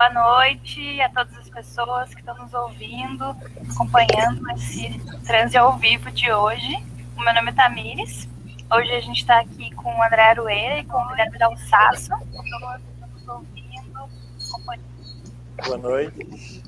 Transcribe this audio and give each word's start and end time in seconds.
Boa 0.00 0.14
noite 0.14 0.98
a 1.02 1.10
todas 1.10 1.36
as 1.36 1.50
pessoas 1.50 2.14
que 2.14 2.20
estão 2.20 2.34
nos 2.38 2.54
ouvindo, 2.54 3.36
acompanhando 3.70 4.50
esse 4.52 4.98
transe 5.26 5.58
ao 5.58 5.76
vivo 5.76 6.10
de 6.10 6.32
hoje. 6.32 6.74
O 7.18 7.20
meu 7.22 7.34
nome 7.34 7.50
é 7.50 7.52
Tamires. 7.52 8.26
Hoje 8.72 8.90
a 8.94 9.00
gente 9.00 9.18
está 9.20 9.40
aqui 9.40 9.70
com 9.74 9.94
o 9.94 10.02
André 10.02 10.22
Arueira 10.22 10.78
e 10.78 10.84
com 10.86 10.96
o 10.96 11.08
Guilherme 11.08 11.36
Dalsasso. 11.36 12.12
Boa 15.66 15.76
noite. 15.76 16.62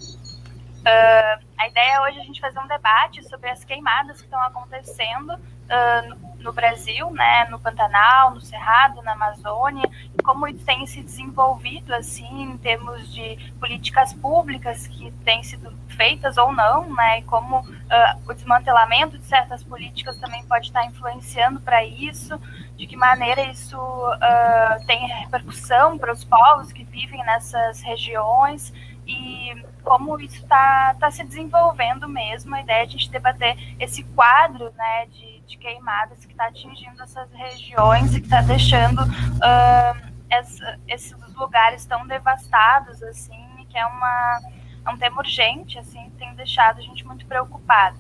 Uh, 0.81 1.43
a 1.57 1.69
ideia 1.69 1.93
é 1.95 2.01
hoje 2.03 2.21
a 2.21 2.25
gente 2.25 2.39
fazer 2.39 2.59
um 2.59 2.69
debate 2.69 3.27
sobre 3.31 3.49
as 3.49 3.65
queimadas 3.65 4.19
que 4.19 4.25
estão 4.25 4.43
acontecendo 4.43 5.33
uh, 5.33 6.32
no 6.43 6.53
Brasil, 6.53 7.11
né, 7.11 7.47
no 7.51 7.59
Pantanal, 7.59 8.33
no 8.35 8.41
Cerrado, 8.41 9.03
na 9.03 9.13
Amazônia, 9.13 9.89
e 10.19 10.23
como 10.23 10.47
isso 10.47 10.65
tem 10.65 10.87
se 10.87 11.03
desenvolvido 11.03 11.95
assim 11.95 12.43
em 12.43 12.57
termos 12.59 13.13
de 13.13 13.37
políticas 13.59 14.13
públicas 14.13 14.87
que 14.87 15.11
têm 15.25 15.43
sido 15.43 15.73
feitas 15.89 16.37
ou 16.37 16.53
não, 16.53 16.93
né, 16.95 17.21
e 17.21 17.23
como 17.23 17.61
uh, 17.61 18.29
o 18.29 18.35
desmantelamento 18.35 19.19
de 19.19 19.25
certas 19.25 19.63
políticas 19.63 20.17
também 20.19 20.45
pode 20.47 20.67
estar 20.67 20.85
influenciando 20.87 21.61
para 21.61 21.85
isso, 21.85 22.41
de 22.77 22.87
que 22.87 22.97
maneira 22.97 23.43
isso 23.43 23.79
uh, 23.79 24.87
tem 24.87 25.07
repercussão 25.07 25.99
para 25.99 26.13
os 26.13 26.25
povos 26.25 26.73
que 26.73 26.85
vivem 26.85 27.23
nessas 27.25 27.81
regiões 27.83 28.73
e 29.07 29.65
como 29.83 30.19
isso 30.21 30.37
está 30.37 30.95
tá 30.99 31.11
se 31.11 31.25
desenvolvendo 31.25 32.09
mesmo, 32.09 32.55
a 32.55 32.61
ideia 32.61 32.83
é 32.83 32.83
a 32.83 32.89
gente 32.89 33.11
debater 33.11 33.57
esse 33.79 34.05
quadro 34.05 34.73
né, 34.77 35.07
de, 35.07 35.42
de 35.53 35.59
queimadas 35.59 36.25
que 36.25 36.33
está 36.33 36.47
atingindo 36.47 37.03
essas 37.03 37.31
regiões 37.33 38.15
e 38.15 38.21
que 38.21 38.27
está 38.27 38.41
deixando 38.41 39.03
uh, 39.03 40.13
essa, 40.31 40.79
esses 40.89 41.35
lugares 41.35 41.85
tão 41.85 42.07
devastados, 42.07 43.03
assim, 43.03 43.67
que 43.69 43.77
é, 43.77 43.87
uma, 43.87 44.41
é 44.87 44.91
um 44.91 44.97
tema 44.97 45.19
urgente, 45.19 45.79
assim, 45.79 46.11
tem 46.19 46.35
deixado 46.35 46.79
a 46.79 46.83
gente 46.83 47.07
muito 47.07 47.27
preocupado. 47.27 47.99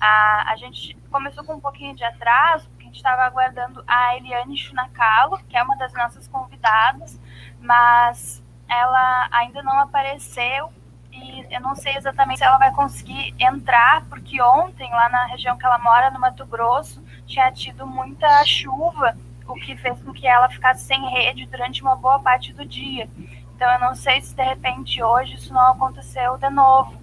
A, 0.00 0.52
a 0.52 0.56
gente 0.56 0.96
começou 1.10 1.44
com 1.44 1.54
um 1.54 1.60
pouquinho 1.60 1.94
de 1.94 2.04
atraso, 2.04 2.68
porque 2.70 2.84
a 2.84 2.86
gente 2.86 2.96
estava 2.96 3.22
aguardando 3.22 3.84
a 3.86 4.16
Eliane 4.16 4.56
Chunacalo, 4.56 5.38
que 5.46 5.56
é 5.56 5.62
uma 5.62 5.76
das 5.76 5.92
nossas 5.92 6.26
convidadas, 6.26 7.20
mas 7.60 8.42
ela 8.66 9.28
ainda 9.30 9.62
não 9.62 9.78
apareceu 9.78 10.72
e 11.18 11.54
eu 11.54 11.60
não 11.60 11.74
sei 11.74 11.96
exatamente 11.96 12.38
se 12.38 12.44
ela 12.44 12.58
vai 12.58 12.72
conseguir 12.72 13.34
entrar, 13.38 14.04
porque 14.08 14.40
ontem, 14.40 14.90
lá 14.90 15.08
na 15.08 15.26
região 15.26 15.56
que 15.56 15.64
ela 15.64 15.78
mora, 15.78 16.10
no 16.10 16.20
Mato 16.20 16.46
Grosso, 16.46 17.02
tinha 17.26 17.50
tido 17.50 17.86
muita 17.86 18.44
chuva, 18.44 19.16
o 19.46 19.54
que 19.54 19.76
fez 19.76 20.00
com 20.02 20.12
que 20.12 20.26
ela 20.26 20.48
ficasse 20.48 20.84
sem 20.84 21.00
rede 21.10 21.46
durante 21.46 21.82
uma 21.82 21.96
boa 21.96 22.20
parte 22.20 22.52
do 22.52 22.64
dia. 22.64 23.08
Então, 23.54 23.70
eu 23.72 23.80
não 23.80 23.94
sei 23.94 24.20
se 24.20 24.34
de 24.34 24.42
repente 24.42 25.02
hoje 25.02 25.34
isso 25.34 25.52
não 25.52 25.72
aconteceu 25.72 26.36
de 26.38 26.50
novo. 26.50 26.96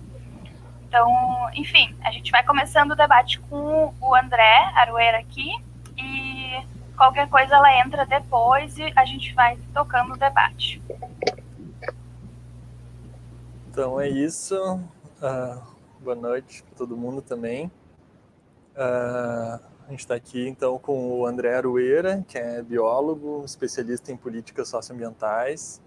Então, 0.88 1.09
enfim, 1.53 1.94
a 2.03 2.12
gente 2.12 2.31
vai 2.31 2.44
começando 2.44 2.91
o 2.91 2.95
debate 2.95 3.39
com 3.41 3.94
o 4.00 4.16
André 4.16 4.72
Aroeira 4.75 5.18
aqui 5.18 5.51
e 5.97 6.63
qualquer 6.95 7.28
coisa 7.28 7.56
ela 7.56 7.79
entra 7.79 8.06
depois 8.06 8.78
e 8.78 8.94
a 8.95 9.03
gente 9.03 9.34
vai 9.34 9.57
tocando 9.73 10.13
o 10.13 10.18
debate. 10.18 10.81
Então 13.75 14.00
é 14.00 14.08
isso. 14.08 14.56
Uh, 14.56 15.62
boa 16.00 16.16
noite 16.16 16.63
para 16.63 16.78
todo 16.78 16.96
mundo 16.96 17.22
também. 17.22 17.66
Uh, 18.74 19.59
a 19.86 19.90
gente 19.90 20.00
está 20.00 20.16
aqui 20.16 20.47
então 20.47 20.80
com 20.80 21.19
o 21.19 21.25
André 21.25 21.58
Arueira, 21.58 22.24
que 22.25 22.38
é 22.38 22.62
biólogo, 22.62 23.44
especialista 23.44 24.13
em 24.13 24.16
políticas 24.16 24.69
socioambientais 24.69 25.81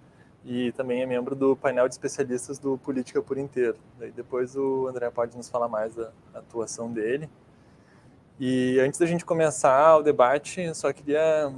e 0.44 0.70
também 0.72 1.00
é 1.00 1.06
membro 1.06 1.34
do 1.34 1.56
painel 1.56 1.88
de 1.88 1.94
especialistas 1.94 2.58
do 2.58 2.76
Política 2.76 3.22
por 3.22 3.38
Inteiro. 3.38 3.78
Daí 3.98 4.12
depois 4.12 4.54
o 4.54 4.86
André 4.86 5.08
pode 5.08 5.34
nos 5.34 5.48
falar 5.48 5.68
mais 5.68 5.94
da 5.94 6.12
atuação 6.34 6.92
dele. 6.92 7.26
E 8.38 8.78
antes 8.80 9.00
da 9.00 9.06
gente 9.06 9.24
começar 9.24 9.96
o 9.96 10.02
debate, 10.02 10.74
só 10.74 10.92
queria 10.92 11.50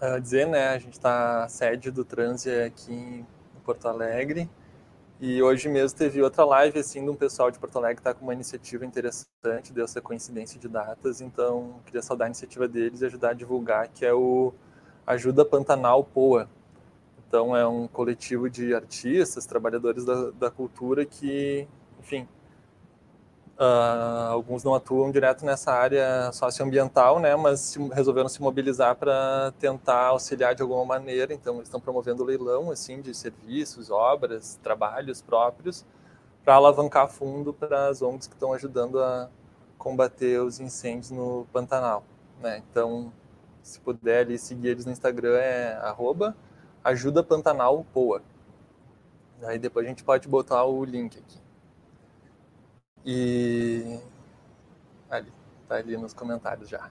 uh, 0.00 0.18
dizer, 0.18 0.46
né, 0.46 0.68
a 0.68 0.78
gente 0.78 0.94
está 0.94 1.46
sede 1.46 1.90
do 1.90 2.06
Transe 2.06 2.50
aqui 2.50 2.94
em 2.94 3.26
Porto 3.66 3.86
Alegre 3.86 4.48
e 5.20 5.42
hoje 5.42 5.68
mesmo 5.68 5.96
teve 5.96 6.20
outra 6.20 6.44
live 6.44 6.78
assim 6.78 7.02
de 7.02 7.10
um 7.10 7.14
pessoal 7.14 7.50
de 7.50 7.58
Porto 7.58 7.76
Alegre 7.78 7.96
que 7.96 8.00
está 8.00 8.12
com 8.12 8.24
uma 8.24 8.34
iniciativa 8.34 8.84
interessante, 8.84 9.72
deu 9.72 9.84
essa 9.84 10.00
coincidência 10.00 10.60
de 10.60 10.68
datas, 10.68 11.20
então 11.20 11.80
queria 11.86 12.02
saudar 12.02 12.26
a 12.26 12.28
iniciativa 12.28 12.68
deles 12.68 13.00
e 13.00 13.06
ajudar 13.06 13.30
a 13.30 13.34
divulgar, 13.34 13.88
que 13.88 14.04
é 14.04 14.12
o 14.12 14.52
Ajuda 15.06 15.44
Pantanal 15.44 16.04
Poa. 16.04 16.48
Então 17.26 17.56
é 17.56 17.66
um 17.66 17.88
coletivo 17.88 18.50
de 18.50 18.74
artistas, 18.74 19.46
trabalhadores 19.46 20.04
da, 20.04 20.30
da 20.32 20.50
cultura 20.50 21.04
que, 21.04 21.66
enfim, 21.98 22.28
Uh, 23.58 24.32
alguns 24.32 24.62
não 24.62 24.74
atuam 24.74 25.10
direto 25.10 25.44
nessa 25.44 25.72
área 25.72 26.30
socioambiental, 26.30 27.18
né, 27.18 27.34
mas 27.36 27.60
se, 27.60 27.78
resolveram 27.88 28.28
se 28.28 28.42
mobilizar 28.42 28.94
para 28.96 29.50
tentar 29.58 30.08
auxiliar 30.08 30.54
de 30.54 30.60
alguma 30.60 30.84
maneira. 30.84 31.32
Então, 31.32 31.54
eles 31.54 31.68
estão 31.68 31.80
promovendo 31.80 32.22
leilão 32.22 32.70
assim 32.70 33.00
de 33.00 33.14
serviços, 33.14 33.90
obras, 33.90 34.58
trabalhos 34.62 35.22
próprios 35.22 35.86
para 36.44 36.54
alavancar 36.54 37.08
fundo 37.08 37.52
para 37.52 37.88
as 37.88 38.02
ONGs 38.02 38.26
que 38.26 38.34
estão 38.34 38.52
ajudando 38.52 39.02
a 39.02 39.28
combater 39.78 40.40
os 40.40 40.60
incêndios 40.60 41.10
no 41.10 41.46
Pantanal. 41.52 42.04
Né? 42.40 42.62
Então, 42.70 43.10
se 43.62 43.80
puder 43.80 44.20
ali, 44.20 44.38
seguir 44.38 44.68
eles 44.68 44.84
no 44.84 44.92
Instagram 44.92 45.36
é 45.38 45.78
arroba 45.82 46.36
ajuda 46.84 47.22
Pantanal 47.22 47.84
Poa. 47.92 48.22
Aí 49.42 49.58
depois 49.58 49.84
a 49.84 49.88
gente 49.88 50.04
pode 50.04 50.28
botar 50.28 50.64
o 50.64 50.84
link 50.84 51.18
aqui. 51.18 51.45
E 53.06 54.00
ali, 55.08 55.32
tá 55.68 55.76
ali 55.76 55.96
nos 55.96 56.12
comentários 56.12 56.68
já. 56.68 56.90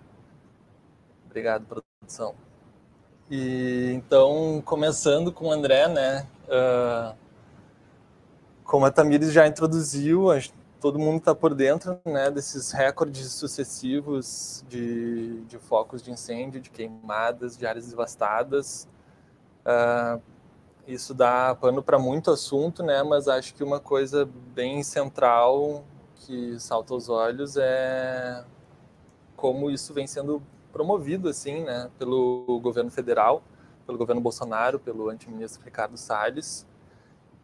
Obrigado, 1.26 1.66
produção. 1.66 2.34
E 3.30 3.92
então, 3.94 4.64
começando 4.66 5.30
com 5.30 5.48
o 5.48 5.52
André, 5.52 5.90
né? 5.90 6.26
Uh, 6.46 7.18
como 8.64 8.86
a 8.86 8.92
Tamires 8.92 9.34
já 9.34 9.46
introduziu, 9.46 10.28
todo 10.80 10.98
mundo 10.98 11.18
está 11.18 11.36
por 11.36 11.54
dentro 11.54 12.00
né, 12.06 12.32
desses 12.32 12.72
recordes 12.72 13.34
sucessivos 13.34 14.64
de, 14.70 15.42
de 15.42 15.58
focos 15.58 16.02
de 16.02 16.12
incêndio, 16.12 16.62
de 16.62 16.70
queimadas, 16.70 17.58
de 17.58 17.68
áreas 17.68 17.88
devastadas. 17.90 18.88
Uh, 19.66 20.22
isso 20.88 21.14
dá 21.14 21.54
pano 21.56 21.84
para 21.84 22.00
muito 22.00 22.32
assunto, 22.32 22.84
né? 22.84 23.04
Mas 23.04 23.28
acho 23.28 23.54
que 23.54 23.64
uma 23.64 23.82
coisa 23.82 24.30
bem 24.54 24.82
central 24.82 25.84
que 26.26 26.60
salta 26.60 26.94
aos 26.94 27.08
olhos 27.10 27.56
é 27.58 28.44
como 29.36 29.70
isso 29.70 29.94
vem 29.94 30.08
sendo 30.08 30.42
promovido 30.72 31.30
assim, 31.30 31.64
né, 31.64 31.90
pelo 32.00 32.60
governo 32.62 32.90
federal, 32.90 33.44
pelo 33.86 33.98
governo 33.98 34.22
Bolsonaro, 34.22 34.80
pelo 34.80 35.10
antiministro 35.10 35.64
Ricardo 35.64 35.98
Salles. 35.98 36.66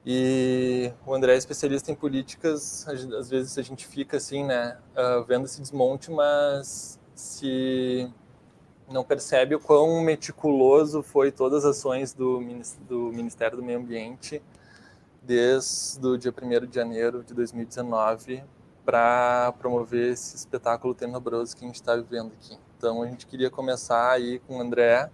E 0.06 0.92
o 1.06 1.13
André 1.13 1.36
é 1.36 1.38
especialista 1.38 1.92
em 1.92 1.95
políticas, 1.95 2.88
às 2.88 3.30
vezes 3.30 3.57
a 3.57 3.62
gente 3.62 3.86
fica 3.86 4.18
assim, 4.18 4.44
né, 4.44 4.80
uh, 4.95 5.24
vendo 5.24 5.45
esse 5.45 5.62
desmonte, 5.62 6.10
mas 6.10 7.00
se 7.13 8.12
não 8.89 9.04
percebe 9.04 9.54
o 9.54 9.60
quão 9.60 10.01
meticuloso 10.01 11.04
foi 11.04 11.31
todas 11.31 11.63
as 11.63 11.78
ações 11.78 12.13
do, 12.13 12.39
do 12.89 13.12
Ministério 13.13 13.57
do 13.57 13.63
Meio 13.63 13.80
Ambiente 13.80 14.42
desde 15.22 16.06
o 16.06 16.18
dia 16.18 16.33
1 16.33 16.66
de 16.66 16.75
janeiro 16.75 17.24
de 17.24 17.33
2019 17.33 18.44
para 18.86 19.54
promover 19.60 20.13
esse 20.13 20.36
espetáculo 20.36 20.94
tenebroso 20.94 21.56
que 21.56 21.63
a 21.63 21.68
gente 21.68 21.75
está 21.75 21.95
vivendo 21.95 22.31
aqui. 22.33 22.57
Então 22.78 23.01
a 23.04 23.07
gente 23.07 23.28
queria 23.28 23.50
começar 23.50 24.12
aí 24.12 24.39
com 24.39 24.57
o 24.57 24.62
André, 24.62 25.10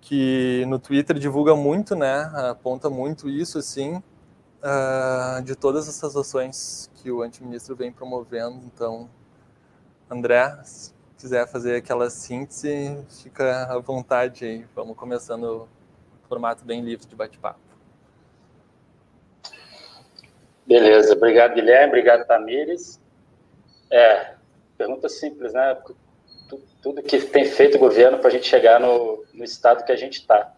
que 0.00 0.64
no 0.66 0.78
Twitter 0.78 1.18
divulga 1.18 1.54
muito, 1.54 1.94
né? 1.94 2.30
Aponta 2.50 2.90
muito 2.90 3.28
isso, 3.28 3.58
assim, 3.58 3.96
uh, 3.96 5.42
de 5.42 5.54
todas 5.54 5.88
essas 5.88 6.16
ações 6.16 6.90
que 6.96 7.10
o 7.10 7.22
antiministro 7.22 7.76
vem 7.76 7.92
promovendo. 7.92 8.60
Então, 8.64 9.08
André, 10.10 10.58
se 10.64 10.92
quiser 11.16 11.46
fazer 11.46 11.76
aquela 11.76 12.10
síntese, 12.10 13.04
fica 13.22 13.64
à 13.64 13.78
vontade 13.78 14.44
aí. 14.44 14.66
Vamos 14.74 14.96
começando 14.96 15.44
o 15.44 16.28
formato 16.28 16.64
bem 16.64 16.80
livre 16.80 17.06
de 17.06 17.14
bate-papo. 17.14 17.67
Beleza, 20.68 21.14
obrigado 21.14 21.54
Guilherme, 21.54 21.86
obrigado 21.86 22.26
Tamires. 22.26 23.00
É, 23.90 24.34
pergunta 24.76 25.08
simples, 25.08 25.54
né? 25.54 25.82
Tudo 26.82 27.02
que 27.02 27.18
tem 27.22 27.46
feito 27.46 27.76
o 27.76 27.80
governo 27.80 28.18
para 28.18 28.28
a 28.28 28.30
gente 28.30 28.46
chegar 28.46 28.78
no, 28.78 29.24
no 29.32 29.44
estado 29.44 29.82
que 29.82 29.92
a 29.92 29.96
gente 29.96 30.20
está. 30.20 30.54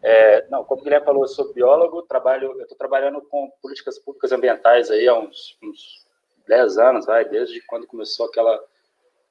É, 0.00 0.46
não, 0.48 0.62
como 0.62 0.80
o 0.80 0.84
Guilherme 0.84 1.04
falou, 1.04 1.24
eu 1.24 1.28
sou 1.28 1.52
biólogo, 1.52 2.02
trabalho, 2.02 2.52
eu 2.52 2.62
estou 2.62 2.78
trabalhando 2.78 3.20
com 3.20 3.50
políticas 3.60 3.98
públicas 3.98 4.30
ambientais 4.30 4.92
aí 4.92 5.08
há 5.08 5.18
uns, 5.18 5.58
uns 5.60 6.06
10 6.46 6.78
anos, 6.78 7.06
vai, 7.06 7.24
desde 7.24 7.60
quando 7.62 7.88
começou 7.88 8.26
aquela 8.26 8.62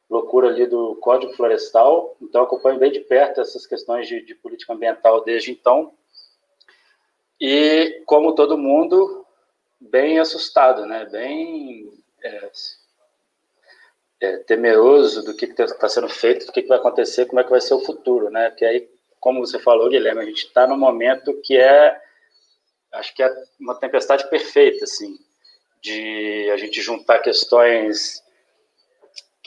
loucura 0.09 0.50
ali 0.50 0.68
do 0.68 0.97
Código 0.97 1.31
Florestal, 1.35 2.18
então 2.21 2.44
acompanho 2.44 2.80
bem 2.80 2.91
de 2.91 3.00
perto 3.00 3.39
essas 3.39 3.65
questões 3.65 4.09
de, 4.09 4.21
de 4.25 4.35
política 4.35 4.73
ambiental 4.73 5.23
desde 5.23 5.51
então. 5.51 5.94
E 7.39 8.03
como 8.06 8.35
todo 8.35 8.57
mundo, 8.57 9.25
bem 9.79 10.19
assustado, 10.19 10.85
né? 10.85 11.06
Bem 11.06 11.91
é, 12.24 12.51
é, 14.21 14.38
temeroso 14.38 15.24
do 15.24 15.35
que 15.35 15.45
está 15.45 15.88
sendo 15.88 16.09
feito, 16.09 16.45
do 16.45 16.51
que, 16.51 16.62
que 16.62 16.68
vai 16.68 16.77
acontecer, 16.77 17.25
como 17.25 17.39
é 17.39 17.44
que 17.44 17.50
vai 17.50 17.62
ser 17.62 17.74
o 17.74 17.83
futuro, 17.83 18.29
né? 18.29 18.50
Porque 18.50 18.65
aí, 18.65 18.89
como 19.19 19.45
você 19.45 19.59
falou, 19.59 19.89
Guilherme, 19.89 20.21
a 20.21 20.25
gente 20.25 20.45
está 20.45 20.68
num 20.68 20.77
momento 20.77 21.39
que 21.44 21.57
é, 21.57 22.00
acho 22.94 23.13
que 23.13 23.24
é 23.24 23.33
uma 23.59 23.75
tempestade 23.75 24.29
perfeita, 24.29 24.83
assim, 24.85 25.18
de 25.81 26.50
a 26.51 26.57
gente 26.57 26.81
juntar 26.81 27.19
questões 27.19 28.23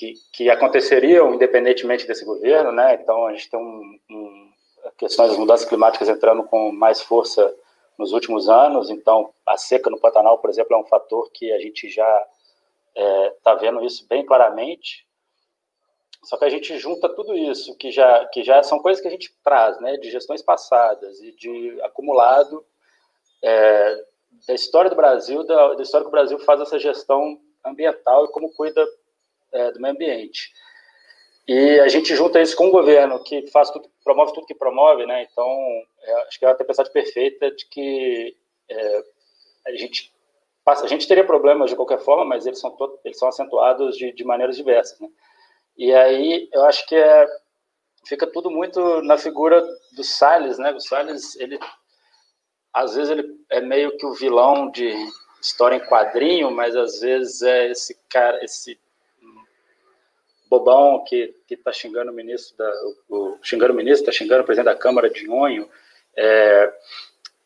que, 0.01 0.15
que 0.33 0.49
aconteceriam 0.49 1.35
independentemente 1.35 2.07
desse 2.07 2.25
governo, 2.25 2.73
né? 2.73 2.95
Então 2.95 3.27
a 3.27 3.33
gente 3.33 3.51
tem 3.51 3.61
um, 3.61 3.99
um, 4.11 4.53
questões 4.97 5.31
das 5.31 5.39
mudanças 5.39 5.69
climáticas 5.69 6.09
entrando 6.09 6.43
com 6.45 6.73
mais 6.73 7.03
força 7.03 7.55
nos 8.01 8.13
últimos 8.13 8.49
anos. 8.49 8.91
Então 8.91 9.33
a 9.47 9.57
seca 9.57 9.91
no 9.91 10.01
Pantanal, 10.01 10.39
por 10.39 10.51
exemplo, 10.51 10.75
é 10.75 10.79
um 10.79 10.87
fator 10.87 11.31
que 11.33 11.53
a 11.53 11.61
gente 11.61 11.89
já 11.89 12.27
está 12.97 13.03
é, 13.03 13.31
tá 13.45 13.55
vendo 13.55 13.85
isso 13.85 14.07
bem 14.09 14.25
claramente. 14.25 15.07
Só 16.25 16.37
que 16.37 16.45
a 16.45 16.51
gente 16.51 16.77
junta 16.79 17.09
tudo 17.09 17.37
isso, 17.37 17.77
que 17.77 17.91
já, 17.91 18.27
que 18.27 18.43
já 18.43 18.63
são 18.63 18.79
coisas 18.81 19.01
que 19.01 19.09
a 19.09 19.11
gente 19.11 19.35
traz, 19.43 19.81
né, 19.81 19.97
de 19.97 20.11
gestões 20.11 20.43
passadas 20.43 21.19
e 21.21 21.33
de 21.33 21.81
acumulado 21.83 22.65
é, 23.43 24.05
da 24.47 24.55
história 24.55 24.91
do 24.91 24.97
Brasil, 24.97 25.45
da, 25.45 25.75
da, 25.75 25.83
história 25.83 26.05
que 26.05 26.09
o 26.09 26.13
Brasil 26.13 26.39
faz 26.41 26.61
essa 26.61 26.79
gestão 26.79 27.41
ambiental 27.65 28.27
e 28.27 28.33
como 28.33 28.53
cuida 28.53 28.87
é, 29.53 29.73
do 29.73 29.81
meio 29.81 29.95
ambiente. 29.95 30.53
E 31.53 31.81
a 31.81 31.89
gente 31.89 32.15
junta 32.15 32.41
isso 32.41 32.55
com 32.55 32.69
um 32.69 32.71
governo 32.71 33.19
que 33.25 33.45
faz 33.49 33.73
tudo, 33.73 33.91
promove 34.05 34.33
tudo 34.33 34.47
que 34.47 34.55
promove, 34.55 35.05
né? 35.05 35.25
Então, 35.25 35.45
é, 36.01 36.13
acho 36.29 36.39
que 36.39 36.45
é 36.45 36.49
uma 36.49 36.55
tempestade 36.55 36.93
perfeita 36.93 37.51
de 37.51 37.67
que 37.67 38.37
é, 38.69 39.05
a 39.67 39.73
gente 39.73 40.15
a 40.65 40.87
gente 40.87 41.09
teria 41.09 41.27
problemas 41.27 41.69
de 41.69 41.75
qualquer 41.75 41.99
forma, 41.99 42.25
mas 42.25 42.47
eles 42.47 42.61
são, 42.61 42.71
todos, 42.77 43.01
eles 43.05 43.19
são 43.19 43.27
acentuados 43.27 43.97
de, 43.97 44.13
de 44.13 44.23
maneiras 44.23 44.57
diversas. 44.57 45.01
Né? 45.01 45.09
E 45.77 45.93
aí 45.93 46.49
eu 46.53 46.65
acho 46.67 46.87
que 46.87 46.95
é, 46.95 47.27
fica 48.07 48.29
tudo 48.29 48.49
muito 48.49 49.03
na 49.03 49.19
figura 49.19 49.61
do 49.97 50.05
Salles, 50.05 50.57
né? 50.57 50.71
O 50.73 50.79
Salles, 50.79 51.35
ele 51.35 51.59
às 52.73 52.95
vezes 52.95 53.11
ele 53.11 53.29
é 53.51 53.61
meio 53.61 53.97
que 53.97 54.07
o 54.07 54.15
vilão 54.15 54.71
de 54.71 54.95
história 55.43 55.75
em 55.75 55.89
quadrinho, 55.89 56.49
mas 56.53 56.77
às 56.77 57.01
vezes 57.01 57.43
é 57.43 57.73
esse 57.73 57.99
cara, 58.09 58.39
esse 58.45 58.79
bobão 60.51 61.05
que 61.05 61.33
está 61.49 61.73
xingando 61.73 62.11
o 62.11 62.15
ministro 62.15 62.57
da, 62.59 62.69
o, 63.09 63.17
o 63.17 63.39
xingando 63.41 63.73
o 63.73 63.77
ministro, 63.77 64.03
está 64.03 64.13
xingando 64.13 64.43
o 64.43 64.45
presidente 64.45 64.75
da 64.75 64.79
Câmara 64.79 65.09
de 65.09 65.31
Onho. 65.31 65.71
É, 66.17 66.75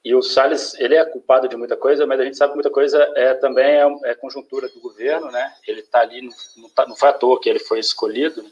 e 0.02 0.14
o 0.14 0.22
Salles, 0.22 0.74
ele 0.80 0.96
é 0.96 1.04
culpado 1.04 1.46
de 1.46 1.56
muita 1.56 1.76
coisa, 1.76 2.06
mas 2.06 2.18
a 2.18 2.24
gente 2.24 2.36
sabe 2.36 2.52
que 2.52 2.56
muita 2.56 2.70
coisa 2.70 2.98
é 3.14 3.34
também 3.34 3.64
é, 3.64 4.10
é 4.10 4.14
conjuntura 4.14 4.68
do 4.68 4.80
governo, 4.80 5.30
né? 5.30 5.54
Ele 5.66 5.80
está 5.80 6.00
ali, 6.00 6.22
não, 6.22 6.32
não, 6.56 6.70
tá, 6.70 6.86
não 6.86 6.96
foi 6.96 7.10
à 7.10 7.12
toa 7.12 7.38
que 7.38 7.48
ele 7.48 7.58
foi 7.58 7.78
escolhido, 7.78 8.42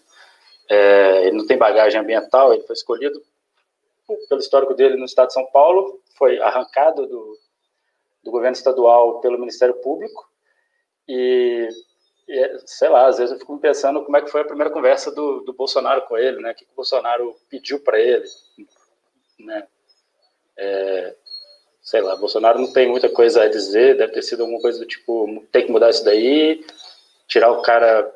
é, 0.69 1.27
ele 1.27 1.37
não 1.37 1.47
tem 1.47 1.57
bagagem 1.57 2.01
ambiental, 2.01 2.53
ele 2.53 2.63
foi 2.65 2.75
escolhido 2.75 3.23
pelo 4.29 4.41
histórico 4.41 4.75
dele 4.75 4.97
no 4.97 5.07
estado 5.07 5.29
de 5.29 5.35
São 5.35 5.47
Paulo, 5.47 6.01
foi 6.19 6.39
arrancado 6.41 7.07
do, 7.07 7.39
do 8.23 8.31
governo 8.31 8.57
estadual 8.57 9.21
pelo 9.21 9.39
Ministério 9.39 9.75
Público, 9.77 10.31
e, 11.09 11.69
sei 12.65 12.89
lá, 12.89 13.09
às 13.09 13.19
vezes 13.19 13.33
eu 13.33 13.39
fico 13.39 13.59
pensando 13.59 14.05
como 14.05 14.17
é 14.17 14.23
que 14.23 14.31
foi 14.31 14.41
a 14.41 14.47
primeira 14.47 14.71
conversa 14.71 15.11
do, 15.11 15.41
do 15.41 15.53
Bolsonaro 15.53 16.03
com 16.03 16.17
ele, 16.17 16.41
né? 16.41 16.53
O 16.53 16.55
que, 16.55 16.65
o 16.65 16.77
Bolsonaro 16.77 17.37
pediu 17.49 17.81
para 17.81 18.01
ele, 18.01 18.25
né? 19.39 19.67
É, 20.57 21.15
sei 21.83 22.01
lá, 22.01 22.17
Bolsonaro 22.17 22.61
não 22.61 22.73
tem 22.73 22.89
muita 22.89 23.09
coisa 23.09 23.43
a 23.43 23.49
dizer, 23.49 23.97
deve 23.97 24.13
ter 24.13 24.23
sido 24.23 24.43
alguma 24.43 24.61
coisa 24.61 24.79
do 24.79 24.87
tipo, 24.87 25.45
tem 25.51 25.67
que 25.67 25.73
mudar 25.73 25.91
isso 25.91 26.05
daí, 26.05 26.65
tirar 27.27 27.51
o 27.51 27.63
cara, 27.63 28.11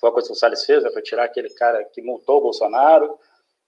foi 0.00 0.08
a 0.08 0.12
coisa 0.12 0.28
que 0.28 0.32
o 0.32 0.36
Salles 0.36 0.64
fez, 0.64 0.82
né, 0.82 0.90
foi 0.90 1.02
tirar 1.02 1.24
aquele 1.24 1.50
cara 1.50 1.84
que 1.84 2.00
multou 2.00 2.38
o 2.38 2.42
Bolsonaro, 2.42 3.18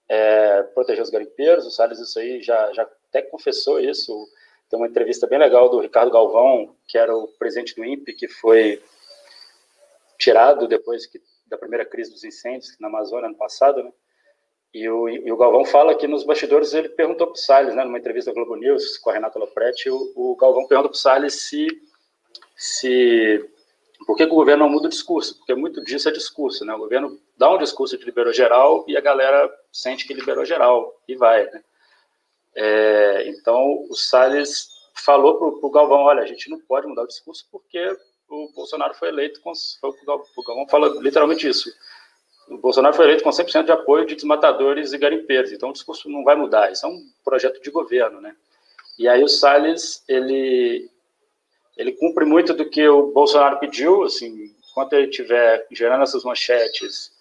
é, 0.09 0.63
proteger 0.73 1.03
os 1.03 1.09
garimpeiros, 1.09 1.65
o 1.65 1.71
Salles 1.71 1.99
isso 1.99 2.17
aí 2.17 2.41
já, 2.41 2.73
já 2.73 2.89
até 3.09 3.21
confessou 3.21 3.79
isso, 3.79 4.27
tem 4.69 4.79
uma 4.79 4.87
entrevista 4.87 5.27
bem 5.27 5.37
legal 5.37 5.69
do 5.69 5.79
Ricardo 5.79 6.11
Galvão, 6.11 6.75
que 6.87 6.97
era 6.97 7.15
o 7.15 7.27
presidente 7.27 7.75
do 7.75 7.85
INPE, 7.85 8.13
que 8.13 8.27
foi 8.27 8.81
tirado 10.17 10.67
depois 10.67 11.05
que, 11.05 11.19
da 11.47 11.57
primeira 11.57 11.85
crise 11.85 12.11
dos 12.11 12.23
incêndios 12.23 12.75
na 12.79 12.87
Amazônia 12.87 13.27
ano 13.27 13.37
passado, 13.37 13.83
né, 13.83 13.91
e 14.73 14.89
o, 14.89 15.07
e 15.07 15.31
o, 15.31 15.37
Galvão 15.37 15.63
fala 15.63 15.95
que 15.95 16.05
nos 16.05 16.25
bastidores 16.25 16.73
ele 16.73 16.89
perguntou 16.89 17.27
para 17.27 17.35
o 17.35 17.37
Salles, 17.37 17.73
né, 17.73 17.85
numa 17.85 17.97
entrevista 17.97 18.31
da 18.31 18.35
Globo 18.35 18.57
News 18.57 18.97
com 18.97 19.09
a 19.09 19.13
Renata 19.13 19.39
Lopretti, 19.39 19.89
o, 19.89 20.11
o 20.15 20.35
Galvão 20.35 20.67
perguntou 20.67 20.89
para 20.89 20.97
o 20.97 20.99
Salles 20.99 21.43
se, 21.43 21.67
se 22.57 23.49
por 24.05 24.17
que, 24.17 24.25
que, 24.25 24.33
o 24.33 24.35
governo 24.35 24.65
não 24.65 24.71
muda 24.71 24.87
o 24.87 24.89
discurso, 24.89 25.37
porque 25.37 25.55
muito 25.55 25.81
disso 25.81 26.09
é 26.09 26.11
discurso, 26.11 26.65
né? 26.65 26.73
O 26.73 26.79
governo 26.79 27.17
dá 27.37 27.53
um 27.53 27.57
discurso 27.57 27.97
de 27.97 28.03
liberou 28.03 28.33
geral 28.33 28.83
e 28.85 28.97
a 28.97 29.01
galera 29.01 29.49
sente 29.71 30.05
que 30.05 30.13
liberou 30.13 30.43
geral 30.43 30.93
e 31.07 31.15
vai, 31.15 31.45
né? 31.45 31.63
É, 32.53 33.29
então 33.29 33.85
o 33.89 33.95
Salles 33.95 34.67
falou 34.93 35.37
para 35.37 35.67
o 35.67 35.71
Galvão, 35.71 36.01
olha, 36.01 36.21
a 36.21 36.25
gente 36.25 36.49
não 36.49 36.59
pode 36.59 36.85
mudar 36.85 37.03
o 37.03 37.07
discurso 37.07 37.47
porque 37.49 37.79
o 38.29 38.51
Bolsonaro 38.53 38.93
foi 38.93 39.09
eleito 39.09 39.41
com, 39.41 39.51
foi, 39.79 39.89
o 39.89 40.43
Galvão 40.43 40.67
fala 40.67 40.87
literalmente 41.01 41.47
isso 41.47 41.69
o 42.47 42.57
Bolsonaro 42.57 42.95
foi 42.95 43.05
eleito 43.05 43.23
com 43.23 43.29
100% 43.29 43.65
de 43.65 43.71
apoio 43.71 44.05
de 44.05 44.15
desmatadores 44.15 44.93
e 44.93 44.97
garimpeiros, 44.97 45.51
então 45.51 45.69
o 45.69 45.73
discurso 45.73 46.09
não 46.09 46.23
vai 46.23 46.35
mudar, 46.35 46.71
isso 46.71 46.85
é 46.85 46.89
um 46.89 47.01
projeto 47.23 47.61
de 47.61 47.71
governo, 47.71 48.21
né? 48.21 48.35
E 48.97 49.07
aí 49.07 49.23
o 49.23 49.27
Salles, 49.27 50.03
ele, 50.07 50.89
ele 51.75 51.91
cumpre 51.93 52.23
muito 52.23 52.53
do 52.53 52.69
que 52.69 52.87
o 52.87 53.11
Bolsonaro 53.11 53.59
pediu, 53.59 54.03
assim, 54.03 54.53
enquanto 54.69 54.93
ele 54.93 55.09
estiver 55.09 55.65
gerando 55.71 56.03
essas 56.03 56.23
manchetes 56.23 57.11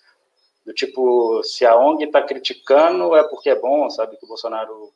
do 0.64 0.72
tipo, 0.72 1.42
se 1.42 1.64
a 1.64 1.76
ONG 1.76 2.04
está 2.04 2.22
criticando 2.22 3.14
é 3.16 3.22
porque 3.24 3.50
é 3.50 3.54
bom, 3.54 3.88
sabe, 3.90 4.16
que 4.16 4.24
o 4.24 4.28
Bolsonaro 4.28 4.92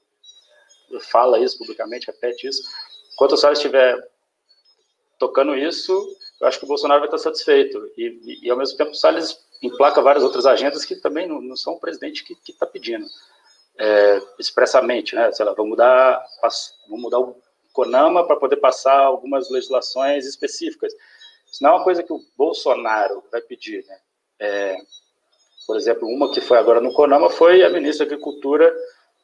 fala 1.10 1.38
isso 1.38 1.58
publicamente, 1.58 2.06
repete 2.06 2.46
isso, 2.46 2.62
enquanto 3.14 3.32
o 3.32 3.36
Salles 3.36 3.58
estiver 3.58 3.98
tocando 5.18 5.56
isso, 5.56 5.92
eu 6.40 6.46
acho 6.46 6.58
que 6.58 6.64
o 6.64 6.68
Bolsonaro 6.68 7.00
vai 7.00 7.08
estar 7.08 7.18
satisfeito, 7.18 7.78
e, 7.96 8.40
e, 8.44 8.50
ao 8.50 8.56
mesmo 8.56 8.76
tempo 8.76 8.92
o 8.92 8.94
Salles 8.94 9.38
emplaca 9.62 10.00
várias 10.00 10.22
outras 10.22 10.46
agendas 10.46 10.84
que 10.84 10.96
também 10.96 11.26
não, 11.26 11.40
não 11.40 11.56
são 11.56 11.74
o 11.74 11.80
presidente 11.80 12.24
que 12.24 12.36
está 12.48 12.64
pedindo 12.64 13.06
é, 13.78 14.20
expressamente, 14.38 15.14
né? 15.14 15.30
Sei 15.32 15.44
lá, 15.44 15.52
vamos 15.52 15.70
mudar, 15.70 16.24
vamos 16.88 17.02
mudar 17.02 17.18
o 17.20 17.36
CONAMA 17.72 18.26
para 18.26 18.36
poder 18.36 18.56
passar 18.56 18.98
algumas 18.98 19.50
legislações 19.50 20.26
específicas. 20.26 20.92
Isso 21.50 21.62
não 21.62 21.70
é 21.70 21.72
uma 21.74 21.84
coisa 21.84 22.02
que 22.02 22.12
o 22.12 22.20
Bolsonaro 22.36 23.22
vai 23.30 23.40
pedir, 23.40 23.84
né? 23.86 23.98
É, 24.40 24.76
por 25.66 25.76
exemplo, 25.76 26.08
uma 26.08 26.32
que 26.32 26.40
foi 26.40 26.58
agora 26.58 26.80
no 26.80 26.92
CONAMA 26.92 27.30
foi 27.30 27.62
a 27.62 27.70
ministra 27.70 28.06
da 28.06 28.12
Agricultura, 28.12 28.74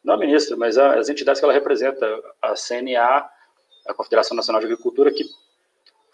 não 0.05 0.15
a 0.15 0.19
ministra, 0.19 0.57
mas 0.57 0.77
as 0.77 1.09
entidades 1.09 1.41
que 1.41 1.45
ela 1.45 1.55
representa, 1.55 2.07
a 2.43 2.55
CNA, 2.55 3.29
a 3.87 3.95
Confederação 3.95 4.37
Nacional 4.37 4.61
de 4.61 4.67
Agricultura, 4.67 5.11
que 5.11 5.25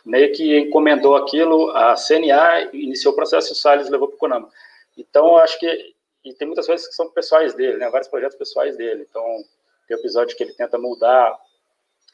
meio 0.04 0.32
que 0.32 0.58
encomendou 0.58 1.16
aquilo, 1.16 1.70
a 1.76 1.94
CNA 1.94 2.70
iniciou 2.72 3.12
o 3.12 3.16
processo 3.16 3.50
e 3.50 3.52
o 3.52 3.56
Salles 3.56 3.88
levou 3.88 4.08
para 4.08 4.16
o 4.16 4.18
CONAMA. 4.18 4.48
Então, 4.96 5.36
acho 5.36 5.58
que 5.58 5.94
e 6.24 6.34
tem 6.34 6.46
muitas 6.46 6.66
coisas 6.66 6.86
que 6.86 6.94
são 6.94 7.10
pessoais 7.10 7.54
dele, 7.54 7.78
né? 7.78 7.88
Vários 7.88 8.08
projetos 8.08 8.36
pessoais 8.36 8.76
dele. 8.76 9.06
Então, 9.08 9.24
tem 9.88 9.96
episódio 9.96 10.36
que 10.36 10.42
ele 10.42 10.52
tenta 10.52 10.76
mudar 10.78 11.34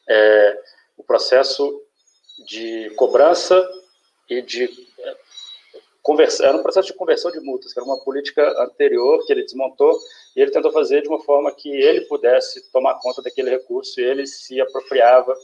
é, 0.08 0.62
o 0.96 1.02
processo 1.02 1.82
de 2.46 2.90
cobrança 2.96 3.68
e 4.30 4.40
de 4.42 4.68
é. 5.00 5.26
Era 6.40 6.56
um 6.56 6.62
processo 6.62 6.86
de 6.86 6.94
conversão 6.94 7.32
de 7.32 7.40
multas, 7.40 7.72
que 7.72 7.80
era 7.80 7.84
uma 7.84 7.98
política 7.98 8.62
anterior 8.62 9.26
que 9.26 9.32
ele 9.32 9.42
desmontou 9.42 9.98
e 10.36 10.40
ele 10.40 10.52
tentou 10.52 10.70
fazer 10.70 11.02
de 11.02 11.08
uma 11.08 11.20
forma 11.24 11.50
que 11.50 11.68
ele 11.68 12.02
pudesse 12.02 12.70
tomar 12.70 12.94
conta 13.00 13.20
daquele 13.20 13.50
recurso 13.50 14.00
e 14.00 14.04
ele 14.04 14.24
se 14.24 14.60
apropriava 14.60 15.36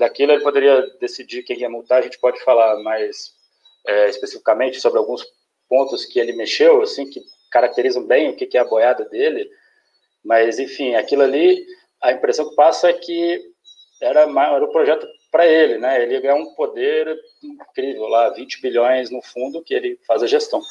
daquilo 0.00 0.32
ele 0.32 0.42
poderia 0.42 0.80
decidir 0.98 1.42
quem 1.42 1.60
ia 1.60 1.68
multar, 1.68 1.98
a 1.98 2.02
gente 2.02 2.18
pode 2.18 2.42
falar 2.42 2.82
mais 2.82 3.34
é, 3.86 4.08
especificamente 4.08 4.80
sobre 4.80 4.98
alguns 4.98 5.24
pontos 5.68 6.04
que 6.04 6.18
ele 6.18 6.32
mexeu, 6.32 6.82
assim, 6.82 7.08
que 7.08 7.20
caracterizam 7.50 8.04
bem 8.04 8.30
o 8.30 8.36
que 8.36 8.56
é 8.56 8.60
a 8.60 8.64
boiada 8.64 9.04
dele, 9.04 9.48
mas, 10.24 10.58
enfim, 10.58 10.94
aquilo 10.94 11.22
ali, 11.22 11.64
a 12.02 12.12
impressão 12.12 12.48
que 12.48 12.56
passa 12.56 12.88
é 12.88 12.92
que 12.94 13.42
era, 14.00 14.22
era 14.22 14.64
um 14.64 14.72
projeto 14.72 15.06
para 15.30 15.46
ele, 15.46 15.78
né, 15.78 16.02
ele 16.02 16.20
ganhar 16.20 16.34
um 16.34 16.54
poder 16.54 17.16
incrível 17.42 18.06
lá, 18.08 18.30
20 18.30 18.60
bilhões 18.60 19.10
no 19.10 19.22
fundo 19.22 19.62
que 19.62 19.74
ele 19.74 19.98
faz 20.06 20.22
a 20.22 20.26
gestão. 20.26 20.62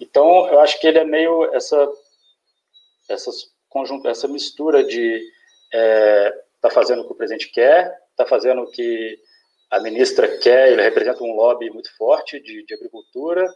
Então, 0.00 0.48
eu 0.48 0.58
acho 0.60 0.80
que 0.80 0.86
ele 0.86 0.98
é 0.98 1.04
meio 1.04 1.44
essa, 1.54 1.88
essas, 3.08 3.52
essa 4.06 4.26
mistura 4.26 4.82
de 4.82 5.22
é, 5.72 6.34
tá 6.60 6.70
fazendo 6.70 7.02
o 7.02 7.06
que 7.06 7.12
o 7.12 7.16
presidente 7.16 7.50
quer, 7.50 7.96
está 8.20 8.26
fazendo 8.26 8.62
o 8.62 8.70
que 8.70 9.18
a 9.70 9.80
ministra 9.80 10.38
quer, 10.38 10.72
ele 10.72 10.82
representa 10.82 11.22
um 11.22 11.34
lobby 11.34 11.70
muito 11.70 11.94
forte 11.96 12.40
de, 12.40 12.64
de 12.64 12.74
agricultura 12.74 13.46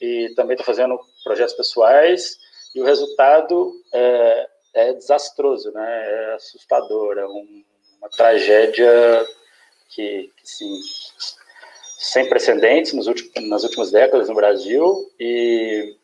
e 0.00 0.32
também 0.36 0.54
está 0.54 0.64
fazendo 0.64 0.98
projetos 1.24 1.54
pessoais 1.54 2.38
e 2.74 2.80
o 2.80 2.84
resultado 2.84 3.72
é, 3.92 4.48
é 4.74 4.92
desastroso, 4.92 5.72
né? 5.72 5.86
é 5.86 6.34
assustador, 6.34 7.18
é 7.18 7.26
um, 7.26 7.64
uma 7.98 8.10
tragédia 8.10 9.26
que, 9.88 10.30
que 10.36 10.48
sim, 10.48 10.80
sem 11.98 12.28
precedentes 12.28 12.92
nos 12.92 13.06
últimos, 13.06 13.48
nas 13.48 13.64
últimas 13.64 13.90
décadas 13.90 14.28
no 14.28 14.34
Brasil 14.34 15.10
e 15.18 15.96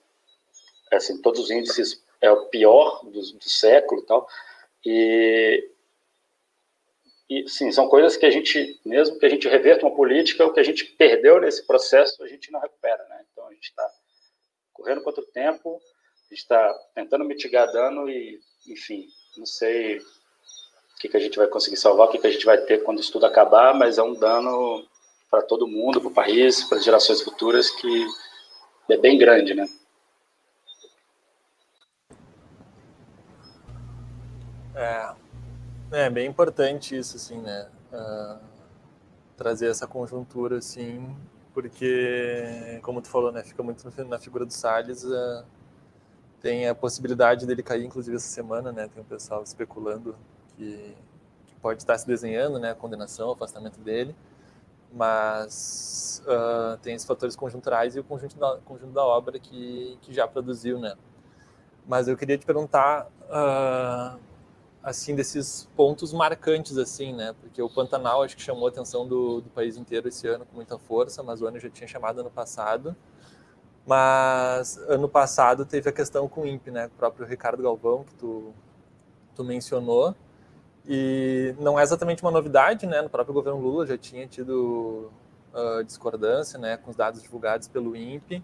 assim 0.90 1.20
todos 1.20 1.40
os 1.40 1.50
índices 1.50 2.02
é 2.20 2.30
o 2.30 2.46
pior 2.46 3.04
do, 3.04 3.20
do 3.20 3.48
século 3.48 4.00
e 4.00 4.06
tal 4.06 4.26
e 4.84 5.71
e 7.28 7.48
sim, 7.48 7.70
são 7.72 7.88
coisas 7.88 8.16
que 8.16 8.26
a 8.26 8.30
gente, 8.30 8.80
mesmo 8.84 9.18
que 9.18 9.26
a 9.26 9.28
gente 9.28 9.48
reverta 9.48 9.86
uma 9.86 9.94
política, 9.94 10.44
o 10.44 10.52
que 10.52 10.60
a 10.60 10.64
gente 10.64 10.84
perdeu 10.84 11.40
nesse 11.40 11.66
processo, 11.66 12.22
a 12.22 12.28
gente 12.28 12.50
não 12.50 12.60
recupera, 12.60 13.04
né? 13.08 13.24
Então 13.32 13.46
a 13.46 13.52
gente 13.52 13.68
está 13.68 13.88
correndo 14.72 15.02
contra 15.02 15.22
o 15.22 15.26
tempo, 15.26 15.80
a 16.30 16.34
gente 16.34 16.42
está 16.42 16.74
tentando 16.94 17.24
mitigar 17.24 17.70
dano 17.72 18.08
e, 18.08 18.40
enfim, 18.68 19.06
não 19.36 19.46
sei 19.46 19.98
o 19.98 20.04
que, 21.00 21.08
que 21.08 21.16
a 21.16 21.20
gente 21.20 21.38
vai 21.38 21.46
conseguir 21.46 21.76
salvar, 21.76 22.08
o 22.08 22.10
que, 22.10 22.18
que 22.18 22.26
a 22.26 22.30
gente 22.30 22.44
vai 22.44 22.58
ter 22.58 22.82
quando 22.82 23.00
isso 23.00 23.12
tudo 23.12 23.26
acabar, 23.26 23.74
mas 23.74 23.98
é 23.98 24.02
um 24.02 24.14
dano 24.14 24.86
para 25.30 25.42
todo 25.42 25.66
mundo, 25.66 26.00
para 26.00 26.10
o 26.10 26.14
país, 26.14 26.64
para 26.64 26.78
as 26.78 26.84
gerações 26.84 27.22
futuras, 27.22 27.70
que 27.70 28.06
é 28.90 28.96
bem 28.98 29.16
grande, 29.16 29.54
né? 29.54 29.66
É, 34.74 35.21
é 35.92 36.10
bem 36.10 36.26
importante 36.28 36.96
isso, 36.96 37.16
assim, 37.16 37.40
né? 37.40 37.68
Uh, 37.92 38.38
trazer 39.36 39.68
essa 39.68 39.86
conjuntura, 39.86 40.58
assim, 40.58 41.14
porque, 41.52 42.80
como 42.82 43.02
tu 43.02 43.08
falou, 43.08 43.30
né? 43.30 43.42
Fica 43.42 43.62
muito 43.62 43.84
na 44.08 44.18
figura 44.18 44.46
do 44.46 44.52
Salles. 44.52 45.04
Uh, 45.04 45.44
tem 46.40 46.68
a 46.68 46.74
possibilidade 46.74 47.46
dele 47.46 47.62
cair, 47.62 47.84
inclusive, 47.84 48.16
essa 48.16 48.28
semana, 48.28 48.72
né? 48.72 48.88
Tem 48.88 49.02
o 49.02 49.06
pessoal 49.06 49.42
especulando 49.42 50.16
que, 50.56 50.96
que, 51.46 51.54
pode 51.56 51.82
estar 51.82 51.96
se 51.98 52.06
desenhando, 52.06 52.58
né? 52.58 52.70
A 52.70 52.74
condenação, 52.74 53.28
o 53.28 53.32
afastamento 53.32 53.78
dele. 53.80 54.14
Mas 54.92 56.22
uh, 56.26 56.76
tem 56.78 56.94
esses 56.94 57.06
fatores 57.06 57.36
conjunturais 57.36 57.96
e 57.96 58.00
o 58.00 58.04
conjunto 58.04 58.36
da, 58.38 58.58
conjunto 58.64 58.92
da 58.92 59.04
obra 59.04 59.38
que, 59.38 59.98
que 60.02 60.12
já 60.12 60.26
produziu, 60.26 60.78
né? 60.78 60.94
Mas 61.86 62.08
eu 62.08 62.16
queria 62.16 62.38
te 62.38 62.46
perguntar 62.46 63.08
assim 64.82 65.14
desses 65.14 65.68
pontos 65.76 66.12
marcantes 66.12 66.76
assim, 66.76 67.12
né? 67.12 67.34
Porque 67.40 67.62
o 67.62 67.70
Pantanal 67.70 68.22
acho 68.22 68.36
que 68.36 68.42
chamou 68.42 68.66
a 68.66 68.70
atenção 68.70 69.06
do, 69.06 69.40
do 69.40 69.50
país 69.50 69.76
inteiro 69.76 70.08
esse 70.08 70.26
ano 70.26 70.44
com 70.44 70.56
muita 70.56 70.78
força, 70.78 71.20
a 71.20 71.24
Amazônia 71.24 71.60
já 71.60 71.70
tinha 71.70 71.86
chamado 71.86 72.20
ano 72.20 72.30
passado. 72.30 72.96
Mas 73.86 74.76
ano 74.88 75.08
passado 75.08 75.64
teve 75.64 75.88
a 75.88 75.92
questão 75.92 76.28
com 76.28 76.42
o 76.42 76.46
INPE, 76.46 76.70
né? 76.70 76.86
O 76.86 76.90
próprio 76.90 77.26
Ricardo 77.26 77.62
Galvão 77.62 78.04
que 78.04 78.14
tu 78.14 78.52
tu 79.34 79.44
mencionou. 79.44 80.14
E 80.86 81.54
não 81.60 81.78
é 81.78 81.82
exatamente 81.82 82.22
uma 82.22 82.30
novidade, 82.30 82.86
né? 82.86 83.02
No 83.02 83.08
próprio 83.08 83.34
governo 83.34 83.60
Lula 83.60 83.86
já 83.86 83.96
tinha 83.96 84.26
tido 84.26 85.10
uh, 85.52 85.84
discordância, 85.84 86.58
né, 86.58 86.76
com 86.76 86.90
os 86.90 86.96
dados 86.96 87.22
divulgados 87.22 87.68
pelo 87.68 87.94
INPE. 87.96 88.42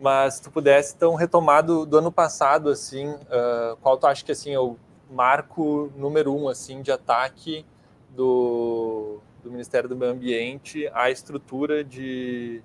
Mas 0.00 0.34
se 0.34 0.42
tu 0.42 0.50
pudesse 0.50 0.94
então 0.94 1.14
retomar 1.14 1.64
do, 1.64 1.86
do 1.86 1.98
ano 1.98 2.10
passado 2.10 2.68
assim, 2.68 3.08
uh, 3.08 3.76
qual 3.80 3.96
tu 3.96 4.06
acha 4.06 4.24
que 4.24 4.32
assim 4.32 4.56
o 4.56 4.76
marco 5.12 5.92
número 5.96 6.34
um 6.34 6.48
assim 6.48 6.82
de 6.82 6.90
ataque 6.90 7.64
do, 8.10 9.20
do 9.42 9.50
Ministério 9.50 9.88
do 9.88 9.96
Meio 9.96 10.12
Ambiente 10.12 10.88
à 10.92 11.10
estrutura 11.10 11.84
de, 11.84 12.62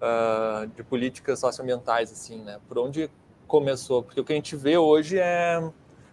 uh, 0.00 0.66
de 0.68 0.82
políticas 0.82 1.38
socioambientais, 1.38 2.12
assim, 2.12 2.42
né? 2.42 2.58
Por 2.68 2.78
onde 2.78 3.10
começou? 3.46 4.02
Porque 4.02 4.20
o 4.20 4.24
que 4.24 4.32
a 4.32 4.36
gente 4.36 4.56
vê 4.56 4.76
hoje 4.78 5.18
é, 5.18 5.60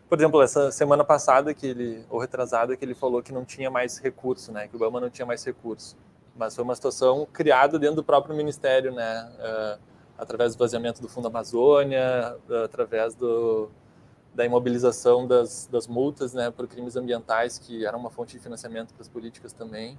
por 0.09 0.17
exemplo, 0.17 0.41
essa 0.41 0.71
semana 0.71 1.03
passada 1.03 1.53
que 1.53 1.67
ele, 1.67 2.05
ou 2.09 2.19
retrasada, 2.19 2.75
que 2.75 2.83
ele 2.83 2.95
falou 2.95 3.21
que 3.21 3.31
não 3.31 3.45
tinha 3.45 3.69
mais 3.69 3.97
recurso, 3.97 4.51
né? 4.51 4.67
Que 4.67 4.75
o 4.75 4.77
Obama 4.77 4.99
não 4.99 5.09
tinha 5.09 5.25
mais 5.25 5.43
recurso. 5.43 5.97
Mas 6.35 6.55
foi 6.55 6.63
uma 6.63 6.75
situação 6.75 7.27
criada 7.31 7.79
dentro 7.79 7.97
do 7.97 8.03
próprio 8.03 8.35
Ministério, 8.35 8.93
né? 8.93 9.31
Uh, 9.39 9.87
através 10.17 10.55
do 10.55 10.59
vazamento 10.59 11.01
do 11.01 11.07
Fundo 11.07 11.27
Amazônia, 11.27 12.35
através 12.63 13.13
do, 13.13 13.69
da 14.37 14.45
imobilização 14.45 15.25
das, 15.25 15.67
das 15.71 15.87
multas 15.87 16.31
né, 16.31 16.51
por 16.51 16.67
crimes 16.67 16.95
ambientais, 16.95 17.57
que 17.57 17.83
era 17.83 17.97
uma 17.97 18.11
fonte 18.11 18.33
de 18.33 18.39
financiamento 18.39 18.93
para 18.93 19.01
as 19.01 19.09
políticas 19.09 19.51
também. 19.51 19.97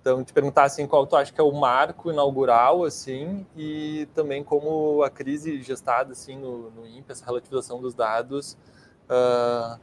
Então, 0.00 0.22
te 0.22 0.32
perguntar 0.32 0.62
assim, 0.62 0.86
qual 0.86 1.04
tu 1.08 1.16
acha 1.16 1.32
que 1.32 1.40
é 1.40 1.42
o 1.42 1.50
marco 1.50 2.12
inaugural, 2.12 2.84
assim, 2.84 3.44
e 3.56 4.06
também 4.14 4.44
como 4.44 5.02
a 5.02 5.10
crise 5.10 5.60
gestada 5.60 6.12
assim 6.12 6.38
no, 6.38 6.70
no 6.70 6.86
INPE, 6.86 7.10
essa 7.10 7.24
relativização 7.24 7.80
dos 7.80 7.94
dados, 7.94 8.56
uh, 9.10 9.80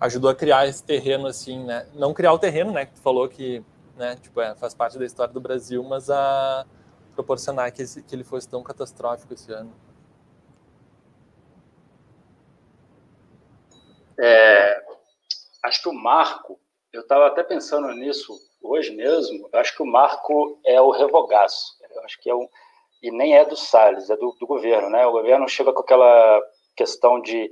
ajudou 0.00 0.30
a 0.30 0.34
criar 0.34 0.66
esse 0.66 0.82
terreno, 0.82 1.26
assim, 1.26 1.62
né? 1.64 1.86
Não 1.92 2.14
criar 2.14 2.32
o 2.32 2.38
terreno, 2.38 2.72
né? 2.72 2.86
Que 2.86 2.94
tu 2.94 3.00
falou 3.02 3.28
que, 3.28 3.62
né? 3.94 4.16
Tipo, 4.16 4.40
é, 4.40 4.54
faz 4.54 4.72
parte 4.72 4.98
da 4.98 5.04
história 5.04 5.34
do 5.34 5.40
Brasil, 5.40 5.84
mas 5.84 6.08
a 6.08 6.64
proporcionar 7.14 7.70
que, 7.72 7.82
esse, 7.82 8.02
que 8.02 8.14
ele 8.14 8.24
fosse 8.24 8.48
tão 8.48 8.62
catastrófico 8.62 9.34
esse 9.34 9.52
ano. 9.52 9.72
É, 14.18 14.84
acho 15.64 15.82
que 15.82 15.88
o 15.88 15.94
marco, 15.94 16.60
eu 16.92 17.02
estava 17.02 17.26
até 17.26 17.42
pensando 17.42 17.88
nisso 17.94 18.38
hoje 18.62 18.94
mesmo, 18.94 19.48
acho 19.52 19.76
que 19.76 19.82
o 19.82 19.86
marco 19.86 20.58
é 20.64 20.80
o 20.80 20.90
revogaço. 20.90 21.74
Acho 22.04 22.20
que 22.20 22.30
é 22.30 22.34
um, 22.34 22.48
e 23.02 23.10
nem 23.10 23.36
é 23.36 23.44
do 23.44 23.56
Salles, 23.56 24.10
é 24.10 24.16
do, 24.16 24.32
do 24.40 24.46
governo, 24.46 24.90
né? 24.90 25.06
O 25.06 25.12
governo 25.12 25.48
chega 25.48 25.72
com 25.72 25.80
aquela 25.80 26.42
questão 26.76 27.20
de 27.20 27.50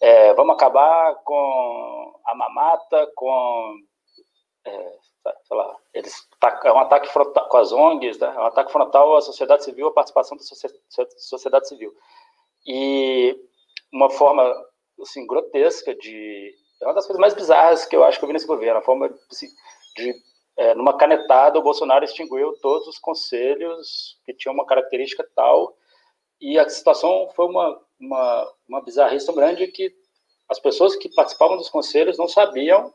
é, 0.00 0.34
vamos 0.34 0.54
acabar 0.54 1.14
com 1.24 2.20
a 2.26 2.34
mamata, 2.34 3.08
com 3.14 3.78
é, 4.64 4.98
sei 5.44 5.56
lá, 5.56 5.76
eles 5.94 6.28
é 6.64 6.72
um 6.72 6.78
ataque 6.78 7.08
frontal 7.08 7.48
com 7.48 7.56
as 7.56 7.72
ONGs, 7.72 8.18
né? 8.18 8.32
é 8.34 8.40
um 8.40 8.46
ataque 8.46 8.72
frontal 8.72 9.16
à 9.16 9.20
sociedade 9.20 9.64
civil, 9.64 9.86
à 9.88 9.92
participação 9.92 10.36
da 10.36 10.42
sociedade 11.18 11.68
civil. 11.68 11.94
E 12.66 13.36
uma 13.92 14.10
forma 14.10 14.52
assim, 15.00 15.26
grotesca 15.26 15.94
de. 15.94 16.54
É 16.80 16.86
uma 16.86 16.94
das 16.94 17.06
coisas 17.06 17.20
mais 17.20 17.34
bizarras 17.34 17.84
que 17.84 17.94
eu 17.94 18.04
acho 18.04 18.18
que 18.18 18.24
eu 18.24 18.26
vi 18.26 18.32
nesse 18.32 18.46
governo. 18.46 18.78
A 18.78 18.82
forma 18.82 19.14
assim, 19.30 19.48
de. 19.96 20.14
É, 20.56 20.74
numa 20.74 20.96
canetada, 20.96 21.58
o 21.58 21.62
Bolsonaro 21.62 22.04
extinguiu 22.04 22.52
todos 22.60 22.86
os 22.86 22.98
conselhos 22.98 24.18
que 24.26 24.34
tinham 24.34 24.54
uma 24.54 24.66
característica 24.66 25.26
tal. 25.34 25.74
E 26.40 26.58
a 26.58 26.68
situação 26.68 27.30
foi 27.34 27.46
uma, 27.46 27.80
uma, 27.98 28.52
uma 28.68 28.82
bizarrice 28.82 29.24
tão 29.24 29.34
grande 29.34 29.66
que 29.68 29.94
as 30.48 30.58
pessoas 30.58 30.96
que 30.96 31.08
participavam 31.14 31.56
dos 31.56 31.70
conselhos 31.70 32.18
não 32.18 32.28
sabiam 32.28 32.92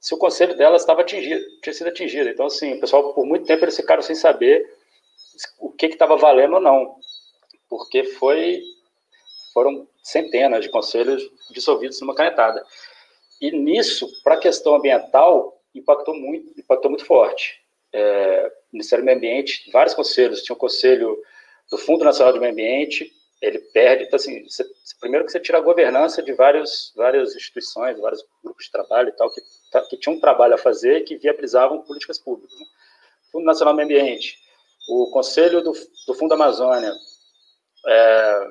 se 0.00 0.14
o 0.14 0.18
conselho 0.18 0.56
delas 0.56 0.82
estava 0.82 1.00
atingido, 1.00 1.44
tinha 1.62 1.72
sido 1.72 1.88
atingido. 1.88 2.28
Então, 2.28 2.46
assim, 2.46 2.74
o 2.74 2.80
pessoal, 2.80 3.12
por 3.14 3.26
muito 3.26 3.46
tempo, 3.46 3.64
eles 3.64 3.76
ficaram 3.76 4.02
sem 4.02 4.14
saber 4.14 4.64
o 5.58 5.70
que 5.72 5.86
estava 5.86 6.16
valendo 6.16 6.54
ou 6.54 6.60
não, 6.60 6.96
porque 7.68 8.04
foi 8.04 8.62
foram 9.52 9.88
centenas 10.02 10.64
de 10.64 10.70
conselhos 10.70 11.22
dissolvidos 11.50 12.00
numa 12.00 12.14
canetada. 12.14 12.64
E 13.40 13.50
nisso, 13.50 14.08
para 14.22 14.34
a 14.34 14.40
questão 14.40 14.74
ambiental, 14.74 15.60
impactou 15.74 16.14
muito, 16.14 16.58
impactou 16.58 16.90
muito 16.90 17.04
forte. 17.04 17.60
É, 17.92 18.52
Ministério 18.72 19.04
do 19.04 19.06
Meio 19.06 19.18
Ambiente, 19.18 19.70
vários 19.72 19.94
conselhos, 19.94 20.42
tinha 20.42 20.54
o 20.54 20.56
um 20.56 20.60
conselho 20.60 21.16
do 21.70 21.78
Fundo 21.78 22.04
Nacional 22.04 22.32
do 22.32 22.40
Meio 22.40 22.52
Ambiente, 22.52 23.10
ele 23.40 23.58
perde, 23.72 24.04
então 24.04 24.16
assim, 24.16 24.42
você, 24.44 24.64
primeiro 25.00 25.24
que 25.24 25.30
você 25.30 25.38
tira 25.38 25.58
a 25.58 25.62
governança 25.62 26.22
de 26.22 26.32
vários, 26.32 26.92
várias 26.96 27.36
instituições, 27.36 27.98
vários 27.98 28.24
grupos 28.42 28.64
de 28.64 28.72
trabalho 28.72 29.10
e 29.10 29.12
tal, 29.12 29.30
que, 29.30 29.40
tá, 29.70 29.80
que 29.82 29.96
tinham 29.96 30.16
um 30.16 30.20
trabalho 30.20 30.54
a 30.54 30.58
fazer 30.58 30.98
e 30.98 31.04
que 31.04 31.16
viabilizavam 31.16 31.82
políticas 31.82 32.18
públicas. 32.18 32.58
Né? 32.58 32.66
Fundo 33.30 33.44
Nacional 33.44 33.74
do 33.74 33.76
Meio 33.76 33.86
Ambiente, 33.86 34.36
o 34.88 35.10
Conselho 35.10 35.62
do, 35.62 35.72
do 36.06 36.14
Fundo 36.14 36.34
Amazônia, 36.34 36.92
é, 37.86 38.48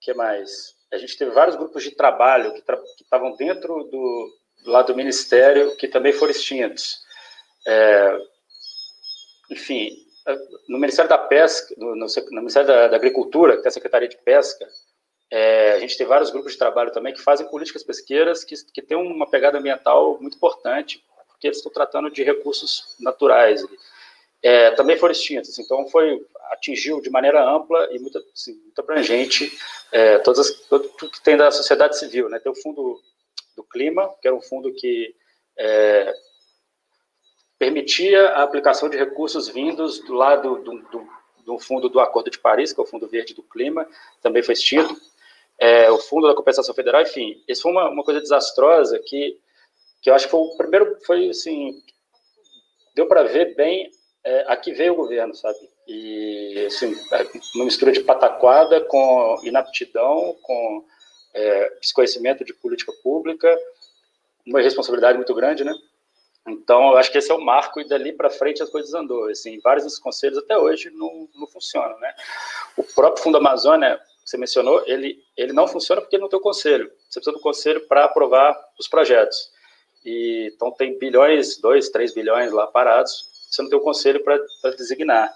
que 0.00 0.14
mais? 0.14 0.74
A 0.92 0.98
gente 0.98 1.16
teve 1.16 1.30
vários 1.30 1.56
grupos 1.56 1.82
de 1.82 1.92
trabalho 1.92 2.52
que 2.52 2.62
estavam 3.02 3.36
dentro 3.36 3.84
do, 3.84 4.40
lado 4.64 4.88
do 4.88 4.96
Ministério 4.96 5.76
que 5.76 5.86
também 5.86 6.12
foram 6.12 6.32
extintos. 6.32 7.00
É, 7.66 8.18
enfim, 9.50 9.96
no 10.68 10.78
Ministério 10.78 11.08
da 11.08 11.18
Pesca, 11.18 11.74
no, 11.76 11.94
no, 11.94 12.06
no 12.06 12.40
Ministério 12.40 12.68
da, 12.68 12.88
da, 12.88 12.96
Agricultura, 12.96 13.56
que 13.56 13.62
tem 13.62 13.68
a 13.68 13.72
Secretaria 13.72 14.08
de 14.08 14.16
Pesca, 14.18 14.66
é, 15.30 15.72
a 15.72 15.78
gente 15.78 15.96
tem 15.96 16.06
vários 16.06 16.30
grupos 16.30 16.52
de 16.52 16.58
trabalho 16.58 16.92
também 16.92 17.14
que 17.14 17.20
fazem 17.20 17.46
políticas 17.48 17.84
pesqueiras 17.84 18.42
que, 18.42 18.54
que 18.72 18.82
têm 18.82 18.96
uma 18.96 19.28
pegada 19.28 19.58
ambiental 19.58 20.18
muito 20.20 20.36
importante, 20.36 21.04
porque 21.28 21.46
eles 21.46 21.58
estão 21.58 21.72
tratando 21.72 22.10
de 22.10 22.22
recursos 22.22 22.96
naturais. 22.98 23.64
É, 24.42 24.70
também 24.72 24.96
foram 24.96 25.12
extintos, 25.12 25.58
então 25.58 25.86
foi 25.88 26.26
atingiu 26.50 27.00
de 27.00 27.10
maneira 27.10 27.42
ampla 27.42 27.88
e 27.92 27.98
muito, 27.98 28.18
assim, 28.34 28.54
muito 28.54 28.78
abrangente 28.80 29.52
é, 29.92 30.18
todas 30.18 30.40
as, 30.40 30.60
tudo, 30.60 30.88
tudo 30.90 31.12
que 31.12 31.22
tem 31.22 31.36
da 31.36 31.50
sociedade 31.50 31.98
civil. 31.98 32.28
Né? 32.28 32.38
Tem 32.38 32.50
o 32.50 32.62
Fundo 32.62 33.00
do 33.56 33.64
Clima, 33.64 34.08
que 34.20 34.28
era 34.28 34.36
um 34.36 34.40
fundo 34.40 34.72
que 34.74 35.14
é, 35.58 36.14
permitia 37.58 38.30
a 38.30 38.42
aplicação 38.42 38.88
de 38.88 38.96
recursos 38.96 39.48
vindos 39.48 40.00
do 40.00 40.14
lado 40.14 40.56
do, 40.62 40.78
do, 40.82 41.08
do, 41.44 41.58
fundo 41.58 41.88
do 41.88 42.00
Acordo 42.00 42.30
de 42.30 42.38
Paris, 42.38 42.72
que 42.72 42.80
é 42.80 42.82
o 42.82 42.86
Fundo 42.86 43.08
Verde 43.08 43.34
do 43.34 43.42
Clima, 43.42 43.86
também 44.22 44.42
foi 44.42 44.54
extinto. 44.54 44.96
É, 45.58 45.90
o 45.90 45.98
Fundo 45.98 46.26
da 46.26 46.34
Compensação 46.34 46.74
Federal, 46.74 47.02
enfim, 47.02 47.42
isso 47.46 47.62
foi 47.62 47.72
uma, 47.72 47.90
uma 47.90 48.04
coisa 48.04 48.20
desastrosa 48.20 48.98
que 48.98 49.38
que 50.00 50.08
eu 50.08 50.14
acho 50.14 50.24
que 50.26 50.30
foi 50.30 50.40
o 50.40 50.56
primeiro, 50.56 50.98
foi 51.04 51.28
assim, 51.28 51.82
deu 52.94 53.06
para 53.06 53.24
ver 53.24 53.54
bem 53.54 53.90
é, 54.24 54.44
a 54.48 54.56
que 54.56 54.72
veio 54.72 54.94
o 54.94 54.96
governo, 54.96 55.34
sabe? 55.34 55.58
E, 55.86 56.64
assim, 56.66 56.94
uma 57.54 57.64
mistura 57.64 57.92
de 57.92 58.00
pataquada 58.00 58.80
com 58.82 59.40
inaptidão, 59.42 60.36
com 60.42 60.84
é, 61.34 61.78
desconhecimento 61.80 62.44
de 62.44 62.54
política 62.54 62.92
pública, 63.02 63.58
uma 64.46 64.60
responsabilidade 64.60 65.16
muito 65.16 65.34
grande, 65.34 65.64
né? 65.64 65.74
Então, 66.48 66.92
eu 66.92 66.96
acho 66.96 67.12
que 67.12 67.18
esse 67.18 67.30
é 67.30 67.34
o 67.34 67.40
marco 67.40 67.80
e 67.80 67.88
dali 67.88 68.12
para 68.12 68.30
frente 68.30 68.62
as 68.62 68.70
coisas 68.70 68.94
andou. 68.94 69.28
Assim, 69.28 69.60
vários 69.60 69.84
dos 69.84 69.98
conselhos 69.98 70.38
até 70.38 70.56
hoje 70.56 70.90
não, 70.90 71.28
não 71.34 71.46
funcionam, 71.46 71.98
né? 71.98 72.14
O 72.76 72.82
próprio 72.82 73.22
Fundo 73.22 73.36
Amazônia, 73.36 74.00
você 74.24 74.36
mencionou, 74.36 74.82
ele, 74.86 75.22
ele 75.36 75.52
não 75.52 75.68
funciona 75.68 76.00
porque 76.00 76.18
não 76.18 76.28
tem 76.28 76.38
o 76.38 76.42
conselho. 76.42 76.90
Você 77.08 77.20
precisa 77.20 77.36
do 77.36 77.42
conselho 77.42 77.86
para 77.86 78.04
aprovar 78.04 78.56
os 78.78 78.88
projetos. 78.88 79.50
E, 80.04 80.50
então, 80.54 80.70
tem 80.72 80.98
bilhões, 80.98 81.58
dois, 81.58 81.90
três 81.90 82.14
bilhões 82.14 82.52
lá 82.52 82.66
parados, 82.66 83.28
você 83.50 83.62
não 83.62 83.68
tem 83.68 83.78
o 83.78 83.82
conselho 83.82 84.22
para 84.24 84.70
designar. 84.76 85.32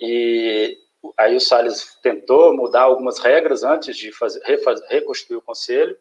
E 0.00 0.78
aí 1.18 1.36
o 1.36 1.40
Salles 1.40 1.96
tentou 2.02 2.54
mudar 2.54 2.82
algumas 2.82 3.18
regras 3.18 3.62
antes 3.62 3.96
de 3.96 4.12
fazer, 4.12 4.40
refazer, 4.44 5.04
o 5.06 5.42
conselho, 5.42 5.96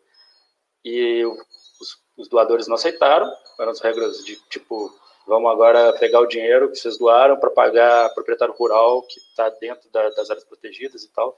e 0.83 1.23
os, 1.25 1.97
os 2.17 2.27
doadores 2.27 2.67
não 2.67 2.75
aceitaram, 2.75 3.31
eram 3.59 3.71
as 3.71 3.79
regras 3.79 4.23
de 4.23 4.35
tipo, 4.49 4.93
vamos 5.27 5.51
agora 5.51 5.93
pegar 5.93 6.19
o 6.19 6.27
dinheiro 6.27 6.69
que 6.69 6.77
vocês 6.77 6.97
doaram 6.97 7.39
para 7.39 7.49
pagar 7.49 8.13
proprietário 8.13 8.53
rural 8.53 9.01
que 9.03 9.19
está 9.19 9.49
dentro 9.49 9.89
da, 9.91 10.09
das 10.09 10.29
áreas 10.29 10.45
protegidas 10.45 11.03
e 11.03 11.09
tal. 11.13 11.37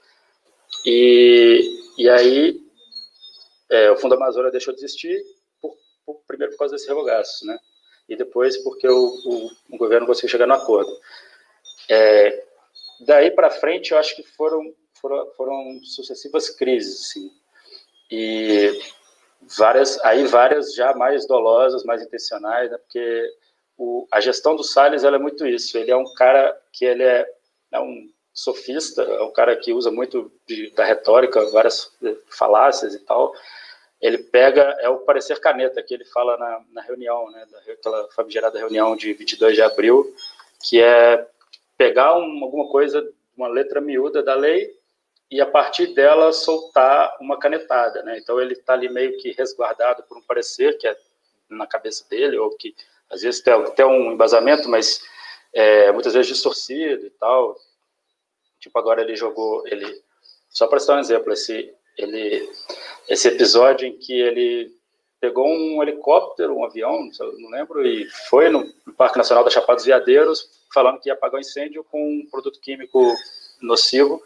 E, 0.84 1.80
e 1.98 2.08
aí 2.08 2.60
é, 3.70 3.90
o 3.90 3.96
Fundo 3.96 4.14
Amazônia 4.14 4.50
deixou 4.50 4.74
de 4.74 4.80
existir, 4.80 5.22
por, 5.60 5.76
por, 6.04 6.20
primeiro 6.26 6.52
por 6.52 6.60
causa 6.60 6.74
desse 6.74 6.88
revogaço, 6.88 7.46
né? 7.46 7.58
E 8.08 8.16
depois 8.16 8.56
porque 8.58 8.86
o, 8.88 9.06
o, 9.06 9.50
o 9.72 9.76
governo 9.76 10.06
conseguiu 10.06 10.30
chegar 10.30 10.46
no 10.46 10.54
acordo. 10.54 10.90
É, 11.88 12.45
daí 13.00 13.30
para 13.30 13.50
frente, 13.50 13.92
eu 13.92 13.98
acho 13.98 14.14
que 14.16 14.22
foram, 14.22 14.74
foram, 15.00 15.30
foram 15.36 15.80
sucessivas 15.84 16.50
crises. 16.50 17.14
E 18.10 18.78
várias, 19.58 19.98
aí 20.04 20.24
várias 20.24 20.74
já 20.74 20.94
mais 20.94 21.26
dolosas, 21.26 21.84
mais 21.84 22.02
intencionais, 22.02 22.70
né? 22.70 22.78
Porque 22.78 23.30
o, 23.76 24.06
a 24.10 24.20
gestão 24.20 24.56
do 24.56 24.64
Salles 24.64 25.04
é 25.04 25.18
muito 25.18 25.46
isso. 25.46 25.76
Ele 25.76 25.90
é 25.90 25.96
um 25.96 26.12
cara 26.14 26.56
que 26.72 26.84
ele 26.84 27.02
é, 27.02 27.26
é 27.72 27.80
um 27.80 28.08
sofista, 28.32 29.02
é 29.02 29.22
um 29.22 29.32
cara 29.32 29.56
que 29.56 29.72
usa 29.72 29.90
muito 29.90 30.30
de, 30.46 30.70
da 30.70 30.84
retórica, 30.84 31.50
várias 31.50 31.90
falácias 32.28 32.94
e 32.94 32.98
tal. 33.00 33.32
Ele 34.00 34.18
pega, 34.18 34.76
é 34.80 34.88
o 34.88 34.98
parecer 34.98 35.40
caneta 35.40 35.82
que 35.82 35.94
ele 35.94 36.04
fala 36.04 36.36
na, 36.36 36.60
na 36.70 36.82
reunião, 36.82 37.30
né, 37.30 37.46
daquela 37.66 38.08
famigerada 38.10 38.58
reunião 38.58 38.94
de 38.94 39.14
22 39.14 39.54
de 39.54 39.62
abril, 39.62 40.14
que 40.62 40.82
é 40.82 41.26
pegar 41.76 42.16
um, 42.16 42.42
alguma 42.42 42.68
coisa, 42.68 43.06
uma 43.36 43.48
letra 43.48 43.80
miúda 43.80 44.22
da 44.22 44.34
lei 44.34 44.74
e 45.30 45.40
a 45.40 45.46
partir 45.46 45.88
dela 45.88 46.32
soltar 46.32 47.16
uma 47.20 47.38
canetada, 47.38 48.02
né? 48.02 48.18
Então 48.18 48.40
ele 48.40 48.52
está 48.52 48.74
ali 48.74 48.88
meio 48.88 49.16
que 49.18 49.32
resguardado 49.32 50.02
por 50.04 50.18
um 50.18 50.22
parecer 50.22 50.78
que 50.78 50.86
é 50.86 50.96
na 51.48 51.66
cabeça 51.66 52.08
dele 52.08 52.38
ou 52.38 52.50
que 52.56 52.74
às 53.10 53.22
vezes 53.22 53.40
tem 53.40 53.52
até 53.52 53.84
um 53.84 54.12
embasamento, 54.12 54.68
mas 54.68 55.00
é, 55.52 55.90
muitas 55.92 56.14
vezes 56.14 56.28
distorcido 56.28 57.06
e 57.06 57.10
tal. 57.10 57.56
Tipo 58.60 58.78
agora 58.78 59.02
ele 59.02 59.16
jogou, 59.16 59.66
ele 59.66 60.02
só 60.48 60.66
para 60.66 60.78
citar 60.78 60.96
um 60.96 61.00
exemplo, 61.00 61.32
esse 61.32 61.74
ele 61.96 62.48
esse 63.08 63.28
episódio 63.28 63.86
em 63.86 63.96
que 63.98 64.12
ele 64.12 64.75
pegou 65.20 65.48
um 65.48 65.82
helicóptero, 65.82 66.56
um 66.56 66.64
avião, 66.64 67.08
não 67.38 67.50
lembro, 67.50 67.86
e 67.86 68.06
foi 68.28 68.48
no 68.48 68.70
Parque 68.96 69.18
Nacional 69.18 69.44
da 69.44 69.50
Chapada 69.50 69.76
dos 69.76 69.86
Veadeiros, 69.86 70.48
falando 70.72 71.00
que 71.00 71.08
ia 71.08 71.14
apagar 71.14 71.38
o 71.38 71.40
incêndio 71.40 71.84
com 71.84 72.02
um 72.02 72.26
produto 72.30 72.60
químico 72.60 73.14
nocivo. 73.60 74.22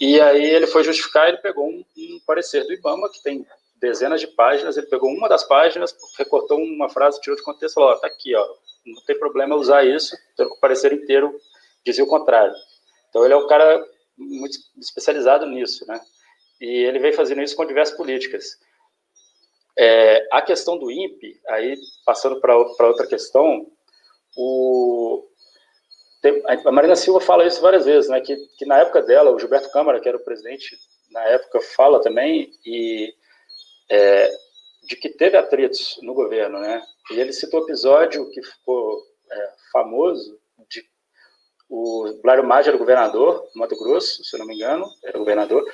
E 0.00 0.20
aí 0.20 0.44
ele 0.44 0.66
foi 0.66 0.84
justificar, 0.84 1.28
ele 1.28 1.38
pegou 1.38 1.68
um, 1.68 1.84
um 1.96 2.20
parecer 2.26 2.64
do 2.64 2.72
IBAMA, 2.72 3.10
que 3.10 3.22
tem 3.22 3.46
dezenas 3.80 4.20
de 4.20 4.26
páginas, 4.26 4.76
ele 4.76 4.86
pegou 4.86 5.10
uma 5.10 5.28
das 5.28 5.42
páginas, 5.44 5.96
recortou 6.18 6.58
uma 6.58 6.88
frase, 6.88 7.20
tirou 7.20 7.36
de 7.36 7.42
contexto 7.42 7.72
e 7.72 7.74
falou, 7.74 7.90
ó, 7.90 7.96
tá 7.96 8.06
aqui, 8.06 8.34
ó, 8.34 8.46
não 8.86 9.02
tem 9.02 9.18
problema 9.18 9.56
usar 9.56 9.84
isso, 9.84 10.16
pelo 10.36 10.50
que 10.50 10.56
o 10.56 10.60
parecer 10.60 10.92
inteiro 10.92 11.34
dizia 11.84 12.04
o 12.04 12.08
contrário. 12.08 12.54
Então 13.08 13.24
ele 13.24 13.34
é 13.34 13.36
um 13.36 13.46
cara 13.46 13.84
muito 14.16 14.58
especializado 14.78 15.46
nisso, 15.46 15.86
né? 15.86 16.00
E 16.60 16.66
ele 16.84 16.98
vem 16.98 17.12
fazendo 17.12 17.42
isso 17.42 17.56
com 17.56 17.64
diversas 17.64 17.96
políticas. 17.96 18.58
É, 19.82 20.28
a 20.30 20.42
questão 20.42 20.76
do 20.76 20.90
INPE, 20.90 21.40
aí 21.48 21.74
passando 22.04 22.38
para 22.38 22.54
outra 22.54 23.06
questão, 23.06 23.66
o, 24.36 25.26
a 26.66 26.70
Marina 26.70 26.94
Silva 26.94 27.18
fala 27.18 27.46
isso 27.46 27.62
várias 27.62 27.86
vezes, 27.86 28.10
né, 28.10 28.20
que, 28.20 28.36
que 28.58 28.66
na 28.66 28.76
época 28.76 29.00
dela, 29.00 29.30
o 29.30 29.38
Gilberto 29.38 29.70
Câmara, 29.70 29.98
que 29.98 30.06
era 30.06 30.18
o 30.18 30.22
presidente 30.22 30.76
na 31.10 31.24
época, 31.24 31.62
fala 31.62 31.98
também 32.02 32.52
e, 32.62 33.14
é, 33.90 34.30
de 34.86 34.96
que 34.96 35.08
teve 35.08 35.38
atritos 35.38 35.98
no 36.02 36.12
governo, 36.12 36.58
né, 36.58 36.82
e 37.10 37.18
ele 37.18 37.32
citou 37.32 37.60
o 37.60 37.64
episódio 37.64 38.28
que 38.32 38.42
ficou 38.42 39.02
é, 39.32 39.52
famoso, 39.72 40.38
de 40.68 40.84
o 41.70 42.20
Blário 42.22 42.44
Maggi 42.44 42.68
era 42.68 42.76
governador 42.76 43.48
do 43.54 43.58
Mato 43.58 43.78
Grosso, 43.78 44.22
se 44.24 44.36
eu 44.36 44.40
não 44.40 44.46
me 44.46 44.56
engano, 44.56 44.84
era 45.02 45.18
governador, 45.18 45.64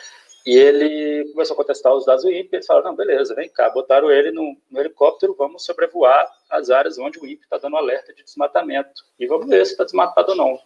e 0.47 0.57
ele 0.57 1.29
começou 1.33 1.55
a 1.55 1.57
contestar 1.57 1.93
os 1.93 2.07
dados 2.07 2.23
do 2.23 2.31
INPE, 2.31 2.55
eles 2.55 2.67
falaram, 2.67 2.91
não, 2.91 2.97
beleza, 2.97 3.35
vem 3.35 3.49
cá, 3.49 3.69
botaram 3.69 4.13
ele 4.13 4.31
no, 4.31 4.57
no 4.71 4.79
helicóptero, 4.79 5.35
vamos 5.35 5.65
sobrevoar 5.65 6.31
as 6.49 6.71
áreas 6.71 6.97
onde 6.99 7.19
o 7.19 7.27
INPE 7.27 7.43
está 7.43 7.59
dando 7.59 7.77
alerta 7.77 8.15
de 8.15 8.23
desmatamento, 8.23 9.05
e 9.19 9.27
vamos 9.27 9.49
ver 9.49 9.67
se 9.67 9.73
está 9.73 9.83
desmatado 9.83 10.31
ou 10.31 10.37
não. 10.37 10.61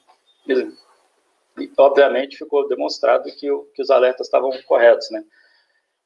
E, 0.47 1.73
obviamente, 1.79 2.37
ficou 2.37 2.69
demonstrado 2.69 3.25
que, 3.35 3.51
o, 3.51 3.64
que 3.75 3.81
os 3.81 3.88
alertas 3.88 4.27
estavam 4.27 4.51
corretos, 4.64 5.11
né? 5.11 5.25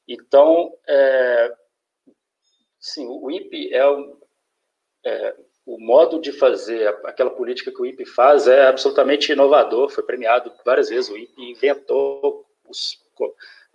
Então, 0.07 0.73
é, 0.87 1.53
sim, 2.79 3.09
o 3.09 3.29
INPE 3.29 3.75
é, 3.75 3.85
o, 3.89 4.17
é 5.05 5.37
o 5.67 5.81
modo 5.81 6.21
de 6.21 6.31
fazer 6.31 6.87
aquela 7.05 7.31
política 7.31 7.73
que 7.73 7.83
o 7.83 7.87
INPE 7.87 8.07
faz 8.07 8.47
é 8.47 8.69
absolutamente 8.69 9.33
inovador, 9.33 9.89
foi 9.89 10.05
premiado 10.05 10.53
várias 10.65 10.91
vezes, 10.91 11.11
o 11.11 11.17
INPE 11.17 11.51
inventou 11.51 12.47
os 12.69 13.03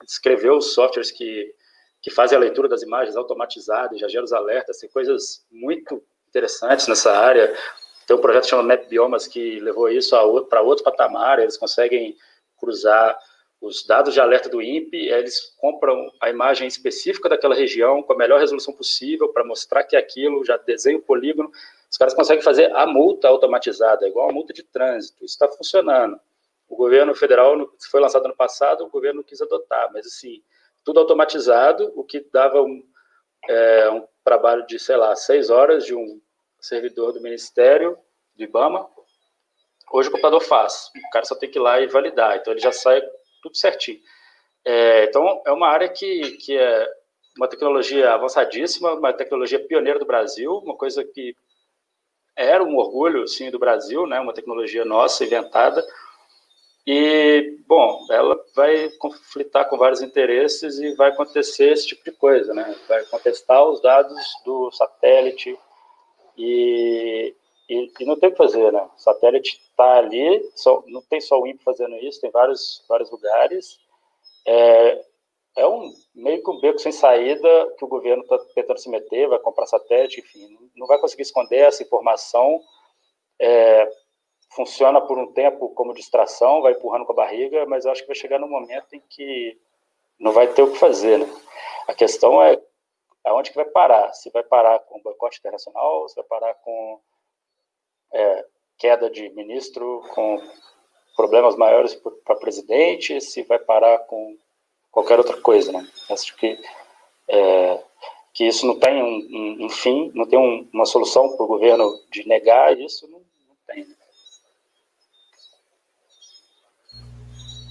escreveu 0.08 0.58
os 0.58 0.74
softwares 0.74 1.12
que, 1.12 1.54
que 2.02 2.10
fazem 2.10 2.38
a 2.38 2.42
leitura 2.42 2.68
das 2.68 2.82
imagens 2.82 3.16
automatizadas, 3.16 4.00
já 4.00 4.08
geram 4.08 4.26
os 4.26 4.34
alertas, 4.34 4.78
tem 4.78 4.90
coisas 4.90 5.46
muito 5.52 6.04
interessantes 6.28 6.88
nessa 6.88 7.12
área. 7.12 7.56
Tem 8.08 8.16
um 8.16 8.22
projeto 8.22 8.48
chamado 8.48 8.68
Map 8.68 8.88
Biomas 8.88 9.28
que 9.28 9.60
levou 9.60 9.90
isso 9.90 10.16
para 10.50 10.62
outro 10.62 10.84
patamar, 10.84 11.40
eles 11.40 11.58
conseguem 11.58 12.16
cruzar 12.58 13.18
os 13.62 13.86
dados 13.86 14.14
de 14.14 14.22
alerta 14.22 14.48
do 14.48 14.62
INPE, 14.62 15.10
eles 15.10 15.54
compram 15.58 16.10
a 16.22 16.30
imagem 16.30 16.68
específica 16.68 17.28
daquela 17.28 17.54
região 17.54 18.02
com 18.02 18.14
a 18.14 18.18
melhor 18.18 18.40
resolução 18.40 18.74
possível 18.74 19.28
para 19.30 19.44
mostrar 19.44 19.84
que 19.84 19.98
aquilo, 19.98 20.46
já 20.46 20.56
desenha 20.58 20.98
o 20.98 21.02
polígono, 21.02 21.52
os 21.92 21.98
caras 21.98 22.14
conseguem 22.14 22.44
fazer 22.44 22.74
a 22.76 22.86
multa 22.88 23.28
automatizada, 23.28 24.08
igual 24.08 24.30
a 24.30 24.34
multa 24.34 24.54
de 24.54 24.64
trânsito, 24.64 25.26
isso 25.26 25.34
está 25.34 25.48
funcionando. 25.50 26.20
O 26.70 26.76
governo 26.76 27.16
federal, 27.16 27.56
foi 27.90 28.00
lançado 28.00 28.26
ano 28.26 28.36
passado, 28.36 28.86
o 28.86 28.90
governo 28.90 29.24
quis 29.24 29.42
adotar, 29.42 29.92
mas 29.92 30.06
assim, 30.06 30.42
tudo 30.84 31.00
automatizado, 31.00 31.92
o 31.96 32.04
que 32.04 32.20
dava 32.32 32.62
um, 32.62 32.84
é, 33.50 33.90
um 33.90 34.08
trabalho 34.24 34.66
de, 34.68 34.78
sei 34.78 34.96
lá, 34.96 35.16
seis 35.16 35.50
horas 35.50 35.86
de 35.86 35.96
um 35.96 36.22
servidor 36.62 37.12
do 37.12 37.22
Ministério, 37.22 37.98
do 38.36 38.44
IBAMA, 38.44 38.88
hoje 39.92 40.10
o 40.10 40.12
computador 40.12 40.42
faz, 40.42 40.92
o 40.96 41.10
cara 41.10 41.26
só 41.26 41.36
tem 41.36 41.50
que 41.50 41.58
ir 41.58 41.62
lá 41.62 41.82
e 41.82 41.88
validar, 41.88 42.38
então 42.38 42.54
ele 42.54 42.62
já 42.62 42.72
sai 42.72 43.02
tudo 43.42 43.58
certinho. 43.58 44.00
É, 44.64 45.06
então, 45.06 45.42
é 45.46 45.52
uma 45.52 45.68
área 45.68 45.90
que, 45.90 46.38
que 46.38 46.56
é 46.58 46.88
uma 47.38 47.48
tecnologia 47.48 48.14
avançadíssima, 48.14 48.94
uma 48.94 49.14
tecnologia 49.14 49.60
pioneira 49.60 49.98
do 49.98 50.06
Brasil, 50.06 50.52
uma 50.58 50.76
coisa 50.76 51.04
que 51.04 51.36
era 52.36 52.64
um 52.64 52.78
orgulho, 52.78 53.28
sim, 53.28 53.50
do 53.50 53.60
Brasil, 53.60 54.06
né, 54.06 54.20
uma 54.20 54.34
tecnologia 54.34 54.86
nossa, 54.86 55.26
inventada, 55.26 55.86
e, 56.92 57.60
bom, 57.68 58.04
ela 58.10 58.44
vai 58.56 58.90
conflitar 58.98 59.70
com 59.70 59.78
vários 59.78 60.02
interesses 60.02 60.80
e 60.80 60.96
vai 60.96 61.10
acontecer 61.10 61.72
esse 61.72 61.86
tipo 61.86 62.04
de 62.04 62.12
coisa, 62.12 62.52
né? 62.52 62.76
Vai 62.88 63.06
contestar 63.06 63.64
os 63.64 63.80
dados 63.80 64.20
do 64.44 64.72
satélite 64.72 65.56
e, 66.36 67.36
e, 67.70 67.92
e 68.00 68.06
não 68.06 68.20
tem 68.20 68.30
o 68.30 68.32
que 68.32 68.38
fazer, 68.40 68.74
né? 68.74 68.82
O 68.82 69.00
satélite 69.00 69.62
está 69.70 70.00
ali, 70.00 70.44
só, 70.56 70.84
não 70.88 71.00
tem 71.04 71.22
só 71.22 71.40
o 71.40 71.46
INPE 71.46 71.64
fazendo 71.64 71.96
isso, 71.98 72.22
tem 72.22 72.32
vários, 72.32 72.84
vários 72.90 73.12
lugares. 73.12 73.80
É, 74.48 75.06
é 75.58 75.68
um 75.68 75.94
meio 76.16 76.42
que 76.42 76.50
um 76.50 76.60
beco 76.60 76.80
sem 76.80 76.92
saída 76.92 77.72
que 77.78 77.86
o 77.86 77.88
governo 77.88 78.24
está 78.24 78.40
tentando 78.56 78.80
se 78.80 78.90
meter, 78.90 79.30
vai 79.30 79.38
comprar 79.38 79.68
satélite, 79.68 80.22
enfim, 80.22 80.58
não 80.76 80.88
vai 80.88 80.98
conseguir 80.98 81.22
esconder 81.22 81.60
essa 81.60 81.84
informação. 81.84 82.60
É, 83.40 83.88
funciona 84.50 85.00
por 85.00 85.18
um 85.18 85.32
tempo 85.32 85.70
como 85.70 85.94
distração, 85.94 86.62
vai 86.62 86.74
empurrando 86.74 87.06
com 87.06 87.14
a 87.14 87.16
barriga, 87.16 87.66
mas 87.66 87.86
eu 87.86 87.92
acho 87.92 88.02
que 88.02 88.08
vai 88.08 88.16
chegar 88.16 88.40
num 88.40 88.50
momento 88.50 88.94
em 88.94 89.02
que 89.10 89.58
não 90.20 90.32
vai 90.32 90.48
ter 90.48 90.62
o 90.62 90.72
que 90.72 90.78
fazer, 90.78 91.20
né? 91.20 91.28
A 91.88 91.94
questão 91.94 92.42
é 92.42 92.60
aonde 93.26 93.52
que 93.52 93.56
vai 93.56 93.66
parar? 93.66 94.14
Se 94.14 94.30
vai 94.32 94.44
parar 94.44 94.80
com 94.80 95.02
boicote 95.02 95.40
internacional, 95.40 96.08
se 96.10 96.16
vai 96.16 96.26
parar 96.26 96.54
com 96.56 97.00
é, 98.12 98.46
queda 98.78 99.10
de 99.10 99.30
ministro, 99.30 100.04
com 100.14 100.42
problemas 101.16 101.56
maiores 101.56 101.96
para 102.24 102.36
presidente, 102.36 103.22
se 103.22 103.44
vai 103.44 103.60
parar 103.60 104.00
com 104.00 104.38
qualquer 104.92 105.20
outra 105.20 105.40
coisa, 105.42 105.72
né? 105.72 105.88
Acho 106.10 106.36
que 106.36 106.60
é, 107.28 107.84
que 108.34 108.46
isso 108.46 108.66
não 108.66 108.80
tem 108.80 109.04
um, 109.04 109.18
um, 109.18 109.66
um 109.66 109.70
fim, 109.70 110.12
não 110.16 110.26
tem 110.26 110.40
um, 110.40 110.68
uma 110.74 110.86
solução 110.86 111.36
para 111.36 111.44
o 111.44 111.48
governo 111.48 112.00
de 112.12 112.28
negar 112.28 112.78
isso, 112.80 113.08
não, 113.08 113.20
não 113.20 113.56
tem. 113.68 113.86
Né? 113.86 113.96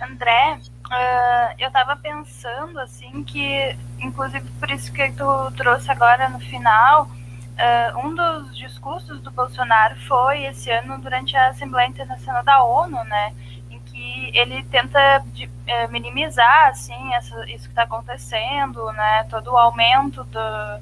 André, 0.01 0.59
uh, 0.87 1.55
eu 1.59 1.69
estava 1.69 1.97
pensando 1.97 2.79
assim 2.81 3.23
que, 3.25 3.77
inclusive 4.01 4.49
por 4.59 4.71
isso 4.71 4.93
que 4.93 5.11
tu 5.13 5.53
trouxe 5.57 5.91
agora 5.91 6.29
no 6.29 6.39
final, 6.41 7.05
uh, 7.05 8.07
um 8.07 8.15
dos 8.15 8.57
discursos 8.57 9.21
do 9.21 9.31
Bolsonaro 9.31 9.97
foi 10.07 10.45
esse 10.45 10.71
ano 10.71 10.99
durante 10.99 11.37
a 11.37 11.49
Assembleia 11.49 11.89
Internacional 11.89 12.45
da 12.45 12.63
ONU, 12.63 13.03
né? 13.05 13.35
Em 13.71 13.81
que 13.81 14.31
ele 14.35 14.63
tenta 14.65 15.23
de, 15.27 15.47
uh, 15.47 15.91
minimizar 15.91 16.69
assim 16.69 17.15
essa, 17.15 17.51
isso 17.51 17.65
que 17.65 17.71
está 17.71 17.83
acontecendo, 17.83 18.93
né? 18.93 19.25
Todo 19.25 19.53
o 19.53 19.59
aumento 19.59 20.25
do, 20.25 20.81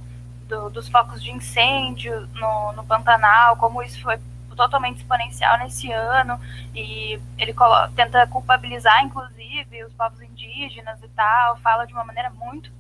do, 0.49 0.71
dos 0.71 0.89
focos 0.89 1.23
de 1.23 1.31
incêndio 1.31 2.29
no, 2.35 2.73
no 2.73 2.85
Pantanal, 2.85 3.57
como 3.57 3.83
isso 3.83 4.01
foi 4.03 4.19
totalmente 4.57 4.99
exponencial 4.99 5.59
nesse 5.59 5.93
ano 5.93 6.41
e 6.75 7.21
ele 7.39 7.55
tenta 7.95 8.27
culpabilizar, 8.27 9.05
inclusive, 9.05 9.85
os 9.85 9.93
povos 9.93 10.21
indígenas 10.23 11.01
e 11.03 11.09
tal, 11.09 11.57
fala 11.59 11.87
de 11.87 11.93
uma 11.93 12.05
maneira 12.05 12.31
muito, 12.31 12.71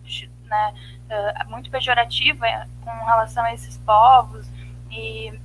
né, 0.44 0.74
uh, 1.10 1.50
muito 1.50 1.70
pejorativa 1.70 2.46
com 2.82 2.90
relação 3.04 3.44
a 3.44 3.52
esses 3.52 3.76
povos 3.78 4.48
e 4.90 5.38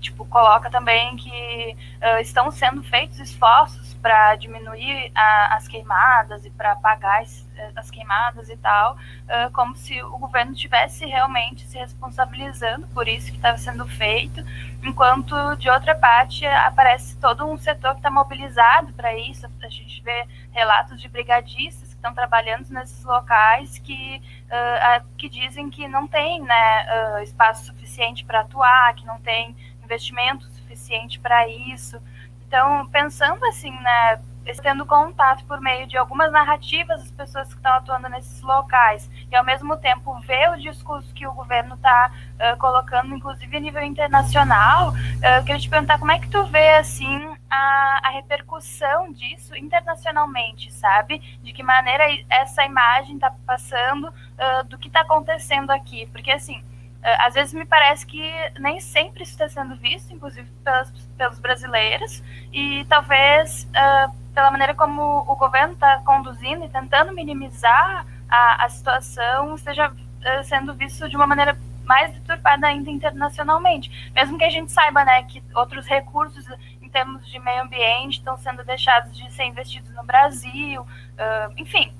tipo 0.00 0.24
coloca 0.26 0.70
também 0.70 1.16
que 1.16 1.76
uh, 2.00 2.20
estão 2.20 2.50
sendo 2.50 2.82
feitos 2.84 3.18
esforços 3.18 3.87
para 4.00 4.36
diminuir 4.36 5.10
a, 5.14 5.56
as 5.56 5.68
queimadas 5.68 6.44
e 6.44 6.50
para 6.50 6.72
apagar 6.72 7.22
as, 7.22 7.46
as, 7.76 7.90
queimadas 7.90 8.48
e 8.48 8.56
tal, 8.56 8.94
uh, 8.94 9.50
como 9.52 9.76
se 9.76 10.02
o 10.02 10.18
governo 10.18 10.52
estivesse 10.52 11.04
realmente 11.06 11.66
se 11.66 11.78
responsabilizando 11.78 12.86
por 12.88 13.08
isso 13.08 13.30
que 13.30 13.36
estava 13.36 13.58
sendo 13.58 13.86
feito, 13.86 14.44
enquanto 14.82 15.56
de 15.56 15.68
outra 15.68 15.94
parte 15.94 16.46
aparece 16.46 17.16
todo 17.18 17.44
um 17.44 17.56
setor 17.56 17.92
que 17.92 17.98
está 17.98 18.10
mobilizado 18.10 18.92
para 18.92 19.16
isso. 19.16 19.46
A 19.62 19.68
gente 19.68 20.02
vê 20.02 20.26
relatos 20.52 21.00
de 21.00 21.08
brigadistas 21.08 21.88
que 21.88 21.94
estão 21.94 22.14
trabalhando 22.14 22.68
nesses 22.70 23.04
locais 23.04 23.78
que, 23.78 24.22
uh, 24.46 25.06
que 25.16 25.28
dizem 25.28 25.70
que 25.70 25.88
não 25.88 26.06
tem 26.06 26.40
né, 26.42 27.22
espaço 27.22 27.66
suficiente 27.66 28.24
para 28.24 28.40
atuar, 28.40 28.94
que 28.94 29.06
não 29.06 29.18
tem 29.20 29.56
investimento 29.88 30.44
suficiente 30.52 31.18
para 31.18 31.48
isso. 31.48 32.00
Então, 32.48 32.86
pensando 32.86 33.44
assim, 33.44 33.70
né, 33.70 34.18
tendo 34.62 34.86
contato 34.86 35.44
por 35.44 35.60
meio 35.60 35.86
de 35.86 35.98
algumas 35.98 36.32
narrativas 36.32 37.00
das 37.00 37.10
pessoas 37.10 37.48
que 37.48 37.56
estão 37.56 37.74
atuando 37.74 38.08
nesses 38.08 38.40
locais 38.40 39.10
e 39.30 39.36
ao 39.36 39.44
mesmo 39.44 39.76
tempo 39.76 40.18
ver 40.20 40.50
o 40.50 40.56
discurso 40.58 41.12
que 41.12 41.26
o 41.26 41.32
governo 41.32 41.74
está 41.74 42.10
uh, 42.10 42.56
colocando, 42.56 43.14
inclusive 43.14 43.54
a 43.54 43.60
nível 43.60 43.82
internacional, 43.82 44.92
uh, 44.92 45.44
queria 45.44 45.60
te 45.60 45.68
perguntar 45.68 45.98
como 45.98 46.10
é 46.10 46.18
que 46.18 46.30
tu 46.30 46.42
vê 46.46 46.76
assim 46.76 47.28
a, 47.50 48.00
a 48.04 48.10
repercussão 48.12 49.12
disso 49.12 49.54
internacionalmente, 49.54 50.72
sabe? 50.72 51.18
De 51.42 51.52
que 51.52 51.62
maneira 51.62 52.04
essa 52.30 52.64
imagem 52.64 53.16
está 53.16 53.30
passando 53.46 54.08
uh, 54.08 54.64
do 54.64 54.78
que 54.78 54.88
está 54.88 55.00
acontecendo 55.02 55.70
aqui, 55.70 56.06
porque 56.06 56.30
assim 56.30 56.64
às 57.02 57.34
vezes 57.34 57.54
me 57.54 57.64
parece 57.64 58.06
que 58.06 58.22
nem 58.58 58.80
sempre 58.80 59.22
isso 59.22 59.32
está 59.32 59.48
sendo 59.48 59.76
visto, 59.76 60.12
inclusive 60.12 60.48
pelas, 60.64 60.90
pelos 61.16 61.38
brasileiros, 61.38 62.22
e 62.52 62.84
talvez 62.88 63.64
uh, 63.70 64.12
pela 64.34 64.50
maneira 64.50 64.74
como 64.74 65.02
o 65.02 65.36
governo 65.36 65.74
está 65.74 65.98
conduzindo 66.04 66.64
e 66.64 66.68
tentando 66.68 67.12
minimizar 67.12 68.06
a, 68.28 68.64
a 68.64 68.68
situação, 68.68 69.54
esteja 69.54 69.90
uh, 69.90 70.44
sendo 70.44 70.74
visto 70.74 71.08
de 71.08 71.16
uma 71.16 71.26
maneira 71.26 71.58
mais 71.84 72.12
deturpada 72.12 72.66
ainda 72.66 72.90
internacionalmente. 72.90 74.10
Mesmo 74.14 74.36
que 74.36 74.44
a 74.44 74.50
gente 74.50 74.70
saiba 74.70 75.04
né, 75.04 75.22
que 75.22 75.42
outros 75.54 75.86
recursos 75.86 76.44
em 76.82 76.88
termos 76.88 77.26
de 77.26 77.38
meio 77.38 77.62
ambiente 77.62 78.18
estão 78.18 78.36
sendo 78.36 78.62
deixados 78.64 79.16
de 79.16 79.32
ser 79.32 79.44
investidos 79.44 79.90
no 79.94 80.04
Brasil, 80.04 80.82
uh, 80.82 81.52
enfim, 81.56 81.92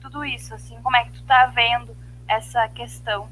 tudo 0.00 0.24
isso, 0.24 0.54
assim, 0.54 0.80
como 0.82 0.96
é 0.96 1.04
que 1.04 1.10
tu 1.10 1.20
está 1.20 1.46
vendo 1.46 1.96
essa 2.26 2.66
questão? 2.68 3.28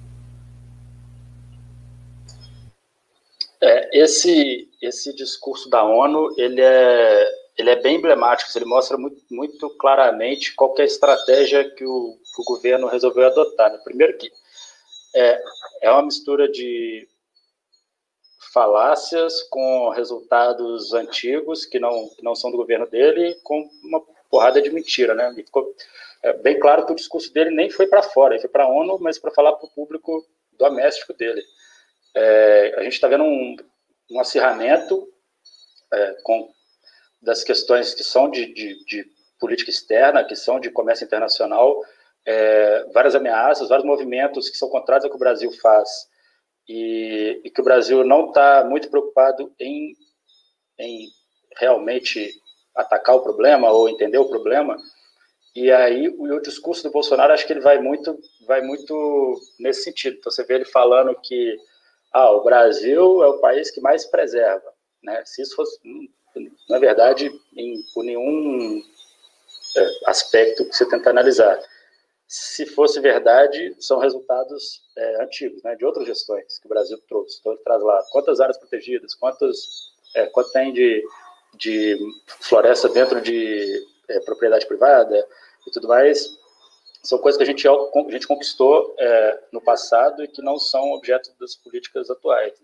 É, 3.65 3.89
esse, 3.99 4.69
esse 4.83 5.15
discurso 5.15 5.71
da 5.71 5.83
ONU, 5.83 6.35
ele 6.37 6.61
é, 6.61 7.33
ele 7.57 7.71
é 7.71 7.77
bem 7.77 7.97
emblemático, 7.97 8.51
ele 8.55 8.67
mostra 8.67 8.99
muito, 8.99 9.23
muito 9.31 9.71
claramente 9.79 10.55
qual 10.55 10.75
é 10.77 10.83
a 10.83 10.85
estratégia 10.85 11.71
que 11.71 11.83
o, 11.83 12.19
que 12.35 12.43
o 12.43 12.45
governo 12.45 12.87
resolveu 12.89 13.27
adotar. 13.27 13.73
Né? 13.73 13.81
Primeiro 13.83 14.19
que 14.19 14.31
é, 15.15 15.43
é 15.81 15.91
uma 15.91 16.03
mistura 16.03 16.47
de 16.47 17.09
falácias 18.53 19.43
com 19.45 19.89
resultados 19.89 20.93
antigos 20.93 21.65
que 21.65 21.79
não, 21.79 22.11
que 22.11 22.23
não 22.23 22.35
são 22.35 22.51
do 22.51 22.59
governo 22.59 22.87
dele, 22.87 23.35
com 23.43 23.67
uma 23.83 24.03
porrada 24.29 24.61
de 24.61 24.71
mentira, 24.71 25.15
né? 25.15 25.35
E 25.39 25.43
ficou 25.43 25.75
é, 26.23 26.35
bem 26.35 26.61
claro 26.61 26.85
que 26.85 26.93
o 26.93 26.97
discurso 26.97 27.33
dele 27.33 27.51
nem 27.51 27.71
foi 27.71 27.87
para 27.87 28.03
fora, 28.03 28.35
ele 28.35 28.43
foi 28.43 28.51
para 28.51 28.65
a 28.65 28.69
ONU, 28.69 28.99
mas 29.01 29.19
para 29.19 29.31
falar 29.31 29.53
para 29.53 29.67
o 29.67 29.71
público 29.71 30.23
doméstico 30.53 31.15
dele 31.15 31.43
é, 32.15 32.75
a 32.77 32.83
gente 32.83 32.95
está 32.95 33.09
vendo 33.09 33.25
um, 33.25 33.57
um 34.11 34.21
acirramento 34.21 35.09
é, 35.93 36.17
com, 36.23 36.49
das 37.21 37.43
questões 37.43 37.95
que 37.95 38.05
são 38.05 38.31
de, 38.31 38.53
de, 38.53 38.85
de, 38.85 39.15
política 39.41 39.71
externa, 39.71 40.25
que 40.25 40.37
são 40.37 40.59
de 40.59 40.71
comércio 40.71 41.05
internacional, 41.05 41.83
é, 42.25 42.85
várias 42.95 43.15
ameaças, 43.15 43.69
vários 43.69 43.87
movimentos 43.87 44.49
que 44.49 44.57
são 44.57 44.71
contrários 44.71 45.05
ao 45.05 45.11
que 45.11 45.17
o 45.17 45.19
Brasil 45.19 45.53
faz 45.61 46.09
e, 46.69 47.43
e 47.45 47.51
que 47.51 47.61
o 47.61 47.65
Brasil 47.65 48.05
não 48.05 48.29
está 48.29 48.65
muito 48.65 48.89
preocupado 48.89 49.53
em, 49.59 49.95
em 50.79 51.09
realmente 51.59 52.31
atacar 52.75 53.17
o 53.17 53.23
problema 53.23 53.71
ou 53.71 53.89
entender 53.89 54.19
o 54.19 54.29
problema. 54.29 54.77
E 55.55 55.71
aí 55.71 56.09
o, 56.09 56.35
o, 56.35 56.41
discurso 56.41 56.83
do 56.83 56.91
Bolsonaro 56.91 57.33
acho 57.33 57.47
que 57.47 57.53
ele 57.53 57.61
vai 57.61 57.79
muito 57.79 58.19
vai 58.47 58.63
muito 58.63 59.41
nesse 59.59 59.83
sentido. 59.83 60.17
Então 60.19 60.33
você 60.33 60.45
vê 60.45 60.55
ele 60.55 60.65
falando 60.65 61.15
que 61.21 61.57
ah, 62.15 62.31
o 62.31 62.45
Brasil 62.45 63.25
é 63.25 63.27
o 63.27 63.41
país 63.41 63.73
que 63.73 63.81
mais 63.81 64.07
preserva. 64.07 64.73
Né? 65.03 65.21
Se 65.27 65.43
isso 65.43 65.57
fosse, 65.57 65.81
na 66.71 66.79
verdade, 66.79 67.29
em, 67.57 67.83
por 67.93 68.05
nenhum 68.05 68.81
é, 69.77 69.91
aspecto 70.07 70.65
que 70.65 70.77
você 70.77 70.89
tenta 70.89 71.11
analisar. 71.11 71.61
Se 72.29 72.67
fosse 72.67 73.01
verdade, 73.01 73.75
são 73.81 73.99
resultados 73.99 74.81
é, 74.97 75.25
antigos, 75.25 75.61
né, 75.65 75.75
de 75.75 75.85
outras 75.85 76.07
gestões 76.07 76.57
que 76.61 76.67
o 76.67 76.69
Brasil 76.69 76.97
trouxe. 77.09 77.39
Então, 77.41 77.53
ele 77.53 77.63
traz 77.63 77.83
lá 77.83 78.01
quantas 78.13 78.41
áreas 78.41 78.59
protegidas, 78.59 79.13
quantas, 79.17 79.93
é, 80.15 80.27
quanto 80.27 80.53
tem 80.53 80.73
de, 80.73 81.05
de 81.57 81.99
floresta 82.43 82.89
dentro 82.89 83.21
de 83.21 83.85
é, 84.09 84.21
propriedade 84.21 84.67
privada 84.67 85.27
e 85.67 85.71
tudo 85.73 85.89
mais 85.89 86.39
são 87.05 87.19
coisas 87.19 87.37
que 87.37 87.43
a 87.43 87.47
gente, 87.47 87.69
a 87.69 88.11
gente 88.11 88.27
conquistou 88.27 88.95
é, 88.99 89.41
no 89.53 89.61
passado 89.61 90.25
e 90.25 90.29
que 90.29 90.43
não 90.43 90.59
são 90.59 90.93
objeto 90.93 91.31
das 91.39 91.55
políticas 91.55 92.11
atuais. 92.11 92.55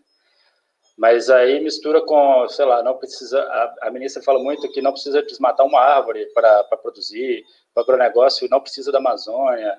Mas 0.96 1.30
aí 1.30 1.60
mistura 1.60 2.00
com, 2.00 2.48
sei 2.48 2.64
lá, 2.64 2.82
não 2.82 2.96
precisa. 2.96 3.40
A, 3.40 3.88
a 3.88 3.90
ministra 3.90 4.22
fala 4.22 4.38
muito 4.38 4.70
que 4.70 4.82
não 4.82 4.92
precisa 4.92 5.22
desmatar 5.22 5.64
uma 5.64 5.80
árvore 5.80 6.26
para 6.34 6.64
produzir, 6.64 7.44
o 7.74 7.80
agronegócio 7.80 8.48
não 8.50 8.60
precisa 8.60 8.90
da 8.90 8.98
Amazônia. 8.98 9.78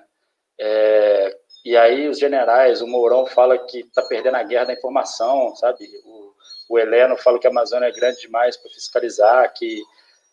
É, 0.58 1.36
e 1.64 1.76
aí 1.76 2.08
os 2.08 2.18
generais, 2.18 2.82
o 2.82 2.86
Mourão 2.86 3.26
fala 3.26 3.58
que 3.58 3.80
está 3.80 4.02
perdendo 4.02 4.36
a 4.36 4.42
guerra 4.42 4.66
da 4.66 4.72
informação, 4.72 5.54
sabe? 5.56 5.88
O, 6.04 6.32
o 6.70 6.78
Heleno 6.78 7.16
fala 7.16 7.38
que 7.38 7.46
a 7.46 7.50
Amazônia 7.50 7.86
é 7.86 7.92
grande 7.92 8.20
demais 8.20 8.56
para 8.56 8.70
fiscalizar, 8.70 9.52
que 9.54 9.82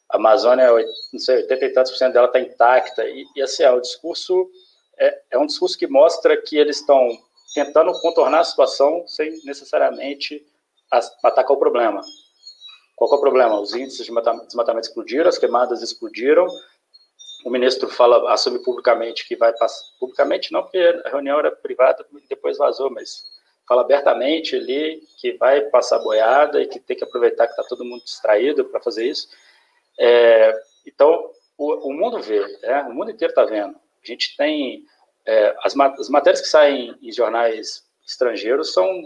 a 0.10 0.18
Amazônia, 0.18 0.68
não 1.14 1.20
sei, 1.20 1.38
80 1.38 1.66
e 1.66 1.70
tantos 1.70 1.92
por 1.92 1.98
cento 1.98 2.14
dela 2.14 2.28
está 2.28 2.40
intacta, 2.40 3.08
e, 3.08 3.26
e, 3.36 3.42
assim, 3.42 3.64
é, 3.64 3.72
o 3.72 3.80
discurso 3.80 4.50
é, 4.98 5.22
é 5.32 5.38
um 5.38 5.46
discurso 5.46 5.78
que 5.78 5.88
mostra 5.88 6.36
que 6.36 6.58
eles 6.58 6.78
estão 6.78 7.10
tentando 7.54 7.92
contornar 8.02 8.42
a 8.42 8.44
situação 8.44 9.08
sem 9.08 9.40
necessariamente 9.46 10.46
atacar 11.24 11.56
o 11.56 11.60
problema. 11.60 12.02
Qual 12.96 13.12
é 13.12 13.16
o 13.16 13.22
problema? 13.22 13.60
Os 13.60 13.74
índices 13.74 14.06
de 14.06 14.14
desmatamento 14.46 14.88
explodiram, 14.88 15.30
as 15.30 15.38
queimadas 15.38 15.82
explodiram, 15.82 16.48
o 17.46 17.50
ministro 17.50 17.88
fala, 17.88 18.34
assume 18.34 18.60
publicamente 18.60 19.26
que 19.26 19.36
vai 19.36 19.54
passar, 19.54 19.86
publicamente 20.00 20.52
não, 20.52 20.64
porque 20.64 21.02
a 21.06 21.10
reunião 21.10 21.40
era 21.40 21.52
privada 21.52 22.06
e 22.14 22.28
depois 22.28 22.58
vazou, 22.58 22.92
mas 22.92 23.24
fala 23.68 23.82
abertamente 23.82 24.56
ali 24.56 25.02
que 25.18 25.34
vai 25.34 25.62
passar 25.70 26.00
boiada 26.00 26.62
e 26.62 26.68
que 26.68 26.80
tem 26.80 26.98
que 26.98 27.04
aproveitar 27.04 27.46
que 27.46 27.54
está 27.54 27.64
todo 27.64 27.86
mundo 27.86 28.04
distraído 28.04 28.66
para 28.66 28.82
fazer 28.82 29.06
isso. 29.06 29.30
É, 30.00 30.58
então, 30.88 31.30
o, 31.58 31.90
o, 31.90 31.94
mundo 31.94 32.22
vê, 32.22 32.40
né? 32.62 32.84
o 32.84 32.94
mundo 32.94 33.12
inteiro 33.12 33.32
está 33.32 33.44
vendo. 33.44 33.76
A 33.76 34.08
gente 34.08 34.36
tem 34.38 34.86
É, 35.26 35.56
as, 35.62 35.78
as 35.78 36.10
matérias 36.10 36.42
que 36.42 36.48
saem 36.48 36.96
em 37.02 37.12
jornais 37.12 37.84
estrangeiros 38.08 38.74
são 38.74 39.04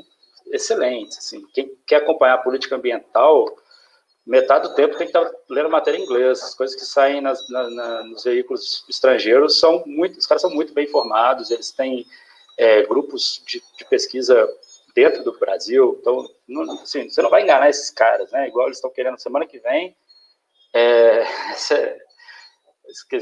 excelentes. 0.52 1.18
Assim. 1.18 1.46
Quem 1.54 1.76
quer 1.86 1.98
acompanhar 1.98 2.36
a 2.36 2.44
política 2.44 2.76
ambiental, 2.76 3.46
metade 4.26 4.70
do 4.70 4.76
tempo 4.76 4.98
tem 4.98 5.08
que 5.08 5.18
estar 5.18 5.30
lendo 5.50 5.70
matéria 5.70 5.98
em 5.98 6.04
inglês. 6.04 6.42
As 6.42 6.56
coisas 6.56 6.76
que 6.76 6.86
saem 6.86 7.22
nas, 7.22 7.48
na, 7.50 7.70
na, 7.70 8.04
nos 8.04 8.24
veículos 8.24 8.86
estrangeiros 8.90 9.60
são 9.60 9.84
muito, 9.86 10.18
os 10.18 10.26
caras 10.26 10.42
são 10.42 10.52
muito 10.52 10.74
bem 10.74 10.86
informados, 10.86 11.52
eles 11.52 11.72
têm 11.72 12.06
é, 12.58 12.84
grupos 12.84 13.44
de, 13.46 13.62
de, 13.78 13.86
pesquisa 13.86 14.48
dentro 14.96 15.24
do 15.24 15.38
Brasil. 15.38 15.98
Então, 16.00 16.30
não, 16.48 16.74
assim, 16.74 17.10
você 17.10 17.22
não 17.22 17.30
vai 17.30 17.44
enganar 17.44 17.70
esses 17.70 17.90
caras, 17.90 18.32
né? 18.32 18.48
Igual 18.48 18.68
eles 18.68 18.78
estão 18.78 18.92
querendo 18.92 19.20
semana 19.20 19.46
que 19.46 19.60
vem. 19.60 19.96
É, 20.74 21.26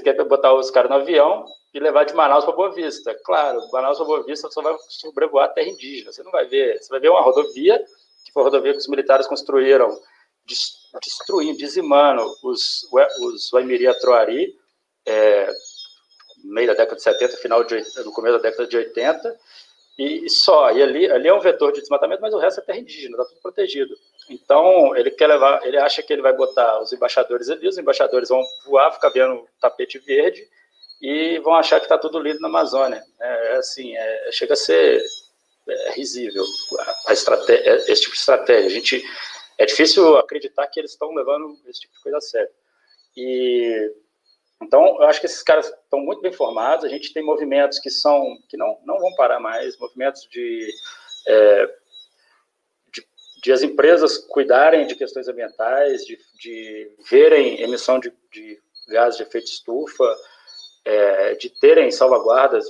querem 0.03 0.25
botar 0.25 0.53
os 0.53 0.71
caras 0.71 0.89
no 0.89 0.97
avião 0.97 1.45
e 1.73 1.79
levar 1.79 2.05
de 2.05 2.13
Manaus 2.13 2.45
para 2.45 2.55
Boa 2.55 2.71
Vista. 2.71 3.13
Claro, 3.23 3.61
Manaus 3.71 3.97
para 3.97 4.05
Boa 4.05 4.23
Vista 4.23 4.49
só 4.49 4.61
vai 4.61 4.75
sobrevoar 4.89 5.45
a 5.45 5.53
terra 5.53 5.69
indígena. 5.69 6.11
Você 6.11 6.23
não 6.23 6.31
vai 6.31 6.45
ver. 6.45 6.81
Você 6.81 6.89
vai 6.89 6.99
ver 6.99 7.09
uma 7.09 7.21
rodovia, 7.21 7.83
que 8.25 8.31
foi 8.31 8.41
a 8.41 8.45
rodovia 8.45 8.73
que 8.73 8.79
os 8.79 8.87
militares 8.87 9.27
construíram, 9.27 9.99
destruindo, 11.01 11.57
dizimando 11.57 12.23
os, 12.43 12.87
os 13.21 13.51
Waimiri 13.51 13.87
Atroari, 13.87 14.53
é, 15.05 15.51
no 16.43 16.53
meio 16.53 16.67
da 16.67 16.73
década 16.73 16.95
de 16.95 17.03
70, 17.03 17.37
final 17.37 17.63
de, 17.63 17.75
no 18.03 18.11
começo 18.11 18.37
da 18.37 18.49
década 18.49 18.67
de 18.67 18.77
80, 18.77 19.39
e, 19.97 20.25
e 20.25 20.29
só. 20.29 20.71
E 20.71 20.81
ali, 20.81 21.09
ali 21.09 21.27
é 21.27 21.33
um 21.33 21.39
vetor 21.39 21.71
de 21.71 21.81
desmatamento, 21.81 22.21
mas 22.21 22.33
o 22.33 22.39
resto 22.39 22.59
é 22.59 22.63
terra 22.63 22.79
indígena, 22.79 23.11
está 23.11 23.25
tudo 23.25 23.41
protegido. 23.41 23.95
Então, 24.29 24.95
ele 24.95 25.11
quer 25.11 25.27
levar, 25.27 25.65
ele 25.65 25.77
acha 25.77 26.01
que 26.01 26.13
ele 26.13 26.21
vai 26.21 26.33
botar 26.33 26.81
os 26.81 26.93
embaixadores 26.93 27.49
ali, 27.49 27.67
os 27.67 27.77
embaixadores 27.77 28.29
vão 28.29 28.41
voar, 28.65 28.91
ficar 28.93 29.09
vendo 29.09 29.47
tapete 29.59 29.99
verde, 29.99 30.47
e 31.01 31.39
vão 31.39 31.55
achar 31.55 31.79
que 31.79 31.85
está 31.85 31.97
tudo 31.97 32.19
lindo 32.19 32.39
na 32.39 32.47
Amazônia. 32.47 33.03
É, 33.19 33.53
é 33.53 33.55
assim, 33.57 33.95
é, 33.95 34.31
chega 34.31 34.53
a 34.53 34.57
ser 34.57 35.03
é, 35.67 35.91
risível 35.91 36.45
a, 37.07 37.13
estratégia, 37.13 37.75
esse 37.91 38.01
tipo 38.01 38.13
de 38.13 38.19
estratégia. 38.19 38.67
A 38.67 38.69
gente, 38.69 39.03
é 39.57 39.65
difícil 39.65 40.17
acreditar 40.17 40.67
que 40.67 40.79
eles 40.79 40.91
estão 40.91 41.13
levando 41.13 41.57
esse 41.67 41.81
tipo 41.81 41.93
de 41.95 42.01
coisa 42.01 42.17
a 42.17 42.21
sério. 42.21 42.51
E 43.17 43.91
então, 44.61 45.01
eu 45.01 45.07
acho 45.07 45.19
que 45.19 45.25
esses 45.25 45.41
caras 45.41 45.65
estão 45.67 45.99
muito 45.99 46.21
bem 46.21 46.31
formados. 46.31 46.85
A 46.85 46.89
gente 46.89 47.11
tem 47.11 47.23
movimentos 47.23 47.79
que 47.79 47.89
são 47.89 48.37
que 48.47 48.55
não, 48.55 48.79
não 48.85 48.99
vão 48.99 49.13
parar 49.15 49.39
mais, 49.39 49.77
movimentos 49.79 50.27
de, 50.29 50.71
é, 51.27 51.69
de, 53.41 53.51
as 53.51 53.61
empresas 53.61 54.17
cuidarem 54.17 54.85
de 54.87 54.95
questões 54.95 55.27
ambientais, 55.27 56.05
de, 56.05 56.17
de 56.39 56.95
verem 57.09 57.61
emissão 57.61 57.99
de, 57.99 58.13
de 58.31 58.59
gases 58.87 59.17
de 59.17 59.23
efeito 59.23 59.47
estufa, 59.47 60.15
é, 60.85 61.35
de 61.35 61.49
terem 61.59 61.91
salvaguardas 61.91 62.65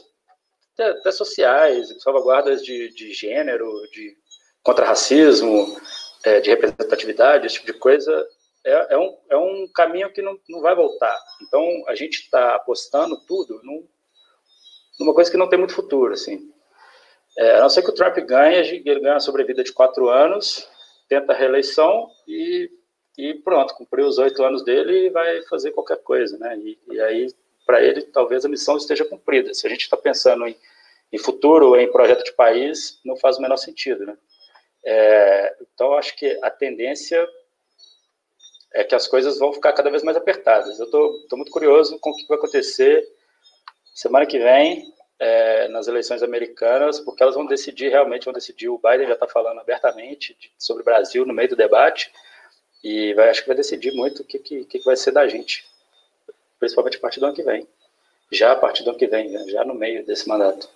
até, 0.73 0.89
até 0.89 1.11
sociais, 1.11 1.93
salvaguardas 2.01 2.63
de, 2.63 2.89
de 2.93 3.13
gênero, 3.13 3.69
de 3.91 4.15
contra 4.63 4.85
racismo, 4.85 5.75
é, 6.23 6.39
de 6.39 6.49
representatividade, 6.49 7.47
esse 7.47 7.55
tipo 7.55 7.71
de 7.71 7.79
coisa, 7.79 8.27
é, 8.63 8.93
é, 8.93 8.97
um, 8.97 9.17
é 9.29 9.37
um 9.37 9.67
caminho 9.73 10.11
que 10.11 10.21
não, 10.21 10.37
não 10.47 10.61
vai 10.61 10.75
voltar. 10.75 11.17
Então, 11.41 11.83
a 11.87 11.95
gente 11.95 12.19
está 12.21 12.55
apostando 12.55 13.19
tudo 13.25 13.59
num, 13.63 13.87
numa 14.99 15.13
coisa 15.13 15.31
que 15.31 15.37
não 15.37 15.49
tem 15.49 15.57
muito 15.57 15.73
futuro, 15.73 16.13
assim. 16.13 16.51
É, 17.37 17.55
a 17.55 17.61
não 17.61 17.69
ser 17.69 17.81
que 17.81 17.89
o 17.89 17.95
Trump 17.95 18.17
ganhe, 18.19 18.55
ele 18.57 18.99
ganha 18.99 19.13
uma 19.13 19.19
sobrevida 19.19 19.63
de 19.63 19.71
quatro 19.71 20.09
anos, 20.09 20.67
tenta 21.07 21.33
a 21.33 21.35
reeleição 21.35 22.09
e, 22.27 22.69
e 23.17 23.33
pronto, 23.35 23.73
cumpriu 23.75 24.05
os 24.05 24.17
oito 24.17 24.43
anos 24.43 24.63
dele 24.63 25.07
e 25.07 25.09
vai 25.09 25.41
fazer 25.43 25.71
qualquer 25.71 25.97
coisa, 26.03 26.37
né? 26.37 26.57
E, 26.57 26.79
e 26.91 27.01
aí 27.01 27.27
para 27.65 27.81
ele, 27.81 28.01
talvez 28.01 28.43
a 28.43 28.49
missão 28.49 28.75
esteja 28.75 29.05
cumprida. 29.05 29.53
Se 29.53 29.65
a 29.65 29.69
gente 29.69 29.81
está 29.81 29.95
pensando 29.95 30.45
em, 30.47 30.55
em 31.11 31.17
futuro, 31.17 31.75
em 31.77 31.91
projeto 31.91 32.23
de 32.23 32.33
país, 32.33 32.99
não 33.05 33.15
faz 33.15 33.37
o 33.37 33.41
menor 33.41 33.57
sentido, 33.57 34.05
né? 34.05 34.17
É, 34.83 35.55
então, 35.61 35.93
acho 35.93 36.15
que 36.17 36.37
a 36.41 36.49
tendência 36.49 37.25
é 38.73 38.83
que 38.83 38.95
as 38.95 39.07
coisas 39.07 39.37
vão 39.37 39.53
ficar 39.53 39.73
cada 39.73 39.89
vez 39.89 40.03
mais 40.03 40.17
apertadas. 40.17 40.79
Eu 40.79 40.85
estou 40.85 41.37
muito 41.37 41.51
curioso 41.51 41.99
com 41.99 42.09
o 42.09 42.15
que 42.15 42.27
vai 42.27 42.37
acontecer 42.37 43.07
semana 43.93 44.25
que 44.25 44.39
vem 44.39 44.91
é, 45.21 45.69
nas 45.69 45.87
eleições 45.87 46.21
americanas, 46.21 46.99
porque 46.99 47.23
elas 47.23 47.35
vão 47.35 47.45
decidir, 47.45 47.89
realmente 47.89 48.25
vão 48.25 48.33
decidir, 48.33 48.67
o 48.67 48.77
Biden 48.77 49.07
já 49.07 49.13
está 49.13 49.27
falando 49.27 49.59
abertamente 49.59 50.35
de, 50.37 50.51
sobre 50.57 50.81
o 50.81 50.85
Brasil 50.85 51.25
no 51.25 51.33
meio 51.33 51.47
do 51.47 51.55
debate, 51.55 52.11
e 52.83 53.13
vai, 53.13 53.29
acho 53.29 53.41
que 53.41 53.47
vai 53.47 53.55
decidir 53.55 53.93
muito 53.93 54.23
o 54.23 54.25
que, 54.25 54.39
que, 54.39 54.65
que 54.65 54.79
vai 54.79 54.97
ser 54.97 55.11
da 55.11 55.27
gente 55.27 55.71
principalmente 56.61 56.97
a 56.97 56.99
partir 56.99 57.19
do 57.19 57.25
ano 57.25 57.35
que 57.35 57.41
vem. 57.41 57.67
Já 58.31 58.51
a 58.51 58.55
partir 58.55 58.83
do 58.83 58.91
ano 58.91 58.99
que 58.99 59.07
vem, 59.07 59.31
né? 59.31 59.43
já 59.47 59.65
no 59.65 59.73
meio 59.73 60.05
desse 60.05 60.29
mandato. 60.29 60.69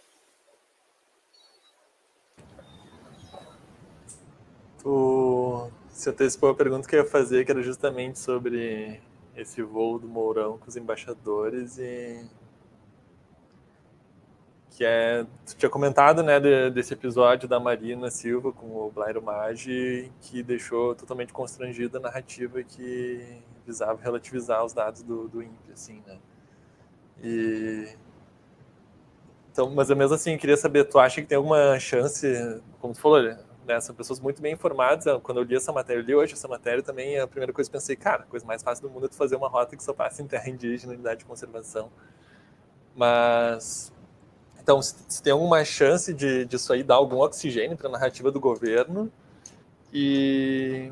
Tu 4.82 5.72
se 5.90 6.10
antecipou 6.10 6.50
a 6.50 6.56
pergunta 6.56 6.90
que 6.90 6.96
eu 6.96 7.04
ia 7.04 7.10
fazer, 7.10 7.46
que 7.46 7.52
era 7.52 7.62
justamente 7.62 8.18
sobre 8.18 9.00
esse 9.38 9.62
voo 9.62 10.00
do 10.00 10.08
Mourão 10.08 10.58
com 10.58 10.68
os 10.68 10.76
embaixadores 10.76 11.78
e 11.78 12.26
que 14.76 14.84
é 14.84 15.26
tu 15.46 15.56
tinha 15.56 15.70
comentado 15.70 16.22
né 16.22 16.40
desse 16.70 16.94
episódio 16.94 17.48
da 17.48 17.60
Marina 17.60 18.12
Silva 18.12 18.52
com 18.52 18.68
o 18.68 18.92
Blairo 18.92 19.22
Maggi 19.22 20.12
que 20.22 20.44
deixou 20.44 20.94
totalmente 20.94 21.32
constrangida 21.32 21.98
a 21.98 22.02
narrativa 22.02 22.62
que 22.62 23.42
visava 23.66 24.00
relativizar 24.02 24.64
os 24.64 24.74
dados 24.74 25.02
do, 25.02 25.28
do 25.28 25.42
INPE, 25.42 25.72
assim, 25.74 26.02
né? 26.06 26.20
E... 27.24 27.96
Então, 29.52 29.70
mas 29.74 29.90
eu 29.90 29.96
mesmo 29.96 30.16
assim, 30.16 30.38
queria 30.38 30.58
saber, 30.58 30.84
tu 30.84 31.00
acha 31.00 31.22
que 31.22 31.28
tem 31.28 31.38
alguma 31.38 31.80
chance, 31.80 32.62
como 32.80 32.94
tu 32.94 33.00
falou, 33.00 33.22
né, 33.66 33.80
são 33.80 33.96
pessoas 33.96 34.20
muito 34.20 34.42
bem 34.42 34.54
informadas, 34.54 35.06
quando 35.24 35.40
eu 35.40 35.44
li 35.44 35.56
essa 35.56 35.72
matéria, 35.72 36.02
eu 36.02 36.06
li 36.06 36.14
hoje 36.14 36.34
essa 36.34 36.48
matéria 36.48 36.84
também, 36.84 37.18
a 37.18 37.26
primeira 37.26 37.54
coisa 37.54 37.70
que 37.70 37.72
pensei, 37.72 37.96
cara, 37.96 38.24
a 38.24 38.26
coisa 38.26 38.46
mais 38.46 38.62
fácil 38.62 38.88
do 38.88 38.94
mundo 38.94 39.06
é 39.06 39.10
tu 39.10 39.16
fazer 39.16 39.38
uma 39.38 39.48
rota 39.48 39.78
que 39.78 39.84
só 39.84 39.94
passa 39.94 40.22
em 40.22 40.28
terra 40.28 40.50
indígena, 40.50 40.94
unidade 40.94 41.20
de 41.20 41.26
conservação. 41.26 41.90
Mas, 42.94 43.94
então, 44.66 44.82
se, 44.82 45.22
tem 45.22 45.32
alguma 45.32 45.64
chance 45.64 46.12
de 46.12 46.44
disso 46.46 46.74
aí 46.74 46.82
dar 46.82 46.96
algum 46.96 47.20
oxigênio 47.20 47.78
para 47.78 47.88
a 47.88 47.92
narrativa 47.92 48.32
do 48.32 48.40
governo, 48.40 49.12
e 49.94 50.92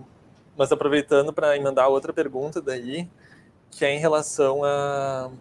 mas 0.56 0.72
aproveitando 0.72 1.34
para 1.34 1.58
emendar 1.58 1.90
outra 1.90 2.14
pergunta 2.14 2.62
daí, 2.62 3.10
que 3.72 3.84
é 3.84 3.90
em 3.92 3.98
relação 3.98 4.64
a 4.64 5.32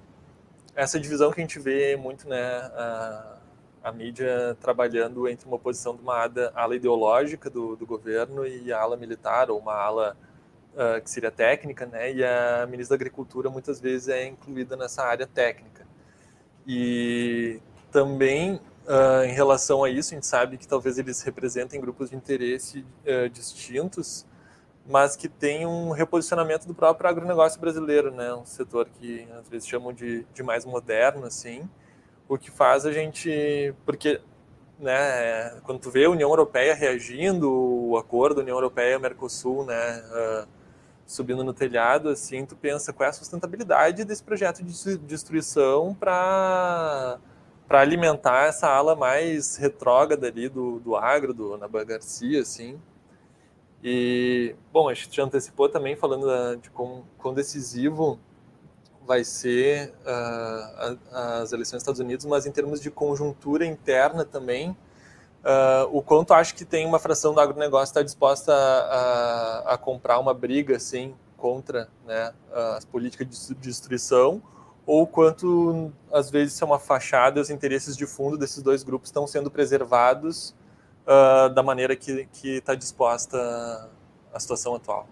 essa 0.75 0.99
divisão 0.99 1.31
que 1.31 1.43
a 1.43 1.45
gente 1.45 1.59
vê 1.59 1.95
muito, 1.95 2.27
né, 2.27 2.41
a, 2.43 3.37
a 3.85 3.93
mídia 3.93 4.57
trabalhando 4.59 5.29
entre 5.29 5.47
uma 5.47 5.59
posição 5.59 5.95
de 5.95 6.01
uma 6.01 6.23
ala, 6.23 6.53
ala 6.55 6.75
ideológica 6.75 7.51
do, 7.51 7.77
do, 7.77 7.85
governo 7.85 8.47
e 8.47 8.73
a 8.73 8.81
ala 8.81 8.97
militar, 8.97 9.51
ou 9.51 9.59
uma 9.59 9.75
ala 9.75 10.17
uh, 10.73 11.03
que 11.03 11.11
seria 11.11 11.31
técnica, 11.31 11.85
né, 11.85 12.15
e 12.15 12.25
a 12.25 12.67
ministra 12.67 12.97
da 12.97 13.03
Agricultura 13.03 13.51
muitas 13.51 13.79
vezes 13.79 14.09
é 14.09 14.27
incluída 14.27 14.75
nessa 14.75 15.03
área 15.05 15.27
técnica. 15.27 15.87
E 16.67 17.61
também 17.93 18.55
uh, 18.87 19.25
em 19.25 19.33
relação 19.33 19.85
a 19.85 19.91
isso, 19.91 20.13
a 20.13 20.17
gente 20.17 20.27
sabe 20.27 20.57
que 20.57 20.67
talvez 20.67 20.99
eles 20.99 21.23
representem 21.23 21.81
grupos 21.81 22.11
de 22.11 22.17
interesse 22.17 22.85
uh, 23.07 23.29
distintos, 23.29 24.27
mas 24.89 25.15
que 25.15 25.29
tem 25.29 25.67
um 25.67 25.91
reposicionamento 25.91 26.67
do 26.67 26.75
próprio 26.75 27.09
agronegócio 27.09 27.61
brasileiro, 27.61 28.11
né? 28.11 28.35
Um 28.35 28.45
setor 28.45 28.89
que 28.89 29.29
às 29.39 29.49
vezes 29.49 29.69
chamam 29.69 29.93
de, 29.93 30.27
de 30.35 30.43
mais 30.43 30.65
moderno, 30.65 31.25
assim, 31.25 31.69
o 32.29 32.37
que 32.37 32.51
faz 32.51 32.85
a 32.85 32.91
gente, 32.91 33.73
porque, 33.87 34.21
né? 34.81 35.61
Quando 35.63 35.79
tu 35.79 35.91
vê 35.91 36.07
a 36.07 36.11
União 36.11 36.31
Europeia 36.31 36.75
reagindo, 36.75 37.49
o 37.53 37.97
acordo 37.97 38.41
União 38.41 38.57
Europeia 38.57 38.99
Mercosul, 38.99 39.65
né? 39.65 40.03
Uh, 40.11 40.49
subindo 41.07 41.45
no 41.45 41.53
telhado, 41.53 42.09
assim, 42.09 42.47
tu 42.47 42.57
pensa 42.57 42.93
qual 42.93 43.07
é 43.07 43.11
a 43.11 43.13
sustentabilidade 43.13 44.05
desse 44.05 44.23
projeto 44.23 44.65
de 44.65 44.97
destruição 44.99 45.95
para 45.95 47.21
para 47.73 47.81
alimentar 47.81 48.49
essa 48.49 48.69
ala 48.69 48.95
mais 48.95 49.57
retrógrada 49.57 50.27
ali 50.27 50.47
do, 50.47 50.79
do 50.81 50.95
agro, 50.95 51.33
do 51.33 51.55
Ana 51.55 51.67
Garcia, 51.83 52.43
assim, 52.43 52.79
e, 53.83 54.55
bom, 54.71 54.91
a 54.91 54.95
gente 54.95 55.19
antecipou 55.19 55.71
também 55.71 55.97
falando 55.97 56.27
da, 56.27 56.55
de 56.57 56.69
quão, 56.69 57.03
quão 57.17 57.33
decisivo 57.33 58.21
vai 59.07 59.25
ser 59.25 59.89
uh, 60.05 60.99
as 61.41 61.51
eleições 61.55 61.77
dos 61.79 61.83
Estados 61.85 62.01
Unidos, 62.01 62.27
mas 62.27 62.45
em 62.45 62.53
termos 62.53 62.79
de 62.79 62.91
conjuntura 62.91 63.65
interna 63.65 64.23
também, 64.23 64.73
uh, 64.73 65.89
o 65.91 66.03
quanto 66.03 66.35
acho 66.35 66.55
que 66.55 66.67
tem 66.67 66.85
uma 66.85 66.99
fração 66.99 67.33
do 67.33 67.41
agronegócio 67.41 67.85
está 67.85 68.03
disposta 68.03 68.53
a, 68.53 69.71
a, 69.71 69.75
a, 69.75 69.79
comprar 69.79 70.19
uma 70.19 70.35
briga 70.35 70.77
assim 70.77 71.15
contra 71.39 71.89
né, 72.05 72.35
as 72.77 72.85
políticas 72.85 73.49
de 73.49 73.55
destruição, 73.55 74.43
ou 74.87 75.07
quanto 75.07 75.93
às 76.13 76.31
vezes 76.31 76.61
é 76.61 76.65
uma 76.65 76.79
fachada 76.79 77.41
os 77.41 77.51
interesses 77.51 77.97
de 77.97 78.07
fundo 78.07 78.37
desses 78.37 78.63
dois 78.63 78.83
grupos 78.83 79.09
estão 79.09 79.27
sendo 79.27 79.51
preservados 79.51 80.55
uh, 81.07 81.49
da 81.55 81.63
maneira 81.63 81.95
que 81.97 82.29
está 82.43 82.75
disposta 82.75 83.91
a 84.33 84.41
situação 84.41 84.75
atual. 84.75 85.07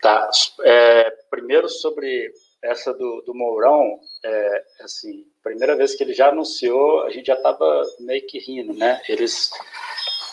Tá. 0.00 0.30
É, 0.64 1.10
primeiro 1.30 1.68
sobre 1.68 2.32
essa 2.62 2.92
do, 2.92 3.22
do 3.26 3.34
Mourão, 3.34 4.00
é, 4.24 4.64
assim, 4.80 5.26
primeira 5.42 5.76
vez 5.76 5.94
que 5.94 6.02
ele 6.02 6.14
já 6.14 6.28
anunciou, 6.30 7.02
a 7.02 7.10
gente 7.10 7.26
já 7.26 7.34
estava 7.34 7.82
meio 8.00 8.26
que 8.26 8.38
rindo, 8.38 8.72
né? 8.72 9.00
Eles, 9.08 9.50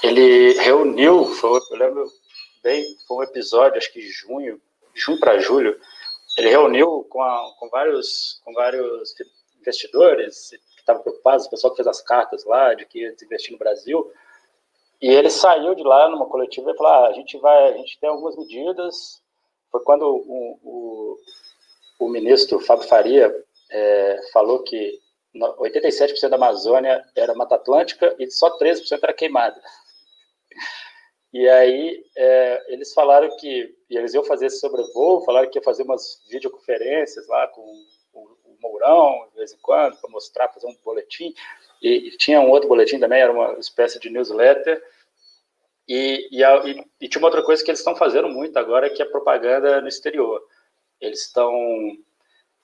ele 0.02 0.54
reuniu, 0.54 1.26
foi, 1.26 1.60
eu 1.72 1.78
lembro 1.78 2.12
foi 3.08 3.18
um 3.18 3.24
episódio, 3.24 3.78
acho 3.78 3.92
que 3.92 4.00
de 4.00 4.10
junho, 4.10 4.62
junho 4.94 5.20
para 5.20 5.40
julho, 5.40 5.80
ele 6.38 6.50
reuniu 6.50 7.06
com, 7.10 7.22
a, 7.22 7.54
com, 7.60 7.70
vários, 7.70 8.42
com 8.44 8.54
vários 8.54 9.14
investidores 9.60 10.50
que 10.50 10.80
estavam 10.80 11.02
preocupados, 11.02 11.46
o 11.46 11.50
pessoal 11.50 11.72
que 11.72 11.78
fez 11.78 11.88
as 11.88 12.02
cartas 12.02 12.46
lá, 12.46 12.74
de 12.74 12.86
que 12.86 13.00
ia 13.00 13.16
investir 13.24 13.52
no 13.52 13.58
Brasil, 13.58 14.12
e 15.02 15.10
ele 15.10 15.30
saiu 15.30 15.76
de 15.76 15.84
lá 15.84 16.10
numa 16.10 16.26
coletiva 16.26 16.72
e 16.72 16.78
falou: 16.78 16.92
ah, 16.92 17.08
a 17.08 17.14
gente 17.14 17.38
vai, 17.38 17.74
a 17.74 17.78
gente 17.78 18.00
tem 18.00 18.10
algumas 18.10 18.36
medidas. 18.36 19.22
Foi 19.72 19.84
quando 19.84 20.04
o, 20.04 20.60
o, 20.64 21.18
o 22.00 22.10
ministro 22.10 22.60
Fábio 22.60 22.88
Faria 22.88 23.32
é, 23.70 24.20
falou 24.34 24.64
que 24.64 25.00
87% 25.36 26.30
da 26.30 26.36
Amazônia 26.36 27.04
era 27.16 27.36
Mata 27.36 27.56
Atlântica 27.56 28.16
e 28.18 28.30
só 28.32 28.58
13% 28.58 29.00
era 29.04 29.14
queimada. 29.14 29.62
E 31.38 31.48
aí 31.48 32.04
é, 32.18 32.66
eles 32.74 32.96
falaram 32.96 33.30
que 33.38 33.72
eles 33.88 34.16
iam 34.16 34.24
fazer 34.24 34.48
esse 34.48 34.60
sobrevoo, 34.60 35.24
falaram 35.24 35.48
que 35.48 35.60
ia 35.60 35.64
fazer 35.64 35.84
umas 35.84 36.20
videoconferências 36.28 37.28
lá 37.28 37.48
com 37.50 37.62
o, 37.62 38.20
o 38.20 38.58
Mourão, 38.60 39.28
de 39.30 39.38
vez 39.38 39.54
em 39.54 39.58
quando, 39.62 39.96
para 39.98 40.10
mostrar, 40.10 40.50
fazer 40.50 40.66
um 40.66 40.76
boletim. 40.84 41.36
E, 41.80 42.08
e, 42.08 42.18
tinha 42.18 42.42
um 42.42 42.50
outro 42.50 42.68
boletim 42.68 42.98
também, 42.98 43.22
era 43.22 43.32
uma 43.32 43.54
espécie 43.60 44.00
de 44.00 44.10
newsletter. 44.10 44.84
E, 45.88 46.28
e, 46.32 46.42
e, 46.42 46.86
e 47.02 47.08
tinha 47.08 47.20
uma 47.20 47.28
outra 47.28 47.44
coisa 47.44 47.64
que 47.64 47.70
eles 47.70 47.82
estão 47.82 47.96
fazendo 47.96 48.30
muito 48.30 48.58
agora, 48.58 48.90
que 48.90 49.04
é 49.04 49.06
propaganda 49.06 49.80
no 49.80 49.88
exterior. 49.88 50.42
Eles 51.00 51.22
estão. 51.22 51.54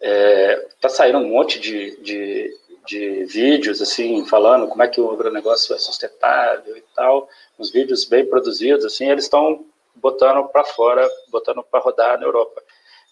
É, 0.01 0.67
saindo 0.89 1.19
um 1.19 1.27
monte 1.27 1.59
de, 1.59 1.95
de, 2.01 2.59
de 2.85 3.25
vídeos, 3.25 3.81
assim, 3.81 4.25
falando 4.25 4.67
como 4.67 4.83
é 4.83 4.87
que 4.87 4.99
o 4.99 5.11
agronegócio 5.11 5.73
é 5.75 5.79
sustentável 5.79 6.75
e 6.75 6.83
tal, 6.95 7.29
uns 7.57 7.71
vídeos 7.71 8.05
bem 8.05 8.25
produzidos, 8.25 8.85
assim, 8.85 9.09
eles 9.09 9.25
estão 9.25 9.65
botando 9.95 10.47
para 10.49 10.63
fora, 10.63 11.09
botando 11.29 11.63
para 11.63 11.79
rodar 11.79 12.19
na 12.19 12.25
Europa. 12.25 12.61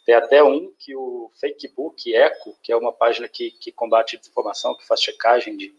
Tem 0.05 0.15
até 0.15 0.43
um 0.43 0.71
que 0.79 0.95
o 0.95 1.31
Fakebook 1.39 2.13
Eco, 2.13 2.57
que 2.61 2.71
é 2.71 2.75
uma 2.75 2.91
página 2.91 3.27
que, 3.27 3.51
que 3.51 3.71
combate 3.71 4.17
desinformação, 4.17 4.75
que 4.75 4.85
faz 4.85 5.01
checagem 5.01 5.55
de, 5.55 5.73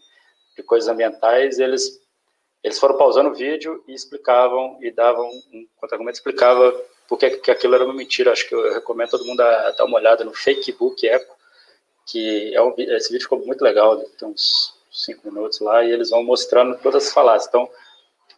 de 0.56 0.62
coisas 0.62 0.88
ambientais, 0.88 1.58
eles 1.58 2.00
eles 2.62 2.78
foram 2.78 2.96
pausando 2.96 3.30
o 3.30 3.34
vídeo 3.34 3.82
e 3.88 3.92
explicavam 3.92 4.78
e 4.80 4.90
davam 4.90 5.28
um 5.52 5.66
contra-argumento, 5.76 6.14
explicava 6.14 6.72
por 7.08 7.18
que, 7.18 7.30
que 7.30 7.50
aquilo 7.50 7.74
era 7.74 7.84
uma 7.84 7.92
mentira. 7.92 8.30
Acho 8.30 8.48
que 8.48 8.54
eu 8.54 8.72
recomendo 8.72 9.10
todo 9.10 9.24
mundo 9.24 9.40
a, 9.40 9.72
dar 9.72 9.84
uma 9.84 9.98
olhada 9.98 10.24
no 10.24 10.32
Fakebook 10.32 11.06
Eco, 11.06 11.36
que 12.06 12.54
é 12.54 12.62
um, 12.62 12.74
esse 12.76 13.12
vídeo 13.12 13.24
ficou 13.24 13.44
muito 13.44 13.62
legal, 13.62 13.98
tem 14.18 14.28
uns 14.28 14.74
cinco 14.90 15.30
minutos 15.30 15.60
lá, 15.60 15.84
e 15.84 15.90
eles 15.90 16.10
vão 16.10 16.22
mostrando 16.22 16.78
todas 16.78 17.06
as 17.06 17.12
falácias. 17.12 17.48
Então, 17.48 17.68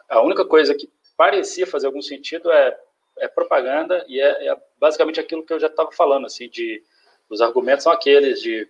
a 0.09 0.21
única 0.23 0.45
coisa 0.45 0.75
que 0.75 0.89
parecia 1.17 1.67
fazer 1.67 1.87
algum 1.87 2.03
sentido 2.03 2.51
é, 2.51 2.79
é 3.19 3.29
propaganda 3.29 4.05
e 4.09 4.21
é, 4.21 4.49
é, 4.49 4.57
basicamente 4.79 5.21
aquilo 5.21 5.45
que 5.45 5.53
eu 5.53 5.61
já 5.61 5.67
estava 5.69 5.91
falando, 5.93 6.27
assim, 6.27 6.49
de 6.49 6.83
os 7.29 7.41
argumentos 7.41 7.85
são 7.85 7.93
aqueles 7.93 8.41
de 8.41 8.69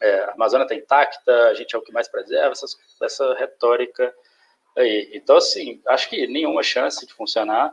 é, 0.00 0.20
a 0.20 0.32
Amazônia 0.32 0.64
está 0.64 0.74
intacta, 0.74 1.48
a 1.48 1.54
gente 1.54 1.74
é 1.74 1.78
o 1.78 1.82
que 1.82 1.92
mais 1.92 2.08
preserva, 2.08 2.52
essas, 2.52 2.76
essa 3.02 3.34
retórica 3.34 4.14
aí. 4.76 5.10
Então, 5.12 5.36
assim, 5.36 5.80
acho 5.86 6.08
que 6.08 6.26
nenhuma 6.26 6.62
chance 6.62 7.06
de 7.06 7.12
funcionar. 7.12 7.72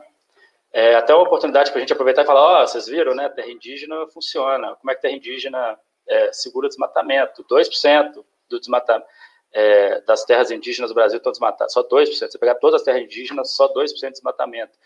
É 0.74 0.96
até 0.96 1.16
uma 1.16 1.24
oportunidade 1.24 1.72
para 1.72 1.78
a 1.78 1.80
gente 1.80 1.94
aproveitar 1.94 2.24
e 2.24 2.26
falar, 2.26 2.42
ó, 2.42 2.64
oh, 2.64 2.68
vocês 2.68 2.88
viram, 2.88 3.16
né, 3.16 3.30
terra 3.30 3.50
indígena 3.50 4.06
funciona. 4.08 4.76
Como 4.76 4.92
é 4.92 4.96
que 4.96 5.02
terra 5.02 5.16
indígena 5.16 5.80
é, 6.08 6.32
segura 6.34 6.68
desmatamento? 6.68 7.44
2% 7.44 8.26
do 8.50 8.60
desmatamento. 8.60 9.08
É, 9.54 10.02
das 10.02 10.26
terras 10.26 10.52
indígenas 10.52 10.92
do 10.92 10.94
Brasil 10.94 11.18
estão 11.18 11.32
desmatadas, 11.32 11.72
só 11.74 11.82
2%. 11.82 12.06
Você 12.06 12.38
pegar 12.38 12.56
todas 12.56 12.82
as 12.82 12.86
terras 12.86 13.02
indígenas, 13.02 13.52
só 13.52 13.74
2% 13.74 13.88
de 13.92 14.12
desmatamento. 14.12 14.78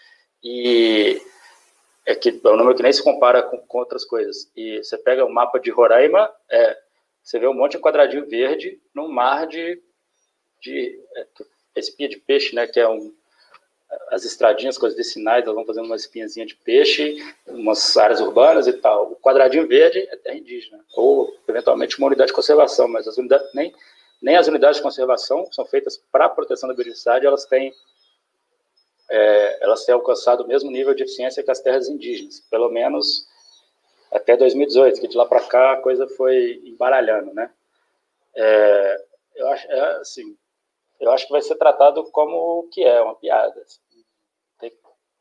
E 0.44 1.20
é, 2.06 2.16
que, 2.16 2.30
é 2.30 2.50
um 2.50 2.58
número 2.58 2.76
que 2.76 2.84
nem 2.84 2.94
se 2.94 3.04
compara 3.04 3.44
com, 3.44 3.58
com 3.58 3.78
outras 3.80 4.06
coisas. 4.06 4.52
E 4.56 4.78
você 4.78 4.98
pega 4.98 5.26
o 5.26 5.34
mapa 5.34 5.60
de 5.60 5.72
Roraima, 5.72 6.32
é, 6.50 6.78
você 7.24 7.40
vê 7.40 7.48
um 7.48 7.54
monte 7.54 7.74
de 7.74 7.80
quadradinho 7.80 8.28
verde 8.28 8.82
no 8.94 9.08
mar 9.08 9.46
de, 9.48 9.82
de 10.62 11.00
é, 11.16 11.28
espinha 11.76 12.10
de 12.10 12.18
peixe, 12.18 12.56
né, 12.56 12.68
que 12.68 12.80
é 12.80 12.88
um, 12.88 13.14
as 14.10 14.23
estradinhas 14.23 14.77
com 14.77 14.86
as 14.86 14.95
vicinais, 14.95 15.43
elas 15.43 15.56
vão 15.56 15.65
fazendo 15.65 15.86
uma 15.86 15.95
espinhazinha 15.95 16.45
de 16.45 16.56
peixe, 16.56 17.17
umas 17.47 17.95
áreas 17.97 18.21
urbanas 18.21 18.67
e 18.67 18.73
tal. 18.73 19.12
O 19.12 19.15
quadradinho 19.15 19.67
verde 19.67 19.99
é 20.10 20.15
terra 20.15 20.38
indígena, 20.38 20.84
ou 20.95 21.34
eventualmente 21.47 21.97
uma 21.97 22.08
unidade 22.08 22.27
de 22.27 22.34
conservação, 22.34 22.88
mas 22.88 23.08
as 23.08 23.17
unidades, 23.17 23.54
nem, 23.54 23.73
nem 24.21 24.38
as 24.38 24.47
unidades 24.47 24.77
de 24.77 24.84
conservação 24.84 25.45
são 25.51 25.65
feitas 25.65 25.97
para 26.12 26.30
proteção 26.30 26.69
da 26.69 26.75
biodiversidade, 26.75 27.25
elas 27.25 27.45
têm, 27.45 27.73
é, 29.10 29.63
elas 29.63 29.86
têm 29.86 29.93
alcançado 29.93 30.43
o 30.43 30.47
mesmo 30.47 30.71
nível 30.71 30.93
de 30.93 31.04
eficiência 31.04 31.43
que 31.43 31.51
as 31.51 31.60
terras 31.60 31.89
indígenas, 31.89 32.39
pelo 32.49 32.69
menos 32.69 33.27
até 34.12 34.36
2018, 34.36 34.99
que 34.99 35.08
de 35.08 35.17
lá 35.17 35.25
para 35.25 35.41
cá 35.41 35.73
a 35.73 35.77
coisa 35.77 36.08
foi 36.08 36.62
embaralhando, 36.65 37.34
né? 37.34 37.49
É, 38.36 39.06
eu 39.36 39.47
acho, 39.47 39.71
é, 39.71 39.95
assim, 39.97 40.38
eu 41.02 41.12
acho 41.12 41.26
que 41.26 41.34
vai 41.34 41.42
ser 41.42 41.56
tratado 41.56 42.04
como 42.12 42.60
o 42.60 42.70
que 42.70 42.84
é, 42.84 43.02
uma 43.02 43.16
piada. 43.16 43.60
Assim. 43.62 43.82
Tem, 44.60 44.72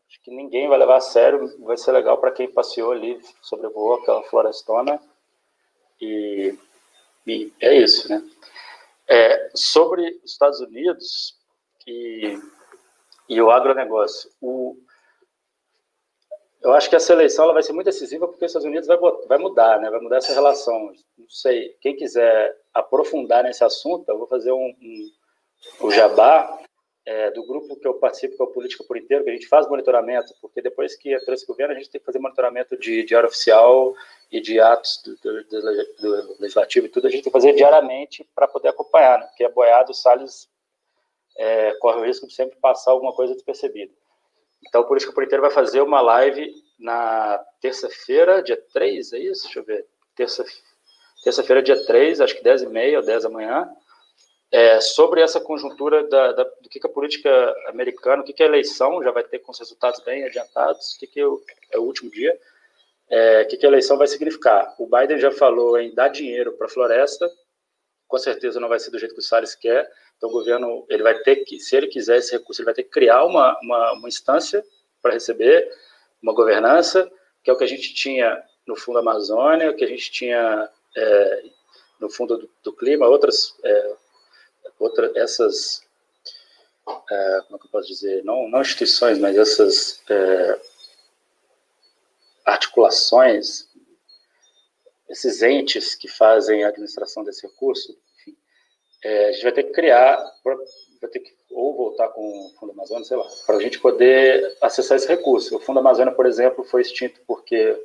acho 0.09 0.23
que 0.23 0.31
ninguém 0.31 0.69
vai 0.69 0.79
levar 0.79 0.97
a 0.97 1.01
sério, 1.01 1.59
vai 1.61 1.77
ser 1.77 1.93
legal 1.93 2.19
para 2.19 2.31
quem 2.31 2.53
passeou 2.53 2.93
ali, 2.93 3.21
sobrevoou 3.43 3.95
aquela 3.95 4.23
florestona, 4.25 5.01
e, 6.01 6.55
e 7.27 7.53
é 7.61 7.77
isso, 7.77 8.09
né? 8.09 8.23
É, 9.09 9.51
sobre 9.55 10.21
os 10.23 10.33
Estados 10.33 10.61
Unidos 10.61 11.37
e, 11.87 12.39
e 13.29 13.43
o 13.43 13.51
agronegócio, 13.51 14.31
o, 14.41 14.77
eu 16.63 16.73
acho 16.75 16.91
que 16.91 16.97
essa 16.97 17.13
eleição 17.13 17.45
ela 17.45 17.55
vai 17.55 17.63
ser 17.63 17.73
muito 17.73 17.87
decisiva 17.87 18.29
porque 18.29 18.45
os 18.45 18.51
Estados 18.51 18.67
Unidos 18.67 18.87
vai, 18.87 18.99
vai 19.27 19.39
mudar, 19.39 19.81
né? 19.81 19.91
vai 19.91 20.01
mudar 20.01 20.19
essa 20.19 20.35
relação. 20.35 20.93
Não 21.17 21.29
sei, 21.29 21.71
quem 21.81 21.97
quiser 21.97 22.55
aprofundar 22.73 23.43
nesse 23.43 23.65
assunto, 23.65 24.09
eu 24.09 24.19
vou 24.19 24.27
fazer 24.27 24.53
um, 24.53 24.75
um 24.81 25.11
o 25.81 25.91
Jabá, 25.91 26.59
é, 27.07 27.31
do 27.31 27.45
grupo 27.45 27.77
que 27.77 27.87
eu 27.87 27.95
participo, 27.95 28.37
que 28.37 28.43
é 28.43 28.45
o 28.45 28.53
Política 28.53 28.85
por 28.85 28.97
Inteiro, 28.97 29.25
que 29.25 29.31
a 29.31 29.33
gente 29.33 29.49
faz 29.49 29.69
monitoramento, 29.69 30.35
porque 30.41 30.61
depois 30.61 30.95
que 30.97 31.13
entra 31.13 31.35
esse 31.35 31.47
governo, 31.47 31.75
a 31.75 31.77
gente 31.77 31.91
tem 31.91 32.01
que 32.01 32.05
fazer 32.05 32.19
monitoramento 32.19 32.79
de 32.79 33.03
diário 33.05 33.29
oficial 33.29 33.95
e 34.31 34.41
de 34.41 34.61
atos 34.61 35.03
do, 35.05 35.17
do, 35.17 35.45
do, 35.45 36.37
legislativo 36.39 36.87
e 36.87 36.89
tudo, 36.89 37.07
a 37.07 37.11
gente 37.11 37.25
tem 37.25 37.33
que 37.33 37.39
fazer 37.39 37.53
diariamente 37.55 38.29
para 38.35 38.47
poder 38.47 38.69
acompanhar, 38.69 39.19
né? 39.19 39.27
porque 39.27 39.45
é 39.45 39.49
boiado, 39.49 39.91
o 39.91 39.95
Salles 39.95 40.49
é, 41.37 41.73
corre 41.81 42.01
o 42.01 42.05
risco 42.05 42.27
de 42.27 42.35
sempre 42.35 42.57
passar 42.61 42.93
alguma 42.93 43.13
coisa 43.13 43.35
despercebida. 43.35 43.93
Então, 44.67 44.83
o 44.83 44.87
Política 44.87 45.13
por 45.13 45.25
Inteiro 45.25 45.43
vai 45.43 45.51
fazer 45.51 45.81
uma 45.81 46.01
live 46.01 46.53
na 46.79 47.39
terça-feira, 47.61 48.43
dia 48.43 48.63
3, 48.73 49.13
é 49.15 49.19
isso? 49.19 49.45
Deixa 49.45 49.59
eu 49.59 49.65
ver. 49.65 49.87
Terça-feira, 50.15 50.63
terça 51.25 51.63
dia 51.63 51.87
3, 51.87 52.21
acho 52.21 52.37
que 52.37 52.45
10 52.45 52.63
e 52.63 52.67
meia 52.67 52.99
ou 52.99 53.05
10 53.05 53.23
da 53.23 53.31
manhã, 53.31 53.71
é, 54.53 54.81
sobre 54.81 55.21
essa 55.21 55.41
conjuntura 55.41 56.07
da, 56.09 56.33
da, 56.33 56.45
do 56.45 56.69
que, 56.69 56.81
que, 56.81 56.87
a 56.87 56.91
política 56.91 57.55
americana, 57.69 58.23
o 58.23 58.25
que, 58.25 58.33
que 58.33 58.43
a 58.43 58.47
eleição 58.47 59.03
já 59.03 59.11
vai 59.13 59.23
ter 59.23 59.39
com 59.39 59.53
os 59.53 59.59
resultados 59.59 60.01
bem 60.01 60.25
adiantados, 60.25 60.95
o 60.95 60.99
que, 60.99 61.07
que 61.07 61.25
o, 61.25 61.41
é 61.71 61.79
o 61.79 61.83
último 61.83 62.11
dia, 62.11 62.37
é, 63.09 63.43
o 63.43 63.49
que, 63.49 63.57
que 63.57 63.67
a 63.67 63.69
eleição 63.69 63.97
vai 63.97 64.09
significar. 64.09 64.75
O 64.79 64.87
Biden 64.87 65.19
já 65.19 65.31
falou 65.31 65.79
em 65.79 65.95
dar 65.95 66.09
dinheiro 66.09 66.53
para 66.53 66.67
a 66.67 66.71
floresta, 66.71 67.31
com 68.09 68.19
certeza 68.19 68.59
não 68.59 68.69
vai 68.69 68.81
ser 68.81 68.91
do 68.91 68.99
jeito 68.99 69.15
que 69.15 69.21
o 69.21 69.25
Salles 69.25 69.55
quer, 69.55 69.89
então 70.17 70.29
o 70.29 70.33
governo 70.33 70.85
ele 70.89 71.03
vai 71.03 71.17
ter 71.21 71.37
que, 71.45 71.61
se 71.61 71.77
ele 71.77 71.87
quiser 71.87 72.19
esse 72.19 72.33
recurso, 72.33 72.61
ele 72.61 72.67
vai 72.67 72.75
ter 72.75 72.83
que 72.83 72.91
criar 72.91 73.25
uma, 73.25 73.57
uma, 73.63 73.93
uma 73.93 74.09
instância 74.09 74.65
para 75.01 75.13
receber, 75.13 75.71
uma 76.21 76.35
governança, 76.35 77.11
que 77.43 77.51
é 77.51 77.53
o 77.53 77.57
que 77.57 77.65
a 77.65 77.69
gente 77.69 77.95
tinha 77.95 78.43
no 78.67 78.77
Fundo 78.77 78.99
Amazônia, 78.99 79.71
o 79.71 79.77
que 79.77 79.85
a 79.85 79.89
gente 79.89 80.11
tinha 80.11 80.69
é, 80.97 81.45
no 82.01 82.11
Fundo 82.11 82.37
do, 82.37 82.51
do 82.65 82.73
Clima, 82.73 83.07
outras 83.07 83.55
é, 83.65 83.95
outra, 84.81 85.13
essas, 85.15 85.83
é, 86.89 87.41
como 87.43 87.57
é 87.57 87.59
que 87.59 87.67
eu 87.67 87.71
posso 87.71 87.89
dizer, 87.89 88.25
não, 88.25 88.49
não 88.49 88.63
instituições, 88.63 89.19
mas 89.19 89.37
essas 89.37 90.03
é, 90.09 90.61
articulações, 92.45 93.69
esses 95.09 95.43
entes 95.43 95.95
que 95.95 96.09
fazem 96.09 96.65
a 96.65 96.69
administração 96.69 97.23
desse 97.23 97.47
recurso, 97.47 97.97
enfim, 98.17 98.37
é, 99.05 99.29
a 99.29 99.33
gente 99.33 99.43
vai 99.43 99.53
ter 99.53 99.63
que 99.65 99.73
criar, 99.73 100.17
vai 100.45 101.11
ter 101.11 101.21
que 101.21 101.41
ou 101.51 101.77
voltar 101.77 102.09
com 102.11 102.23
o 102.23 102.51
Fundo 102.59 102.73
Amazônia, 102.73 103.05
sei 103.05 103.17
lá, 103.17 103.27
para 103.45 103.57
a 103.57 103.61
gente 103.61 103.81
poder 103.81 104.57
acessar 104.61 104.97
esse 104.97 105.09
recurso. 105.09 105.57
O 105.57 105.61
Fundo 105.61 105.81
Amazônia, 105.81 106.15
por 106.15 106.27
exemplo, 106.27 106.65
foi 106.65 106.83
extinto 106.83 107.21
porque 107.27 107.77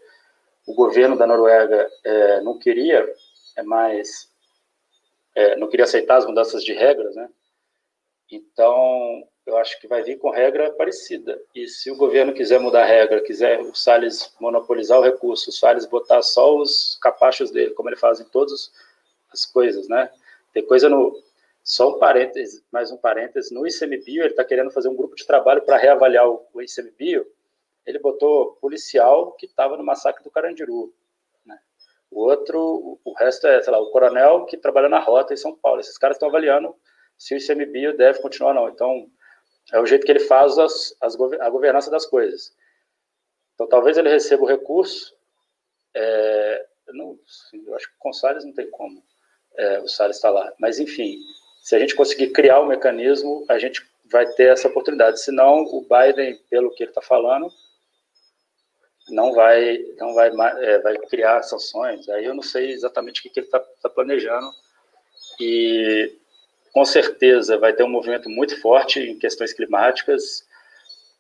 o 0.66 0.74
governo 0.74 1.18
da 1.18 1.28
Noruega 1.28 1.90
é, 2.04 2.42
não 2.42 2.58
queria 2.58 3.12
é 3.56 3.64
mais 3.64 4.30
é, 5.36 5.56
não 5.58 5.68
queria 5.68 5.84
aceitar 5.84 6.18
as 6.18 6.26
mudanças 6.26 6.64
de 6.64 6.74
regras, 6.74 7.16
né? 7.16 7.30
Então, 8.32 9.28
eu 9.46 9.58
acho 9.58 9.80
que 9.80 9.88
vai 9.88 10.02
vir 10.02 10.18
com 10.18 10.30
regra 10.32 10.72
parecida. 10.72 11.40
E 11.54 11.68
se 11.68 11.92
o 11.92 11.96
governo 11.96 12.34
quiser 12.34 12.60
mudar 12.60 12.84
a 12.84 12.86
regra, 12.86 13.22
quiser 13.22 13.60
o 13.62 13.76
Salles 13.76 14.34
monopolizar 14.40 15.00
o 15.00 15.04
recurso, 15.04 15.50
o 15.50 15.54
Salles 15.54 15.86
botar 15.86 16.22
só 16.24 16.56
os 16.56 16.98
capachos 17.02 17.52
dele, 17.52 17.72
como 17.72 17.90
ele 17.90 17.96
faz 17.96 18.20
em 18.20 18.26
todas 18.26 18.72
as 19.32 19.46
coisas, 19.46 19.88
né? 19.88 20.10
Tem 20.54 20.66
coisa 20.66 20.90
no. 20.90 21.22
Só 21.64 21.96
um 21.96 22.00
parêntese, 22.00 22.64
mais 22.72 22.92
um 22.92 22.98
parêntese, 22.98 23.52
no 23.52 23.66
ICMBio, 23.66 24.22
ele 24.22 24.30
está 24.30 24.44
querendo 24.44 24.70
fazer 24.70 24.88
um 24.88 24.96
grupo 24.96 25.16
de 25.16 25.26
trabalho 25.26 25.64
para 25.64 25.78
reavaliar 25.78 26.30
o, 26.30 26.62
ICMBio. 26.62 27.26
Ele 27.88 27.98
botou 27.98 28.54
policial 28.62 29.32
que 29.32 29.48
estava 29.48 29.76
no 29.76 29.84
massacre 29.84 30.24
do 30.24 30.30
Carandiru. 30.30 30.94
O 32.16 32.30
outro, 32.30 32.98
o 33.04 33.14
resto 33.14 33.46
é, 33.46 33.62
sei 33.62 33.74
lá, 33.74 33.78
o 33.78 33.92
coronel 33.92 34.46
que 34.46 34.56
trabalha 34.56 34.88
na 34.88 35.00
rota 35.00 35.34
em 35.34 35.38
São 35.38 35.54
Paulo. 35.54 35.82
Esses 35.82 35.98
caras 35.98 36.16
estão 36.16 36.30
avaliando 36.30 36.74
se 37.18 37.36
o 37.36 37.38
ICMBio 37.38 37.98
deve 37.98 38.22
continuar 38.22 38.52
ou 38.52 38.56
não. 38.56 38.70
Então, 38.70 39.08
é 39.74 39.82
o 39.82 39.86
jeito 39.86 40.06
que 40.06 40.14
ele 40.14 40.22
faz 40.22 40.58
as, 40.58 40.96
as, 41.02 41.20
a 41.42 41.50
governança 41.50 41.92
das 41.92 42.06
coisas. 42.06 42.56
Então, 43.54 43.68
talvez 43.68 43.98
ele 43.98 44.08
receba 44.08 44.44
o 44.44 44.48
recurso. 44.48 45.14
É, 45.94 46.66
não, 46.94 47.20
eu 47.54 47.76
acho 47.76 47.90
que 47.90 47.98
com 48.00 48.12
o 48.12 48.14
Salles 48.14 48.46
não 48.46 48.54
tem 48.54 48.72
como 48.72 49.04
é, 49.58 49.80
o 49.82 49.88
Salles 49.90 50.16
está 50.16 50.30
lá. 50.30 50.54
Mas, 50.58 50.80
enfim, 50.80 51.20
se 51.62 51.76
a 51.76 51.80
gente 51.80 51.96
conseguir 51.96 52.30
criar 52.30 52.62
o 52.62 52.64
um 52.64 52.68
mecanismo, 52.68 53.44
a 53.50 53.60
gente 53.60 53.86
vai 54.10 54.26
ter 54.26 54.54
essa 54.54 54.70
oportunidade. 54.70 55.20
Senão, 55.20 55.66
o 55.66 55.82
Biden, 55.82 56.38
pelo 56.50 56.72
que 56.72 56.84
ele 56.84 56.92
está 56.92 57.02
falando, 57.02 57.52
não 59.10 59.34
vai, 59.34 59.78
não 59.98 60.14
vai, 60.14 60.30
é, 60.64 60.80
vai 60.80 60.98
criar 60.98 61.44
sanções. 61.44 62.08
Aí 62.10 62.26
eu 62.26 62.34
não 62.34 62.44
sei 62.44 62.72
exatamente 62.72 63.20
o 63.20 63.24
que, 63.24 63.30
que 63.30 63.40
ele 63.40 63.48
está 63.48 63.60
tá 63.60 63.90
planejando. 63.90 64.50
E 65.40 66.16
com 66.74 66.84
certeza 66.84 67.58
vai 67.58 67.74
ter 67.74 67.84
um 67.84 67.90
movimento 67.90 68.30
muito 68.30 68.60
forte 68.62 69.00
em 69.00 69.18
questões 69.18 69.54
climáticas. 69.54 70.46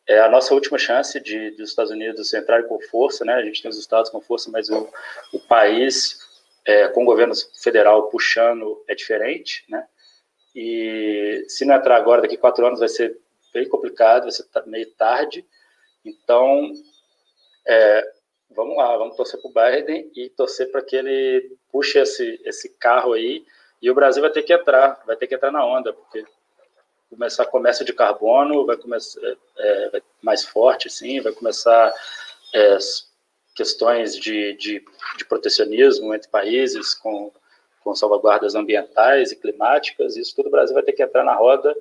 É 0.07 0.19
a 0.19 0.29
nossa 0.29 0.53
última 0.53 0.77
chance 0.77 1.19
de 1.19 1.51
dos 1.51 1.69
Estados 1.69 1.91
Unidos 1.91 2.33
entrarem 2.33 2.67
com 2.67 2.79
força, 2.81 3.23
né? 3.23 3.33
A 3.33 3.43
gente 3.43 3.61
tem 3.61 3.69
os 3.69 3.77
estados 3.77 4.09
com 4.09 4.21
força, 4.21 4.49
mas 4.51 4.69
o, 4.69 4.87
o 5.33 5.39
país 5.39 6.19
é, 6.65 6.87
com 6.87 7.03
o 7.03 7.05
governo 7.05 7.33
federal 7.61 8.09
puxando 8.09 8.83
é 8.87 8.95
diferente, 8.95 9.63
né? 9.69 9.85
E 10.55 11.45
se 11.47 11.65
não 11.65 11.75
entrar 11.75 11.97
agora, 11.97 12.21
daqui 12.21 12.37
quatro 12.37 12.65
anos 12.65 12.79
vai 12.79 12.87
ser 12.87 13.17
bem 13.53 13.67
complicado, 13.67 14.23
vai 14.23 14.31
ser 14.31 14.45
meio 14.65 14.89
tarde. 14.91 15.45
Então, 16.03 16.71
é, 17.67 18.13
vamos 18.51 18.77
lá, 18.77 18.95
vamos 18.97 19.15
torcer 19.15 19.39
para 19.41 19.49
o 19.49 19.53
Biden 19.53 20.11
e 20.15 20.29
torcer 20.29 20.71
para 20.71 20.81
que 20.81 20.95
ele 20.95 21.57
puxe 21.71 21.99
esse, 21.99 22.39
esse 22.45 22.69
carro 22.77 23.13
aí. 23.13 23.45
E 23.81 23.89
o 23.89 23.95
Brasil 23.95 24.21
vai 24.21 24.31
ter 24.31 24.43
que 24.43 24.53
entrar, 24.53 25.01
vai 25.05 25.15
ter 25.15 25.27
que 25.27 25.35
entrar 25.35 25.51
na 25.51 25.65
onda, 25.65 25.93
porque 25.93 26.25
começar 27.09 27.45
comércio 27.45 27.85
de 27.85 27.93
carbono 27.93 28.65
vai 28.65 28.77
começar 28.77 29.19
é, 29.21 29.37
é, 29.57 30.01
mais 30.21 30.43
forte, 30.43 30.89
sim, 30.89 31.21
vai 31.21 31.31
começar 31.31 31.93
é, 32.53 32.77
questões 33.55 34.15
de, 34.15 34.53
de, 34.57 34.83
de, 35.17 35.25
protecionismo 35.25 36.13
entre 36.13 36.29
países 36.29 36.93
com, 36.93 37.31
com 37.83 37.95
salvaguardas 37.95 38.55
ambientais 38.55 39.31
e 39.31 39.35
climáticas, 39.35 40.17
isso 40.17 40.35
tudo 40.35 40.47
o 40.47 40.51
Brasil 40.51 40.73
vai 40.73 40.83
ter 40.83 40.93
que 40.93 41.03
entrar 41.03 41.23
na 41.23 41.33
roda, 41.33 41.75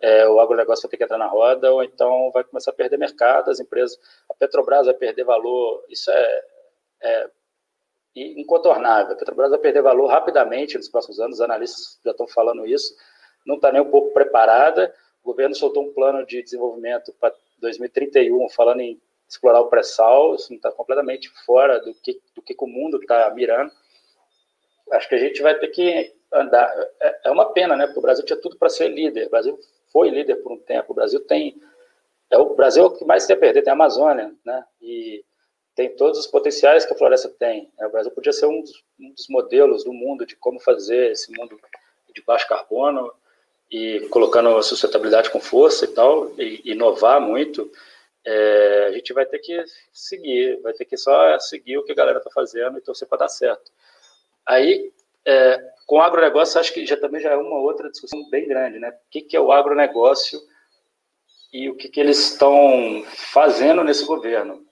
é, 0.00 0.26
o 0.26 0.40
agronegócio 0.40 0.82
vai 0.82 0.90
ter 0.90 0.96
que 0.96 1.04
entrar 1.04 1.18
na 1.18 1.26
roda, 1.26 1.72
ou 1.72 1.82
então 1.82 2.30
vai 2.32 2.42
começar 2.42 2.70
a 2.70 2.74
perder 2.74 2.96
mercado, 2.96 3.50
as 3.50 3.60
empresas, 3.60 3.98
a 4.28 4.34
Petrobras 4.34 4.86
vai 4.86 4.94
perder 4.94 5.24
valor, 5.24 5.84
isso 5.88 6.10
é, 6.10 6.44
é 7.02 7.30
incontornável. 8.16 9.12
A 9.12 9.16
Petrobras 9.16 9.50
vai 9.50 9.58
perder 9.58 9.82
valor 9.82 10.06
rapidamente 10.06 10.76
nos 10.76 10.88
próximos 10.88 11.20
anos, 11.20 11.36
os 11.36 11.40
analistas 11.42 11.98
já 12.04 12.12
estão 12.12 12.26
falando 12.26 12.66
isso, 12.66 12.94
não 13.46 13.56
está 13.56 13.70
nem 13.70 13.82
um 13.82 13.90
pouco 13.90 14.12
preparada. 14.12 14.94
O 15.22 15.26
governo 15.26 15.54
soltou 15.54 15.84
um 15.84 15.92
plano 15.92 16.24
de 16.24 16.42
desenvolvimento 16.42 17.12
para 17.20 17.34
2031, 17.58 18.48
falando 18.48 18.80
em 18.80 19.00
explorar 19.28 19.60
o 19.60 19.68
pré-sal, 19.68 20.34
isso 20.34 20.52
está 20.52 20.72
completamente 20.72 21.28
fora 21.44 21.78
do 21.78 21.94
que, 21.94 22.20
do 22.34 22.42
que 22.42 22.56
o 22.58 22.66
mundo 22.66 22.98
está 22.98 23.30
mirando. 23.30 23.70
Acho 24.92 25.08
que 25.08 25.14
a 25.14 25.18
gente 25.18 25.40
vai 25.40 25.56
ter 25.56 25.68
que 25.68 26.12
andar. 26.32 26.68
É, 27.00 27.28
é 27.28 27.30
uma 27.30 27.52
pena, 27.52 27.76
né? 27.76 27.84
Porque 27.86 27.98
o 28.00 28.02
Brasil 28.02 28.24
tinha 28.24 28.40
tudo 28.40 28.56
para 28.56 28.68
ser 28.68 28.88
líder. 28.88 29.28
O 29.28 29.30
Brasil 29.30 29.58
foi 29.92 30.10
líder 30.10 30.36
por 30.36 30.52
um 30.52 30.58
tempo. 30.58 30.92
O 30.92 30.94
Brasil 30.94 31.20
tem. 31.20 31.60
É 32.30 32.38
o 32.38 32.54
Brasil 32.54 32.84
é 32.84 32.86
o 32.86 32.90
que 32.90 33.04
mais 33.04 33.26
tem 33.26 33.36
a 33.36 33.38
perder, 33.38 33.62
tem 33.62 33.70
a 33.70 33.74
Amazônia, 33.74 34.34
né? 34.44 34.64
E 34.80 35.24
tem 35.74 35.94
todos 35.96 36.18
os 36.18 36.26
potenciais 36.26 36.84
que 36.84 36.92
a 36.92 36.96
floresta 36.96 37.28
tem. 37.28 37.70
É, 37.78 37.86
o 37.86 37.90
Brasil 37.90 38.10
podia 38.12 38.32
ser 38.32 38.46
um 38.46 38.60
dos, 38.60 38.84
um 38.98 39.12
dos, 39.12 39.28
modelos 39.28 39.84
do 39.84 39.92
mundo 39.92 40.26
de 40.26 40.36
como 40.36 40.60
fazer 40.60 41.12
esse 41.12 41.32
mundo 41.36 41.58
de 42.14 42.22
baixo 42.22 42.48
carbono 42.48 43.12
e 43.70 44.00
colocando 44.10 44.56
a 44.56 44.62
sustentabilidade 44.62 45.30
com 45.30 45.40
força 45.40 45.84
e 45.84 45.88
tal, 45.88 46.32
e 46.38 46.60
inovar 46.64 47.20
muito. 47.20 47.70
É, 48.24 48.86
a 48.88 48.92
gente 48.92 49.12
vai 49.12 49.24
ter 49.24 49.38
que 49.38 49.64
seguir, 49.92 50.60
vai 50.60 50.72
ter 50.72 50.84
que 50.84 50.96
só 50.96 51.38
seguir 51.38 51.78
o 51.78 51.84
que 51.84 51.92
a 51.92 51.94
galera 51.94 52.18
está 52.18 52.30
fazendo 52.30 52.76
e 52.76 52.82
torcer 52.82 53.08
para 53.08 53.18
dar 53.18 53.28
certo. 53.28 53.72
Aí, 54.44 54.92
é, 55.26 55.58
com 55.86 55.96
o 55.96 56.02
agronegócio, 56.02 56.60
acho 56.60 56.72
que 56.72 56.86
já 56.86 56.96
também 56.96 57.20
já 57.20 57.30
é 57.30 57.36
uma 57.36 57.58
outra 57.58 57.90
discussão 57.90 58.28
bem 58.30 58.46
grande, 58.46 58.78
né? 58.78 58.90
O 58.90 59.10
que, 59.10 59.22
que 59.22 59.36
é 59.36 59.40
o 59.40 59.52
agronegócio 59.52 60.40
e 61.52 61.68
o 61.68 61.76
que, 61.76 61.88
que 61.88 62.00
eles 62.00 62.18
estão 62.18 63.04
fazendo 63.06 63.82
nesse 63.82 64.04
governo? 64.04 64.64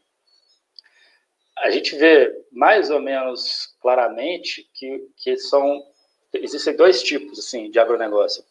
a 1.61 1.71
gente 1.71 1.97
vê 1.97 2.33
mais 2.53 2.91
ou 2.91 3.01
menos 3.01 3.75
claramente 3.81 4.69
que, 4.75 5.09
que 5.17 5.37
são 5.37 5.85
existem 6.33 6.77
dois 6.77 7.03
tipos 7.03 7.39
assim 7.39 7.71
de 7.71 7.79
agronegócio. 7.79 8.45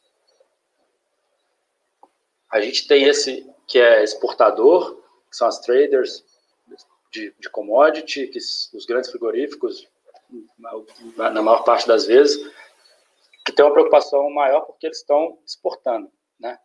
A 2.50 2.60
gente 2.60 2.88
tem 2.88 3.04
esse 3.04 3.48
que 3.68 3.80
é 3.80 4.04
exportador, 4.04 4.96
que 5.30 5.36
são 5.36 5.48
as 5.48 5.60
traders 5.60 6.26
de, 7.12 7.34
de 7.40 7.50
commodity, 7.50 8.28
que 8.28 8.38
os 8.38 8.86
grandes 8.88 9.10
frigoríficos, 9.10 9.88
na, 11.18 11.42
maior 11.42 11.64
parte 11.64 11.88
das 11.88 12.06
vezes, 12.06 12.38
que 13.46 13.52
tem 13.52 13.66
uma 13.66 13.74
preocupação 13.74 14.30
maior 14.30 14.62
porque 14.62 14.88
eles 14.88 15.00
estão 15.00 15.40
exportando, 15.46 16.12
né? 16.40 16.58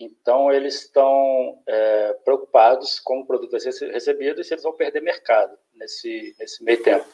Então, 0.00 0.52
eles 0.52 0.82
estão 0.82 1.60
é, 1.66 2.12
preocupados 2.24 3.00
com 3.00 3.20
o 3.20 3.26
produto 3.26 3.50
vai 3.50 3.60
ser 3.60 3.90
recebido 3.90 4.40
e 4.40 4.44
se 4.44 4.54
eles 4.54 4.62
vão 4.62 4.72
perder 4.72 5.02
mercado 5.02 5.58
nesse, 5.74 6.36
nesse 6.38 6.62
meio 6.62 6.80
tempo. 6.82 7.06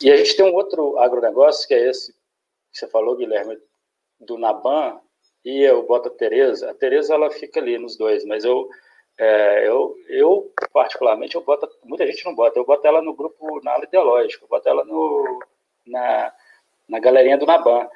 E 0.00 0.10
a 0.10 0.16
gente 0.16 0.36
tem 0.36 0.44
um 0.44 0.54
outro 0.54 0.98
agronegócio, 0.98 1.66
que 1.66 1.74
é 1.74 1.88
esse 1.88 2.12
que 2.12 2.78
você 2.78 2.88
falou, 2.88 3.16
Guilherme, 3.16 3.56
do 4.20 4.36
Naban, 4.36 5.00
e 5.44 5.62
eu 5.62 5.86
boto 5.86 6.08
a 6.08 6.12
Tereza. 6.12 6.70
A 6.70 6.74
Tereza, 6.74 7.14
ela 7.14 7.30
fica 7.30 7.60
ali 7.60 7.78
nos 7.78 7.96
dois, 7.96 8.24
mas 8.24 8.44
eu, 8.44 8.68
é, 9.18 9.66
eu, 9.66 9.96
eu, 10.08 10.52
particularmente, 10.72 11.34
eu 11.34 11.42
boto, 11.42 11.68
muita 11.84 12.06
gente 12.06 12.24
não 12.24 12.34
bota, 12.34 12.58
eu 12.58 12.66
boto 12.66 12.86
ela 12.86 13.00
no 13.00 13.14
grupo, 13.14 13.60
na 13.64 13.72
ala 13.72 13.84
ideológica, 13.84 14.44
eu 14.44 14.48
boto 14.48 14.68
ela 14.68 14.84
no, 14.84 15.40
na, 15.86 16.32
na 16.88 16.98
galerinha 16.98 17.38
do 17.38 17.46
Naban. 17.46 17.88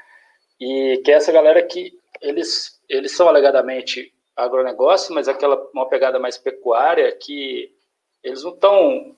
E 0.59 1.01
que 1.05 1.11
é 1.11 1.15
essa 1.15 1.33
galera 1.33 1.63
que 1.63 1.99
eles 2.21 2.81
eles 2.89 3.17
são 3.17 3.29
alegadamente 3.29 4.13
agronegócio, 4.37 5.15
mas 5.15 5.29
aquela 5.29 5.57
uma 5.73 5.89
pegada 5.89 6.19
mais 6.19 6.37
pecuária 6.37 7.11
que 7.17 7.73
eles 8.23 8.43
não 8.43 8.53
estão 8.53 9.17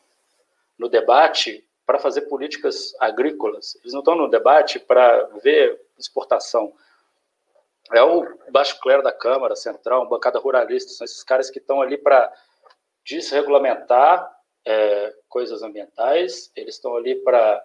no 0.79 0.89
debate 0.89 1.65
para 1.87 1.99
fazer 1.99 2.23
políticas 2.23 2.95
agrícolas, 3.01 3.77
eles 3.83 3.93
não 3.93 4.01
estão 4.01 4.15
no 4.15 4.29
debate 4.29 4.79
para 4.79 5.25
ver 5.43 5.81
exportação. 5.99 6.73
É 7.91 8.03
o 8.03 8.27
baixo 8.51 8.79
clero 8.81 9.03
da 9.03 9.13
Câmara 9.13 9.57
Central, 9.57 10.09
bancada 10.09 10.39
ruralista, 10.39 10.93
são 10.93 11.05
esses 11.05 11.23
caras 11.23 11.51
que 11.51 11.59
estão 11.59 11.81
ali 11.81 11.99
para 11.99 12.33
desregulamentar 13.05 14.31
é, 14.65 15.13
coisas 15.29 15.63
ambientais, 15.63 16.51
eles 16.55 16.77
estão 16.77 16.97
ali 16.97 17.17
para 17.17 17.63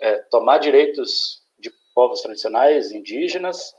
é, 0.00 0.18
tomar 0.30 0.58
direitos 0.58 1.42
de 1.58 1.72
povos 1.94 2.20
tradicionais, 2.20 2.92
indígenas, 2.92 3.74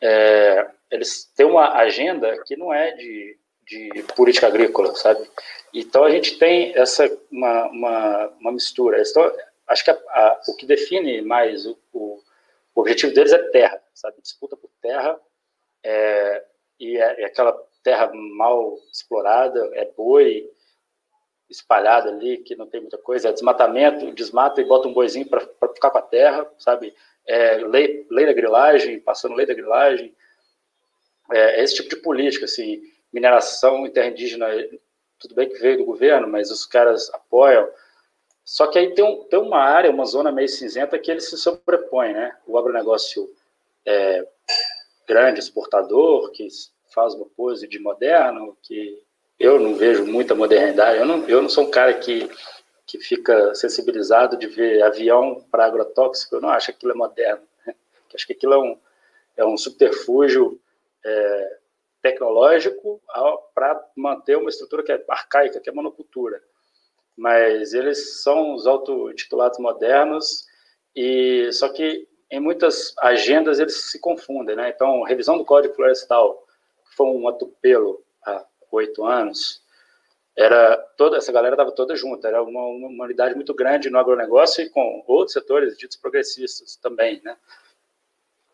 é, 0.00 0.70
eles 0.90 1.24
têm 1.34 1.46
uma 1.46 1.74
agenda 1.74 2.40
que 2.44 2.56
não 2.56 2.72
é 2.72 2.92
de, 2.92 3.38
de 3.66 4.02
política 4.14 4.46
agrícola, 4.46 4.94
sabe? 4.94 5.28
Então 5.74 6.04
a 6.04 6.10
gente 6.10 6.38
tem 6.38 6.76
essa 6.76 7.10
uma, 7.30 7.66
uma, 7.66 8.26
uma 8.40 8.52
mistura. 8.52 9.00
Então, 9.00 9.32
acho 9.66 9.84
que 9.84 9.90
a, 9.90 9.94
a, 9.94 10.40
o 10.48 10.56
que 10.56 10.66
define 10.66 11.20
mais 11.22 11.66
o, 11.66 11.78
o, 11.92 12.22
o, 12.74 12.80
objetivo 12.80 13.12
deles 13.12 13.32
é 13.32 13.38
terra, 13.50 13.82
sabe? 13.94 14.20
Disputa 14.22 14.56
por 14.56 14.65
terra 14.80 15.20
é, 15.82 16.44
e 16.78 16.96
é, 16.96 17.22
é, 17.22 17.24
aquela 17.26 17.52
terra 17.82 18.10
mal 18.12 18.76
explorada, 18.92 19.70
é 19.74 19.84
boi 19.96 20.50
espalhado 21.48 22.08
ali 22.08 22.38
que 22.38 22.56
não 22.56 22.66
tem 22.66 22.80
muita 22.80 22.98
coisa, 22.98 23.28
é 23.28 23.32
desmatamento, 23.32 24.12
desmata 24.12 24.60
e 24.60 24.64
bota 24.64 24.88
um 24.88 24.92
boizinho 24.92 25.28
para 25.28 25.40
ficar 25.72 25.90
com 25.90 25.98
a 25.98 26.02
terra, 26.02 26.50
sabe? 26.58 26.92
É, 27.24 27.58
lei, 27.58 28.06
lei 28.10 28.26
da 28.26 28.32
grilagem, 28.32 28.98
passando 28.98 29.34
lei 29.34 29.46
da 29.46 29.54
grilagem, 29.54 30.14
é, 31.32 31.62
esse 31.62 31.76
tipo 31.76 31.88
de 31.88 31.96
política, 31.96 32.44
assim, 32.44 32.82
mineração 33.12 33.86
indígena, 33.86 34.46
tudo 35.18 35.34
bem 35.34 35.48
que 35.48 35.58
veio 35.58 35.78
do 35.78 35.84
governo, 35.84 36.28
mas 36.28 36.50
os 36.50 36.66
caras 36.66 37.08
apoiam. 37.14 37.68
Só 38.44 38.66
que 38.66 38.78
aí 38.78 38.94
tem, 38.94 39.04
um, 39.04 39.24
tem 39.24 39.38
uma 39.38 39.58
área, 39.58 39.90
uma 39.90 40.04
zona 40.04 40.30
meio 40.30 40.48
cinzenta 40.48 40.98
que 40.98 41.10
ele 41.10 41.20
se 41.20 41.36
sobrepõe, 41.36 42.12
né? 42.12 42.36
O 42.46 42.58
agronegócio 42.58 43.28
é, 43.84 44.26
grande 45.06 45.40
exportador, 45.40 46.30
que 46.32 46.48
faz 46.92 47.14
uma 47.14 47.26
pose 47.26 47.66
de 47.68 47.78
moderno, 47.78 48.56
que 48.62 49.02
eu 49.38 49.60
não 49.60 49.74
vejo 49.74 50.06
muita 50.06 50.34
modernidade. 50.34 50.98
Eu 50.98 51.06
não, 51.06 51.28
eu 51.28 51.42
não 51.42 51.48
sou 51.48 51.64
um 51.64 51.70
cara 51.70 51.94
que, 51.94 52.28
que 52.86 52.98
fica 52.98 53.54
sensibilizado 53.54 54.36
de 54.36 54.46
ver 54.46 54.82
avião 54.82 55.46
para 55.50 55.66
agrotóxico, 55.66 56.36
eu 56.36 56.40
não 56.40 56.48
acho 56.48 56.66
que 56.66 56.72
aquilo 56.72 56.92
é 56.92 56.96
moderno. 56.96 57.42
Né? 57.66 57.74
Acho 58.14 58.26
que 58.26 58.32
aquilo 58.32 58.54
é 58.54 58.58
um, 58.58 58.78
é 59.36 59.44
um 59.44 59.58
subterfúgio 59.58 60.58
é, 61.04 61.58
tecnológico 62.00 63.02
para 63.54 63.84
manter 63.94 64.36
uma 64.38 64.48
estrutura 64.48 64.82
que 64.82 64.90
é 64.90 65.04
arcaica, 65.08 65.60
que 65.60 65.68
é 65.68 65.72
monocultura. 65.72 66.42
Mas 67.14 67.74
eles 67.74 68.22
são 68.22 68.54
os 68.54 68.66
auto-intitulados 68.66 69.58
modernos, 69.58 70.46
e 70.94 71.50
só 71.52 71.68
que 71.68 72.08
em 72.30 72.40
muitas 72.40 72.94
agendas 72.98 73.58
eles 73.58 73.90
se 73.90 74.00
confundem. 74.00 74.56
Né? 74.56 74.70
Então, 74.70 75.02
revisão 75.02 75.38
do 75.38 75.44
Código 75.44 75.74
Florestal, 75.74 76.44
que 76.88 76.96
foi 76.96 77.06
um 77.06 77.28
atropelo 77.28 78.02
há 78.24 78.44
oito 78.72 79.04
anos, 79.04 79.62
era 80.36 80.76
toda 80.98 81.16
essa 81.16 81.32
galera 81.32 81.54
estava 81.54 81.72
toda 81.72 81.96
junta, 81.96 82.28
era 82.28 82.42
uma, 82.42 82.62
uma 82.66 83.04
unidade 83.04 83.34
muito 83.34 83.54
grande 83.54 83.88
no 83.88 83.98
agronegócio 83.98 84.62
e 84.62 84.68
com 84.68 85.02
outros 85.06 85.32
setores 85.32 85.78
ditos 85.78 85.96
progressistas 85.96 86.76
também, 86.76 87.22
né? 87.24 87.36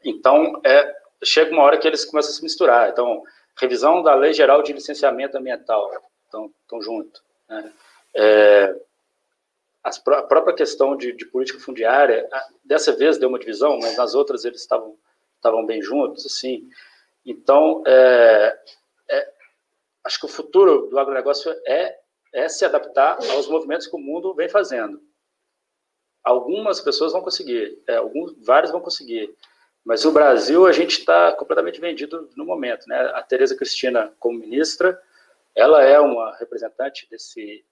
Então, 0.04 0.60
é, 0.64 0.96
chega 1.24 1.52
uma 1.52 1.62
hora 1.62 1.78
que 1.78 1.86
eles 1.86 2.04
começam 2.04 2.30
a 2.30 2.34
se 2.34 2.42
misturar. 2.42 2.90
Então, 2.90 3.22
revisão 3.56 4.02
da 4.02 4.14
Lei 4.14 4.32
Geral 4.32 4.62
de 4.62 4.72
Licenciamento 4.72 5.36
Ambiental, 5.36 5.90
estão, 6.24 6.82
junto. 6.82 7.22
Né? 7.48 7.72
É, 8.14 8.76
a 9.82 10.22
própria 10.22 10.54
questão 10.54 10.96
de, 10.96 11.12
de, 11.12 11.26
política 11.26 11.58
fundiária, 11.58 12.28
dessa 12.64 12.92
vez 12.92 13.18
deu 13.18 13.28
uma 13.28 13.38
divisão, 13.38 13.78
mas 13.80 13.96
nas 13.96 14.14
outras 14.14 14.44
eles 14.44 14.60
estavam, 14.60 14.96
estavam 15.36 15.66
bem 15.66 15.82
juntos, 15.82 16.24
assim. 16.24 16.68
Então, 17.26 17.82
é, 17.86 18.58
é, 19.10 19.32
acho 20.04 20.20
que 20.20 20.26
o 20.26 20.28
futuro 20.28 20.88
do 20.88 20.98
agronegócio 20.98 21.52
é, 21.66 21.98
é 22.32 22.48
se 22.48 22.64
adaptar 22.64 23.18
aos 23.32 23.48
movimentos 23.48 23.88
que 23.88 23.96
o 23.96 24.00
mundo 24.00 24.32
vem 24.34 24.48
fazendo. 24.48 25.02
Algumas 26.22 26.80
pessoas 26.80 27.12
vão 27.12 27.20
conseguir, 27.20 27.82
é, 27.88 27.96
alguns, 27.96 28.34
vários 28.44 28.70
vão 28.70 28.80
conseguir, 28.80 29.34
mas 29.84 30.04
o 30.04 30.12
Brasil, 30.12 30.64
a 30.64 30.70
gente 30.70 31.00
está 31.00 31.32
completamente 31.32 31.80
vendido 31.80 32.30
no 32.36 32.44
momento. 32.44 32.86
Né? 32.86 32.96
A 33.14 33.22
Tereza 33.22 33.56
Cristina, 33.56 34.14
como 34.20 34.38
ministra, 34.38 35.00
ela 35.56 35.82
é 35.82 35.98
uma 35.98 36.36
representante 36.36 37.08
desse 37.10 37.64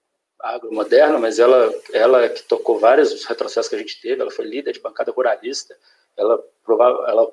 agro 0.43 0.73
moderno, 0.73 1.19
mas 1.19 1.39
ela, 1.39 1.73
ela 1.93 2.29
que 2.29 2.43
tocou 2.43 2.79
vários 2.79 3.25
retrocessos 3.25 3.69
que 3.69 3.75
a 3.75 3.79
gente 3.79 4.01
teve, 4.01 4.21
ela 4.21 4.31
foi 4.31 4.45
líder 4.45 4.73
de 4.73 4.79
bancada 4.79 5.11
ruralista, 5.11 5.77
ela, 6.17 6.43
provava, 6.63 7.09
ela 7.09 7.31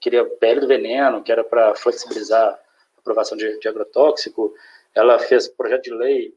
queria 0.00 0.24
pele 0.24 0.60
do 0.60 0.66
veneno, 0.66 1.22
que 1.22 1.32
era 1.32 1.44
para 1.44 1.74
flexibilizar 1.74 2.48
a 2.48 3.00
aprovação 3.00 3.36
de, 3.36 3.58
de 3.58 3.68
agrotóxico, 3.68 4.54
ela 4.94 5.18
fez 5.18 5.48
projeto 5.48 5.84
de 5.84 5.94
lei 5.94 6.34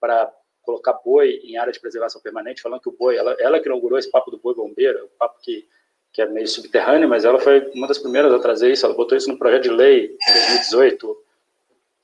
para 0.00 0.32
colocar 0.62 0.92
boi 1.04 1.40
em 1.42 1.56
área 1.56 1.72
de 1.72 1.80
preservação 1.80 2.20
permanente, 2.20 2.62
falando 2.62 2.80
que 2.80 2.88
o 2.88 2.96
boi, 2.96 3.16
ela, 3.16 3.36
ela 3.38 3.60
que 3.60 3.66
inaugurou 3.66 3.98
esse 3.98 4.10
papo 4.10 4.30
do 4.30 4.38
boi 4.38 4.54
bombeiro, 4.54 5.04
o 5.04 5.08
papo 5.18 5.38
que 5.40 5.66
que 6.12 6.20
é 6.20 6.26
meio 6.26 6.46
subterrâneo, 6.46 7.08
mas 7.08 7.24
ela 7.24 7.38
foi 7.38 7.70
uma 7.74 7.88
das 7.88 7.98
primeiras 7.98 8.32
a 8.32 8.38
trazer 8.38 8.70
isso. 8.70 8.84
Ela 8.84 8.94
botou 8.94 9.16
isso 9.16 9.30
no 9.30 9.38
projeto 9.38 9.62
de 9.62 9.70
lei 9.70 10.06
em 10.06 10.32
2018, 10.32 11.16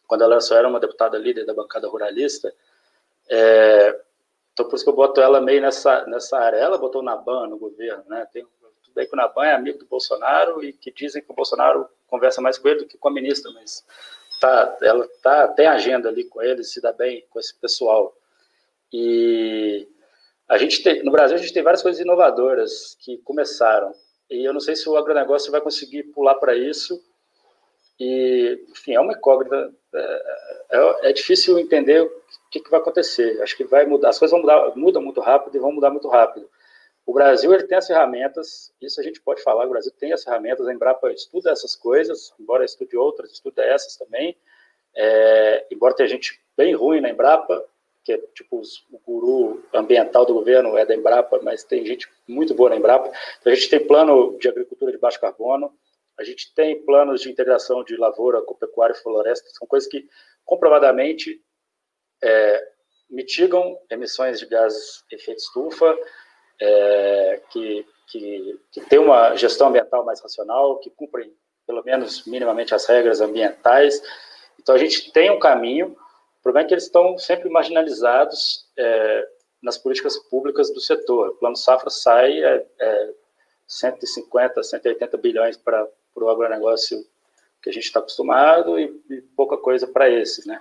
quando 0.06 0.24
ela 0.24 0.40
só 0.40 0.56
era 0.56 0.66
uma 0.66 0.80
deputada 0.80 1.18
líder 1.18 1.44
da 1.44 1.52
bancada 1.52 1.86
ruralista. 1.88 2.52
É, 3.30 4.00
então, 4.52 4.68
por 4.68 4.74
isso 4.74 4.84
que 4.84 4.90
eu 4.90 4.96
boto 4.96 5.20
ela 5.20 5.40
meio 5.40 5.62
nessa, 5.62 6.04
nessa 6.06 6.36
área. 6.38 6.56
Ela 6.56 6.78
botou 6.78 7.00
o 7.00 7.04
Naban 7.04 7.46
no 7.46 7.58
governo, 7.58 8.04
né? 8.08 8.26
Tem 8.32 8.44
tudo 8.82 8.98
aí 8.98 9.06
que 9.06 9.14
o 9.14 9.16
Naban 9.16 9.46
é 9.46 9.54
amigo 9.54 9.78
do 9.78 9.86
Bolsonaro 9.86 10.64
e 10.64 10.72
que 10.72 10.90
dizem 10.90 11.22
que 11.22 11.30
o 11.30 11.34
Bolsonaro 11.34 11.88
conversa 12.08 12.40
mais 12.40 12.58
com 12.58 12.68
ele 12.68 12.80
do 12.80 12.86
que 12.86 12.98
com 12.98 13.08
a 13.08 13.12
ministra, 13.12 13.52
mas 13.52 13.84
tá, 14.40 14.76
ela 14.82 15.06
tá, 15.22 15.48
tem 15.48 15.66
agenda 15.66 16.08
ali 16.08 16.24
com 16.24 16.42
ele, 16.42 16.64
se 16.64 16.80
dá 16.80 16.92
bem 16.92 17.24
com 17.30 17.38
esse 17.38 17.54
pessoal. 17.60 18.16
E 18.92 19.86
a 20.48 20.56
gente 20.56 20.82
tem, 20.82 21.04
no 21.04 21.12
Brasil, 21.12 21.36
a 21.36 21.40
gente 21.40 21.52
tem 21.52 21.62
várias 21.62 21.82
coisas 21.82 22.00
inovadoras 22.00 22.96
que 23.00 23.18
começaram. 23.18 23.94
E 24.30 24.44
eu 24.44 24.52
não 24.52 24.60
sei 24.60 24.74
se 24.74 24.88
o 24.88 24.96
agronegócio 24.96 25.52
vai 25.52 25.60
conseguir 25.60 26.04
pular 26.04 26.34
para 26.34 26.56
isso. 26.56 27.00
E, 28.00 28.64
enfim, 28.70 28.94
é 28.94 29.00
uma 29.00 29.12
incógnita. 29.12 29.72
É, 29.94 30.22
é, 30.70 31.10
é 31.10 31.12
difícil 31.12 31.58
entender 31.58 32.10
o 32.48 32.50
que, 32.50 32.60
que, 32.60 32.70
vai 32.70 32.80
acontecer. 32.80 33.40
Acho 33.42 33.56
que 33.56 33.64
vai 33.64 33.84
mudar. 33.84 34.08
As 34.08 34.18
coisas 34.18 34.32
vão 34.32 34.40
mudar, 34.40 34.74
mudam 34.74 35.02
muito 35.02 35.20
rápido 35.20 35.54
e 35.54 35.60
vão 35.60 35.70
mudar 35.70 35.90
muito 35.90 36.08
rápido. 36.08 36.48
O 37.04 37.12
Brasil 37.12 37.52
ele 37.52 37.64
tem 37.64 37.76
as 37.76 37.86
ferramentas, 37.86 38.72
isso 38.80 39.00
a 39.00 39.04
gente 39.04 39.20
pode 39.20 39.42
falar, 39.42 39.66
o 39.66 39.70
Brasil 39.70 39.92
tem 39.98 40.12
as 40.12 40.24
ferramentas, 40.24 40.66
a 40.66 40.72
Embrapa 40.72 41.10
estuda 41.10 41.50
essas 41.50 41.74
coisas, 41.74 42.34
embora 42.38 42.64
estude 42.64 42.96
outras, 42.96 43.32
estuda 43.32 43.62
essas 43.62 43.96
também. 43.96 44.36
É, 44.94 45.66
embora 45.70 45.94
tenha 45.94 46.08
gente 46.08 46.40
bem 46.56 46.74
ruim 46.74 47.00
na 47.00 47.10
Embrapa, 47.10 47.64
que 48.04 48.12
é 48.12 48.18
tipo 48.34 48.62
o 48.90 48.98
guru 49.06 49.62
ambiental 49.72 50.24
do 50.24 50.34
governo, 50.34 50.76
é 50.76 50.84
da 50.84 50.94
Embrapa, 50.94 51.38
mas 51.42 51.64
tem 51.64 51.84
gente 51.84 52.08
muito 52.26 52.54
boa 52.54 52.70
na 52.70 52.76
Embrapa. 52.76 53.10
Então, 53.40 53.52
a 53.52 53.54
gente 53.54 53.68
tem 53.68 53.86
plano 53.86 54.36
de 54.38 54.48
agricultura 54.48 54.90
de 54.92 54.98
baixo 54.98 55.20
carbono, 55.20 55.72
a 56.18 56.24
gente 56.24 56.52
tem 56.54 56.82
planos 56.84 57.20
de 57.20 57.30
integração 57.30 57.84
de 57.84 57.96
lavoura 57.96 58.42
com 58.42 58.54
pecuária 58.54 58.94
e 58.94 59.02
floresta, 59.02 59.48
são 59.50 59.66
coisas 59.66 59.88
que 59.88 60.06
comprovadamente 60.44 61.40
é, 62.22 62.68
mitigam 63.10 63.78
emissões 63.90 64.38
de 64.38 64.46
gases 64.46 65.04
de 65.08 65.16
efeito 65.16 65.38
estufa, 65.38 65.96
é, 66.60 67.40
que, 67.50 67.86
que, 68.08 68.60
que 68.72 68.80
tem 68.82 68.98
uma 68.98 69.34
gestão 69.36 69.68
ambiental 69.68 70.04
mais 70.04 70.20
racional, 70.20 70.78
que 70.78 70.90
cumprem 70.90 71.32
pelo 71.66 71.82
menos 71.84 72.24
minimamente 72.26 72.74
as 72.74 72.86
regras 72.86 73.20
ambientais. 73.20 74.00
Então 74.58 74.74
a 74.74 74.78
gente 74.78 75.12
tem 75.12 75.30
um 75.30 75.38
caminho 75.38 75.96
o 76.38 76.42
problema 76.42 76.64
é 76.64 76.68
que 76.68 76.74
eles 76.74 76.84
estão 76.84 77.18
sempre 77.18 77.48
marginalizados 77.50 78.66
é, 78.76 79.28
nas 79.62 79.76
políticas 79.76 80.16
públicas 80.16 80.72
do 80.72 80.80
setor. 80.80 81.30
O 81.30 81.34
Plano 81.34 81.56
Safra 81.56 81.90
sai 81.90 82.42
é, 82.42 82.66
é 82.78 83.14
150, 83.66 84.62
180 84.62 85.16
bilhões 85.18 85.56
para 85.56 85.86
o 86.14 86.28
agronegócio 86.28 87.04
que 87.60 87.70
a 87.70 87.72
gente 87.72 87.84
está 87.84 87.98
acostumado 87.98 88.78
e, 88.78 88.84
e, 89.10 89.20
pouca 89.36 89.56
coisa 89.56 89.86
para 89.86 90.08
esses, 90.08 90.46
né? 90.46 90.60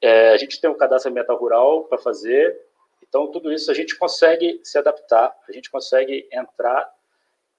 É, 0.00 0.30
a 0.30 0.36
gente 0.36 0.60
tem 0.60 0.70
um 0.70 0.76
cadastro 0.76 1.10
ambiental 1.10 1.36
rural 1.36 1.84
para 1.84 1.98
fazer, 1.98 2.56
então 3.02 3.26
tudo 3.26 3.52
isso 3.52 3.70
a 3.70 3.74
gente 3.74 3.96
consegue 3.96 4.60
se 4.62 4.78
adaptar, 4.78 5.34
a 5.48 5.52
gente 5.52 5.70
consegue 5.70 6.28
entrar 6.32 6.88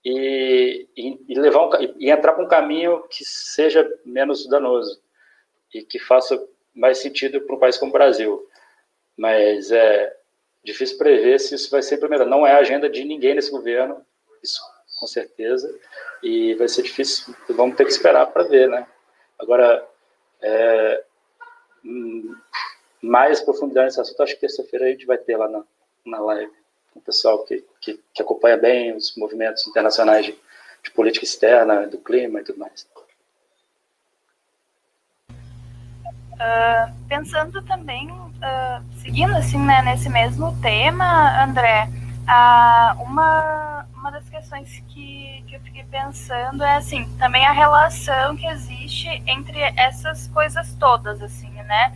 e, 0.06 0.88
e, 0.96 1.20
e 1.28 1.40
levar 1.40 1.68
um, 1.68 1.70
e 1.98 2.10
entrar 2.10 2.34
para 2.34 2.44
um 2.44 2.48
caminho 2.48 3.04
que 3.10 3.26
seja 3.26 3.90
menos 4.06 4.48
danoso 4.48 5.02
e 5.74 5.84
que 5.84 6.00
faça 6.00 6.42
mais 6.74 7.00
sentido 7.00 7.42
para 7.42 7.56
um 7.56 7.60
país 7.60 7.78
como 7.78 7.90
o 7.90 7.94
Brasil. 7.94 8.48
Mas 9.18 9.72
é 9.72 10.16
difícil 10.64 10.98
prever 10.98 11.40
se 11.40 11.56
isso 11.56 11.70
vai 11.70 11.82
ser 11.82 11.98
primeiro. 11.98 12.26
Não 12.26 12.48
é 12.48 12.54
a 12.54 12.60
agenda 12.60 12.90
de 12.90 13.04
ninguém 13.04 13.36
nesse 13.36 13.52
governo, 13.52 14.06
isso 14.42 14.62
com 15.00 15.08
certeza, 15.08 15.74
e 16.22 16.54
vai 16.56 16.68
ser 16.68 16.82
difícil, 16.84 17.34
vamos 17.50 17.78
ter 17.78 17.86
que 17.86 17.92
esperar 17.92 18.26
para 18.28 18.44
ver, 18.44 18.68
né? 18.68 18.86
Agora, 19.38 19.88
é, 20.42 21.04
mais 23.02 23.40
profundidade 23.42 23.88
nesse 23.88 24.02
assunto, 24.02 24.24
acho 24.24 24.36
que 24.36 24.42
terça-feira 24.42 24.86
a 24.86 24.90
gente 24.90 25.06
vai 25.06 25.18
ter 25.18 25.38
lá 25.38 25.48
na, 25.48 25.64
na 26.06 26.20
live, 26.20 26.52
o 26.96 27.02
pessoal 27.02 27.44
que, 27.46 27.64
que, 27.80 28.00
que 28.14 28.22
acompanha 28.22 28.58
bem 28.58 28.96
os 28.96 29.16
movimentos 29.16 29.66
internacionais 29.68 30.26
de, 30.26 30.38
de 30.84 30.92
política 30.92 31.26
externa, 31.26 31.88
do 31.88 31.98
clima 31.98 32.42
e 32.42 32.44
tudo 32.44 32.60
mais. 32.60 32.88
Uh, 36.40 37.08
pensando 37.10 37.62
também, 37.64 38.10
uh, 38.12 39.00
seguindo 39.02 39.36
assim, 39.36 39.60
né, 39.60 39.82
nesse 39.82 40.10
mesmo 40.10 40.58
tema, 40.62 41.44
André, 41.44 41.90
uh, 42.24 43.04
uma, 43.04 43.86
uma 43.94 44.10
das 44.10 44.30
questões 44.30 44.82
que, 44.88 45.44
que 45.48 45.56
eu 45.56 45.60
fiquei 45.60 45.84
pensando 45.92 46.64
é 46.64 46.78
assim, 46.78 47.06
também 47.18 47.46
a 47.46 47.52
relação 47.52 48.38
que 48.38 48.48
existe 48.48 49.08
entre 49.28 49.60
essas 49.76 50.28
coisas 50.28 50.74
todas, 50.76 51.22
assim, 51.22 51.59
né? 51.70 51.94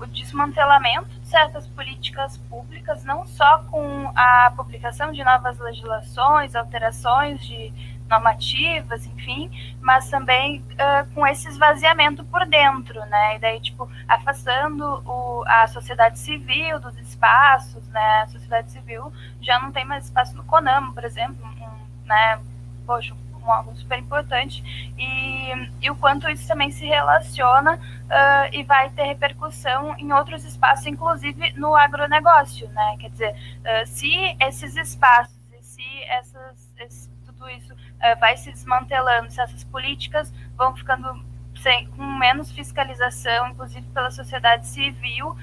o 0.00 0.06
desmantelamento 0.06 1.08
de 1.20 1.26
certas 1.26 1.66
políticas 1.66 2.38
públicas, 2.38 3.04
não 3.04 3.26
só 3.26 3.58
com 3.70 4.10
a 4.16 4.50
publicação 4.56 5.12
de 5.12 5.22
novas 5.22 5.58
legislações, 5.58 6.54
alterações 6.54 7.38
de 7.46 7.72
normativas, 8.08 9.06
enfim, 9.06 9.50
mas 9.80 10.10
também 10.10 10.64
uh, 10.72 11.14
com 11.14 11.24
esse 11.26 11.48
esvaziamento 11.48 12.24
por 12.24 12.44
dentro, 12.46 12.98
né? 13.06 13.36
E 13.36 13.38
daí, 13.38 13.60
tipo, 13.60 13.88
afastando 14.08 14.84
o, 15.06 15.44
a 15.46 15.68
sociedade 15.68 16.18
civil 16.18 16.80
dos 16.80 16.96
espaços, 16.98 17.86
né? 17.88 18.22
A 18.22 18.26
sociedade 18.26 18.72
civil 18.72 19.12
já 19.40 19.60
não 19.60 19.70
tem 19.70 19.84
mais 19.84 20.06
espaço 20.06 20.36
no 20.36 20.42
CONAMA, 20.44 20.92
por 20.92 21.04
exemplo, 21.04 21.46
um, 21.46 22.06
né? 22.06 22.40
Poxa, 22.84 23.14
algo 23.48 23.74
super 23.76 23.98
importante 23.98 24.62
e, 24.98 25.52
e 25.80 25.90
o 25.90 25.94
quanto 25.96 26.28
isso 26.28 26.48
também 26.48 26.70
se 26.70 26.84
relaciona 26.84 27.76
uh, 27.76 28.52
e 28.52 28.64
vai 28.64 28.90
ter 28.90 29.04
repercussão 29.04 29.94
em 29.98 30.12
outros 30.12 30.44
espaços, 30.44 30.86
inclusive 30.86 31.52
no 31.52 31.76
agronegócio, 31.76 32.68
né? 32.70 32.96
Quer 32.98 33.10
dizer, 33.10 33.32
uh, 33.32 33.86
se 33.86 34.36
esses 34.40 34.76
espaços 34.76 35.38
e 35.52 35.62
se 35.62 36.04
essas, 36.04 36.74
esses 36.78 37.10
tudo 37.40 37.48
isso 37.50 37.72
uh, 37.72 38.20
vai 38.20 38.36
se 38.36 38.50
desmantelando, 38.50 39.30
se 39.30 39.40
essas 39.40 39.64
políticas 39.64 40.32
vão 40.56 40.76
ficando 40.76 41.24
sem, 41.62 41.86
com 41.88 42.04
menos 42.18 42.50
fiscalização, 42.50 43.48
inclusive 43.48 43.86
pela 43.88 44.10
sociedade 44.10 44.66
civil, 44.66 45.28
uh, 45.30 45.36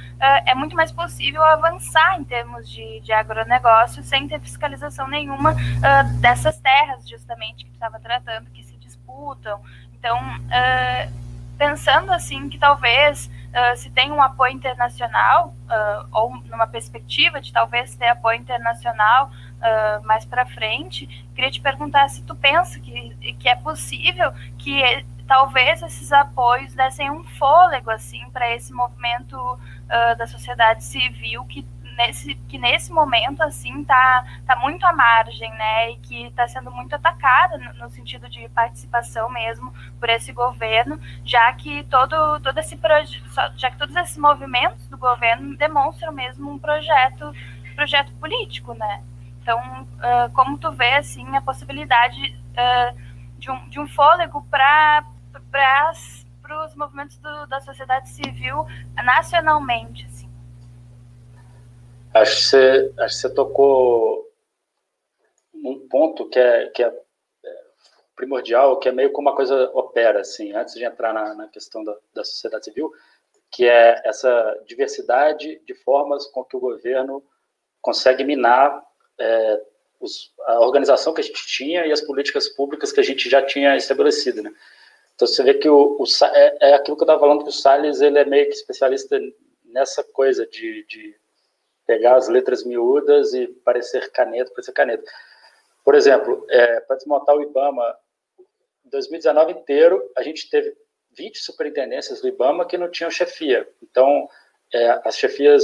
é 0.46 0.54
muito 0.56 0.76
mais 0.76 0.92
possível 0.92 1.44
avançar 1.44 2.20
em 2.20 2.24
termos 2.24 2.70
de, 2.70 3.00
de 3.02 3.12
agronegócio 3.12 4.04
sem 4.04 4.28
ter 4.28 4.40
fiscalização 4.40 5.08
nenhuma 5.08 5.54
uh, 5.54 6.20
dessas 6.20 6.60
terras, 6.60 7.08
justamente, 7.08 7.66
que 7.66 7.72
estava 7.72 8.00
tratando, 8.00 8.50
que 8.52 8.64
se 8.64 8.76
disputam. 8.78 9.60
Então, 9.94 10.18
pensando 11.58 12.12
assim 12.12 12.50
que 12.50 12.58
talvez 12.58 13.30
uh, 13.48 13.76
se 13.76 13.90
tem 13.90 14.12
um 14.12 14.22
apoio 14.22 14.54
internacional 14.54 15.56
uh, 15.66 16.08
ou 16.12 16.38
numa 16.46 16.68
perspectiva 16.68 17.42
de 17.42 17.52
talvez 17.52 17.96
ter 17.96 18.08
apoio 18.08 18.40
internacional 18.40 19.32
uh, 19.58 20.06
mais 20.06 20.24
para 20.26 20.46
frente, 20.46 21.08
queria 21.36 21.52
te 21.52 21.60
perguntar 21.60 22.08
se 22.10 22.22
tu 22.24 22.36
pensa 22.36 22.80
que, 22.80 23.36
que 23.40 23.50
é 23.50 23.56
possível 23.56 24.32
que 24.58 24.82
talvez 25.28 25.82
esses 25.84 26.12
apoios 26.12 26.74
dessem 26.74 27.12
um 27.12 27.24
fôlego 27.24 27.92
assim 27.92 28.30
para 28.32 28.54
esse 28.56 28.74
movimento 28.74 29.60
da 30.18 30.28
sociedade 30.28 30.84
civil 30.84 31.46
que 31.46 31.66
nesse, 31.98 32.36
que 32.48 32.58
nesse 32.58 32.94
momento 32.94 33.42
assim 33.42 33.84
tá, 33.84 34.24
tá 34.46 34.56
muito 34.58 34.86
à 34.86 34.94
margem, 34.94 35.50
né, 35.52 35.92
e 35.92 35.98
que 35.98 36.28
está 36.28 36.48
sendo 36.48 36.72
muito 36.72 36.94
atacada 36.94 37.58
no, 37.58 37.74
no, 37.74 37.90
sentido 37.90 38.30
de 38.30 38.48
participação 38.50 39.30
mesmo 39.30 39.74
por 40.00 40.08
esse 40.10 40.32
governo, 40.32 41.00
já 41.26 41.52
que 41.54 41.84
todo 41.86 42.40
todo 42.42 42.58
esse 42.60 42.80
já 43.58 43.72
que 43.72 43.78
todos 43.78 43.96
esses 43.96 44.18
movimentos 44.18 44.88
do 44.88 44.98
governo 44.98 45.58
demonstram 45.58 46.14
mesmo 46.14 46.52
um 46.52 46.60
projeto 46.60 47.34
projeto 47.76 48.12
político, 48.14 48.74
né? 48.74 49.04
Então, 49.42 49.60
uh, 49.60 50.32
como 50.34 50.58
tu 50.58 50.72
vê 50.72 50.96
assim 50.96 51.36
a 51.36 51.42
possibilidade 51.42 52.38
uh, 52.52 52.98
de, 53.38 53.50
um, 53.50 53.70
de 53.70 53.80
um 53.80 53.88
fôlego 53.88 54.46
para 54.50 55.06
para 55.52 56.66
os 56.66 56.76
movimentos 56.76 57.18
do, 57.18 57.48
da 57.48 57.60
sociedade 57.62 58.10
civil 58.10 58.66
nacionalmente, 58.96 60.06
assim. 60.06 60.30
Acho 62.14 62.36
que 62.36 62.42
você, 62.42 62.94
acho 63.00 63.16
que 63.16 63.22
você 63.22 63.34
tocou 63.34 64.32
um 65.54 65.88
ponto 65.88 66.30
que 66.30 66.40
é, 66.40 66.68
que 66.68 66.84
é, 66.84 66.88
é 66.88 67.64
primordial, 68.16 68.80
que 68.80 68.90
é 68.90 68.92
meio 68.92 69.12
como 69.12 69.30
a 69.30 69.36
coisa 69.36 69.70
opera, 69.74 70.22
assim, 70.22 70.54
antes 70.54 70.74
de 70.76 70.84
entrar 70.84 71.14
na, 71.14 71.34
na 71.34 71.48
questão 71.48 71.84
da, 71.84 71.96
da 72.14 72.24
sociedade 72.24 72.66
civil, 72.66 72.92
que 73.52 73.66
é 73.66 74.02
essa 74.06 74.58
diversidade 74.66 75.62
de 75.66 75.74
formas 75.74 76.26
com 76.28 76.44
que 76.44 76.56
o 76.56 76.60
governo 76.60 77.24
consegue 77.82 78.24
minar 78.24 78.84
é, 79.20 79.62
os, 80.00 80.34
a 80.46 80.60
organização 80.60 81.14
que 81.14 81.22
a 81.22 81.24
gente 81.24 81.46
tinha 81.48 81.86
e 81.86 81.92
as 81.92 82.02
políticas 82.02 82.50
públicas 82.50 82.92
que 82.92 83.00
a 83.00 83.04
gente 83.04 83.30
já 83.30 83.42
tinha 83.46 83.76
estabelecido, 83.76 84.44
né? 84.44 84.52
Então 85.18 85.28
você 85.28 85.42
vê 85.42 85.56
que 85.56 85.68
o, 85.68 85.98
o 86.00 86.04
é, 86.32 86.58
é, 86.62 86.74
aquilo 86.76 86.96
que 86.96 87.02
eu 87.02 87.06
estava 87.06 87.20
falando 87.20 87.42
que 87.42 87.50
o 87.50 87.52
Salles 87.52 88.02
ele 88.02 88.20
é 88.20 88.26
meio 88.26 88.46
que 88.46 88.54
especialista 88.54 89.20
nessa 89.66 90.04
coisa 90.04 90.46
de, 90.46 90.86
de 90.86 91.16
pegar 91.88 92.18
as 92.18 92.30
letras 92.30 92.64
miúdas 92.64 93.34
e 93.34 93.48
parecer 93.48 94.12
caneta, 94.12 94.52
parecer 94.52 94.74
caneta. 94.74 95.04
Por 95.84 95.96
exemplo, 95.96 96.46
é, 96.52 96.82
para 96.82 96.98
desmontar 96.98 97.36
o 97.36 97.42
IBAMA, 97.42 97.98
em 98.86 98.90
2019 98.92 99.54
inteiro, 99.54 100.08
a 100.16 100.22
gente 100.22 100.48
teve 100.52 100.78
20 101.18 101.40
superintendências 101.40 102.22
do 102.22 102.28
IBAMA 102.28 102.68
que 102.68 102.78
não 102.78 102.92
tinham 102.92 103.10
chefia. 103.10 103.68
Então, 103.82 104.30
é, 104.72 105.02
as 105.04 105.18
chefias 105.18 105.64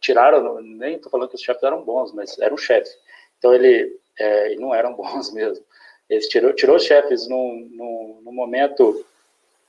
tiraram, 0.00 0.60
nem 0.60 0.94
estou 0.94 1.10
falando 1.10 1.28
que 1.28 1.34
os 1.34 1.42
chefes 1.42 1.62
eram 1.64 1.82
bons, 1.82 2.12
mas 2.12 2.38
eram 2.38 2.56
chefes. 2.56 2.96
Então, 3.38 3.52
ele, 3.52 3.98
é, 4.16 4.54
não 4.56 4.72
eram 4.72 4.94
bons 4.94 5.32
mesmo. 5.32 5.64
Eles 6.12 6.28
tirou, 6.28 6.52
tirou 6.52 6.76
os 6.76 6.84
chefes 6.84 7.26
num, 7.26 8.20
momento 8.22 9.02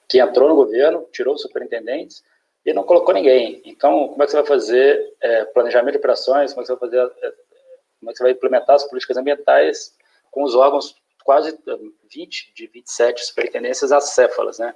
que 0.10 0.20
entrou 0.20 0.50
no 0.50 0.56
governo, 0.56 1.08
tirou 1.10 1.36
os 1.36 1.42
superintendentes, 1.42 2.22
e 2.66 2.74
não 2.74 2.84
colocou 2.84 3.14
ninguém. 3.14 3.62
Então, 3.64 4.10
como 4.10 4.22
é 4.22 4.26
que 4.26 4.32
você 4.32 4.38
vai 4.38 4.46
fazer 4.46 5.16
é, 5.22 5.46
planejamento 5.46 5.94
de 5.94 6.00
operações, 6.00 6.52
como 6.52 6.62
é 6.62 6.64
que 6.64 6.68
você 6.68 6.80
vai 6.80 6.90
fazer, 6.90 7.14
é, 7.22 7.34
como 8.00 8.10
é 8.10 8.12
que 8.12 8.18
você 8.18 8.24
vai 8.24 8.32
implementar 8.34 8.76
as 8.76 8.84
políticas 8.84 9.16
ambientais 9.16 9.96
com 10.32 10.44
os 10.44 10.54
órgãos 10.54 10.96
quase 11.24 11.58
20 12.14 12.54
de 12.54 12.68
27 12.68 13.26
superintendências 13.26 13.94
acéfalas, 13.94 14.60
né? 14.60 14.76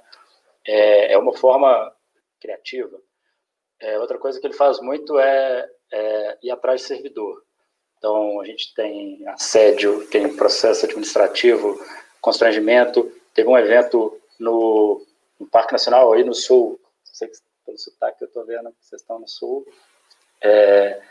É, 0.66 1.12
é 1.12 1.18
uma 1.18 1.34
forma 1.34 1.94
criativa. 2.40 2.98
É, 3.78 3.98
outra 3.98 4.18
coisa 4.18 4.40
que 4.40 4.46
ele 4.46 4.54
faz 4.54 4.80
muito 4.80 5.18
é, 5.18 5.70
é 5.92 6.38
ir 6.42 6.50
atrás 6.50 6.80
de 6.80 6.86
servidor. 6.86 7.44
Então, 7.98 8.40
a 8.40 8.44
gente 8.44 8.74
tem 8.74 9.26
assédio, 9.28 10.06
tem 10.06 10.34
processo 10.36 10.86
administrativo, 10.86 11.78
constrangimento. 12.20 13.12
Teve 13.34 13.48
um 13.48 13.58
evento 13.58 14.18
no, 14.38 15.04
no 15.38 15.46
Parque 15.46 15.72
Nacional, 15.72 16.12
aí 16.12 16.24
no 16.24 16.34
Sul, 16.34 16.80
não 16.80 17.14
sei 17.14 17.32
se 17.34 17.42
pelo 17.68 17.78
sotaque 17.78 18.18
que 18.18 18.24
eu 18.24 18.28
estou 18.28 18.46
vendo 18.46 18.70
que 18.70 18.76
vocês 18.80 19.02
estão 19.02 19.18
no 19.18 19.28
sul. 19.28 19.66
É, 20.40 21.02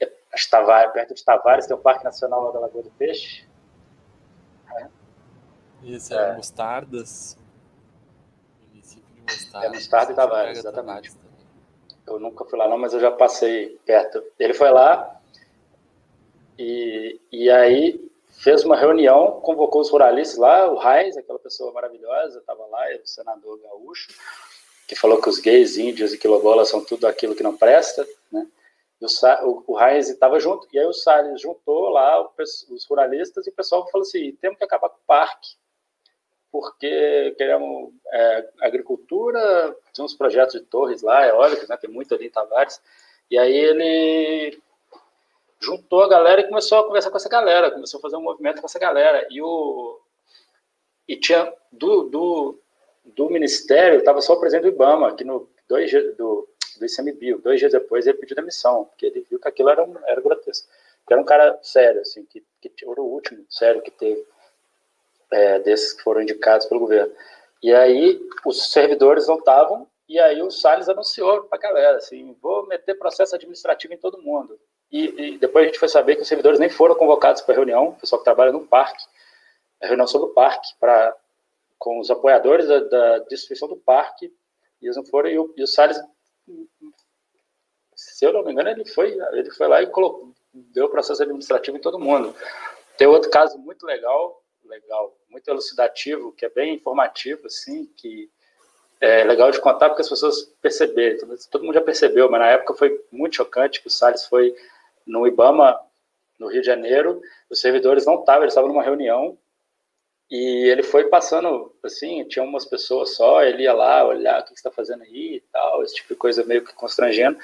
é, 0.00 0.12
Tavares, 0.50 0.92
perto 0.92 1.14
de 1.14 1.24
Tavares 1.24 1.66
tem 1.66 1.76
o 1.76 1.80
Parque 1.80 2.04
Nacional 2.04 2.52
da 2.52 2.58
Lagoa 2.58 2.82
do 2.82 2.90
Peixe. 2.90 3.48
É. 4.76 4.88
Isso, 5.84 6.12
é, 6.12 6.30
é. 6.30 6.34
Mostardas. 6.34 7.38
Município 8.68 9.14
de 9.14 9.20
Mostardas. 9.20 9.70
É 9.70 9.74
Mostarda 9.74 10.12
e 10.12 10.16
Tavares, 10.16 10.58
exatamente. 10.58 11.12
Eu 12.06 12.18
nunca 12.18 12.44
fui 12.44 12.58
lá 12.58 12.68
não, 12.68 12.76
mas 12.76 12.92
eu 12.92 13.00
já 13.00 13.12
passei 13.12 13.78
perto. 13.86 14.22
Ele 14.38 14.52
foi 14.52 14.70
lá 14.70 15.20
e, 16.58 17.20
e 17.32 17.50
aí 17.50 18.10
fez 18.30 18.64
uma 18.64 18.76
reunião, 18.76 19.40
convocou 19.40 19.80
os 19.80 19.90
ruralistas 19.90 20.38
lá, 20.38 20.70
o 20.70 20.76
Raiz, 20.76 21.16
aquela 21.16 21.38
pessoa 21.38 21.72
maravilhosa, 21.72 22.38
estava 22.38 22.66
lá, 22.66 22.84
o 23.02 23.06
senador 23.06 23.58
gaúcho, 23.60 24.08
que 24.86 24.94
falou 24.94 25.20
que 25.20 25.28
os 25.28 25.38
gays, 25.38 25.78
índios 25.78 26.12
e 26.12 26.18
quilombolas 26.18 26.68
são 26.68 26.84
tudo 26.84 27.06
aquilo 27.06 27.34
que 27.34 27.42
não 27.42 27.56
presta, 27.56 28.06
né? 28.30 28.46
E 29.00 29.06
o, 29.44 29.64
o, 29.66 29.74
Reis 29.76 30.08
estava 30.08 30.38
junto, 30.40 30.66
e 30.72 30.78
aí 30.78 30.86
o 30.86 30.92
Salles 30.92 31.40
juntou 31.40 31.90
lá 31.90 32.26
os 32.38 32.86
ruralistas 32.88 33.46
e 33.46 33.50
o 33.50 33.54
pessoal 33.54 33.86
falou 33.90 34.06
assim, 34.06 34.32
temos 34.40 34.56
que 34.56 34.64
acabar 34.64 34.88
com 34.88 34.96
o 34.96 35.06
parque, 35.06 35.56
porque 36.50 37.34
queremos 37.36 37.92
é, 38.12 38.48
agricultura, 38.60 39.76
tem 39.92 40.04
uns 40.04 40.14
projetos 40.14 40.60
de 40.60 40.66
torres 40.66 41.02
lá, 41.02 41.26
eólicas, 41.26 41.68
né, 41.68 41.76
tem 41.76 41.90
muito 41.90 42.14
ali 42.14 42.26
em 42.26 42.30
Tavares, 42.30 42.80
e 43.30 43.36
aí 43.36 43.54
ele 43.54 44.62
juntou 45.64 46.02
a 46.02 46.08
galera 46.08 46.40
e 46.40 46.48
começou 46.48 46.78
a 46.78 46.86
conversar 46.86 47.10
com 47.10 47.16
essa 47.16 47.28
galera, 47.28 47.70
começou 47.70 47.98
a 47.98 48.02
fazer 48.02 48.16
um 48.16 48.22
movimento 48.22 48.60
com 48.60 48.66
essa 48.66 48.78
galera, 48.78 49.26
e 49.30 49.40
o 49.40 50.00
e 51.06 51.16
tinha 51.16 51.52
do, 51.70 52.04
do 52.04 52.60
do 53.04 53.28
Ministério 53.28 53.98
estava 53.98 54.22
só 54.22 54.32
o 54.32 54.40
presidente 54.40 54.70
do 54.70 54.74
IBAMA, 54.74 55.14
que 55.14 55.24
no 55.24 55.48
dois 55.68 55.92
do, 56.16 56.48
do 56.78 56.86
ICMBio, 56.86 57.38
dois 57.38 57.58
dias 57.60 57.72
depois 57.72 58.06
ele 58.06 58.18
pediu 58.18 58.36
demissão, 58.36 58.86
porque 58.86 59.06
ele 59.06 59.26
viu 59.28 59.38
que 59.38 59.48
aquilo 59.48 59.68
era, 59.68 59.86
era 60.06 60.20
grotesco. 60.20 60.68
Que 61.06 61.12
era 61.12 61.20
um 61.20 61.24
cara 61.24 61.58
sério, 61.62 62.00
assim, 62.00 62.24
que, 62.24 62.42
que 62.60 62.72
era 62.82 63.00
o 63.00 63.04
último 63.04 63.44
sério 63.50 63.82
que 63.82 63.90
teve 63.90 64.26
é, 65.30 65.58
desses 65.58 65.92
que 65.92 66.02
foram 66.02 66.22
indicados 66.22 66.66
pelo 66.66 66.80
governo. 66.80 67.12
E 67.62 67.74
aí 67.74 68.20
os 68.46 68.72
servidores 68.72 69.26
não 69.28 69.36
estavam, 69.36 69.86
e 70.08 70.18
aí 70.18 70.42
o 70.42 70.50
Salles 70.50 70.88
anunciou 70.88 71.44
para 71.44 71.58
a 71.58 71.60
galera, 71.60 71.96
assim, 71.98 72.34
vou 72.40 72.66
meter 72.66 72.98
processo 72.98 73.34
administrativo 73.34 73.92
em 73.92 73.98
todo 73.98 74.22
mundo. 74.22 74.58
E, 74.90 75.34
e, 75.34 75.38
depois 75.38 75.64
a 75.64 75.66
gente 75.66 75.78
foi 75.78 75.88
saber 75.88 76.16
que 76.16 76.22
os 76.22 76.28
servidores 76.28 76.58
nem 76.58 76.68
foram 76.68 76.94
convocados 76.94 77.42
para 77.42 77.54
a 77.54 77.56
reunião, 77.56 77.88
o 77.88 77.94
pessoal 77.94 78.20
que 78.20 78.24
trabalha 78.24 78.52
no 78.52 78.66
parque, 78.66 79.04
a 79.82 79.86
reunião 79.86 80.06
sobre 80.06 80.28
o 80.28 80.32
parque, 80.32 80.68
para 80.78 81.16
com 81.78 81.98
os 81.98 82.10
apoiadores 82.10 82.66
da, 82.66 82.80
da 82.80 83.18
destruição 83.20 83.68
do 83.68 83.76
parque, 83.76 84.32
e 84.80 84.86
eles 84.86 84.96
não 84.96 85.04
foram, 85.04 85.28
e 85.28 85.38
o, 85.38 85.52
e 85.56 85.62
o 85.62 85.66
Salles, 85.66 86.00
se 87.94 88.24
eu 88.24 88.32
não 88.32 88.44
me 88.44 88.52
engano, 88.52 88.70
ele 88.70 88.84
foi, 88.84 89.16
ele 89.32 89.50
foi 89.50 89.68
lá 89.68 89.82
e 89.82 89.86
colocou, 89.88 90.32
deu 90.52 90.88
processo 90.88 91.22
administrativo 91.22 91.76
em 91.76 91.80
todo 91.80 91.98
mundo. 91.98 92.34
Tem 92.96 93.06
outro 93.06 93.30
caso 93.30 93.58
muito 93.58 93.84
legal, 93.84 94.42
legal, 94.64 95.16
muito 95.28 95.48
elucidativo, 95.48 96.32
que 96.32 96.46
é 96.46 96.48
bem 96.48 96.74
informativo, 96.74 97.46
assim, 97.46 97.86
que 97.96 98.30
é 99.00 99.24
legal 99.24 99.50
de 99.50 99.60
contar 99.60 99.88
porque 99.88 100.02
as 100.02 100.08
pessoas 100.08 100.42
perceberam, 100.62 101.36
todo 101.50 101.64
mundo 101.64 101.74
já 101.74 101.82
percebeu, 101.82 102.30
mas 102.30 102.40
na 102.40 102.50
época 102.50 102.74
foi 102.74 103.04
muito 103.10 103.36
chocante 103.36 103.80
que 103.80 103.88
o 103.88 103.90
Salles 103.90 104.24
foi 104.24 104.54
no 105.06 105.26
IBAMA, 105.26 105.78
no 106.38 106.48
Rio 106.48 106.60
de 106.60 106.66
Janeiro, 106.66 107.20
os 107.48 107.60
servidores 107.60 108.06
não 108.06 108.20
estavam, 108.20 108.42
eles 108.42 108.52
estavam 108.52 108.68
numa 108.68 108.82
reunião, 108.82 109.38
e 110.30 110.68
ele 110.68 110.82
foi 110.82 111.04
passando, 111.08 111.74
assim, 111.82 112.24
tinha 112.24 112.44
umas 112.44 112.64
pessoas 112.64 113.14
só, 113.14 113.42
ele 113.42 113.64
ia 113.64 113.72
lá 113.72 114.04
olhar 114.04 114.40
o 114.40 114.44
que 114.44 114.52
está 114.52 114.70
fazendo 114.70 115.02
aí 115.02 115.36
e 115.36 115.40
tal, 115.52 115.82
esse 115.82 115.94
tipo 115.96 116.14
de 116.14 116.18
coisa 116.18 116.44
meio 116.44 116.64
que 116.64 116.74
constrangendo. 116.74 117.38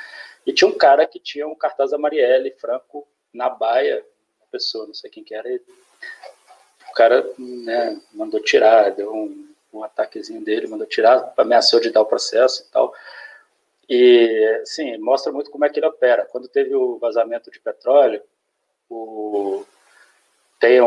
E 0.46 0.52
tinha 0.52 0.68
um 0.68 0.76
cara 0.76 1.06
que 1.06 1.20
tinha 1.20 1.46
um 1.46 1.54
cartaz 1.54 1.90
da 1.90 1.98
Marielle 1.98 2.50
Franco 2.52 3.06
na 3.32 3.48
baia, 3.48 4.04
uma 4.40 4.48
pessoa, 4.50 4.86
não 4.86 4.94
sei 4.94 5.10
quem 5.10 5.22
que 5.22 5.34
era, 5.34 5.48
e 5.48 5.60
o 6.90 6.92
cara 6.94 7.30
né, 7.38 8.00
mandou 8.12 8.40
tirar, 8.40 8.90
deu 8.90 9.12
um, 9.12 9.54
um 9.72 9.84
ataquezinho 9.84 10.42
dele, 10.42 10.66
mandou 10.66 10.86
tirar, 10.86 11.32
ameaçou 11.36 11.78
de 11.80 11.90
dar 11.90 12.00
o 12.00 12.06
processo 12.06 12.64
e 12.66 12.72
tal. 12.72 12.92
E, 13.92 14.62
sim, 14.64 14.96
mostra 14.98 15.32
muito 15.32 15.50
como 15.50 15.64
é 15.64 15.68
que 15.68 15.80
ele 15.80 15.86
opera. 15.86 16.24
Quando 16.24 16.46
teve 16.46 16.72
o 16.76 16.96
vazamento 16.98 17.50
de 17.50 17.58
petróleo, 17.58 18.22
o, 18.88 19.66
tem 20.60 20.80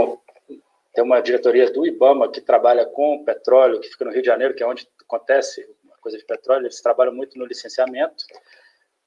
tem 0.93 1.03
uma 1.03 1.19
diretoria 1.21 1.71
do 1.71 1.85
IBAMA 1.87 2.31
que 2.31 2.39
trabalha 2.39 2.85
com 2.85 3.23
petróleo, 3.25 3.79
que 3.79 3.89
fica 3.89 4.05
no 4.05 4.11
Rio 4.11 4.21
de 4.21 4.27
Janeiro, 4.27 4.53
que 4.53 4.61
é 4.61 4.67
onde 4.67 4.87
acontece 5.01 5.67
uma 5.83 5.97
coisa 5.97 6.17
de 6.17 6.23
petróleo, 6.23 6.65
eles 6.65 6.81
trabalham 6.81 7.13
muito 7.13 7.37
no 7.37 7.45
licenciamento. 7.45 8.23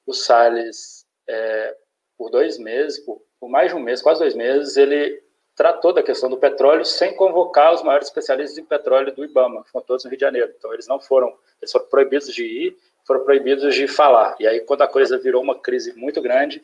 O 0.05 0.13
Salles, 0.13 1.05
é, 1.25 1.77
por 2.17 2.29
dois 2.29 2.59
meses, 2.59 2.99
por, 2.99 3.21
por 3.39 3.49
mais 3.49 3.71
de 3.71 3.77
um 3.77 3.79
mês, 3.79 4.01
quase 4.01 4.19
dois 4.19 4.35
meses, 4.35 4.75
ele 4.75 5.23
tratou 5.55 5.93
da 5.93 6.03
questão 6.03 6.29
do 6.29 6.37
petróleo 6.37 6.83
sem 6.83 7.15
convocar 7.15 7.73
os 7.73 7.81
maiores 7.81 8.07
especialistas 8.07 8.57
em 8.57 8.65
petróleo 8.65 9.15
do 9.15 9.23
IBAMA, 9.23 9.63
que 9.63 9.71
foram 9.71 9.85
todos 9.85 10.03
no 10.03 10.09
Rio 10.09 10.17
de 10.17 10.25
Janeiro. 10.25 10.53
Então, 10.57 10.73
eles 10.73 10.87
não 10.87 10.99
foram, 10.99 11.33
eles 11.61 11.71
foram 11.71 11.85
proibidos 11.87 12.33
de 12.33 12.43
ir, 12.43 12.77
foram 13.07 13.23
proibidos 13.23 13.73
de 13.73 13.87
falar. 13.87 14.35
E 14.37 14.45
aí, 14.45 14.59
quando 14.59 14.81
a 14.81 14.87
coisa 14.87 15.17
virou 15.17 15.41
uma 15.41 15.57
crise 15.57 15.93
muito 15.93 16.21
grande, 16.21 16.61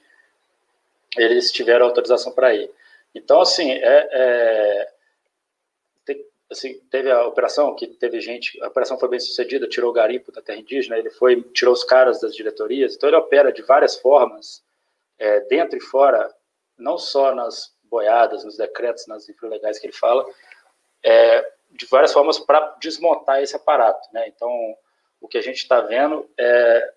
eles 1.17 1.49
tiveram 1.51 1.85
autorização 1.85 2.33
para 2.33 2.53
ir. 2.53 2.69
Então, 3.15 3.39
assim, 3.39 3.71
é, 3.71 4.09
é 4.11 4.93
tem, 6.05 6.25
assim, 6.51 6.79
teve 6.91 7.09
a 7.09 7.25
operação 7.25 7.73
que 7.73 7.87
teve 7.87 8.19
gente, 8.19 8.61
a 8.61 8.67
operação 8.67 8.99
foi 8.99 9.07
bem 9.07 9.19
sucedida, 9.19 9.69
tirou 9.69 9.91
o 9.91 9.93
garimpo 9.93 10.33
da 10.33 10.41
terra 10.41 10.59
indígena, 10.59 10.97
ele 10.97 11.09
foi, 11.11 11.41
tirou 11.53 11.73
os 11.73 11.85
caras 11.85 12.19
das 12.19 12.35
diretorias, 12.35 12.95
então 12.95 13.07
ele 13.07 13.15
opera 13.15 13.53
de 13.53 13.61
várias 13.61 13.95
formas, 13.95 14.61
é, 15.17 15.39
dentro 15.41 15.77
e 15.77 15.81
fora, 15.81 16.29
não 16.77 16.97
só 16.97 17.33
nas 17.33 17.73
boiadas, 17.83 18.43
nos 18.43 18.57
decretos, 18.57 19.07
nas 19.07 19.27
legais 19.43 19.79
que 19.79 19.85
ele 19.85 19.93
fala, 19.93 20.25
é, 21.03 21.53
de 21.71 21.85
várias 21.85 22.11
formas 22.11 22.37
para 22.37 22.75
desmontar 22.81 23.41
esse 23.41 23.55
aparato. 23.55 24.09
Né? 24.11 24.27
Então, 24.27 24.49
o 25.23 25.27
que 25.27 25.37
a 25.37 25.41
gente 25.41 25.55
está 25.55 25.79
vendo 25.79 26.29
é, 26.37 26.93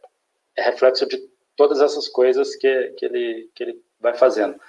é, 0.57 0.63
reflexo 0.63 1.07
de 1.07 1.17
todas 1.55 1.81
essas 1.81 2.09
coisas 2.09 2.57
que, 2.57 2.89
que, 2.99 3.07
ele, 3.07 3.49
que 3.55 3.63
ele 3.63 3.83
vai 4.01 4.15
fazendo. 4.15 4.61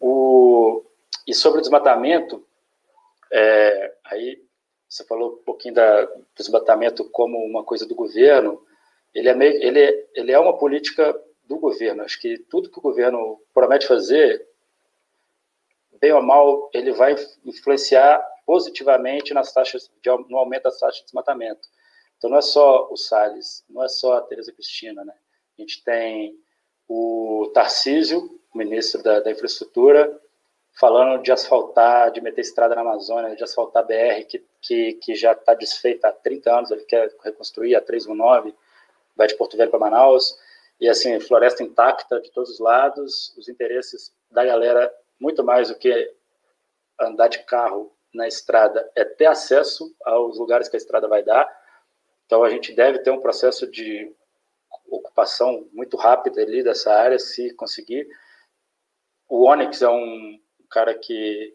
O, 0.00 0.84
e 1.24 1.32
sobre 1.32 1.60
o 1.60 1.62
desmatamento, 1.62 2.44
é, 3.30 3.94
aí 4.04 4.42
você 4.88 5.04
falou 5.04 5.34
um 5.34 5.44
pouquinho 5.44 5.74
da, 5.74 6.04
do 6.04 6.26
desmatamento 6.36 7.08
como 7.10 7.38
uma 7.38 7.62
coisa 7.62 7.86
do 7.86 7.94
governo, 7.94 8.60
ele 9.14 9.28
é, 9.28 9.34
meio, 9.34 9.62
ele, 9.62 10.08
ele 10.12 10.32
é 10.32 10.38
uma 10.38 10.58
política 10.58 11.16
do 11.44 11.58
governo. 11.58 12.02
Acho 12.02 12.20
que 12.20 12.38
tudo 12.38 12.68
que 12.68 12.78
o 12.80 12.82
governo 12.82 13.40
promete 13.54 13.86
fazer, 13.86 14.44
bem 16.00 16.12
ou 16.12 16.22
mal, 16.22 16.68
ele 16.74 16.90
vai 16.90 17.14
influenciar 17.44 18.20
positivamente 18.44 19.32
nas 19.32 19.52
taxas 19.52 19.88
de, 20.02 20.10
no 20.28 20.38
aumento 20.38 20.64
das 20.64 20.80
taxas 20.80 20.98
de 20.98 21.04
desmatamento. 21.04 21.68
Então 22.20 22.28
não 22.28 22.36
é 22.36 22.42
só 22.42 22.86
o 22.90 22.98
Salles, 22.98 23.64
não 23.66 23.82
é 23.82 23.88
só 23.88 24.18
a 24.18 24.20
Tereza 24.20 24.52
Cristina, 24.52 25.02
né? 25.02 25.14
A 25.58 25.62
gente 25.62 25.82
tem 25.82 26.38
o 26.86 27.50
Tarcísio, 27.54 28.38
ministro 28.54 29.02
da, 29.02 29.20
da 29.20 29.30
Infraestrutura, 29.30 30.20
falando 30.78 31.22
de 31.22 31.32
asfaltar, 31.32 32.10
de 32.12 32.20
meter 32.20 32.42
estrada 32.42 32.74
na 32.74 32.82
Amazônia, 32.82 33.34
de 33.34 33.42
asfaltar 33.42 33.86
BR, 33.86 34.26
que, 34.28 34.44
que, 34.60 34.92
que 34.94 35.14
já 35.14 35.32
está 35.32 35.54
desfeita 35.54 36.08
há 36.08 36.12
30 36.12 36.58
anos, 36.58 36.70
ele 36.70 36.84
quer 36.84 37.10
reconstruir 37.24 37.74
a 37.74 37.80
319, 37.80 38.54
vai 39.16 39.26
de 39.26 39.34
Porto 39.34 39.56
Velho 39.56 39.70
para 39.70 39.80
Manaus, 39.80 40.38
e 40.78 40.90
assim, 40.90 41.18
floresta 41.20 41.62
intacta 41.62 42.20
de 42.20 42.30
todos 42.30 42.50
os 42.50 42.60
lados, 42.60 43.34
os 43.38 43.48
interesses 43.48 44.12
da 44.30 44.44
galera, 44.44 44.92
muito 45.18 45.42
mais 45.42 45.68
do 45.68 45.74
que 45.74 46.14
andar 47.00 47.28
de 47.28 47.38
carro 47.44 47.90
na 48.12 48.28
estrada, 48.28 48.90
é 48.94 49.04
ter 49.04 49.26
acesso 49.26 49.94
aos 50.04 50.38
lugares 50.38 50.68
que 50.68 50.76
a 50.76 50.78
estrada 50.78 51.08
vai 51.08 51.22
dar. 51.22 51.48
Então, 52.30 52.44
a 52.44 52.50
gente 52.50 52.72
deve 52.72 53.00
ter 53.00 53.10
um 53.10 53.20
processo 53.20 53.68
de 53.68 54.08
ocupação 54.88 55.66
muito 55.72 55.96
rápida 55.96 56.40
ali 56.40 56.62
dessa 56.62 56.94
área, 56.94 57.18
se 57.18 57.52
conseguir. 57.54 58.06
O 59.28 59.48
Onyx 59.48 59.82
é 59.82 59.88
um 59.88 60.40
cara 60.70 60.96
que 60.96 61.52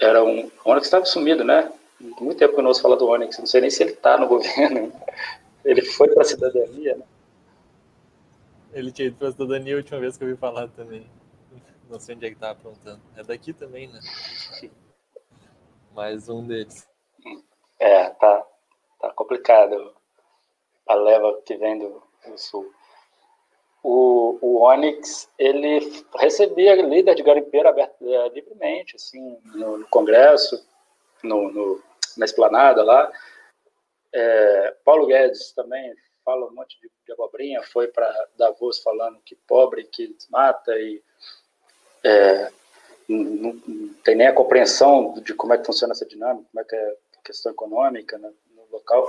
era 0.00 0.24
um. 0.24 0.50
O 0.64 0.70
Onyx 0.72 0.88
estava 0.88 1.04
sumido, 1.04 1.44
né? 1.44 1.72
Muito 2.00 2.38
tempo 2.38 2.54
que 2.54 2.58
eu 2.58 2.62
não 2.64 2.70
ouço 2.70 2.82
falar 2.82 2.96
do 2.96 3.06
Onyx, 3.06 3.38
não 3.38 3.46
sei 3.46 3.60
nem 3.60 3.70
se 3.70 3.84
ele 3.84 3.92
está 3.92 4.18
no 4.18 4.26
governo. 4.26 4.92
Ele 5.64 5.82
foi 5.82 6.08
para 6.08 6.22
a 6.22 6.24
cidadania, 6.24 6.96
né? 6.96 7.04
Ele 8.72 8.90
tinha 8.90 9.06
ido 9.06 9.16
para 9.18 9.28
a 9.28 9.30
cidadania 9.30 9.74
a 9.74 9.76
última 9.76 10.00
vez 10.00 10.18
que 10.18 10.24
eu 10.24 10.28
vi 10.28 10.36
falar 10.36 10.66
também. 10.70 11.08
Não 11.88 12.00
sei 12.00 12.16
onde 12.16 12.26
é 12.26 12.30
que 12.30 12.34
estava 12.34 12.58
aprontando. 12.58 13.00
É 13.16 13.22
daqui 13.22 13.52
também, 13.52 13.86
né? 13.86 14.00
Mais 15.94 16.28
um 16.28 16.44
deles. 16.44 16.84
É, 17.78 18.10
tá, 18.10 18.44
tá 18.98 19.12
complicado 19.12 19.94
a 20.86 20.94
leva 20.94 21.40
que 21.44 21.56
vem 21.56 21.78
do, 21.78 22.02
do 22.26 22.38
sul. 22.38 22.72
O, 23.82 24.38
o 24.40 24.62
Onyx, 24.62 25.28
ele 25.38 26.04
recebia 26.16 26.74
líder 26.74 27.14
de 27.14 27.22
garimpeiro 27.22 27.68
aberto, 27.68 27.96
é, 28.02 28.28
livremente, 28.30 28.96
assim, 28.96 29.38
no, 29.54 29.78
no 29.78 29.88
Congresso, 29.88 30.66
no, 31.22 31.52
no, 31.52 31.82
na 32.16 32.24
esplanada 32.24 32.82
lá. 32.82 33.10
É, 34.12 34.76
Paulo 34.84 35.06
Guedes 35.06 35.52
também 35.52 35.94
fala 36.24 36.46
um 36.46 36.54
monte 36.54 36.80
de, 36.80 36.90
de 37.06 37.12
abobrinha, 37.12 37.62
foi 37.62 37.86
para 37.86 38.12
Davos 38.36 38.80
falando 38.80 39.20
que 39.24 39.36
pobre 39.46 39.84
que 39.84 40.08
desmata 40.08 40.72
e 40.76 41.00
é, 42.02 42.50
não, 43.08 43.52
não, 43.54 43.94
tem 44.02 44.16
nem 44.16 44.26
a 44.26 44.32
compreensão 44.32 45.14
de 45.22 45.32
como 45.34 45.54
é 45.54 45.58
que 45.58 45.66
funciona 45.66 45.92
essa 45.92 46.04
dinâmica, 46.04 46.48
como 46.50 46.60
é 46.60 46.64
que 46.64 46.74
é 46.74 46.88
a 47.18 47.22
questão 47.24 47.52
econômica 47.52 48.18
né, 48.18 48.32
no 48.54 48.66
local. 48.70 49.06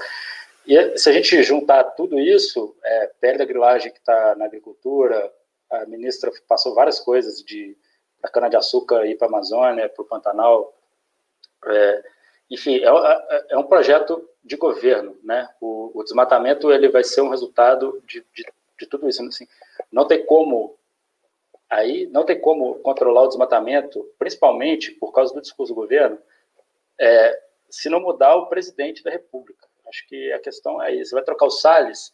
E 0.68 0.98
se 0.98 1.10
a 1.10 1.14
gente 1.14 1.42
juntar 1.44 1.84
tudo 1.84 2.20
isso, 2.20 2.76
é, 2.84 3.08
pele 3.22 3.38
da 3.38 3.46
grilagem 3.46 3.92
que 3.92 4.00
está 4.00 4.36
na 4.36 4.46
agricultura, 4.46 5.34
a 5.72 5.86
ministra 5.86 6.32
passou 6.48 6.76
várias 6.76 7.00
coisas 7.00 7.42
de 7.42 7.78
da 8.22 8.30
cana-de-açúcar 8.30 9.06
ir 9.06 9.16
para 9.16 9.28
a 9.28 9.30
Amazônia, 9.30 9.88
para 9.88 10.02
o 10.02 10.08
Pantanal. 10.08 10.74
É, 11.66 12.04
enfim, 12.50 12.78
é, 12.78 12.88
é, 12.88 13.46
é, 13.52 13.58
um 13.58 13.64
projeto 13.64 14.28
de 14.44 14.56
governo, 14.56 15.18
né? 15.24 15.48
O, 15.62 15.92
o, 15.94 16.04
desmatamento 16.04 16.72
ele 16.72 16.90
vai 16.90 17.04
ser 17.04 17.22
um 17.22 17.30
resultado 17.30 18.02
de, 18.08 18.26
de, 18.34 18.46
de 18.80 18.86
tudo 18.88 19.08
isso. 19.08 19.24
Assim, 19.24 19.48
não 19.92 20.06
tem 20.08 20.26
como 20.26 20.76
aí 21.70 22.08
não 22.08 22.26
tem 22.26 22.40
como 22.40 22.76
controlar 22.80 23.24
o 23.24 23.28
desmatamento, 23.28 24.10
principalmente 24.18 24.92
por 24.92 25.12
causa 25.12 25.34
do 25.34 25.42
discurso 25.42 25.74
do 25.74 25.82
governo, 25.82 26.18
é, 27.00 27.40
se 27.70 27.90
não 27.90 28.00
mudar 28.00 28.36
o 28.36 28.48
presidente 28.48 29.04
da 29.04 29.12
República. 29.12 29.67
Acho 29.88 30.08
que 30.08 30.32
a 30.34 30.40
questão 30.40 30.82
é 30.82 30.94
isso. 30.94 31.16
Vai 31.16 31.24
trocar 31.24 31.46
o 31.46 31.52
Salles. 31.52 32.12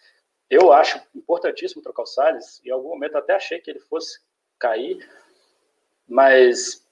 Eu 0.49 0.71
acho 0.71 1.01
importantíssimo 1.15 1.82
trocar 1.82 2.03
o 2.03 2.07
Salles. 2.07 2.61
Em 2.63 2.69
algum 2.69 2.89
momento 2.89 3.17
até 3.17 3.34
achei 3.34 3.59
que 3.59 3.71
ele 3.71 3.80
fosse 3.80 4.19
cair, 4.59 5.07
mas 6.07 6.86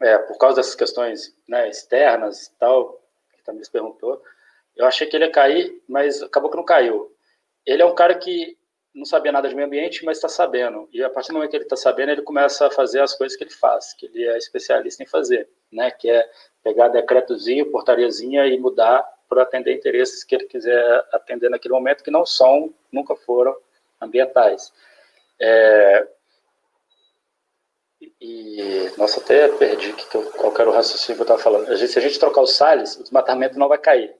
é, 0.00 0.18
por 0.18 0.38
causa 0.38 0.56
dessas 0.56 0.74
questões 0.74 1.34
né, 1.48 1.68
externas 1.68 2.46
e 2.46 2.54
tal, 2.58 3.02
que 3.34 3.42
também 3.42 3.62
se 3.64 3.70
perguntou, 3.70 4.22
eu 4.76 4.86
achei 4.86 5.06
que 5.06 5.16
ele 5.16 5.26
ia 5.26 5.30
cair, 5.30 5.82
mas 5.88 6.22
acabou 6.22 6.50
que 6.50 6.56
não 6.56 6.64
caiu. 6.64 7.14
Ele 7.66 7.82
é 7.82 7.86
um 7.86 7.94
cara 7.94 8.14
que 8.14 8.56
não 8.94 9.04
sabia 9.04 9.30
nada 9.30 9.48
de 9.48 9.54
meio 9.54 9.66
ambiente, 9.66 10.04
mas 10.04 10.16
está 10.16 10.28
sabendo. 10.28 10.88
E 10.92 11.02
a 11.02 11.10
partir 11.10 11.28
do 11.28 11.34
momento 11.34 11.50
que 11.50 11.56
ele 11.56 11.64
está 11.64 11.76
sabendo, 11.76 12.10
ele 12.10 12.22
começa 12.22 12.66
a 12.66 12.70
fazer 12.70 13.00
as 13.00 13.14
coisas 13.14 13.36
que 13.36 13.44
ele 13.44 13.52
faz, 13.52 13.92
que 13.92 14.06
ele 14.06 14.26
é 14.26 14.36
especialista 14.36 15.02
em 15.02 15.06
fazer, 15.06 15.48
né? 15.70 15.90
Que 15.90 16.10
é 16.10 16.28
pegar 16.62 16.88
decretozinho, 16.88 17.70
portariazinha 17.70 18.46
e 18.46 18.58
mudar 18.58 19.06
para 19.30 19.44
atender 19.44 19.72
interesses 19.72 20.24
que 20.24 20.34
ele 20.34 20.46
quiser 20.46 21.06
atender 21.12 21.48
naquele 21.48 21.72
momento, 21.72 22.02
que 22.02 22.10
não 22.10 22.26
são, 22.26 22.74
nunca 22.90 23.14
foram 23.14 23.56
ambientais. 24.00 24.72
É, 25.40 26.08
e, 28.20 28.90
nossa, 28.98 29.20
até 29.20 29.48
perdi 29.48 29.92
que, 29.92 30.04
qual 30.04 30.52
era 30.58 30.68
o 30.68 30.72
raciocínio 30.72 31.16
que 31.16 31.22
eu 31.22 31.34
estava 31.34 31.40
falando. 31.40 31.76
Se 31.76 31.98
a 31.98 32.02
gente 32.02 32.18
trocar 32.18 32.42
os 32.42 32.56
Salles, 32.56 32.96
o 32.96 33.02
desmatamento 33.02 33.58
não 33.58 33.68
vai 33.68 33.78
cair. 33.78 34.14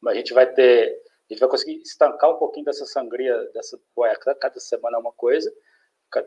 Mas 0.00 0.14
a 0.14 0.16
gente 0.16 0.34
vai 0.34 0.46
ter 0.46 1.00
a 1.30 1.32
gente 1.32 1.40
vai 1.40 1.48
conseguir 1.48 1.80
estancar 1.82 2.28
um 2.28 2.38
pouquinho 2.38 2.64
dessa 2.64 2.84
sangria, 2.86 3.36
dessa 3.54 3.78
boia. 3.94 4.16
Cada 4.16 4.58
semana 4.58 4.96
é 4.96 5.00
uma 5.00 5.12
coisa, 5.12 5.52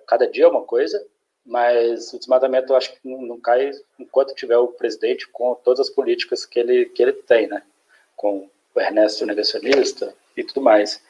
cada 0.08 0.26
dia 0.26 0.46
é 0.46 0.48
uma 0.48 0.64
coisa, 0.64 1.06
mas 1.46 2.14
o 2.14 2.20
desmatamento 2.20 2.72
eu 2.72 2.78
acho 2.78 2.94
que 2.94 3.00
não, 3.04 3.22
não, 3.22 3.40
cai 3.40 3.72
enquanto 4.00 4.34
tiver 4.34 4.58
o 4.58 4.70
presidente 4.70 5.28
com 5.28 5.56
todas 5.56 5.82
as 5.82 5.90
políticas 5.90 6.46
que 6.46 6.58
ele, 6.58 6.86
que 6.86 7.04
ele 7.04 7.12
tem, 7.12 7.48
né? 7.48 7.64
Com 8.16 8.50
o 8.76 8.80
Ernesto 8.80 9.26
negacionista 9.26 10.14
e 10.36 10.44
tudo 10.44 10.62
mais. 10.62 11.02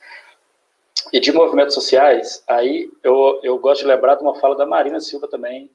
E 1.12 1.20
de 1.20 1.32
movimentos 1.32 1.76
sociais, 1.76 2.43
aí 2.47 2.89
eu, 3.04 3.39
eu 3.43 3.58
gosto 3.58 3.82
de 3.82 3.88
lembrar 3.88 4.16
de 4.16 4.24
uma 4.24 4.36
fala 4.36 4.56
da 4.56 4.66
Marina 4.66 4.99
Silva 4.99 5.28
também, 5.28 5.70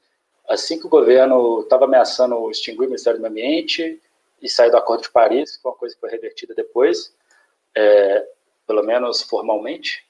assim 0.47 0.79
que 0.79 0.87
o 0.87 0.89
governo 0.89 1.61
estava 1.61 1.85
ameaçando 1.85 2.49
extinguir 2.49 2.81
o 2.81 2.85
Ministério 2.85 3.19
do 3.19 3.21
Meio 3.21 3.31
Ambiente 3.31 4.01
e 4.41 4.49
sair 4.49 4.71
do 4.71 4.77
Acordo 4.77 5.03
de 5.03 5.11
Paris, 5.11 5.55
que 5.55 5.61
foi 5.61 5.71
uma 5.71 5.77
coisa 5.77 5.95
que 5.95 6.01
foi 6.01 6.09
revertida 6.09 6.55
depois, 6.55 7.13
é, 7.75 8.27
pelo 8.65 8.83
menos 8.83 9.21
formalmente, 9.21 10.05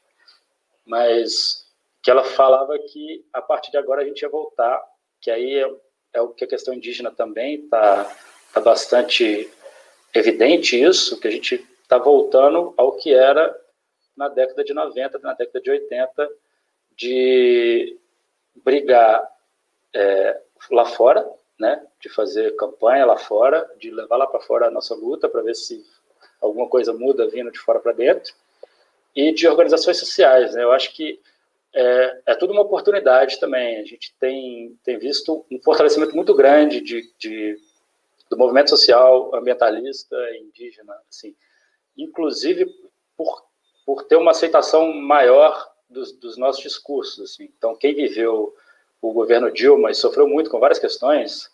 mas 0.85 1.65
que 2.01 2.09
ela 2.09 2.23
falava 2.23 2.77
que 2.79 3.25
a 3.33 3.41
partir 3.41 3.71
de 3.71 3.77
agora 3.77 4.01
a 4.01 4.05
gente 4.05 4.21
ia 4.21 4.29
voltar, 4.29 4.81
que 5.19 5.29
aí 5.29 5.55
é, 5.55 5.69
é 6.13 6.21
o 6.21 6.29
que 6.29 6.45
a 6.45 6.47
questão 6.47 6.73
indígena 6.73 7.11
também 7.11 7.63
está 7.63 8.15
tá 8.53 8.61
bastante 8.61 9.51
evidente 10.13 10.81
isso, 10.81 11.19
que 11.19 11.27
a 11.27 11.31
gente 11.31 11.65
está 11.81 11.97
voltando 11.97 12.73
ao 12.77 12.93
que 12.93 13.13
era 13.13 13.55
na 14.15 14.27
década 14.27 14.63
de 14.63 14.73
90, 14.73 15.19
na 15.19 15.33
década 15.33 15.61
de 15.61 15.71
80, 15.71 16.29
de 16.95 17.97
brigar 18.63 19.25
é, 19.93 20.41
lá 20.69 20.85
fora, 20.85 21.27
né, 21.57 21.85
de 22.01 22.09
fazer 22.09 22.55
campanha 22.55 23.05
lá 23.05 23.17
fora, 23.17 23.69
de 23.77 23.91
levar 23.91 24.17
lá 24.17 24.27
para 24.27 24.39
fora 24.41 24.67
a 24.67 24.71
nossa 24.71 24.95
luta 24.95 25.27
para 25.27 25.41
ver 25.41 25.55
se 25.55 25.83
alguma 26.41 26.67
coisa 26.67 26.93
muda 26.93 27.27
vindo 27.27 27.51
de 27.51 27.59
fora 27.59 27.79
para 27.79 27.91
dentro, 27.91 28.33
e 29.15 29.31
de 29.31 29.47
organizações 29.47 29.97
sociais. 29.97 30.53
Né? 30.53 30.63
Eu 30.63 30.71
acho 30.71 30.93
que 30.93 31.19
é, 31.73 32.21
é 32.27 32.35
tudo 32.35 32.53
uma 32.53 32.61
oportunidade 32.61 33.39
também. 33.39 33.77
A 33.77 33.85
gente 33.85 34.13
tem, 34.19 34.77
tem 34.83 34.97
visto 34.97 35.45
um 35.51 35.61
fortalecimento 35.61 36.15
muito 36.15 36.33
grande 36.33 36.81
de, 36.81 37.11
de 37.17 37.57
do 38.29 38.37
movimento 38.37 38.69
social 38.69 39.33
ambientalista 39.33 40.15
indígena, 40.37 40.95
assim, 41.09 41.35
inclusive 41.97 42.65
por, 43.17 43.43
por 43.85 44.03
ter 44.03 44.15
uma 44.15 44.31
aceitação 44.31 44.93
maior 44.93 45.69
dos, 45.89 46.11
dos 46.11 46.37
nossos 46.37 46.61
discursos. 46.61 47.31
Assim. 47.31 47.51
Então, 47.57 47.75
quem 47.75 47.95
viveu 47.95 48.55
o 49.01 49.13
governo 49.13 49.51
Dilma 49.51 49.91
e 49.91 49.95
sofreu 49.95 50.27
muito 50.27 50.49
com 50.49 50.59
várias 50.59 50.79
questões, 50.79 51.49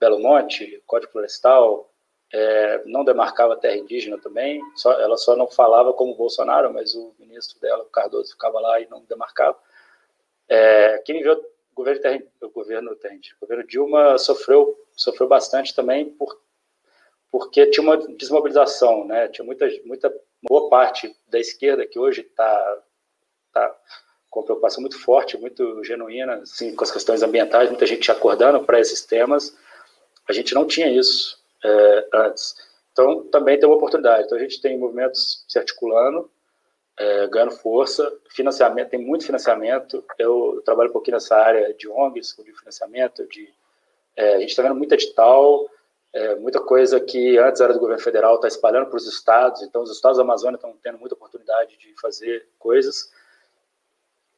Belo 0.00 0.18
Monte, 0.18 0.82
Código 0.86 1.12
Florestal, 1.12 1.92
é, 2.32 2.82
não 2.86 3.04
demarcava 3.04 3.56
terra 3.56 3.76
indígena 3.76 4.16
também, 4.18 4.60
só, 4.74 4.98
ela 4.98 5.18
só 5.18 5.36
não 5.36 5.46
falava 5.46 5.92
como 5.92 6.14
Bolsonaro, 6.14 6.72
mas 6.72 6.94
o 6.94 7.14
ministro 7.18 7.60
dela, 7.60 7.82
o 7.82 7.90
Cardoso, 7.90 8.32
ficava 8.32 8.58
lá 8.58 8.80
e 8.80 8.88
não 8.88 9.04
demarcava. 9.04 9.58
É, 10.48 10.98
quem 11.04 11.18
viveu 11.18 11.34
o 11.34 11.74
governo, 11.74 12.00
terra, 12.00 12.22
o 12.40 12.48
governo, 12.48 12.96
terra, 12.96 13.14
o 13.14 13.40
governo 13.40 13.66
Dilma 13.66 14.18
sofreu, 14.18 14.78
sofreu 14.96 15.28
bastante 15.28 15.74
também 15.74 16.10
por, 16.10 16.40
porque 17.30 17.66
tinha 17.66 17.82
uma 17.82 17.96
desmobilização, 17.96 19.06
né? 19.06 19.28
tinha 19.28 19.44
muita, 19.44 19.66
muita 19.84 20.12
boa 20.42 20.68
parte 20.68 21.14
da 21.28 21.38
esquerda 21.38 21.86
que 21.86 21.98
hoje 21.98 22.20
está 22.20 22.82
tá 23.52 23.76
com 24.30 24.42
preocupação 24.42 24.80
muito 24.80 24.98
forte, 24.98 25.36
muito 25.36 25.84
genuína, 25.84 26.36
assim, 26.36 26.74
com 26.74 26.82
as 26.82 26.90
questões 26.90 27.22
ambientais, 27.22 27.68
muita 27.68 27.86
gente 27.86 28.10
acordando 28.10 28.64
para 28.64 28.80
esses 28.80 29.04
temas. 29.04 29.54
A 30.26 30.32
gente 30.32 30.54
não 30.54 30.66
tinha 30.66 30.88
isso 30.88 31.38
é, 31.62 32.08
antes. 32.14 32.54
Então, 32.92 33.26
também 33.28 33.58
tem 33.58 33.68
uma 33.68 33.76
oportunidade. 33.76 34.24
Então, 34.24 34.38
a 34.38 34.40
gente 34.40 34.60
tem 34.60 34.78
movimentos 34.78 35.44
se 35.46 35.58
articulando, 35.58 36.30
é, 36.98 37.26
ganhando 37.28 37.52
força, 37.52 38.10
financiamento, 38.30 38.90
tem 38.90 39.04
muito 39.04 39.26
financiamento. 39.26 40.04
Eu, 40.18 40.62
trabalho 40.64 40.90
um 40.90 40.92
pouquinho 40.94 41.16
nessa 41.16 41.36
área 41.36 41.72
de 41.74 41.88
ONGs, 41.88 42.34
de 42.42 42.58
financiamento, 42.58 43.26
de, 43.28 43.52
é, 44.16 44.34
a 44.34 44.38
gente 44.40 44.50
está 44.50 44.62
vendo 44.62 44.74
muita 44.74 44.94
edital, 44.94 45.68
é, 46.12 46.34
muita 46.36 46.60
coisa 46.60 47.00
que 47.00 47.38
antes 47.38 47.60
era 47.60 47.72
do 47.72 47.80
governo 47.80 48.02
federal 48.02 48.34
está 48.36 48.48
espalhando 48.48 48.86
para 48.86 48.96
os 48.96 49.06
estados, 49.06 49.62
então 49.62 49.82
os 49.82 49.90
estados 49.90 50.18
da 50.18 50.24
Amazônia 50.24 50.56
estão 50.56 50.76
tendo 50.82 50.98
muita 50.98 51.14
oportunidade 51.14 51.76
de 51.78 51.94
fazer 52.00 52.46
coisas. 52.58 53.10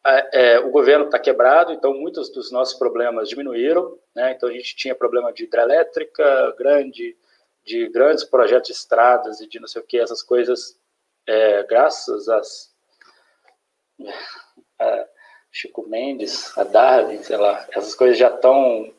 É, 0.07 0.55
é, 0.55 0.59
o 0.61 0.71
governo 0.71 1.07
está 1.07 1.19
quebrado, 1.19 1.73
então 1.73 1.95
muitos 1.95 2.29
dos 2.29 2.53
nossos 2.53 2.79
problemas 2.79 3.29
diminuíram. 3.29 3.99
Né? 4.15 4.33
Então 4.33 4.49
a 4.49 4.53
gente 4.53 4.77
tinha 4.77 4.95
problema 4.95 5.33
de 5.33 5.45
hidrelétrica 5.45 6.55
grande, 6.59 7.17
de 7.65 7.89
grandes 7.89 8.23
projetos 8.23 8.69
de 8.69 8.75
estradas 8.75 9.41
e 9.41 9.49
de 9.49 9.59
não 9.59 9.67
sei 9.67 9.81
o 9.81 9.85
que, 9.85 9.99
essas 9.99 10.23
coisas, 10.23 10.79
é, 11.27 11.63
graças 11.65 12.29
às, 12.29 12.75
a 14.79 15.09
Chico 15.51 15.89
Mendes, 15.89 16.57
a 16.59 16.65
Darwin, 16.65 17.23
sei 17.23 17.37
lá, 17.37 17.67
essas 17.71 17.95
coisas 17.95 18.19
já 18.19 18.29
estão, 18.29 18.93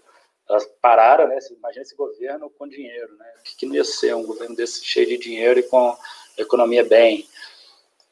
elas 0.47 0.65
pararam, 0.81 1.27
né? 1.27 1.39
Imagina 1.51 1.83
esse 1.83 1.95
governo 1.95 2.49
com 2.49 2.67
dinheiro, 2.67 3.15
né? 3.17 3.33
O 3.39 3.43
que, 3.43 3.55
que 3.55 3.65
não 3.65 3.75
ia 3.75 3.83
ser 3.83 4.15
um 4.15 4.25
governo 4.25 4.55
desse 4.55 4.85
cheio 4.85 5.07
de 5.07 5.17
dinheiro 5.17 5.59
e 5.59 5.63
com 5.63 5.97
economia 6.37 6.83
bem? 6.83 7.27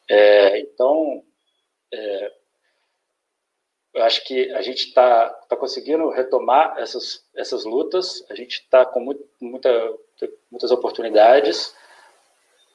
É, 0.09 0.59
então, 0.59 1.23
é, 1.93 2.34
eu 3.93 4.03
acho 4.03 4.25
que 4.25 4.51
a 4.53 4.61
gente 4.61 4.88
está 4.88 5.29
tá 5.29 5.55
conseguindo 5.55 6.09
retomar 6.09 6.75
essas, 6.79 7.23
essas 7.36 7.63
lutas, 7.63 8.25
a 8.29 8.36
gente 8.36 8.53
está 8.53 8.86
com 8.86 8.99
muito, 8.99 9.23
muita, 9.39 9.69
muitas 10.49 10.71
oportunidades, 10.71 11.75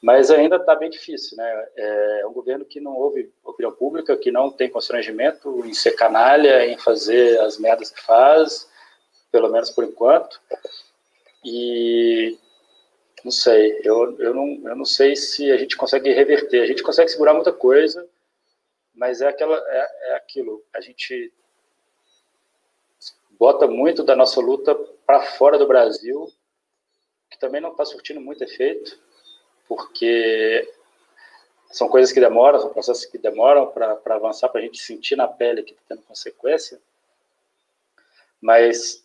mas 0.01 0.31
ainda 0.31 0.55
está 0.55 0.73
bem 0.75 0.89
difícil. 0.89 1.35
Né? 1.35 1.67
É 1.75 2.25
um 2.25 2.31
governo 2.31 2.63
que 2.63 2.79
não 2.79 2.95
ouve 2.95 3.29
opinião 3.43 3.73
pública, 3.73 4.15
que 4.15 4.31
não 4.31 4.49
tem 4.49 4.69
constrangimento 4.69 5.65
em 5.65 5.73
ser 5.73 5.91
canalha, 5.91 6.65
em 6.65 6.77
fazer 6.77 7.37
as 7.41 7.57
merdas 7.57 7.91
que 7.91 8.01
faz, 8.01 8.68
pelo 9.31 9.49
menos 9.49 9.69
por 9.69 9.83
enquanto. 9.83 10.39
E 11.43 12.37
não 13.23 13.31
sei, 13.31 13.79
eu, 13.83 14.19
eu, 14.19 14.33
não, 14.33 14.61
eu 14.69 14.75
não 14.75 14.85
sei 14.85 15.15
se 15.15 15.51
a 15.51 15.57
gente 15.57 15.75
consegue 15.75 16.11
reverter. 16.11 16.61
A 16.61 16.67
gente 16.67 16.83
consegue 16.83 17.09
segurar 17.09 17.33
muita 17.33 17.51
coisa, 17.51 18.07
mas 18.93 19.21
é, 19.21 19.27
aquela, 19.27 19.57
é, 19.57 20.11
é 20.11 20.15
aquilo, 20.15 20.63
a 20.73 20.81
gente 20.81 21.33
bota 23.39 23.67
muito 23.67 24.03
da 24.03 24.15
nossa 24.15 24.41
luta 24.41 24.75
para 25.05 25.21
fora 25.21 25.57
do 25.57 25.67
Brasil, 25.67 26.31
que 27.29 27.39
também 27.39 27.61
não 27.61 27.71
está 27.71 27.85
surtindo 27.85 28.19
muito 28.19 28.43
efeito, 28.43 28.99
porque 29.67 30.69
são 31.71 31.87
coisas 31.87 32.11
que 32.11 32.19
demoram, 32.19 32.59
são 32.59 32.73
processos 32.73 33.05
que 33.05 33.17
demoram 33.17 33.67
para 33.67 33.99
avançar, 34.15 34.49
para 34.49 34.59
a 34.59 34.63
gente 34.63 34.81
sentir 34.81 35.15
na 35.15 35.27
pele 35.27 35.63
que 35.63 35.71
está 35.71 35.83
tendo 35.89 36.01
consequência. 36.01 36.81
Mas 38.41 39.03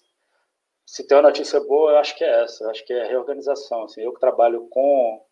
se 0.87 1.07
tem 1.07 1.17
uma 1.17 1.29
notícia 1.29 1.61
boa, 1.61 1.93
eu 1.93 1.99
acho 1.99 2.17
que 2.17 2.25
é 2.25 2.43
essa, 2.43 2.65
eu 2.65 2.71
acho 2.71 2.85
que 2.85 2.93
é 2.93 3.03
a 3.03 3.09
reorganização. 3.09 3.85
Assim, 3.85 4.03
eu 4.03 4.13
que 4.13 4.21
trabalho 4.21 4.67
com 4.69 5.25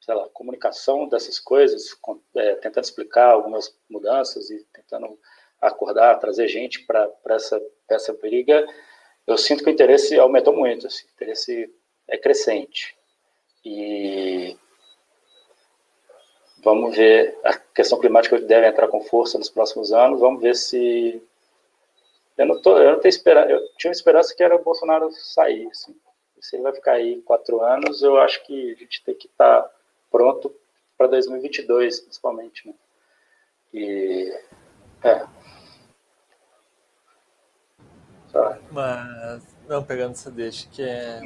sei 0.00 0.14
lá, 0.14 0.28
comunicação 0.30 1.08
dessas 1.08 1.38
coisas, 1.38 1.92
com, 1.94 2.20
é, 2.36 2.54
tentando 2.56 2.84
explicar 2.84 3.30
algumas 3.30 3.76
mudanças 3.90 4.50
e 4.50 4.64
tentando 4.72 5.18
acordar, 5.60 6.18
trazer 6.18 6.48
gente 6.48 6.86
para 6.86 7.12
essa, 7.30 7.60
essa 7.90 8.12
briga, 8.14 8.66
eu 9.26 9.36
sinto 9.36 9.62
que 9.62 9.70
o 9.70 9.72
interesse 9.72 10.18
aumentou 10.18 10.56
muito, 10.56 10.86
assim, 10.86 11.04
o 11.06 11.10
interesse 11.10 11.74
é 12.06 12.16
crescente. 12.16 12.96
E 13.64 14.56
vamos 16.62 16.96
ver, 16.96 17.38
a 17.44 17.54
questão 17.56 17.98
climática 17.98 18.40
deve 18.40 18.66
entrar 18.66 18.88
com 18.88 19.02
força 19.02 19.36
nos 19.36 19.50
próximos 19.50 19.92
anos, 19.92 20.20
vamos 20.20 20.40
ver 20.40 20.54
se... 20.54 21.22
Eu 22.38 22.46
não, 22.46 22.62
tô, 22.62 22.78
eu 22.78 22.92
não 22.92 23.00
tenho 23.00 23.10
esperança, 23.10 23.50
eu 23.50 23.60
tinha 23.76 23.90
esperança 23.90 24.34
que 24.34 24.42
era 24.42 24.56
o 24.56 24.62
Bolsonaro 24.62 25.10
sair, 25.12 25.68
assim. 25.70 25.94
Se 26.40 26.54
ele 26.54 26.62
vai 26.62 26.72
ficar 26.72 26.92
aí 26.92 27.20
quatro 27.22 27.60
anos, 27.60 28.00
eu 28.00 28.16
acho 28.16 28.46
que 28.46 28.72
a 28.72 28.74
gente 28.76 29.04
tem 29.04 29.14
que 29.14 29.26
estar... 29.26 29.62
Tá 29.62 29.78
pronto 30.10 30.54
para 30.96 31.06
2022, 31.06 32.00
principalmente. 32.00 32.66
Né? 32.66 32.74
E, 33.72 34.34
é. 35.02 35.26
Tá. 38.32 38.58
Mas, 38.70 39.56
não, 39.68 39.84
pegando 39.84 40.12
essa 40.12 40.30
deixa, 40.30 40.68
que 40.68 40.82
é 40.82 41.20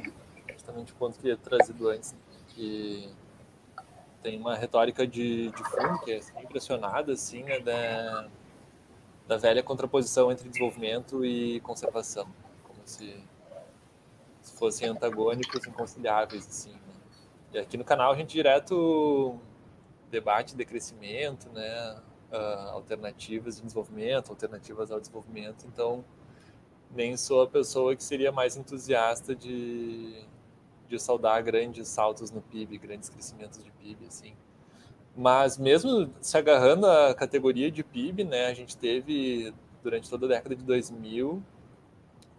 justamente 0.52 0.92
o 0.92 0.96
ponto 0.96 1.18
que 1.18 1.26
eu 1.26 1.32
ia 1.32 1.36
trazido 1.36 1.88
antes, 1.88 2.14
que 2.48 3.12
tem 4.22 4.38
uma 4.38 4.54
retórica 4.54 5.06
de, 5.06 5.50
de 5.50 5.70
fundo 5.70 5.98
que 6.04 6.12
é 6.12 6.20
impressionada, 6.42 7.12
assim, 7.12 7.42
né, 7.42 7.58
da, 7.58 8.28
da 9.32 9.38
velha 9.38 9.62
contraposição 9.62 10.30
entre 10.30 10.46
desenvolvimento 10.46 11.24
e 11.24 11.58
conservação, 11.60 12.28
como 12.64 12.80
se, 12.84 13.16
se 14.42 14.52
fossem 14.58 14.88
antagônicos 14.88 15.66
inconciliáveis, 15.66 16.46
assim. 16.46 16.78
E 17.50 17.58
aqui 17.58 17.78
no 17.78 17.84
canal 17.84 18.12
a 18.12 18.16
gente 18.16 18.32
direto 18.32 19.38
debate 20.10 20.54
decrescimento, 20.54 21.48
né? 21.50 21.98
Uh, 22.30 22.70
alternativas 22.72 23.56
de 23.56 23.62
desenvolvimento, 23.62 24.30
alternativas 24.30 24.90
ao 24.90 25.00
desenvolvimento. 25.00 25.66
Então, 25.66 26.04
nem 26.90 27.16
sou 27.16 27.42
a 27.42 27.46
pessoa 27.46 27.96
que 27.96 28.04
seria 28.04 28.30
mais 28.30 28.56
entusiasta 28.56 29.34
de, 29.34 30.26
de 30.88 30.98
saudar 30.98 31.42
grandes 31.42 31.88
saltos 31.88 32.30
no 32.30 32.42
PIB, 32.42 32.76
grandes 32.78 33.08
crescimentos 33.08 33.62
de 33.64 33.70
PIB, 33.70 34.06
assim. 34.06 34.34
Mas 35.16 35.58
mesmo 35.58 36.10
se 36.20 36.36
agarrando 36.38 36.86
à 36.86 37.14
categoria 37.14 37.70
de 37.70 37.82
PIB, 37.84 38.24
né, 38.24 38.46
a 38.46 38.54
gente 38.54 38.76
teve 38.76 39.52
durante 39.82 40.08
toda 40.08 40.26
a 40.26 40.28
década 40.28 40.56
de 40.56 40.64
2000 40.64 41.42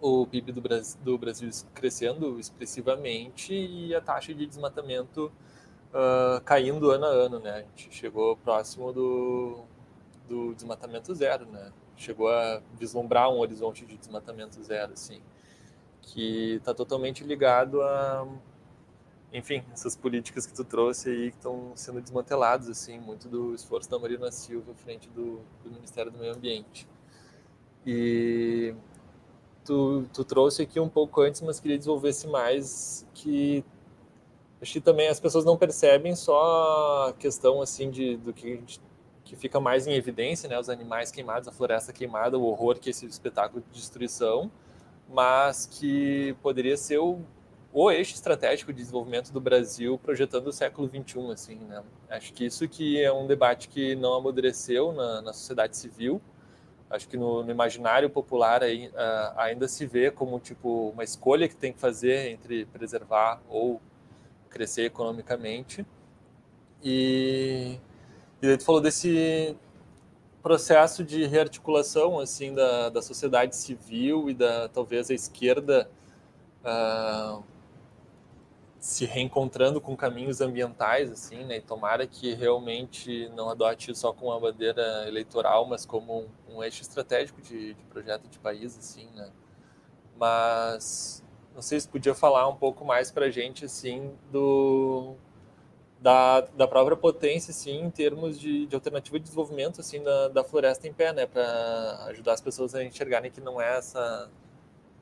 o 0.02 0.28
PIB 0.28 0.52
do 0.52 0.62
Brasil, 0.62 1.00
do 1.02 1.18
Brasil 1.18 1.50
crescendo 1.74 2.38
expressivamente 2.38 3.54
e 3.54 3.96
a 3.96 4.02
taxa 4.02 4.34
de 4.34 4.46
desmatamento 4.46 5.32
uh, 5.94 6.42
caindo 6.44 6.92
ano 6.92 7.06
a 7.06 7.10
ano, 7.10 7.40
né? 7.40 7.52
A 7.52 7.60
gente 7.62 7.94
chegou 7.94 8.36
próximo 8.36 8.92
do, 8.92 9.64
do 10.28 10.54
desmatamento 10.56 11.16
zero, 11.16 11.46
né? 11.46 11.72
Chegou 11.96 12.28
a 12.28 12.62
vislumbrar 12.78 13.30
um 13.30 13.40
horizonte 13.40 13.86
de 13.86 13.96
desmatamento 13.96 14.62
zero, 14.62 14.92
assim, 14.92 15.22
que 16.02 16.56
está 16.56 16.74
totalmente 16.74 17.24
ligado 17.24 17.82
a, 17.82 18.28
enfim, 19.34 19.64
essas 19.74 19.96
políticas 19.96 20.46
que 20.46 20.54
tu 20.54 20.64
trouxe 20.64 21.10
aí 21.10 21.32
que 21.32 21.38
estão 21.38 21.72
sendo 21.76 22.00
desmanteladas, 22.00 22.70
assim, 22.70 23.00
muito 23.00 23.28
do 23.28 23.56
esforço 23.56 23.90
da 23.90 23.98
Marina 23.98 24.32
Silva 24.32 24.74
frente 24.76 25.10
do, 25.10 25.42
do 25.64 25.72
Ministério 25.72 26.12
do 26.12 26.20
Meio 26.20 26.36
Ambiente. 26.36 26.88
E 27.86 28.76
tu, 29.66 30.06
tu 30.14 30.24
trouxe 30.24 30.62
aqui 30.62 30.80
um 30.80 30.88
pouco 30.88 31.22
antes, 31.22 31.42
mas 31.42 31.60
queria 31.60 31.78
desenvolver-se 31.78 32.28
mais 32.28 33.08
que 33.16 33.66
acho 34.62 34.74
que 34.74 34.82
também 34.82 35.10
as 35.10 35.20
pessoas 35.20 35.44
não 35.44 35.58
percebem 35.58 36.16
só 36.16 37.10
a 37.10 37.14
questão 37.14 37.62
assim 37.62 37.90
de 37.90 38.16
do 38.18 38.32
que 38.32 38.64
que 39.24 39.36
fica 39.36 39.60
mais 39.60 39.88
em 39.88 39.94
evidência, 39.94 40.50
né, 40.50 40.60
os 40.60 40.70
animais 40.70 41.10
queimados, 41.10 41.48
a 41.48 41.52
floresta 41.52 41.94
queimada, 41.94 42.38
o 42.38 42.44
horror 42.44 42.78
que 42.80 42.90
é 42.90 42.92
esse 42.92 43.06
espetáculo 43.06 43.64
de 43.72 43.80
destruição, 43.80 44.52
mas 45.10 45.66
que 45.66 46.36
poderia 46.42 46.76
ser 46.76 47.00
o, 47.00 47.22
o 47.74 47.90
eixo 47.90 48.14
estratégico 48.14 48.72
de 48.72 48.80
desenvolvimento 48.80 49.34
do 49.34 49.42
Brasil 49.42 49.98
projetando 49.98 50.48
o 50.48 50.54
século 50.54 50.88
21 50.88 51.32
assim 51.32 51.56
né? 51.56 51.84
Acho 52.10 52.32
que 52.32 52.46
isso 52.46 52.68
que 52.70 53.02
é 53.02 53.12
um 53.12 53.26
debate 53.26 53.68
que 53.68 53.96
não 53.96 54.14
amadureceu 54.14 54.92
na, 54.94 55.22
na 55.22 55.34
sociedade 55.34 55.76
civil. 55.76 56.22
Acho 56.90 57.10
que 57.10 57.18
no, 57.18 57.44
no 57.44 57.50
imaginário 57.50 58.08
popular 58.10 58.62
aí, 58.62 58.88
uh, 58.90 59.34
ainda 59.38 59.68
se 59.68 59.88
vê 59.88 60.12
como 60.12 60.40
tipo 60.40 60.92
uma 60.92 61.04
escolha 61.04 61.48
que 61.50 61.56
tem 61.56 61.74
que 61.74 61.80
fazer 61.80 62.30
entre 62.30 62.66
preservar 62.66 63.42
ou 63.50 63.82
crescer 64.50 64.84
economicamente. 64.84 65.84
E 66.84 67.80
e 68.44 68.46
daí 68.48 68.58
tu 68.58 68.66
falou 68.66 68.82
desse 68.82 69.56
processo 70.44 71.04
de 71.04 71.26
rearticulação 71.26 72.20
assim 72.20 72.54
da, 72.54 72.90
da 72.90 73.02
sociedade 73.02 73.56
civil 73.56 74.30
e 74.30 74.34
da 74.34 74.68
talvez 74.68 75.10
a 75.10 75.14
esquerda 75.14 75.90
uh, 76.62 77.42
se 78.84 79.06
reencontrando 79.06 79.80
com 79.80 79.96
caminhos 79.96 80.42
ambientais, 80.42 81.10
assim, 81.10 81.46
né? 81.46 81.56
E 81.56 81.62
tomara 81.62 82.06
que 82.06 82.34
realmente 82.34 83.30
não 83.30 83.50
adote 83.50 83.96
só 83.96 84.12
com 84.12 84.26
uma 84.26 84.38
bandeira 84.38 85.08
eleitoral, 85.08 85.66
mas 85.66 85.86
como 85.86 86.28
um, 86.50 86.58
um 86.58 86.64
eixo 86.64 86.82
estratégico 86.82 87.42
de, 87.42 87.76
de, 87.76 87.84
projeto 87.86 88.28
de 88.28 88.38
país, 88.40 88.78
assim, 88.78 89.08
né? 89.16 89.32
Mas 90.18 91.24
não 91.56 91.62
sei 91.62 91.80
se 91.80 91.88
podia 91.88 92.14
falar 92.14 92.46
um 92.50 92.58
pouco 92.58 92.84
mais 92.84 93.10
para 93.10 93.28
a 93.28 93.30
gente, 93.30 93.64
assim, 93.64 94.14
do 94.30 95.16
da, 96.02 96.42
da 96.42 96.68
própria 96.68 96.98
potência, 96.98 97.52
assim, 97.52 97.80
em 97.86 97.90
termos 97.90 98.38
de, 98.38 98.66
de 98.66 98.76
alternativa 98.76 99.18
de 99.18 99.24
desenvolvimento, 99.24 99.80
assim, 99.80 100.04
da, 100.04 100.28
da 100.28 100.44
floresta 100.44 100.90
em 100.90 100.94
pé, 100.94 101.14
né? 101.14 101.26
Para 101.26 102.04
ajudar 102.10 102.34
as 102.34 102.42
pessoas 102.42 102.76
a 102.76 102.84
enxergarem 102.84 103.32
que 103.32 103.40
não 103.40 103.62
é 103.62 103.78
essa 103.78 104.30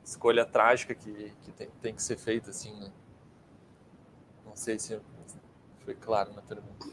escolha 0.04 0.46
trágica 0.46 0.94
que, 0.94 1.32
que 1.42 1.50
tem, 1.50 1.68
tem 1.82 1.92
que 1.92 2.02
ser 2.02 2.16
feita, 2.16 2.50
assim, 2.50 2.72
né? 2.78 2.92
Não 4.52 4.56
sei 4.56 4.78
se 4.78 5.00
foi 5.82 5.94
claro 5.94 6.30
na 6.34 6.42
pergunta. 6.42 6.86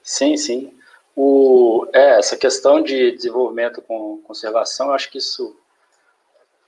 Sim, 0.00 0.36
sim. 0.36 0.78
O, 1.16 1.88
é, 1.92 2.20
essa 2.20 2.36
questão 2.36 2.80
de 2.80 3.10
desenvolvimento 3.10 3.82
com 3.82 4.22
conservação, 4.22 4.86
eu 4.86 4.94
acho 4.94 5.10
que 5.10 5.18
isso 5.18 5.56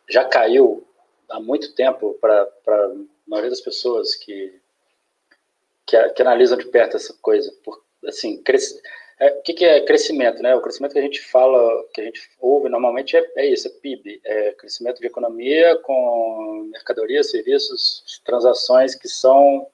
já 0.09 0.25
caiu 0.25 0.85
há 1.31 1.39
muito 1.39 1.73
tempo 1.77 2.19
para 2.21 2.43
a 2.43 2.95
maioria 3.25 3.51
das 3.51 3.61
pessoas 3.61 4.17
que, 4.17 4.61
que, 5.87 6.09
que, 6.09 6.23
analisam 6.23 6.59
de 6.59 6.67
perto 6.67 6.97
essa 6.97 7.15
coisa. 7.23 7.53
Por, 7.63 7.81
assim, 8.05 8.43
cresce, 8.43 8.83
é, 9.21 9.31
o 9.31 9.43
que, 9.43 9.55
que, 9.55 9.65
é 9.65 9.81
crescimento? 9.85 10.43
Né? 10.43 10.57
O 10.57 10.61
crescimento 10.61 10.93
que 10.95 10.99
a 10.99 11.03
gente 11.03 11.23
fala, 11.23 11.85
que 11.95 12.01
a 12.01 12.05
gente 12.05 12.21
ouve 12.41 12.69
normalmente 12.69 13.17
é, 13.17 13.25
é 13.37 13.47
isso, 13.47 13.69
é 13.69 13.71
PIB, 13.71 14.21
é 14.25 14.53
crescimento 14.55 15.01
de 15.01 15.07
economia 15.07 15.79
com 15.85 16.69
mercadorias, 16.73 17.31
serviços, 17.31 18.21
transações 18.25 18.97
que 18.97 19.09
são 19.09 19.69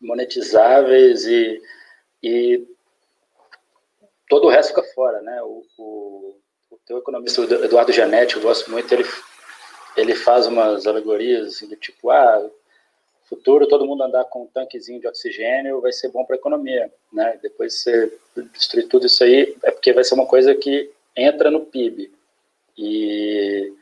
monetizáveis 0.00 1.24
e, 1.26 1.60
e 2.22 2.66
todo 4.28 4.46
o 4.46 4.50
resto 4.50 4.70
fica 4.70 4.82
fora, 4.94 5.20
né? 5.22 5.42
O, 5.42 5.64
o, 5.78 6.36
o 6.70 6.78
teu 6.86 6.98
economista, 6.98 7.42
Eduardo 7.42 7.92
Janetti, 7.92 8.36
eu 8.36 8.42
gosto 8.42 8.70
muito, 8.70 8.92
ele, 8.92 9.04
ele 9.96 10.14
faz 10.14 10.46
umas 10.46 10.86
alegorias 10.86 11.48
assim, 11.48 11.68
do 11.68 11.76
tipo, 11.76 12.10
ah, 12.10 12.50
futuro 13.28 13.66
todo 13.66 13.86
mundo 13.86 14.02
andar 14.02 14.24
com 14.24 14.42
um 14.42 14.46
tanquezinho 14.46 15.00
de 15.00 15.08
oxigênio 15.08 15.80
vai 15.80 15.92
ser 15.92 16.08
bom 16.10 16.24
para 16.24 16.36
a 16.36 16.38
economia, 16.38 16.92
né? 17.12 17.38
Depois 17.42 17.80
você 17.80 18.12
destruir 18.52 18.88
tudo 18.88 19.06
isso 19.06 19.24
aí, 19.24 19.56
é 19.62 19.70
porque 19.70 19.92
vai 19.92 20.04
ser 20.04 20.14
uma 20.14 20.26
coisa 20.26 20.54
que 20.54 20.90
entra 21.16 21.50
no 21.50 21.66
PIB. 21.66 22.12
E, 22.76 23.72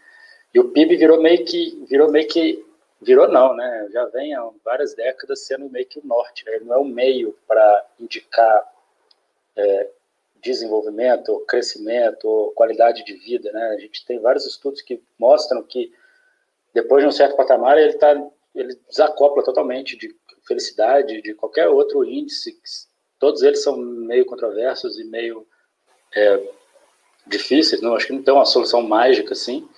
e 0.55 0.61
o 0.61 0.69
PIB 0.69 0.97
virou 0.97 1.21
meio 1.21 1.45
que 1.45 1.85
virou 1.89 2.11
meio 2.11 2.29
que 2.29 2.65
virou 3.03 3.29
não, 3.29 3.55
né? 3.55 3.89
Já 3.93 4.07
vem 4.07 4.35
há 4.35 4.49
várias 4.65 4.95
décadas 4.95 5.47
sendo 5.47 5.69
meio 5.69 5.87
que 5.87 5.99
o 5.99 6.07
norte, 6.07 6.45
né? 6.45 6.61
Não 6.63 6.75
é 6.75 6.79
um 6.79 6.85
meio 6.85 7.37
para 7.47 7.87
indicar 7.99 8.73
é, 9.57 9.91
desenvolvimento, 10.43 11.45
crescimento, 11.47 12.53
qualidade 12.55 13.05
de 13.05 13.15
vida, 13.15 13.51
né? 13.53 13.71
A 13.71 13.79
gente 13.79 14.05
tem 14.07 14.21
vários 14.21 14.47
estudos 14.47 14.81
que 14.81 15.03
mostram 15.19 15.63
que 15.63 15.93
depois 16.73 17.03
de 17.03 17.09
um 17.09 17.13
certo 17.13 17.37
patamar 17.37 17.77
ele 17.77 17.95
tá, 17.95 18.15
ele 18.55 18.79
desacopla 18.89 19.45
totalmente 19.45 19.97
de 19.97 20.15
felicidade, 20.47 21.23
de 21.23 21.35
qualquer 21.35 21.69
outro 21.69 22.05
índice. 22.05 22.59
Todos 23.19 23.43
eles 23.43 23.63
são 23.63 23.77
meio 23.77 24.25
controversos 24.25 24.99
e 24.99 25.05
meio 25.05 25.47
é, 26.15 26.51
difíceis. 27.27 27.83
Não 27.83 27.95
acho 27.95 28.07
que 28.07 28.13
não 28.13 28.23
tem 28.23 28.35
uma 28.35 28.45
solução 28.45 28.83
mágica 28.83 29.33
assim 29.33 29.69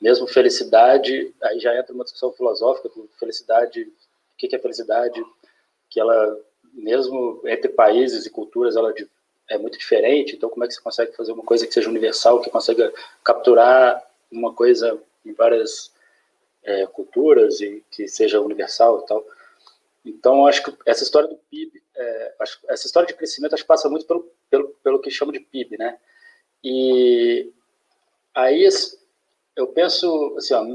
mesmo 0.00 0.26
felicidade, 0.26 1.34
aí 1.42 1.58
já 1.60 1.78
entra 1.78 1.94
uma 1.94 2.04
discussão 2.04 2.32
filosófica, 2.32 2.90
felicidade, 3.18 3.82
o 3.82 4.36
que 4.36 4.54
é 4.54 4.58
felicidade, 4.58 5.24
que 5.88 6.00
ela, 6.00 6.38
mesmo 6.72 7.40
entre 7.46 7.68
países 7.68 8.26
e 8.26 8.30
culturas, 8.30 8.76
ela 8.76 8.92
é 9.48 9.58
muito 9.58 9.78
diferente, 9.78 10.34
então 10.34 10.48
como 10.48 10.64
é 10.64 10.68
que 10.68 10.74
você 10.74 10.80
consegue 10.80 11.16
fazer 11.16 11.32
uma 11.32 11.44
coisa 11.44 11.66
que 11.66 11.72
seja 11.72 11.88
universal, 11.88 12.40
que 12.40 12.50
consiga 12.50 12.92
capturar 13.22 14.02
uma 14.30 14.52
coisa 14.52 14.98
em 15.24 15.32
várias 15.32 15.92
é, 16.62 16.86
culturas 16.86 17.60
e 17.60 17.82
que 17.90 18.08
seja 18.08 18.40
universal 18.40 19.00
e 19.00 19.06
tal. 19.06 19.24
Então, 20.04 20.46
acho 20.46 20.62
que 20.62 20.76
essa 20.84 21.02
história 21.02 21.28
do 21.28 21.36
PIB, 21.50 21.82
é, 21.96 22.34
acho, 22.40 22.58
essa 22.68 22.86
história 22.86 23.06
de 23.06 23.14
crescimento, 23.14 23.54
acho 23.54 23.62
que 23.62 23.68
passa 23.68 23.88
muito 23.88 24.06
pelo, 24.06 24.30
pelo, 24.50 24.68
pelo 24.82 25.00
que 25.00 25.10
chama 25.10 25.32
de 25.32 25.40
PIB, 25.40 25.78
né? 25.78 25.98
E 26.62 27.50
aí 28.34 28.64
eu 29.56 29.66
penso, 29.68 30.34
assim, 30.36 30.54
ó, 30.54 30.66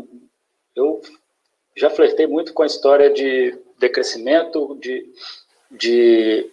eu 0.75 1.01
já 1.75 1.89
flertei 1.89 2.27
muito 2.27 2.53
com 2.53 2.63
a 2.63 2.67
história 2.67 3.09
de 3.09 3.57
decrescimento, 3.77 4.77
de, 4.79 5.11
de 5.71 6.51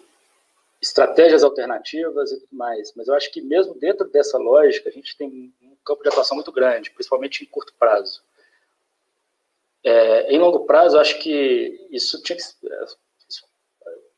estratégias 0.80 1.42
alternativas 1.42 2.30
e 2.30 2.40
tudo 2.40 2.52
mais, 2.52 2.92
mas 2.94 3.08
eu 3.08 3.14
acho 3.14 3.30
que 3.32 3.40
mesmo 3.40 3.74
dentro 3.74 4.08
dessa 4.08 4.38
lógica, 4.38 4.88
a 4.88 4.92
gente 4.92 5.16
tem 5.16 5.52
um 5.62 5.76
campo 5.84 6.02
de 6.02 6.08
atuação 6.08 6.36
muito 6.36 6.52
grande, 6.52 6.90
principalmente 6.90 7.42
em 7.42 7.46
curto 7.46 7.74
prazo. 7.78 8.22
É, 9.84 10.32
em 10.32 10.38
longo 10.38 10.66
prazo, 10.66 10.96
eu 10.96 11.00
acho 11.00 11.18
que 11.20 11.86
isso 11.90 12.20
tinha 12.22 12.36
que, 12.36 12.42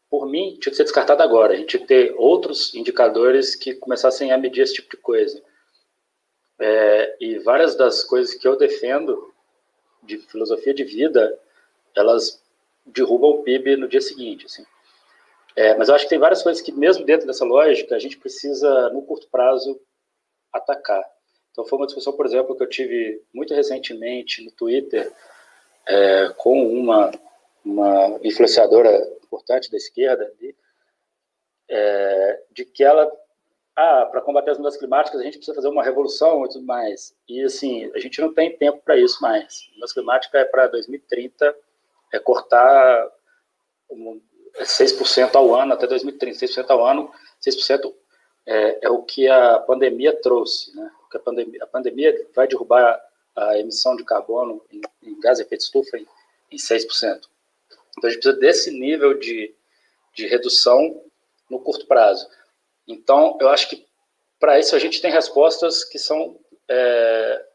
por 0.08 0.26
mim, 0.26 0.56
tinha 0.60 0.70
que 0.70 0.76
ser 0.76 0.84
descartado 0.84 1.22
agora. 1.22 1.52
A 1.52 1.56
gente 1.56 1.68
tinha 1.68 1.80
que 1.80 1.86
ter 1.86 2.14
outros 2.16 2.74
indicadores 2.74 3.54
que 3.54 3.74
começassem 3.74 4.32
a 4.32 4.38
medir 4.38 4.62
esse 4.62 4.74
tipo 4.74 4.96
de 4.96 5.02
coisa. 5.02 5.42
É, 6.60 7.16
e 7.20 7.38
várias 7.38 7.76
das 7.76 8.02
coisas 8.02 8.34
que 8.34 8.46
eu 8.46 8.56
defendo 8.56 9.32
de 10.02 10.18
filosofia 10.18 10.74
de 10.74 10.84
vida, 10.84 11.38
elas 11.94 12.42
derrubam 12.86 13.30
o 13.30 13.42
PIB 13.42 13.76
no 13.76 13.88
dia 13.88 14.00
seguinte, 14.00 14.46
assim. 14.46 14.64
É, 15.54 15.74
mas 15.76 15.88
eu 15.88 15.94
acho 15.94 16.04
que 16.04 16.10
tem 16.10 16.18
várias 16.18 16.42
coisas 16.42 16.62
que, 16.62 16.72
mesmo 16.72 17.04
dentro 17.04 17.26
dessa 17.26 17.44
lógica, 17.44 17.94
a 17.94 17.98
gente 17.98 18.16
precisa, 18.16 18.90
no 18.90 19.02
curto 19.02 19.28
prazo, 19.28 19.80
atacar. 20.52 21.04
Então, 21.50 21.64
foi 21.64 21.78
uma 21.78 21.86
discussão, 21.86 22.12
por 22.12 22.26
exemplo, 22.26 22.56
que 22.56 22.62
eu 22.62 22.68
tive 22.68 23.22
muito 23.34 23.52
recentemente 23.52 24.44
no 24.44 24.52
Twitter 24.52 25.12
é, 25.86 26.32
com 26.36 26.62
uma, 26.62 27.10
uma 27.64 28.20
influenciadora 28.22 28.96
importante 29.24 29.70
da 29.70 29.76
esquerda, 29.76 30.32
é, 31.68 32.42
de 32.52 32.64
que 32.64 32.84
ela 32.84 33.10
ah, 33.80 34.06
para 34.06 34.20
combater 34.20 34.50
as 34.50 34.58
mudanças 34.58 34.76
climáticas 34.76 35.20
a 35.20 35.22
gente 35.22 35.36
precisa 35.36 35.54
fazer 35.54 35.68
uma 35.68 35.84
revolução 35.84 36.44
e 36.44 36.48
tudo 36.48 36.66
mais. 36.66 37.14
E 37.28 37.44
assim, 37.44 37.88
a 37.94 37.98
gente 38.00 38.20
não 38.20 38.34
tem 38.34 38.56
tempo 38.56 38.82
para 38.84 38.96
isso 38.96 39.22
mais. 39.22 39.68
Mudança 39.74 39.94
climática 39.94 40.38
é 40.38 40.44
para 40.44 40.66
2030 40.66 41.56
é 42.12 42.18
cortar 42.18 43.08
6% 44.58 45.36
ao 45.36 45.54
ano 45.54 45.74
até 45.74 45.86
2030, 45.86 46.44
6% 46.44 46.70
ao 46.70 46.84
ano, 46.84 47.08
6% 47.40 47.94
é, 48.46 48.86
é 48.86 48.90
o 48.90 49.02
que 49.04 49.28
a 49.28 49.60
pandemia 49.60 50.20
trouxe, 50.20 50.74
né? 50.74 50.90
Que 51.08 51.16
a 51.16 51.20
pandemia, 51.20 51.62
a 51.62 51.66
pandemia 51.68 52.28
vai 52.34 52.48
derrubar 52.48 53.00
a 53.36 53.58
emissão 53.60 53.94
de 53.94 54.04
carbono 54.04 54.60
em, 54.72 54.80
em 55.04 55.20
gás 55.20 55.38
de 55.38 55.44
efeito 55.44 55.60
estufa 55.60 55.96
em, 55.98 56.06
em 56.50 56.56
6%. 56.56 56.88
Então 57.96 58.08
a 58.08 58.10
gente 58.10 58.22
precisa 58.22 58.40
desse 58.40 58.72
nível 58.72 59.14
de, 59.14 59.54
de 60.14 60.26
redução 60.26 61.00
no 61.48 61.60
curto 61.60 61.86
prazo. 61.86 62.28
Então, 62.88 63.36
eu 63.38 63.50
acho 63.50 63.68
que 63.68 63.86
para 64.40 64.58
isso 64.58 64.74
a 64.74 64.78
gente 64.78 65.00
tem 65.02 65.10
respostas 65.10 65.84
que 65.84 65.98
são 65.98 66.40
é, 66.68 67.46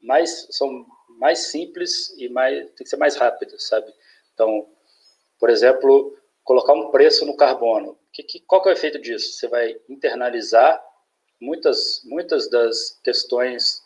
mais 0.00 0.48
são 0.50 0.86
mais 1.18 1.50
simples 1.50 2.10
e 2.18 2.28
mais 2.28 2.64
tem 2.70 2.84
que 2.84 2.88
ser 2.88 2.96
mais 2.96 3.14
rápidas, 3.14 3.68
sabe? 3.68 3.92
Então, 4.32 4.66
por 5.38 5.50
exemplo, 5.50 6.16
colocar 6.42 6.72
um 6.72 6.90
preço 6.90 7.26
no 7.26 7.36
carbono. 7.36 7.98
Que, 8.12 8.22
que, 8.22 8.40
qual 8.40 8.62
que 8.62 8.68
é 8.68 8.72
o 8.72 8.74
efeito 8.74 8.98
disso? 8.98 9.34
Você 9.34 9.48
vai 9.48 9.78
internalizar 9.88 10.82
muitas 11.40 12.02
muitas 12.04 12.48
das 12.48 12.98
questões 13.04 13.82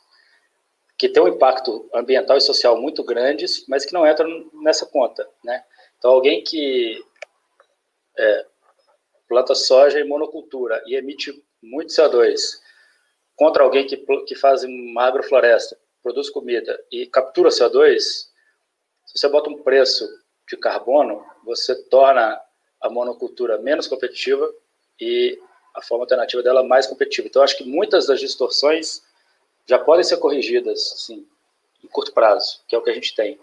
que 0.99 1.09
têm 1.09 1.23
um 1.23 1.29
impacto 1.29 1.89
ambiental 1.93 2.37
e 2.37 2.41
social 2.41 2.81
muito 2.81 3.05
grandes, 3.05 3.67
mas 3.69 3.85
que 3.85 3.93
não 3.93 4.07
entram 4.07 4.51
nessa 4.63 4.87
conta, 4.87 5.29
né? 5.45 5.65
Então, 5.99 6.11
alguém 6.11 6.43
que 6.43 7.05
é, 8.19 8.47
planta 9.29 9.55
soja 9.55 10.01
em 10.01 10.09
monocultura 10.09 10.83
e 10.87 10.95
emite 10.95 11.45
muito 11.63 11.93
CO2 11.93 12.61
contra 13.37 13.63
alguém 13.63 13.87
que, 13.87 13.97
que 14.27 14.35
faz 14.35 14.65
uma 14.65 15.05
agrofloresta, 15.05 15.79
produz 16.03 16.31
comida 16.31 16.83
e 16.91 17.07
captura 17.07 17.51
CO2, 17.51 18.01
se 18.01 18.31
você 19.15 19.29
bota 19.29 19.51
um 19.51 19.63
preço 19.63 20.09
de 20.49 20.57
carbono, 20.57 21.25
você 21.45 21.75
torna 21.85 22.41
a 22.81 22.91
monocultura 22.91 23.59
menos 23.59 23.87
competitiva 23.87 24.51
e 25.01 25.39
a 25.75 25.83
forma 25.83 26.05
alternativa 26.05 26.43
dela 26.43 26.63
mais 26.63 26.87
competitiva. 26.87 27.29
Então, 27.29 27.43
acho 27.43 27.59
que 27.59 27.65
muitas 27.65 28.07
das 28.07 28.21
distorções 28.21 29.03
já 29.67 29.79
podem 29.79 30.05
ser 30.05 30.17
corrigidas, 30.17 30.93
assim, 30.95 31.27
em 31.85 31.89
curto 31.89 32.13
prazo, 32.13 32.63
que 32.67 32.75
é 32.75 32.79
o 32.79 32.83
que 32.83 32.91
a 32.91 32.95
gente 32.95 33.15
tem. 33.15 33.39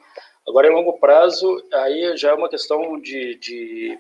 Agora, 0.48 0.68
em 0.68 0.74
longo 0.74 1.00
prazo, 1.00 1.64
aí 1.72 2.18
já 2.18 2.32
é 2.32 2.34
uma 2.34 2.50
questão 2.50 3.00
de, 3.00 3.36
de, 3.36 4.00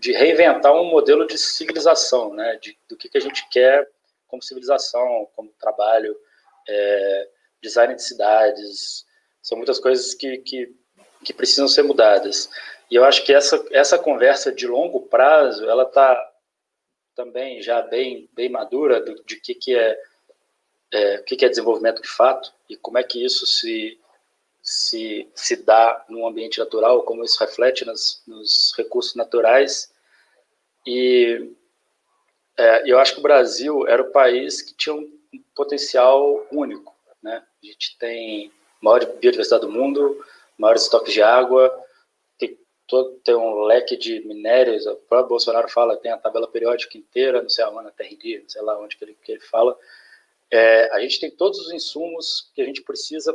de 0.00 0.12
reinventar 0.12 0.72
um 0.72 0.84
modelo 0.84 1.26
de 1.26 1.36
civilização, 1.36 2.32
né? 2.34 2.56
De, 2.56 2.76
do 2.88 2.96
que, 2.96 3.08
que 3.08 3.18
a 3.18 3.20
gente 3.20 3.46
quer 3.50 3.86
como 4.26 4.42
civilização, 4.42 5.28
como 5.36 5.52
trabalho, 5.60 6.16
é, 6.66 7.28
design 7.62 7.94
de 7.94 8.02
cidades. 8.02 9.04
São 9.42 9.58
muitas 9.58 9.78
coisas 9.78 10.14
que, 10.14 10.38
que, 10.38 10.74
que, 11.22 11.34
precisam 11.34 11.68
ser 11.68 11.82
mudadas. 11.82 12.48
E 12.90 12.94
eu 12.94 13.04
acho 13.04 13.24
que 13.24 13.34
essa, 13.34 13.62
essa 13.72 13.98
conversa 13.98 14.50
de 14.50 14.66
longo 14.66 15.02
prazo, 15.02 15.68
ela 15.68 15.82
está 15.82 16.18
também 17.14 17.60
já 17.60 17.82
bem, 17.82 18.28
bem 18.32 18.48
madura 18.48 19.00
do, 19.00 19.22
de 19.24 19.36
que, 19.36 19.54
que 19.54 19.76
é, 19.76 19.98
é, 20.92 21.16
o 21.16 21.24
que, 21.24 21.36
que 21.36 21.44
é 21.44 21.48
desenvolvimento 21.48 22.00
de 22.00 22.08
fato 22.08 22.50
e 22.68 22.76
como 22.76 22.96
é 22.96 23.02
que 23.02 23.22
isso 23.22 23.46
se 23.46 23.99
se, 24.62 25.28
se 25.34 25.56
dá 25.56 26.04
no 26.08 26.26
ambiente 26.26 26.58
natural, 26.58 27.02
como 27.02 27.24
isso 27.24 27.38
reflete 27.40 27.84
nos, 27.84 28.22
nos 28.26 28.72
recursos 28.76 29.14
naturais. 29.14 29.92
E 30.86 31.50
é, 32.58 32.90
eu 32.90 32.98
acho 32.98 33.14
que 33.14 33.20
o 33.20 33.22
Brasil 33.22 33.86
era 33.86 34.02
o 34.02 34.12
país 34.12 34.60
que 34.62 34.74
tinha 34.74 34.94
um 34.94 35.10
potencial 35.54 36.46
único. 36.52 36.94
Né? 37.22 37.42
A 37.62 37.66
gente 37.66 37.96
tem 37.98 38.52
maior 38.80 39.04
biodiversidade 39.04 39.66
do 39.66 39.72
mundo, 39.72 40.24
maiores 40.58 40.82
estoques 40.82 41.12
de 41.12 41.22
água, 41.22 41.72
tem, 42.38 42.58
todo, 42.86 43.18
tem 43.24 43.34
um 43.34 43.62
leque 43.62 43.96
de 43.96 44.20
minérios. 44.26 44.86
O 44.86 44.96
próprio 44.96 45.30
Bolsonaro 45.30 45.68
fala 45.68 45.96
tem 45.96 46.12
a 46.12 46.18
tabela 46.18 46.48
periódica 46.48 46.98
inteira, 46.98 47.42
não 47.42 47.48
sei 47.48 47.64
aonde, 47.64 47.84
na 47.84 47.90
TRD, 47.90 48.40
não 48.40 48.48
sei 48.48 48.62
lá 48.62 48.78
onde 48.78 48.96
que 48.96 49.04
ele, 49.04 49.18
que 49.22 49.32
ele 49.32 49.40
fala. 49.40 49.76
É, 50.50 50.92
a 50.92 51.00
gente 51.00 51.20
tem 51.20 51.30
todos 51.30 51.58
os 51.60 51.72
insumos 51.72 52.50
que 52.54 52.60
a 52.60 52.64
gente 52.64 52.82
precisa 52.82 53.34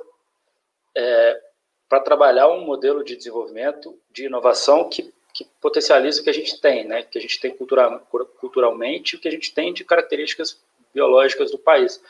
é, 0.96 1.42
para 1.90 2.00
trabalhar 2.00 2.50
um 2.50 2.62
modelo 2.62 3.04
de 3.04 3.16
desenvolvimento, 3.16 3.98
de 4.12 4.26
inovação 4.26 4.90
que, 4.90 5.14
que 5.34 5.46
potencialize 5.62 6.20
o 6.20 6.24
que 6.24 6.30
a 6.30 6.34
gente 6.34 6.60
tem, 6.60 6.86
né? 6.86 7.04
que 7.04 7.18
a 7.18 7.22
gente 7.22 7.40
tem 7.40 7.56
cultura, 7.56 8.00
culturalmente, 8.40 9.16
o 9.16 9.20
que 9.20 9.28
a 9.28 9.32
gente 9.32 9.54
tem 9.54 9.74
de 9.74 9.84
características 9.84 10.62
biológicas 10.94 11.52
do 11.52 11.60
país. 11.60 12.02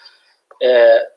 É, 0.61 1.11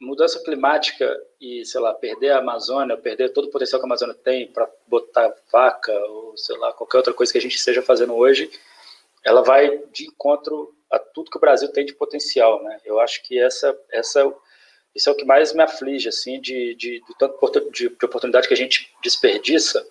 mudança 0.00 0.42
climática 0.42 1.20
e, 1.40 1.64
sei 1.64 1.80
lá, 1.80 1.94
perder 1.94 2.30
a 2.30 2.38
Amazônia, 2.38 2.96
perder 2.96 3.32
todo 3.32 3.46
o 3.46 3.50
potencial 3.50 3.80
que 3.80 3.86
a 3.86 3.88
Amazônia 3.88 4.14
tem 4.14 4.46
para 4.46 4.68
botar 4.86 5.34
vaca 5.52 5.92
ou, 5.92 6.36
sei 6.36 6.56
lá, 6.58 6.72
qualquer 6.72 6.98
outra 6.98 7.14
coisa 7.14 7.32
que 7.32 7.38
a 7.38 7.40
gente 7.40 7.56
esteja 7.56 7.82
fazendo 7.82 8.14
hoje, 8.14 8.50
ela 9.24 9.42
vai 9.42 9.78
de 9.92 10.06
encontro 10.06 10.74
a 10.90 10.98
tudo 10.98 11.30
que 11.30 11.36
o 11.36 11.40
Brasil 11.40 11.72
tem 11.72 11.84
de 11.84 11.94
potencial, 11.94 12.62
né? 12.62 12.80
Eu 12.84 13.00
acho 13.00 13.22
que 13.22 13.38
essa, 13.38 13.76
essa 13.90 14.20
isso 14.94 15.08
é 15.08 15.12
o 15.12 15.16
que 15.16 15.24
mais 15.24 15.52
me 15.52 15.62
aflige, 15.62 16.08
assim, 16.08 16.40
de, 16.40 16.74
de, 16.74 17.00
de 17.00 17.18
tanto 17.18 17.70
de, 17.70 17.88
de 17.88 18.04
oportunidade 18.04 18.46
que 18.46 18.54
a 18.54 18.56
gente 18.56 18.92
desperdiça, 19.02 19.86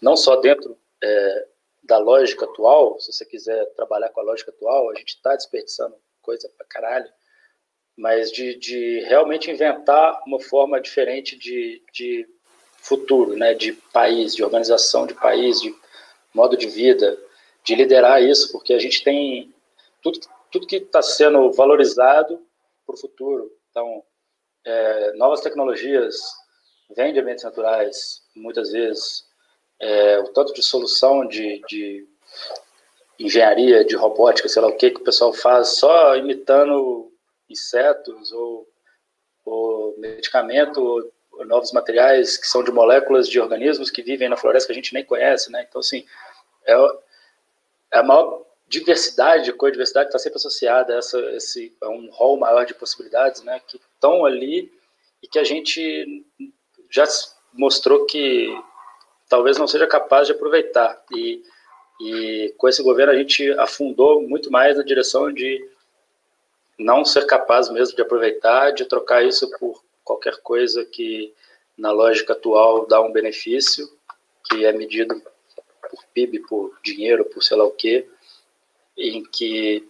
não 0.00 0.16
só 0.16 0.36
dentro 0.36 0.76
é, 1.02 1.46
da 1.82 1.98
lógica 1.98 2.44
atual, 2.44 2.98
se 2.98 3.12
você 3.12 3.24
quiser 3.24 3.64
trabalhar 3.74 4.08
com 4.08 4.20
a 4.20 4.24
lógica 4.24 4.50
atual, 4.50 4.90
a 4.90 4.94
gente 4.94 5.10
está 5.10 5.34
desperdiçando 5.36 5.94
coisa 6.20 6.50
pra 6.56 6.66
caralho, 6.66 7.08
mas 7.96 8.32
de, 8.32 8.56
de 8.56 9.00
realmente 9.00 9.50
inventar 9.50 10.20
uma 10.26 10.40
forma 10.40 10.80
diferente 10.80 11.36
de, 11.36 11.82
de 11.92 12.28
futuro, 12.78 13.36
né, 13.36 13.54
de 13.54 13.72
país, 13.92 14.34
de 14.34 14.42
organização 14.42 15.06
de 15.06 15.14
país, 15.14 15.60
de 15.60 15.74
modo 16.34 16.56
de 16.56 16.66
vida, 16.66 17.16
de 17.62 17.74
liderar 17.76 18.22
isso, 18.22 18.50
porque 18.50 18.74
a 18.74 18.78
gente 18.78 19.04
tem 19.04 19.54
tudo, 20.02 20.18
tudo 20.50 20.66
que 20.66 20.76
está 20.76 21.00
sendo 21.00 21.52
valorizado 21.52 22.44
para 22.92 22.98
o 22.98 23.00
futuro. 23.00 23.50
Então, 23.70 24.02
é, 24.64 25.12
novas 25.14 25.40
tecnologias 25.40 26.20
vêm 26.94 27.12
de 27.12 27.20
ambientes 27.20 27.44
naturais, 27.44 28.22
muitas 28.36 28.70
vezes. 28.70 29.24
É, 29.80 30.20
o 30.20 30.28
tanto 30.28 30.52
de 30.52 30.62
solução 30.62 31.26
de, 31.26 31.60
de, 31.66 32.06
engenharia, 33.18 33.84
de 33.84 33.96
robótica, 33.96 34.48
sei 34.48 34.62
lá 34.62 34.68
o 34.68 34.76
que, 34.76 34.90
que 34.90 35.00
o 35.00 35.04
pessoal 35.04 35.32
faz 35.32 35.76
só 35.76 36.16
imitando 36.16 37.12
insetos 37.48 38.30
ou, 38.32 38.68
ou 39.44 39.98
medicamento, 39.98 40.80
ou, 40.80 41.12
novos 41.46 41.72
materiais 41.72 42.36
que 42.36 42.46
são 42.46 42.62
de 42.62 42.70
moléculas 42.70 43.26
de 43.26 43.40
organismos 43.40 43.90
que 43.90 44.02
vivem 44.02 44.28
na 44.28 44.36
floresta 44.36 44.68
que 44.68 44.72
a 44.72 44.76
gente 44.76 44.94
nem 44.94 45.04
conhece, 45.04 45.50
né? 45.50 45.66
Então, 45.68 45.80
assim, 45.80 46.06
é, 46.64 46.72
é 47.92 47.98
a 47.98 48.02
maior 48.02 48.46
diversidade, 48.72 49.52
co-diversidade 49.52 50.08
está 50.08 50.18
sempre 50.18 50.38
associada 50.38 50.94
a 50.94 50.96
essa, 50.96 51.20
esse, 51.36 51.76
a 51.82 51.90
um 51.90 52.08
rol 52.10 52.38
maior 52.38 52.64
de 52.64 52.72
possibilidades, 52.72 53.42
né, 53.42 53.60
que 53.68 53.76
estão 53.76 54.24
ali 54.24 54.72
e 55.22 55.28
que 55.28 55.38
a 55.38 55.44
gente 55.44 56.24
já 56.90 57.04
mostrou 57.52 58.06
que 58.06 58.48
talvez 59.28 59.58
não 59.58 59.66
seja 59.66 59.86
capaz 59.86 60.26
de 60.26 60.32
aproveitar. 60.32 61.02
E, 61.12 61.42
e 62.00 62.54
com 62.56 62.66
esse 62.66 62.82
governo 62.82 63.12
a 63.12 63.16
gente 63.16 63.50
afundou 63.58 64.22
muito 64.26 64.50
mais 64.50 64.78
na 64.78 64.82
direção 64.82 65.30
de 65.30 65.62
não 66.78 67.04
ser 67.04 67.26
capaz 67.26 67.68
mesmo 67.68 67.94
de 67.94 68.00
aproveitar, 68.00 68.70
de 68.70 68.86
trocar 68.86 69.22
isso 69.22 69.50
por 69.58 69.82
qualquer 70.02 70.38
coisa 70.38 70.82
que 70.82 71.34
na 71.76 71.92
lógica 71.92 72.32
atual 72.32 72.86
dá 72.86 73.02
um 73.02 73.12
benefício, 73.12 73.86
que 74.48 74.64
é 74.64 74.72
medido 74.72 75.22
por 75.90 76.04
PIB, 76.14 76.38
por 76.48 76.74
dinheiro, 76.82 77.22
por 77.26 77.42
sei 77.42 77.56
lá 77.58 77.64
o 77.64 77.70
quê, 77.70 78.08
em 78.96 79.24
que, 79.24 79.86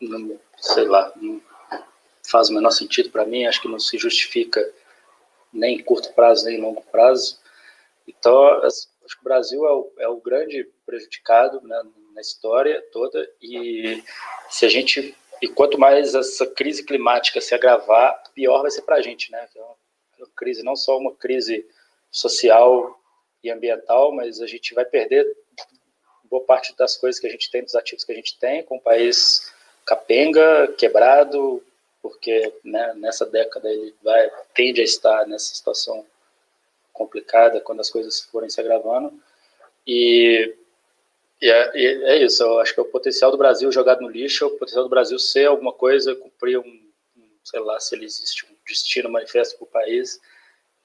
não, 0.00 0.38
sei 0.58 0.84
lá, 0.84 1.12
não 1.16 1.40
faz 2.26 2.48
o 2.48 2.54
menor 2.54 2.70
sentido 2.70 3.10
para 3.10 3.26
mim, 3.26 3.46
acho 3.46 3.60
que 3.60 3.68
não 3.68 3.78
se 3.78 3.98
justifica 3.98 4.66
nem 5.52 5.76
em 5.76 5.82
curto 5.82 6.12
prazo, 6.14 6.46
nem 6.46 6.58
em 6.58 6.60
longo 6.60 6.82
prazo. 6.82 7.38
Então, 8.08 8.46
acho 8.64 8.88
que 9.06 9.20
o 9.20 9.24
Brasil 9.24 9.66
é 9.66 9.72
o, 9.72 9.92
é 9.98 10.08
o 10.08 10.20
grande 10.20 10.68
prejudicado 10.84 11.60
né, 11.62 11.82
na 12.14 12.20
história 12.20 12.82
toda 12.92 13.28
e 13.40 14.02
se 14.48 14.64
a 14.64 14.68
gente 14.68 15.16
e 15.42 15.48
quanto 15.48 15.78
mais 15.78 16.14
essa 16.14 16.46
crise 16.46 16.84
climática 16.84 17.40
se 17.40 17.54
agravar, 17.54 18.22
pior 18.34 18.62
vai 18.62 18.70
ser 18.70 18.82
para 18.82 18.96
a 18.96 19.02
gente, 19.02 19.30
né? 19.30 19.46
Uma 20.18 20.26
crise 20.34 20.62
não 20.62 20.74
só 20.74 20.96
uma 20.96 21.14
crise 21.14 21.66
social 22.10 22.98
e 23.42 23.50
ambiental, 23.50 24.12
mas 24.12 24.40
a 24.40 24.46
gente 24.46 24.72
vai 24.72 24.84
perder 24.84 25.26
boa 26.34 26.44
parte 26.44 26.74
das 26.76 26.96
coisas 26.96 27.20
que 27.20 27.28
a 27.28 27.30
gente 27.30 27.48
tem, 27.48 27.62
dos 27.62 27.76
ativos 27.76 28.02
que 28.02 28.10
a 28.10 28.14
gente 28.14 28.36
tem, 28.38 28.64
com 28.64 28.76
o 28.76 28.80
país 28.80 29.52
capenga, 29.86 30.66
quebrado, 30.76 31.62
porque 32.02 32.52
né, 32.64 32.92
nessa 32.96 33.24
década 33.24 33.70
ele 33.70 33.94
vai, 34.02 34.28
tende 34.52 34.80
a 34.80 34.84
estar 34.84 35.28
nessa 35.28 35.54
situação 35.54 36.04
complicada 36.92 37.60
quando 37.60 37.80
as 37.80 37.88
coisas 37.88 38.20
forem 38.20 38.50
se 38.50 38.60
agravando. 38.60 39.12
E, 39.86 40.56
e, 41.40 41.48
é, 41.48 41.76
e 41.76 42.04
é, 42.04 42.24
isso, 42.24 42.42
eu 42.42 42.58
acho 42.58 42.74
que 42.74 42.80
é 42.80 42.82
o 42.82 42.86
potencial 42.86 43.30
do 43.30 43.38
Brasil 43.38 43.70
jogado 43.70 44.00
no 44.00 44.08
lixo, 44.08 44.42
é 44.42 44.46
o 44.48 44.58
potencial 44.58 44.82
do 44.82 44.90
Brasil 44.90 45.18
ser 45.20 45.46
alguma 45.46 45.72
coisa, 45.72 46.16
cumprir 46.16 46.58
um, 46.58 46.90
um 47.16 47.28
sei 47.44 47.60
lá, 47.60 47.78
se 47.78 47.94
ele 47.94 48.06
existe 48.06 48.44
um 48.44 48.56
destino 48.66 49.08
manifesto 49.08 49.56
para 49.56 49.64
o 49.64 49.70
país, 49.70 50.20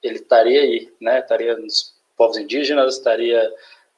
ele 0.00 0.16
estaria 0.16 0.60
aí, 0.60 0.92
né? 1.00 1.18
Estaria 1.18 1.56
nos 1.56 1.94
povos 2.16 2.36
indígenas, 2.36 2.98
estaria 2.98 3.52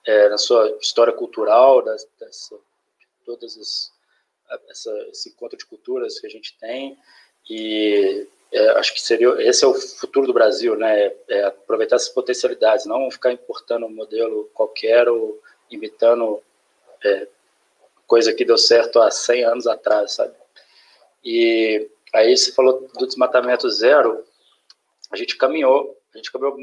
é, 0.07 0.29
na 0.29 0.39
sua 0.39 0.77
história 0.81 1.13
cultural, 1.13 1.83
das, 1.83 2.07
todas 3.25 3.57
as, 3.57 3.93
essa, 4.69 4.91
esse 5.11 5.29
encontro 5.31 5.57
de 5.57 5.67
culturas 5.67 6.19
que 6.19 6.27
a 6.27 6.31
gente 6.31 6.57
tem 6.59 6.99
e 7.49 8.27
é, 8.53 8.69
acho 8.79 8.93
que 8.93 9.01
seria 9.01 9.31
esse 9.41 9.65
é 9.65 9.69
o 9.69 9.75
futuro 9.75 10.27
do 10.27 10.33
Brasil, 10.33 10.77
né? 10.77 11.13
É 11.29 11.45
aproveitar 11.45 11.97
essas 11.97 12.11
potencialidades, 12.11 12.85
não 12.85 13.11
ficar 13.11 13.33
importando 13.33 13.87
um 13.87 13.95
modelo 13.95 14.51
qualquer 14.53 15.09
ou 15.09 15.41
imitando 15.71 16.43
é, 17.03 17.27
coisa 18.07 18.33
que 18.33 18.45
deu 18.45 18.59
certo 18.59 19.01
há 19.01 19.11
100 19.11 19.45
anos 19.45 19.67
atrás, 19.67 20.13
sabe? 20.13 20.35
E 21.25 21.89
aí 22.13 22.37
você 22.37 22.53
falou 22.53 22.87
do 22.99 23.07
desmatamento 23.07 23.71
zero, 23.71 24.23
a 25.11 25.17
gente 25.17 25.37
caminhou, 25.37 25.99
a 26.13 26.19
gente 26.19 26.31
caminhou 26.31 26.59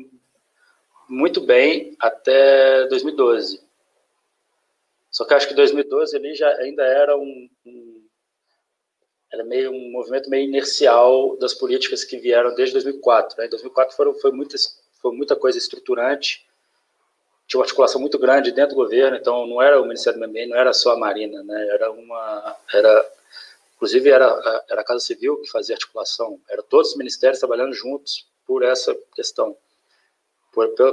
muito 1.10 1.42
bem 1.42 1.96
até 2.00 2.88
2012. 2.88 3.62
Só 5.10 5.26
que 5.26 5.34
acho 5.34 5.48
que 5.48 5.56
2012 5.56 6.16
ele 6.16 6.36
já 6.36 6.50
ainda 6.58 6.84
era 6.84 7.18
um, 7.18 7.50
um, 7.66 8.08
era 9.34 9.44
meio 9.44 9.72
um 9.72 9.92
movimento 9.92 10.30
meio 10.30 10.46
inercial 10.48 11.36
das 11.38 11.54
políticas 11.54 12.04
que 12.04 12.18
vieram 12.18 12.54
desde 12.54 12.74
2004. 12.74 13.38
Né? 13.38 13.48
Em 13.48 13.50
2004 13.50 13.96
foram, 13.96 14.14
foi, 14.16 14.32
muita, 14.32 14.56
foi 15.02 15.12
muita 15.16 15.36
coisa 15.36 15.58
estruturante, 15.58 16.48
tinha 17.48 17.60
uma 17.60 17.66
articulação 17.66 18.00
muito 18.00 18.20
grande 18.20 18.52
dentro 18.52 18.76
do 18.76 18.84
governo, 18.84 19.18
então 19.18 19.48
não 19.48 19.60
era 19.60 19.82
o 19.82 19.86
Ministério 19.86 20.20
do 20.20 20.22
Meio 20.22 20.30
Ambiente, 20.30 20.50
não 20.52 20.58
era 20.58 20.72
só 20.72 20.94
a 20.94 20.98
Marina, 20.98 21.42
né? 21.44 21.68
era 21.70 21.92
uma 21.92 22.56
era 22.72 23.12
inclusive 23.76 24.10
era, 24.10 24.64
era 24.70 24.82
a 24.82 24.84
Casa 24.84 25.00
Civil 25.00 25.38
que 25.42 25.50
fazia 25.50 25.74
articulação, 25.74 26.40
eram 26.48 26.64
todos 26.64 26.92
os 26.92 26.98
ministérios 26.98 27.40
trabalhando 27.40 27.74
juntos 27.74 28.28
por 28.46 28.62
essa 28.62 28.96
questão, 29.16 29.58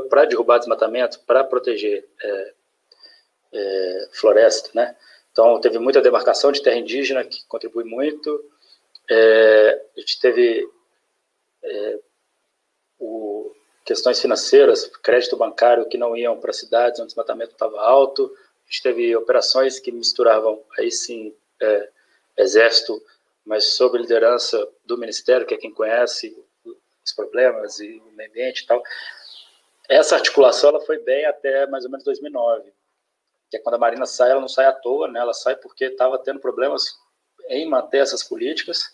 para 0.09 0.25
derrubar 0.25 0.59
desmatamento, 0.59 1.21
para 1.27 1.45
proteger 1.45 2.07
é, 2.23 2.55
é, 3.53 4.09
floresta, 4.13 4.71
né? 4.75 4.97
Então, 5.33 5.61
teve 5.61 5.79
muita 5.79 6.01
demarcação 6.01 6.51
de 6.51 6.63
terra 6.63 6.79
indígena, 6.79 7.25
que 7.25 7.45
contribui 7.47 7.85
muito. 7.85 8.43
É, 9.09 9.83
a 9.97 10.01
gente 10.01 10.19
teve 10.19 10.67
é, 11.63 11.99
o, 12.99 13.53
questões 13.85 14.21
financeiras, 14.21 14.87
crédito 15.03 15.37
bancário 15.37 15.89
que 15.89 15.99
não 15.99 16.17
iam 16.17 16.39
para 16.41 16.53
cidades 16.53 17.01
onde 17.01 17.07
o 17.07 17.09
desmatamento 17.09 17.53
estava 17.53 17.81
alto. 17.81 18.35
A 18.67 18.71
gente 18.71 18.83
teve 18.83 19.15
operações 19.15 19.79
que 19.79 19.93
misturavam, 19.93 20.63
aí 20.79 20.91
sim, 20.91 21.35
é, 21.61 21.89
exército, 22.37 23.01
mas 23.45 23.75
sob 23.75 23.99
liderança 23.99 24.67
do 24.85 24.99
Ministério, 24.99 25.47
que 25.47 25.55
é 25.55 25.59
quem 25.59 25.73
conhece 25.73 26.37
os 27.05 27.13
problemas 27.13 27.79
e 27.79 28.03
o 28.07 28.13
meio 28.13 28.29
ambiente 28.29 28.65
e 28.65 28.67
tal. 28.67 28.83
Essa 29.89 30.17
articulação 30.17 30.71
ela 30.71 30.81
foi 30.81 30.99
bem 30.99 31.25
até 31.27 31.67
mais 31.67 31.85
ou 31.85 31.91
menos 31.91 32.05
2009 32.05 32.73
que 33.51 33.57
é 33.57 33.61
quando 33.61 33.77
a 33.77 33.79
Marina 33.79 34.07
sai, 34.07 34.31
ela 34.31 34.41
não 34.41 34.49
sai 34.49 34.67
à 34.67 34.73
toa, 34.73 35.09
né? 35.09 35.21
Ela 35.21 35.33
sai 35.33 35.57
porque 35.57 35.85
estava 35.85 36.19
tendo 36.19 36.41
problemas 36.41 36.97
em 37.49 37.69
manter 37.69 37.99
essas 37.99 38.23
políticas. 38.23 38.93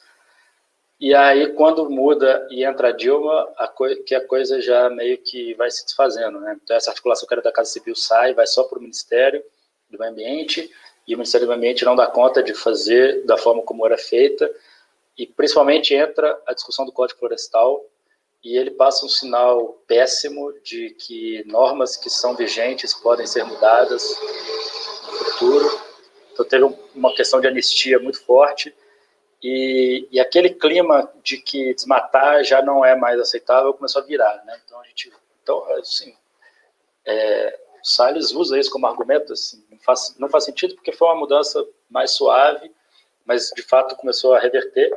E 1.01 1.15
aí, 1.15 1.53
quando 1.55 1.89
muda 1.91 2.47
e 2.51 2.65
entra 2.65 2.89
a 2.89 2.93
Dilma, 2.93 3.53
a 3.57 3.73
que 4.07 4.15
a 4.15 4.25
coisa 4.27 4.61
já 4.61 4.89
meio 4.91 5.19
que 5.19 5.55
vai 5.55 5.71
se 5.71 5.85
desfazendo, 5.85 6.39
né? 6.39 6.59
Então, 6.63 6.77
essa 6.77 6.91
articulação 6.91 7.27
que 7.27 7.35
era 7.35 7.43
da 7.43 7.51
Casa 7.51 7.71
Civil 7.71 7.97
sai, 7.97 8.35
vai 8.35 8.47
só 8.47 8.65
para 8.65 8.79
o 8.79 8.83
Ministério 8.83 9.43
do 9.91 9.99
Meio 9.99 10.13
Ambiente, 10.13 10.71
e 11.07 11.15
o 11.15 11.19
Ministério 11.19 11.47
do 11.47 11.51
Meio 11.51 11.59
Ambiente 11.59 11.85
não 11.85 11.97
dá 11.97 12.07
conta 12.07 12.43
de 12.43 12.55
fazer 12.55 13.25
da 13.25 13.37
forma 13.37 13.63
como 13.63 13.85
era 13.85 13.99
feita, 13.99 14.49
e 15.19 15.27
principalmente 15.27 15.95
entra 15.95 16.41
a 16.47 16.55
discussão 16.55 16.87
do 16.87 16.93
Código 16.93 17.19
Florestal, 17.19 17.85
e 18.45 18.57
ele 18.57 18.73
passa 18.73 19.07
um 19.07 19.09
sinal 19.09 19.81
péssimo 19.87 20.53
de 20.65 20.91
que 20.91 21.45
normas 21.47 21.97
que 21.97 22.11
são 22.11 22.35
vigentes 22.35 22.93
podem 22.93 23.27
ser 23.27 23.45
mudadas 23.45 24.05
no 25.07 25.19
futuro. 25.19 25.81
Então 26.33 26.45
teve 26.45 26.65
uma 26.95 27.15
questão 27.15 27.41
de 27.41 27.47
anistia 27.47 28.01
muito 28.01 28.25
forte 28.25 28.75
e, 29.43 30.09
e 30.11 30.19
aquele 30.19 30.51
clima 30.51 31.13
de 31.23 31.39
que 31.39 31.75
desmatar 31.75 32.43
já 32.43 32.61
não 32.63 32.85
é 32.85 32.97
mais 32.97 33.21
aceitável 33.21 33.75
começou 33.75 34.03
a 34.03 34.05
virar, 34.05 34.43
né? 34.45 34.61
Então 34.65 34.81
a 34.81 34.85
gente, 34.85 35.13
então 35.43 35.65
assim, 35.75 36.17
é, 37.07 37.61
o 37.81 37.87
Salles 37.87 38.33
usa 38.33 38.59
isso 38.59 38.71
como 38.71 38.87
argumento, 38.87 39.33
assim, 39.33 39.65
não 39.71 39.79
faz, 39.79 40.17
não 40.19 40.29
faz 40.29 40.45
sentido 40.45 40.75
porque 40.75 40.93
foi 40.93 41.09
uma 41.09 41.21
mudança 41.21 41.65
mais 41.89 42.13
suave, 42.13 42.73
mas 43.25 43.51
de 43.55 43.63
fato 43.63 43.95
começou 43.97 44.35
a 44.35 44.41
reverter 44.41 44.93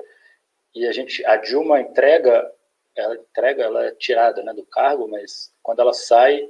e 0.73 0.87
a 0.87 0.91
gente, 0.91 1.25
a 1.25 1.37
Dilma 1.37 1.79
entrega 1.79 2.51
ela 2.95 3.15
entrega, 3.15 3.63
ela 3.63 3.85
é 3.85 3.91
tirada 3.91 4.41
né, 4.43 4.53
do 4.53 4.65
cargo, 4.65 5.07
mas 5.07 5.53
quando 5.61 5.81
ela 5.81 5.93
sai, 5.93 6.49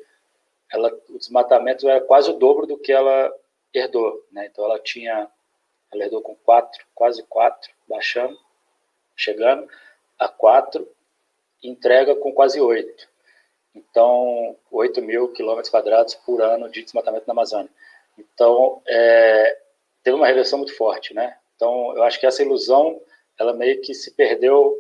ela, 0.72 0.92
o 1.10 1.18
desmatamento 1.18 1.90
era 1.90 2.02
quase 2.02 2.30
o 2.30 2.38
dobro 2.38 2.68
do 2.68 2.78
que 2.78 2.92
ela 2.92 3.34
herdou. 3.74 4.24
Né? 4.32 4.46
Então 4.46 4.66
ela 4.66 4.80
tinha, 4.80 5.30
ela 5.92 6.04
herdou 6.04 6.22
com 6.22 6.36
quatro, 6.36 6.86
quase 6.94 7.24
quatro, 7.24 7.72
baixando, 7.88 8.38
chegando 9.16 9.68
a 10.20 10.28
quatro, 10.28 10.88
entrega 11.64 12.16
com 12.16 12.32
quase 12.32 12.62
oito. 12.62 13.08
Então, 13.74 14.56
8 14.72 15.02
mil 15.02 15.34
quilômetros 15.34 15.70
quadrados 15.70 16.16
por 16.16 16.42
ano 16.42 16.70
de 16.70 16.82
desmatamento 16.82 17.28
na 17.28 17.34
Amazônia. 17.34 17.70
Então, 18.18 18.82
é, 18.88 19.58
teve 20.02 20.16
uma 20.16 20.28
reversão 20.28 20.60
muito 20.60 20.76
forte, 20.78 21.14
né? 21.14 21.38
Então, 21.56 21.94
eu 21.96 22.04
acho 22.04 22.18
que 22.18 22.26
essa 22.26 22.42
ilusão, 22.42 23.02
ela 23.38 23.54
meio 23.54 23.82
que 23.82 23.94
se 23.94 24.12
perdeu 24.12 24.74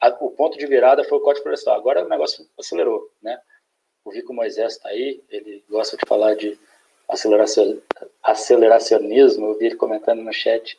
a, 0.00 0.08
o 0.20 0.30
ponto 0.30 0.56
de 0.56 0.66
virada 0.66 1.04
foi 1.04 1.18
o 1.18 1.20
Código 1.20 1.42
Florestal. 1.42 1.76
Agora 1.76 2.04
o 2.04 2.08
negócio 2.08 2.48
acelerou, 2.58 3.10
né? 3.22 3.38
O 4.04 4.10
Rico 4.10 4.32
Moisés 4.32 4.74
está 4.74 4.88
aí, 4.88 5.22
ele 5.28 5.62
gosta 5.68 5.96
de 5.96 6.06
falar 6.08 6.34
de 6.34 6.58
aceleracion, 7.06 7.78
aceleracionismo, 8.22 9.48
eu 9.48 9.58
vi 9.58 9.66
ele 9.66 9.76
comentando 9.76 10.22
no 10.22 10.32
chat. 10.32 10.78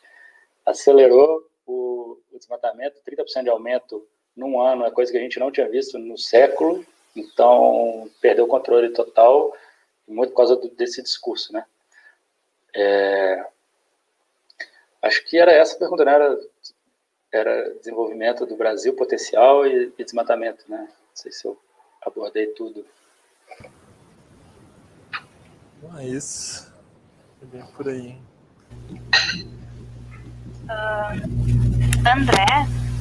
Acelerou 0.66 1.48
o, 1.66 2.18
o 2.32 2.38
desmatamento, 2.38 3.00
30% 3.08 3.44
de 3.44 3.50
aumento 3.50 4.06
num 4.34 4.60
ano, 4.60 4.84
é 4.84 4.90
coisa 4.90 5.12
que 5.12 5.18
a 5.18 5.20
gente 5.20 5.38
não 5.38 5.52
tinha 5.52 5.68
visto 5.68 5.98
no 5.98 6.18
século, 6.18 6.84
então 7.14 8.10
perdeu 8.20 8.44
o 8.44 8.48
controle 8.48 8.90
total, 8.90 9.54
muito 10.08 10.30
por 10.30 10.38
causa 10.38 10.56
do, 10.56 10.68
desse 10.70 11.02
discurso, 11.02 11.52
né? 11.52 11.64
É, 12.74 13.46
acho 15.02 15.24
que 15.26 15.38
era 15.38 15.52
essa 15.52 15.76
a 15.76 15.78
pergunta, 15.78 16.04
né? 16.04 16.14
Era 16.14 16.38
era 17.32 17.74
desenvolvimento 17.74 18.44
do 18.44 18.56
Brasil, 18.56 18.94
potencial 18.94 19.66
e, 19.66 19.92
e 19.98 20.04
desmatamento, 20.04 20.64
né? 20.68 20.80
Não 20.80 20.88
sei 21.14 21.32
se 21.32 21.46
eu 21.46 21.58
abordei 22.02 22.48
tudo. 22.48 22.84
é 25.98 26.06
isso. 26.06 26.72
É 27.42 27.46
bem 27.46 27.66
por 27.74 27.88
aí. 27.88 28.18
Uh, 30.64 32.08
André, 32.08 32.46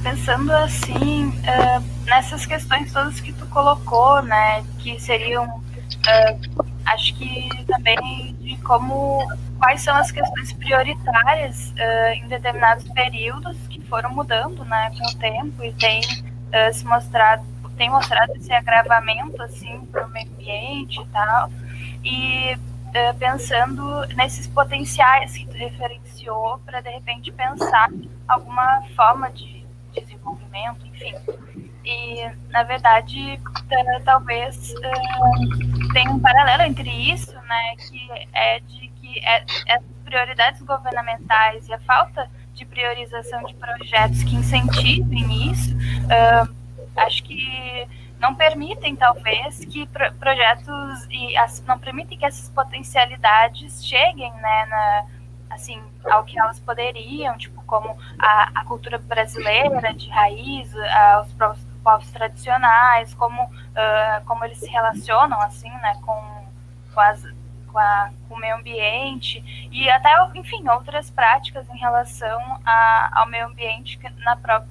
pensando 0.02 0.52
assim, 0.52 1.28
uh, 1.28 2.06
nessas 2.06 2.46
questões 2.46 2.92
todas 2.92 3.20
que 3.20 3.34
tu 3.34 3.48
colocou, 3.48 4.22
né, 4.24 4.66
que 4.80 5.00
seriam, 5.00 5.46
uh, 5.46 6.66
acho 6.86 7.16
que 7.18 7.50
também 7.68 8.36
como, 8.64 9.28
quais 9.58 9.82
são 9.82 9.96
as 9.96 10.12
questões 10.12 10.54
prioritárias 10.54 11.74
em 12.16 12.28
determinados 12.28 12.88
períodos 12.90 13.58
foram 13.92 14.10
mudando, 14.12 14.64
né, 14.64 14.90
com 14.98 15.06
o 15.06 15.16
tempo 15.16 15.62
e 15.66 15.74
tem 15.74 16.00
uh, 16.00 16.74
se 16.74 16.86
mostrado, 16.86 17.44
tem 17.76 17.90
mostrado 17.90 18.32
esse 18.38 18.54
agravamento 18.54 19.44
assim 19.44 19.86
para 19.92 20.06
o 20.06 20.10
meio 20.10 20.32
ambiente 20.32 21.02
e 21.02 21.06
tal. 21.08 21.52
E 22.02 22.56
uh, 22.56 23.18
pensando 23.20 24.08
nesses 24.16 24.48
potenciais 24.48 25.38
que 25.38 25.46
tu 25.46 25.58
referenciou 25.58 26.58
para 26.60 26.80
de 26.80 26.90
repente 26.90 27.34
pensar 27.34 27.90
alguma 28.26 28.82
forma 28.96 29.30
de 29.30 29.66
desenvolvimento, 29.94 30.88
enfim. 30.88 31.14
E 31.84 32.30
na 32.50 32.64
verdade 32.64 33.40
talvez 34.06 34.74
uh, 34.74 35.94
tenha 35.94 36.12
um 36.12 36.20
paralelo 36.20 36.64
entre 36.64 36.90
isso, 36.90 37.34
né, 37.34 37.76
que 37.78 38.10
é 38.34 38.60
de 38.60 38.88
que 38.90 39.20
é, 39.20 39.44
é 39.68 39.82
prioridades 40.06 40.62
governamentais 40.62 41.68
e 41.68 41.74
a 41.74 41.80
falta 41.80 42.30
de 42.54 42.66
priorização 42.66 43.44
de 43.44 43.56
projetos 43.56 44.24
que 44.24 44.36
incentivem 44.36 45.52
isso, 45.52 45.76
uh, 45.76 46.56
acho 46.98 47.24
que 47.24 47.88
não 48.20 48.36
permitem, 48.36 48.96
talvez, 48.96 49.66
que 49.66 49.88
pro 49.88 50.14
projetos 50.14 51.08
e 51.10 51.36
as, 51.38 51.64
não 51.66 51.80
permitem 51.80 52.18
que 52.18 52.26
essas 52.26 52.50
potencialidades 52.50 53.84
cheguem, 53.84 54.32
né, 54.34 54.66
na, 54.70 55.06
assim, 55.50 55.82
ao 56.06 56.24
que 56.24 56.40
elas 56.40 56.60
poderiam, 56.60 57.36
tipo, 57.38 57.64
como 57.64 57.98
a, 58.20 58.52
a 58.54 58.66
cultura 58.66 59.00
brasileira 59.00 59.94
de 59.94 60.08
raiz, 60.10 60.72
uh, 60.74 61.22
os 61.26 61.34
povos, 61.84 62.10
tradicionais, 62.12 63.14
como, 63.14 63.44
uh, 63.44 64.26
como 64.26 64.46
eles 64.46 64.60
se 64.60 64.68
relacionam, 64.68 65.40
assim, 65.42 65.70
né, 65.70 65.98
com, 66.06 66.46
com 66.94 67.02
as 67.02 67.24
com, 67.72 67.80
a, 67.80 68.12
com 68.28 68.36
o 68.36 68.40
meio 68.40 68.56
ambiente 68.56 69.70
e 69.72 69.90
até, 69.90 70.14
enfim, 70.36 70.68
outras 70.70 71.10
práticas 71.10 71.68
em 71.70 71.78
relação 71.78 72.40
a, 72.66 73.10
ao 73.14 73.28
meio 73.28 73.48
ambiente 73.48 74.00
na, 74.20 74.36
pró 74.36 74.62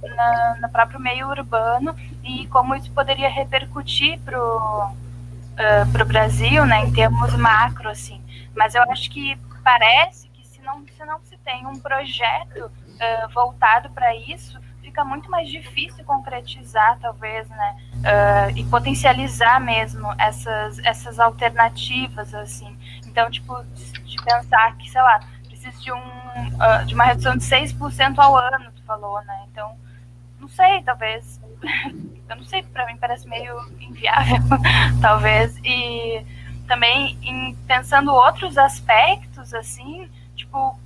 na, 0.61 0.69
próprio 0.69 1.01
meio 1.01 1.29
urbano 1.29 1.97
e 2.23 2.47
como 2.49 2.75
isso 2.75 2.91
poderia 2.93 3.29
repercutir 3.29 4.21
para 4.21 4.39
o 4.39 4.91
uh, 4.91 6.05
Brasil, 6.07 6.65
né, 6.67 6.85
em 6.85 6.93
termos 6.93 7.35
macro, 7.35 7.89
assim. 7.89 8.23
Mas 8.55 8.75
eu 8.75 8.83
acho 8.91 9.11
que 9.11 9.37
parece 9.65 10.29
que 10.29 10.47
se 10.47 10.61
não 10.63 10.85
se, 10.87 11.05
não 11.05 11.21
se 11.21 11.37
tem 11.39 11.67
um 11.67 11.79
projeto 11.79 12.67
uh, 12.67 13.29
voltado 13.33 13.91
para 13.91 14.15
isso, 14.15 14.61
fica 15.01 15.05
muito 15.05 15.31
mais 15.31 15.49
difícil 15.49 16.05
concretizar, 16.05 16.99
talvez, 17.01 17.49
né, 17.49 17.77
uh, 17.97 18.57
e 18.57 18.65
potencializar 18.65 19.61
mesmo 19.61 20.13
essas, 20.19 20.79
essas 20.81 21.19
alternativas, 21.19 22.35
assim. 22.35 22.77
Então, 23.07 23.31
tipo, 23.31 23.57
de 24.05 24.17
pensar 24.23 24.77
que, 24.77 24.91
sei 24.91 25.01
lá, 25.01 25.21
precisa 25.47 25.79
de, 25.81 25.93
um, 25.93 25.99
uh, 25.99 26.85
de 26.87 26.95
uma 26.95 27.05
redução 27.05 27.37
de 27.37 27.45
6% 27.45 28.19
ao 28.19 28.37
ano, 28.37 28.71
tu 28.75 28.83
falou, 28.85 29.23
né? 29.25 29.45
Então, 29.51 29.75
não 30.39 30.49
sei, 30.49 30.83
talvez. 30.83 31.41
Eu 32.29 32.37
não 32.37 32.45
sei, 32.45 32.63
para 32.63 32.87
mim 32.87 32.97
parece 32.97 33.29
meio 33.29 33.57
inviável, 33.81 34.37
talvez. 35.03 35.57
E 35.65 36.25
também 36.69 37.19
em, 37.23 37.57
pensando 37.67 38.13
outros 38.13 38.57
aspectos, 38.57 39.53
assim, 39.53 40.09
tipo, 40.37 40.79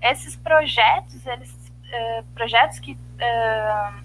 esses 0.00 0.36
projetos, 0.36 1.26
eles, 1.26 1.52
projetos 2.34 2.78
que, 2.78 2.96
uh, 3.16 4.02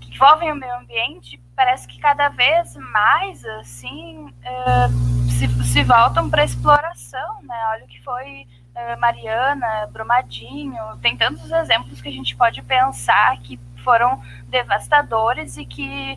que 0.00 0.14
envolvem 0.14 0.52
o 0.52 0.56
meio 0.56 0.74
ambiente, 0.76 1.40
parece 1.56 1.86
que 1.86 1.98
cada 1.98 2.28
vez 2.28 2.76
mais, 2.76 3.44
assim, 3.44 4.26
uh, 4.26 5.30
se, 5.30 5.48
se 5.64 5.82
voltam 5.84 6.28
para 6.28 6.44
exploração, 6.44 7.42
né? 7.42 7.56
Olha 7.70 7.84
o 7.84 7.88
que 7.88 8.02
foi 8.02 8.46
uh, 8.74 9.00
Mariana, 9.00 9.88
Brumadinho, 9.92 10.82
tem 11.00 11.16
tantos 11.16 11.50
exemplos 11.50 12.00
que 12.00 12.08
a 12.08 12.12
gente 12.12 12.36
pode 12.36 12.62
pensar 12.62 13.36
que 13.38 13.58
foram 13.84 14.20
devastadores 14.48 15.56
e 15.58 15.66
que, 15.66 16.16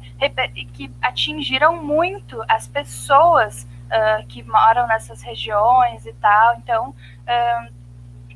que 0.73 0.89
atingiram 1.01 1.83
muito 1.83 2.41
as 2.47 2.65
pessoas 2.67 3.67
uh, 3.87 4.25
que 4.27 4.41
moram 4.43 4.87
nessas 4.87 5.21
regiões 5.21 6.05
e 6.05 6.13
tal. 6.13 6.55
Então, 6.57 6.89
uh, 6.89 7.76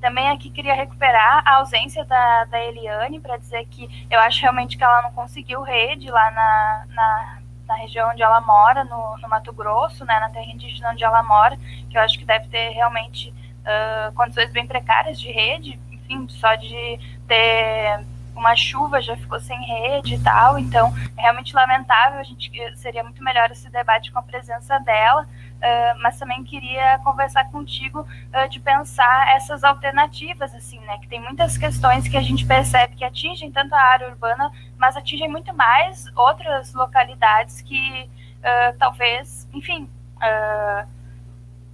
também 0.02 0.30
aqui 0.30 0.50
queria 0.50 0.74
recuperar 0.74 1.44
a 1.46 1.58
ausência 1.58 2.04
da, 2.04 2.46
da 2.46 2.60
Eliane 2.60 3.20
para 3.20 3.38
dizer 3.38 3.66
que 3.68 3.88
eu 4.10 4.20
acho 4.20 4.42
realmente 4.42 4.76
que 4.76 4.84
ela 4.84 5.04
não 5.04 5.12
conseguiu 5.12 5.62
rede 5.62 6.10
lá 6.10 6.32
na, 6.32 6.86
na, 6.90 7.38
na 7.68 7.76
região 7.76 8.10
onde 8.10 8.24
ela 8.24 8.42
mora, 8.42 8.84
no, 8.84 9.18
no, 9.20 9.30
Mato 9.30 9.54
Grosso, 9.54 10.04
né, 10.04 10.20
na 10.20 10.30
terra 10.30 10.52
indígena 10.52 10.90
onde 10.92 11.04
ela 11.04 11.22
mora, 11.24 11.56
que 11.90 11.98
eu 11.98 12.02
acho 12.02 12.18
que 12.18 12.26
deve 12.26 12.48
ter 12.48 12.70
realmente 12.72 13.30
uh, 13.30 14.12
condições 14.14 14.52
bem 14.52 14.66
precárias 14.66 15.20
de 15.20 15.32
rede, 15.32 15.80
enfim, 15.92 16.28
só 16.30 16.56
de 16.56 17.00
ter 17.28 18.04
uma 18.36 18.56
chuva 18.56 19.02
já 19.02 19.16
ficou 19.16 19.40
sem 19.40 19.60
rede 19.62 20.16
e 20.16 20.20
tal, 20.20 20.58
então 20.58 20.94
é 21.16 21.22
realmente 21.22 21.54
lamentável, 21.56 22.20
a 22.20 22.24
gente 22.24 22.52
seria 22.76 23.04
muito 23.04 23.24
melhor 23.24 23.52
esse 23.52 23.70
debate 23.70 24.12
com 24.12 24.20
a 24.20 24.24
presença 24.24 24.80
dela, 24.80 25.28
uh, 25.62 26.00
mas 26.02 26.18
também 26.18 26.44
queria 26.44 27.00
conversar 27.00 27.50
contigo 27.52 28.02
uh, 28.02 28.50
de 28.50 28.60
pensar 28.60 29.36
essas 29.36 29.64
alternativas, 29.64 30.54
assim, 30.56 30.80
né, 30.82 30.98
que 30.98 31.08
tem 31.08 31.22
muitas 31.22 31.58
questões 31.58 32.08
que 32.08 32.18
a 32.18 32.22
gente 32.22 32.46
percebe 32.46 32.96
que 32.96 33.06
atingem 33.06 33.52
tanto 33.52 33.74
a 33.74 33.82
área 33.82 34.10
urbana, 34.10 34.52
mas 34.78 34.98
atingem 34.98 35.30
muito 35.30 35.54
mais 35.56 36.06
outras 36.16 36.74
localidades 36.74 37.62
que 37.62 38.10
uh, 38.40 38.78
talvez, 38.78 39.48
enfim, 39.54 39.90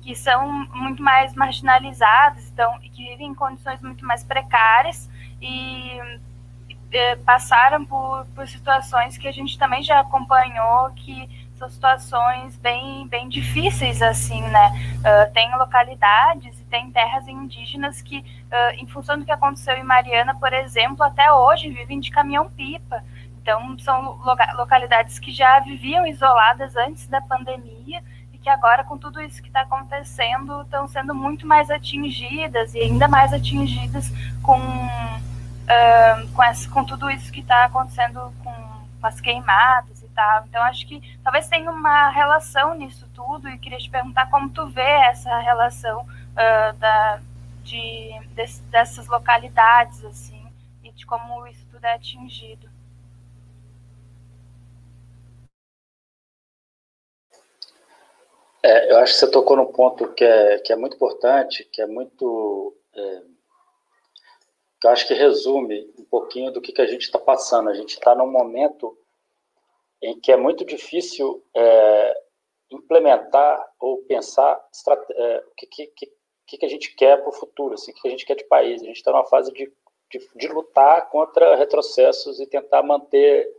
que 0.01 0.15
são 0.15 0.47
muito 0.73 1.03
mais 1.03 1.35
marginalizadas, 1.35 2.49
então, 2.49 2.79
e 2.81 2.89
que 2.89 3.03
vivem 3.09 3.27
em 3.27 3.35
condições 3.35 3.81
muito 3.81 4.05
mais 4.05 4.23
precárias 4.23 5.09
e 5.41 5.99
passaram 7.25 7.85
por, 7.85 8.25
por 8.33 8.47
situações 8.47 9.17
que 9.17 9.27
a 9.27 9.33
gente 9.33 9.59
também 9.59 9.83
já 9.83 9.99
acompanhou 9.99 10.89
que 10.91 11.46
são 11.57 11.69
situações 11.69 12.55
bem, 12.57 13.07
bem 13.07 13.27
difíceis, 13.27 14.01
assim, 14.01 14.41
né? 14.41 14.71
Uh, 14.99 15.33
tem 15.33 15.55
localidades 15.57 16.59
e 16.59 16.63
tem 16.65 16.91
terras 16.91 17.27
indígenas 17.27 18.01
que, 18.01 18.19
uh, 18.19 18.75
em 18.77 18.85
função 18.87 19.17
do 19.17 19.25
que 19.25 19.31
aconteceu 19.31 19.75
em 19.75 19.83
Mariana, 19.83 20.35
por 20.35 20.53
exemplo, 20.53 21.03
até 21.03 21.31
hoje 21.31 21.69
vivem 21.69 21.99
de 21.99 22.11
caminhão-pipa. 22.11 23.03
Então, 23.41 23.77
são 23.79 24.19
localidades 24.55 25.19
que 25.19 25.31
já 25.31 25.59
viviam 25.59 26.05
isoladas 26.05 26.75
antes 26.75 27.07
da 27.07 27.21
pandemia 27.21 28.03
e 28.33 28.37
que 28.37 28.49
agora, 28.49 28.83
com 28.83 28.97
tudo 28.97 29.21
isso 29.21 29.41
que 29.41 29.47
está 29.47 29.61
acontecendo, 29.61 30.61
estão 30.61 30.87
sendo 30.87 31.15
muito 31.15 31.47
mais 31.47 31.71
atingidas 31.71 32.73
e 32.75 32.79
ainda 32.79 33.07
mais 33.07 33.33
atingidas 33.33 34.11
com, 34.43 34.59
uh, 34.59 36.27
com, 36.33 36.43
essa, 36.43 36.69
com 36.69 36.83
tudo 36.83 37.09
isso 37.09 37.31
que 37.31 37.39
está 37.39 37.65
acontecendo 37.65 38.33
com, 38.43 38.53
com 38.53 39.07
as 39.07 39.19
queimadas 39.21 39.96
tal. 40.17 40.45
Então, 40.47 40.63
acho 40.63 40.87
que 40.87 40.99
talvez 41.23 41.47
tenha 41.47 41.69
uma 41.69 42.09
relação 42.09 42.73
nisso 42.73 43.07
tudo 43.13 43.47
e 43.47 43.59
queria 43.59 43.77
te 43.77 43.89
perguntar 43.89 44.29
como 44.31 44.49
tu 44.49 44.65
vê 44.67 44.81
essa 44.81 45.37
relação 45.37 46.01
uh, 46.01 46.73
da, 46.79 47.21
de, 47.61 48.09
de, 48.33 48.61
dessas 48.63 49.07
localidades, 49.07 50.03
assim, 50.03 50.43
e 50.83 50.91
de 50.91 51.05
como 51.05 51.45
isso 51.45 51.63
tudo 51.69 51.85
é 51.85 51.93
atingido. 51.93 52.67
É, 58.63 58.91
eu 58.91 58.97
acho 58.97 59.13
que 59.13 59.19
você 59.19 59.31
tocou 59.31 59.55
num 59.55 59.71
ponto 59.71 60.11
que 60.13 60.23
é, 60.23 60.57
que 60.57 60.73
é 60.73 60.75
muito 60.75 60.95
importante, 60.95 61.63
que 61.71 61.79
é 61.79 61.85
muito. 61.85 62.75
É, 62.95 63.21
que 64.79 64.87
eu 64.87 64.91
acho 64.91 65.07
que 65.07 65.13
resume 65.13 65.91
um 65.97 66.03
pouquinho 66.03 66.51
do 66.51 66.59
que, 66.59 66.71
que 66.71 66.81
a 66.81 66.87
gente 66.87 67.03
está 67.03 67.19
passando. 67.19 67.69
A 67.69 67.73
gente 67.75 67.91
está 67.91 68.15
num 68.15 68.29
momento 68.29 68.97
em 70.01 70.19
que 70.19 70.31
é 70.31 70.37
muito 70.37 70.63
difícil 70.63 71.43
é, 71.55 72.21
implementar 72.71 73.65
ou 73.79 73.97
pensar 74.03 74.61
é, 75.11 75.43
o 75.47 75.55
que, 75.55 75.67
que, 75.67 75.87
que, 76.45 76.57
que 76.57 76.65
a 76.65 76.69
gente 76.69 76.95
quer 76.95 77.17
para 77.17 77.29
o 77.29 77.33
futuro, 77.33 77.73
assim, 77.73 77.91
o 77.91 77.93
que 77.95 78.07
a 78.07 78.11
gente 78.11 78.25
quer 78.25 78.35
de 78.35 78.45
país. 78.45 78.81
A 78.81 78.85
gente 78.85 78.97
está 78.97 79.11
numa 79.11 79.25
fase 79.25 79.51
de, 79.51 79.71
de, 80.11 80.29
de, 80.35 80.47
lutar 80.47 81.09
contra 81.09 81.55
retrocessos 81.55 82.39
e 82.39 82.45
tentar 82.45 82.83
manter, 82.83 83.49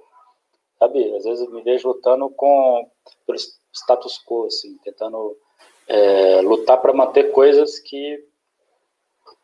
sabe, 0.78 1.14
às 1.16 1.24
vezes 1.24 1.44
eu 1.44 1.50
me 1.50 1.62
vejo 1.62 1.88
lutando 1.88 2.30
com 2.30 2.90
pelo 3.26 3.38
status 3.72 4.22
quo, 4.24 4.46
assim, 4.46 4.76
tentando 4.78 5.36
é, 5.86 6.40
lutar 6.42 6.80
para 6.80 6.92
manter 6.92 7.32
coisas 7.32 7.78
que 7.78 8.24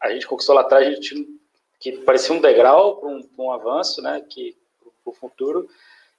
a 0.01 0.11
gente 0.11 0.27
conquistou 0.27 0.55
lá 0.55 0.61
atrás, 0.61 0.87
a 0.87 0.91
gente, 0.91 1.27
que 1.81 1.93
parecia 2.05 2.35
um 2.35 2.41
degrau 2.41 2.97
para 2.97 3.09
um, 3.09 3.29
um, 3.39 3.51
avanço, 3.51 4.03
né, 4.03 4.21
que 4.29 4.57
para 5.03 5.11
o 5.11 5.15
futuro, 5.15 5.69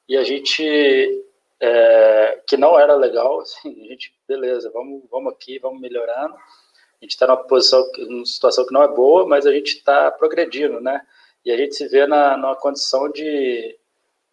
e 0.07 0.17
a 0.17 0.23
gente 0.23 0.63
é, 1.59 2.41
que 2.47 2.57
não 2.57 2.79
era 2.79 2.95
legal, 2.95 3.39
assim, 3.41 3.85
a 3.85 3.87
gente, 3.87 4.13
beleza, 4.27 4.69
vamos, 4.71 5.03
vamos 5.09 5.33
aqui, 5.33 5.59
vamos 5.59 5.81
melhorando. 5.81 6.35
A 6.35 7.05
gente 7.05 7.11
está 7.11 7.27
numa 7.27 7.37
posição, 7.37 7.85
numa 7.97 8.25
situação 8.25 8.65
que 8.65 8.73
não 8.73 8.83
é 8.83 8.87
boa, 8.87 9.27
mas 9.27 9.45
a 9.45 9.51
gente 9.51 9.77
está 9.77 10.09
progredindo, 10.11 10.79
né? 10.79 11.05
E 11.43 11.51
a 11.51 11.57
gente 11.57 11.75
se 11.75 11.87
vê 11.87 12.07
na, 12.07 12.37
numa 12.37 12.55
condição 12.55 13.11
de, 13.11 13.77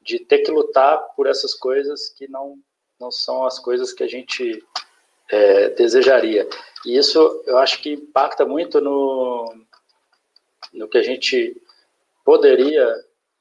de 0.00 0.18
ter 0.20 0.38
que 0.38 0.50
lutar 0.50 0.98
por 1.14 1.26
essas 1.26 1.54
coisas 1.54 2.08
que 2.10 2.28
não, 2.28 2.58
não 2.98 3.10
são 3.10 3.44
as 3.44 3.58
coisas 3.58 3.92
que 3.92 4.02
a 4.02 4.08
gente 4.08 4.64
é, 5.28 5.70
desejaria. 5.70 6.48
E 6.86 6.96
isso 6.96 7.42
eu 7.46 7.58
acho 7.58 7.82
que 7.82 7.92
impacta 7.92 8.46
muito 8.46 8.80
no, 8.80 9.54
no 10.72 10.88
que 10.88 10.98
a 10.98 11.02
gente 11.02 11.56
poderia 12.24 12.86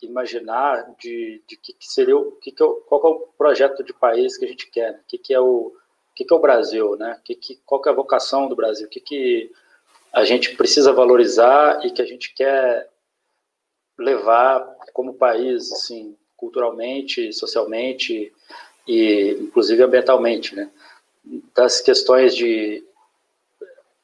imaginar 0.02 0.96
de, 1.00 1.42
de 1.48 1.58
que, 1.58 1.74
que, 1.74 1.88
seria 1.88 2.18
o 2.18 2.32
que, 2.34 2.52
que 2.52 2.64
é 2.64 2.68
qual 2.88 3.02
é 3.04 3.08
o 3.08 3.20
projeto 3.38 3.84
de 3.84 3.94
país 3.94 4.38
que 4.38 4.46
a 4.46 4.48
gente 4.48 4.70
quer, 4.70 4.94
né? 4.94 5.00
que, 5.08 5.18
que 5.18 5.34
é 5.34 5.40
o 5.40 5.76
que, 6.16 6.26
que 6.26 6.34
é 6.34 6.36
o 6.36 6.42
Brasil, 6.42 6.96
né? 6.98 7.20
Que, 7.24 7.36
que, 7.36 7.62
qual 7.66 7.82
que 7.82 7.88
é 7.88 7.92
a 7.92 7.96
vocação 7.96 8.48
do 8.48 8.56
Brasil, 8.56 8.86
o 8.86 8.90
que, 8.90 9.00
que 9.00 9.52
a 10.12 10.26
gente 10.26 10.56
precisa 10.56 10.92
valorizar 10.92 11.86
e 11.86 11.92
que 11.92 12.02
a 12.02 12.06
gente 12.06 12.34
quer 12.34 12.90
levar 13.98 14.60
como 14.94 15.14
país, 15.14 15.72
assim, 15.72 16.18
culturalmente, 16.36 17.32
socialmente 17.32 18.34
e 18.88 19.38
inclusive 19.40 19.84
ambientalmente, 19.84 20.56
né? 20.56 20.70
Das 21.56 21.80
questões 21.80 22.36
de, 22.36 22.84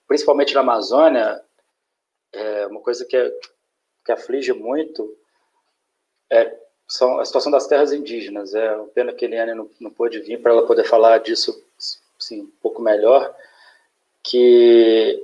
principalmente 0.08 0.54
na 0.54 0.62
Amazônia, 0.62 1.44
é 2.32 2.68
uma 2.68 2.80
coisa 2.80 3.06
que, 3.06 3.18
é, 3.18 3.32
que 4.06 4.12
aflige 4.12 4.54
muito 4.54 5.18
é, 6.30 6.58
são 6.88 7.20
a 7.20 7.26
situação 7.26 7.52
das 7.52 7.68
terras 7.68 7.92
indígenas. 7.92 8.54
É 8.54 8.76
uma 8.76 8.88
pena 8.88 9.14
que 9.14 9.26
a 9.26 9.28
Eliane 9.28 9.54
não, 9.54 9.70
não 9.80 9.92
pôde 9.92 10.20
vir 10.20 10.42
para 10.42 10.52
ela 10.52 10.66
poder 10.66 10.84
falar 10.84 11.18
disso 11.20 11.64
assim, 12.20 12.42
um 12.42 12.52
pouco 12.62 12.82
melhor, 12.82 13.36
que 14.24 15.24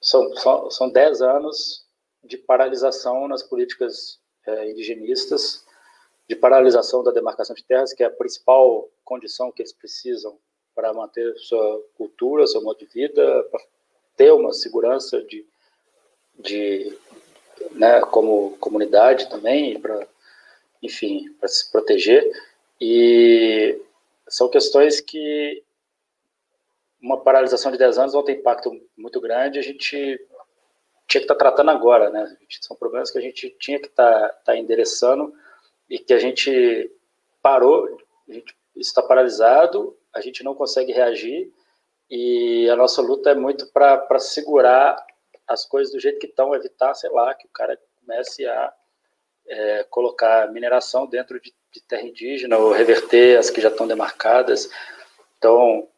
são, 0.00 0.34
são, 0.36 0.70
são 0.70 0.88
dez 0.88 1.20
anos 1.20 1.84
de 2.24 2.36
paralisação 2.36 3.28
nas 3.28 3.42
políticas 3.42 4.18
é, 4.46 4.70
indigenistas, 4.70 5.64
de 6.28 6.36
paralisação 6.36 7.02
da 7.02 7.10
demarcação 7.10 7.54
de 7.54 7.64
terras, 7.64 7.92
que 7.92 8.02
é 8.02 8.06
a 8.06 8.10
principal 8.10 8.88
condição 9.04 9.50
que 9.50 9.62
eles 9.62 9.72
precisam 9.72 10.38
para 10.74 10.92
manter 10.92 11.36
sua 11.36 11.82
cultura, 11.96 12.46
seu 12.46 12.62
modo 12.62 12.78
de 12.78 12.86
vida, 12.86 13.44
para 13.50 13.60
ter 14.16 14.32
uma 14.32 14.52
segurança 14.52 15.20
de, 15.22 15.44
de 16.38 16.96
né, 17.72 18.00
como 18.02 18.56
comunidade 18.58 19.28
também, 19.28 19.78
para 19.78 20.06
enfim, 20.82 21.32
para 21.38 21.48
se 21.48 21.70
proteger. 21.70 22.30
E 22.80 23.80
são 24.28 24.48
questões 24.48 25.00
que 25.00 25.62
uma 27.00 27.20
paralisação 27.20 27.72
de 27.72 27.78
10 27.78 27.98
anos 27.98 28.14
não 28.14 28.22
tem 28.22 28.36
impacto 28.36 28.70
muito 28.96 29.20
grande, 29.20 29.58
a 29.58 29.62
gente 29.62 30.18
tinha 31.06 31.20
que 31.20 31.24
estar 31.24 31.34
tá 31.34 31.38
tratando 31.38 31.70
agora, 31.70 32.10
né? 32.10 32.36
São 32.60 32.76
problemas 32.76 33.10
que 33.10 33.18
a 33.18 33.22
gente 33.22 33.50
tinha 33.58 33.80
que 33.80 33.88
estar 33.88 34.28
tá, 34.28 34.34
tá 34.44 34.56
endereçando 34.56 35.34
e 35.88 35.98
que 35.98 36.12
a 36.12 36.18
gente 36.18 36.90
parou, 37.42 37.98
a 38.28 38.32
gente 38.32 38.54
está 38.76 39.02
paralisado, 39.02 39.96
a 40.14 40.20
gente 40.20 40.44
não 40.44 40.54
consegue 40.54 40.92
reagir 40.92 41.52
e 42.08 42.68
a 42.68 42.76
nossa 42.76 43.02
luta 43.02 43.30
é 43.30 43.34
muito 43.34 43.66
para 43.72 44.18
segurar 44.18 45.04
as 45.46 45.64
coisas 45.64 45.92
do 45.92 45.98
jeito 45.98 46.20
que 46.20 46.26
estão, 46.26 46.54
evitar, 46.54 46.94
sei 46.94 47.10
lá, 47.10 47.34
que 47.34 47.46
o 47.46 47.50
cara 47.50 47.78
comece 48.00 48.46
a 48.46 48.72
é, 49.50 49.84
colocar 49.90 50.50
mineração 50.52 51.06
dentro 51.06 51.40
de, 51.40 51.52
de, 51.72 51.82
terra 51.82 52.02
indígena 52.02 52.56
ou 52.56 52.72
reverter 52.72 53.36
as 53.36 53.50
que 53.50 53.60
já 53.60 53.68
estão 53.68 53.86
demarcadas. 53.86 54.70
Então, 55.36 55.88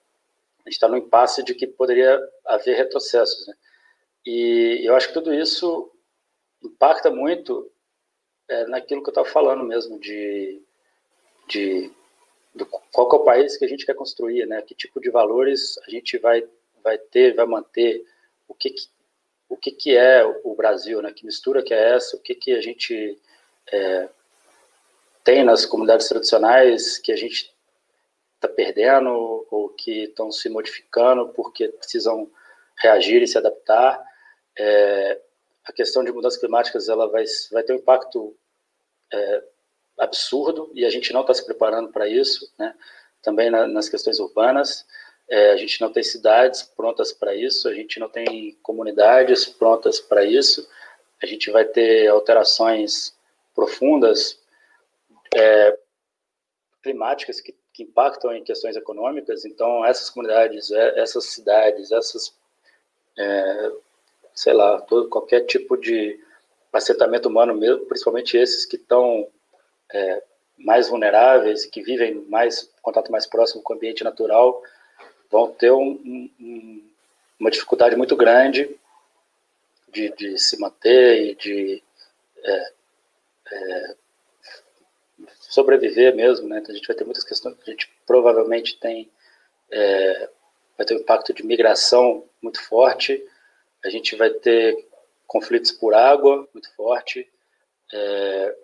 a 0.65 0.69
gente 0.69 0.74
está 0.74 0.89
no 0.89 0.97
impasse 0.97 1.45
de 1.45 1.55
que 1.55 1.66
poderia 1.66 2.19
haver 2.47 2.77
retrocessos. 2.77 3.47
Né? 3.47 3.55
E 4.24 4.81
eu 4.83 4.97
acho 4.97 5.09
que 5.09 5.15
tudo 5.15 5.35
isso 5.35 5.93
impacta 6.62 7.11
muito 7.11 7.70
é, 8.49 8.66
naquilo 8.66 9.03
que 9.03 9.11
eu 9.11 9.12
estava 9.12 9.29
falando 9.29 9.62
mesmo, 9.65 10.01
de, 10.01 10.62
de 11.47 11.93
do, 12.55 12.65
qual 12.65 13.11
é 13.12 13.15
o 13.16 13.24
país 13.24 13.57
que 13.59 13.66
a 13.66 13.69
gente 13.69 13.85
quer 13.85 13.95
construir, 13.95 14.47
né? 14.47 14.62
que 14.62 14.74
tipo 14.74 14.99
de 14.99 15.11
valores 15.11 15.79
a 15.87 15.91
gente 15.91 16.16
vai, 16.16 16.49
vai 16.83 16.97
ter, 16.97 17.35
vai 17.35 17.45
manter, 17.45 18.03
o 18.49 18.55
que, 18.55 18.70
que 18.70 18.89
o 19.53 19.57
que, 19.59 19.70
que 19.70 19.95
é 19.95 20.24
o 20.45 20.55
Brasil, 20.55 21.03
né? 21.03 21.12
Que 21.12 21.27
mistura 21.27 21.62
que 21.62 21.74
é 21.74 21.95
essa? 21.95 22.16
O 22.16 22.20
que, 22.20 22.35
que 22.35 22.53
a 22.53 22.62
gente 22.62 23.20
é, 23.70 24.09
tem 25.24 25.44
nas 25.44 25.64
comunidades 25.64 26.09
tradicionais 26.09 26.98
que 26.98 27.12
a 27.12 27.16
gente 27.16 27.52
está 28.34 28.48
perdendo 28.48 29.47
ou 29.51 29.68
que 29.68 30.05
estão 30.05 30.32
se 30.32 30.48
modificando 30.48 31.28
porque 31.28 31.68
precisam 31.68 32.30
reagir 32.76 33.22
e 33.22 33.26
se 33.26 33.39
adaptar. 33.39 34.05
É, 34.59 35.20
a 35.64 35.72
questão 35.72 36.02
de 36.02 36.10
mudanças 36.10 36.40
climáticas 36.40 36.89
ela 36.89 37.09
vai, 37.09 37.24
vai 37.52 37.62
ter 37.62 37.72
um 37.72 37.76
impacto 37.76 38.36
é, 39.12 39.44
absurdo 39.98 40.70
e 40.74 40.84
a 40.84 40.90
gente 40.90 41.12
não 41.12 41.20
está 41.20 41.32
se 41.32 41.44
preparando 41.44 41.93
para 41.93 42.09
isso, 42.09 42.52
né? 42.59 42.74
Também 43.22 43.51
na, 43.51 43.68
nas 43.68 43.89
questões 43.89 44.18
urbanas. 44.18 44.84
É, 45.30 45.52
a 45.52 45.56
gente 45.56 45.80
não 45.80 45.93
tem 45.93 46.02
cidades 46.02 46.62
prontas 46.62 47.12
para 47.12 47.34
isso, 47.34 47.68
a 47.68 47.74
gente 47.74 48.01
não 48.01 48.09
tem 48.09 48.59
comunidades 48.62 49.47
prontas 49.47 50.01
para 50.01 50.24
isso, 50.24 50.68
a 51.22 51.26
gente 51.26 51.51
vai 51.51 51.64
ter 51.64 52.09
alterações 52.09 53.14
profundas 53.55 54.39
é, 55.35 55.79
climáticas 56.83 57.41
que, 57.41 57.55
que, 57.73 57.85
impactam 57.85 58.35
em 58.35 58.45
questões 58.45 58.77
econômicas, 58.77 59.45
então 59.45 59.85
essas 59.85 60.11
comunidades, 60.11 60.70
é, 60.70 61.01
essas 61.01 61.27
cidades, 61.27 61.93
essas, 61.93 62.35
é, 63.19 63.73
sei 64.35 64.53
lá, 64.53 64.81
todo, 64.81 65.09
qualquer 65.09 65.47
tipo 65.47 65.77
de 65.77 66.19
assentamento 66.73 67.29
humano, 67.29 67.59
principalmente 67.87 68.37
esses 68.37 68.65
que 68.65 68.77
estão 68.77 69.29
é, 69.93 70.23
mais 70.59 70.89
vulneráveis, 70.89 71.66
que 71.66 71.83
vivem 71.83 72.15
mais 72.29 72.70
contato 72.81 73.12
mais 73.12 73.27
próximo 73.27 73.62
com 73.62 73.73
o 73.73 73.77
ambiente 73.77 74.05
natural, 74.05 74.62
vão 75.31 75.51
ter 75.53 75.70
um, 75.70 76.31
um, 76.41 76.91
uma 77.39 77.51
dificuldade 77.51 77.97
muito 77.97 78.16
grande 78.16 78.74
de, 79.89 80.11
de, 80.11 80.39
se 80.39 80.59
manter 80.59 81.31
e 81.31 81.35
de 81.35 81.83
é, 82.45 82.73
é, 83.53 83.95
sobreviver 85.41 86.15
mesmo, 86.15 86.49
né? 86.49 86.59
Então, 86.59 86.73
a 86.73 86.77
gente 86.77 86.87
vai 86.87 86.97
ter 86.97 87.05
muitas 87.05 87.24
questões, 87.24 87.57
a 87.61 87.70
gente 87.70 87.91
provavelmente 88.07 88.79
tem 88.79 89.11
é, 89.70 90.29
vai 90.77 90.87
ter 90.87 90.95
um 90.95 91.01
impacto 91.01 91.33
de 91.33 91.45
migração 91.45 92.24
muito 92.41 92.61
forte, 92.62 93.24
a 93.85 93.89
gente 93.89 94.16
vai 94.16 94.31
ter 94.31 94.87
conflitos 95.27 95.73
por 95.73 95.95
água 95.95 96.49
muito 96.53 96.74
forte, 96.74 97.29
é, 97.93 98.57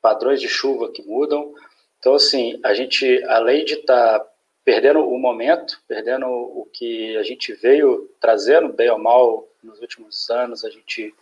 padrões 0.00 0.40
de 0.40 0.48
chuva 0.48 0.92
que 0.92 1.02
mudam. 1.02 1.54
Então, 1.98 2.14
assim, 2.14 2.60
a 2.62 2.74
gente, 2.74 3.22
além 3.24 3.64
de 3.64 3.74
estar 3.74 4.18
tá 4.18 4.30
perdendo 4.64 5.00
o 5.00 5.18
momento, 5.18 5.80
perdendo 5.88 6.26
o 6.26 6.68
que 6.72 7.16
a 7.16 7.22
gente 7.22 7.52
veio 7.54 8.10
trazendo, 8.20 8.72
bem 8.72 8.90
ou 8.90 8.98
mal, 8.98 9.48
nos 9.62 9.80
últimos 9.80 10.28
anos, 10.28 10.64
a 10.64 10.70
gente 10.70 11.14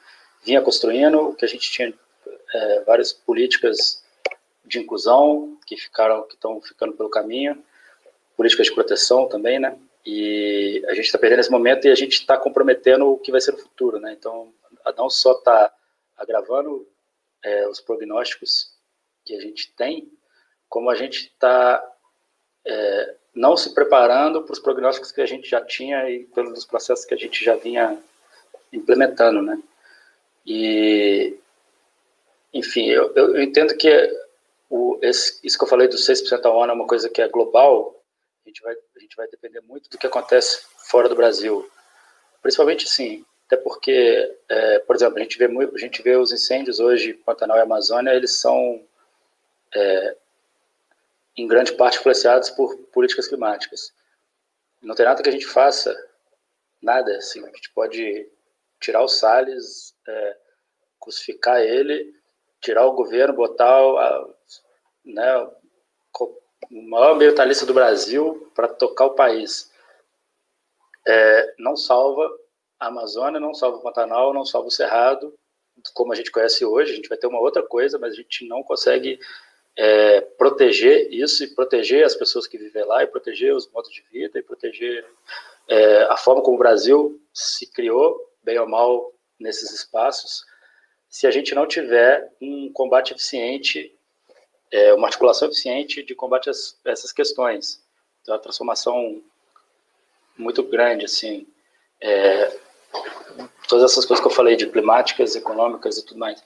vinha 0.44 0.60
construindo, 0.60 1.28
o 1.28 1.34
que 1.34 1.44
a 1.44 1.48
gente 1.48 1.70
tinha 1.70 1.94
é, 2.54 2.80
várias 2.80 3.12
políticas 3.12 4.02
de 4.64 4.78
inclusão 4.78 5.58
que 5.66 5.76
ficaram, 5.76 6.22
que 6.24 6.34
estão 6.34 6.60
ficando 6.60 6.92
pelo 6.92 7.08
caminho, 7.08 7.62
políticas 8.36 8.66
de 8.66 8.74
proteção 8.74 9.28
também, 9.28 9.58
né? 9.58 9.78
E 10.04 10.84
a 10.88 10.94
gente 10.94 11.06
está 11.06 11.18
perdendo 11.18 11.40
esse 11.40 11.50
momento 11.50 11.86
e 11.86 11.90
a 11.90 11.94
gente 11.94 12.14
está 12.14 12.36
comprometendo 12.36 13.08
o 13.08 13.18
que 13.18 13.30
vai 13.30 13.40
ser 13.40 13.52
no 13.52 13.58
futuro, 13.58 14.00
né? 14.00 14.12
Então, 14.12 14.52
não 14.96 15.08
só 15.08 15.32
está 15.32 15.72
agravando 16.16 16.86
é, 17.42 17.68
os 17.68 17.80
prognósticos 17.80 18.72
que 19.24 19.34
a 19.34 19.40
gente 19.40 19.72
tem, 19.74 20.10
como 20.68 20.90
a 20.90 20.94
gente 20.94 21.26
está 21.26 21.84
é, 22.64 23.14
não 23.34 23.56
se 23.56 23.74
preparando 23.74 24.42
para 24.42 24.52
os 24.52 24.58
prognósticos 24.58 25.12
que 25.12 25.20
a 25.20 25.26
gente 25.26 25.48
já 25.48 25.60
tinha 25.60 26.08
e 26.10 26.24
pelos 26.24 26.64
processos 26.64 27.04
que 27.04 27.14
a 27.14 27.18
gente 27.18 27.44
já 27.44 27.54
vinha 27.56 27.98
implementando, 28.72 29.42
né? 29.42 29.60
E, 30.46 31.38
enfim, 32.52 32.88
eu, 32.88 33.14
eu 33.14 33.42
entendo 33.42 33.76
que 33.76 33.88
o, 34.68 34.98
esse, 35.02 35.38
isso 35.42 35.56
que 35.56 35.64
eu 35.64 35.68
falei 35.68 35.88
dos 35.88 36.06
6% 36.06 36.44
ao 36.44 36.62
ano 36.62 36.72
é 36.72 36.74
uma 36.74 36.86
coisa 36.86 37.08
que 37.08 37.22
é 37.22 37.28
global, 37.28 38.02
a 38.44 38.48
gente, 38.48 38.62
vai, 38.62 38.74
a 38.74 39.00
gente 39.00 39.16
vai 39.16 39.28
depender 39.28 39.60
muito 39.60 39.88
do 39.88 39.98
que 39.98 40.06
acontece 40.06 40.64
fora 40.88 41.08
do 41.08 41.14
Brasil. 41.14 41.70
Principalmente, 42.42 42.86
assim, 42.86 43.24
até 43.46 43.56
porque, 43.56 44.36
é, 44.48 44.78
por 44.80 44.96
exemplo, 44.96 45.18
a 45.18 45.20
gente, 45.20 45.38
vê, 45.38 45.44
a 45.46 45.78
gente 45.78 46.02
vê 46.02 46.16
os 46.16 46.32
incêndios 46.32 46.80
hoje, 46.80 47.14
Pantanal 47.14 47.58
e 47.58 47.60
Amazônia, 47.60 48.14
eles 48.14 48.32
são 48.32 48.82
é, 49.74 50.16
em 51.36 51.46
grande 51.46 51.72
parte 51.72 51.98
influenciados 51.98 52.50
por 52.50 52.76
políticas 52.92 53.28
climáticas. 53.28 53.92
Não 54.80 54.94
tem 54.94 55.06
nada 55.06 55.22
que 55.22 55.28
a 55.28 55.32
gente 55.32 55.46
faça, 55.46 55.94
nada, 56.80 57.16
assim, 57.16 57.44
a 57.44 57.48
gente 57.48 57.70
pode 57.70 58.28
tirar 58.80 59.02
o 59.02 59.08
Salles, 59.08 59.94
é, 60.08 60.36
crucificar 61.00 61.60
ele, 61.60 62.12
tirar 62.62 62.86
o 62.86 62.92
governo, 62.92 63.34
botar 63.34 63.76
a, 63.76 64.26
né, 65.04 65.50
o 66.70 66.88
maior 66.88 67.14
ambientalista 67.14 67.66
do 67.66 67.74
Brasil 67.74 68.50
para 68.54 68.68
tocar 68.68 69.06
o 69.06 69.14
país. 69.14 69.70
É, 71.06 71.54
não 71.58 71.76
salva 71.76 72.30
a 72.78 72.86
Amazônia, 72.86 73.40
não 73.40 73.52
salva 73.52 73.78
o 73.78 73.82
Pantanal, 73.82 74.32
não 74.32 74.46
salva 74.46 74.68
o 74.68 74.70
Cerrado, 74.70 75.34
como 75.94 76.12
a 76.12 76.16
gente 76.16 76.30
conhece 76.30 76.64
hoje, 76.64 76.92
a 76.92 76.94
gente 76.94 77.08
vai 77.08 77.18
ter 77.18 77.26
uma 77.26 77.40
outra 77.40 77.62
coisa, 77.62 77.98
mas 77.98 78.12
a 78.12 78.16
gente 78.16 78.46
não 78.46 78.62
consegue 78.62 79.18
é, 79.76 80.20
proteger 80.20 81.12
isso 81.12 81.42
e 81.42 81.54
proteger 81.54 82.04
as 82.04 82.14
pessoas 82.14 82.46
que 82.46 82.58
vivem 82.58 82.84
lá 82.84 83.02
e 83.02 83.06
proteger 83.06 83.54
os 83.54 83.68
modos 83.70 83.90
de 83.90 84.02
vida 84.12 84.38
e 84.38 84.42
proteger 84.42 85.04
é, 85.66 86.02
a 86.04 86.16
forma 86.16 86.42
como 86.42 86.56
o 86.56 86.58
Brasil 86.58 87.20
se 87.32 87.70
criou, 87.72 88.20
bem 88.42 88.58
ou 88.58 88.68
mal, 88.68 89.12
nesses 89.40 89.72
espaços, 89.72 90.44
se 91.12 91.26
a 91.26 91.30
gente 91.30 91.54
não 91.54 91.66
tiver 91.66 92.32
um 92.40 92.72
combate 92.72 93.12
eficiente, 93.12 93.94
é, 94.70 94.94
uma 94.94 95.08
articulação 95.08 95.46
eficiente 95.46 96.02
de 96.02 96.14
combate 96.14 96.48
a 96.48 96.90
essas 96.90 97.12
questões. 97.12 97.84
Então, 98.22 98.34
a 98.34 98.38
transformação 98.38 99.22
muito 100.38 100.62
grande, 100.62 101.04
assim, 101.04 101.46
é, 102.00 102.58
todas 103.68 103.92
essas 103.92 104.06
coisas 104.06 104.24
que 104.24 104.26
eu 104.26 104.34
falei 104.34 104.56
de 104.56 104.70
climáticas, 104.70 105.36
econômicas 105.36 105.98
e 105.98 106.06
tudo 106.06 106.18
mais. 106.18 106.42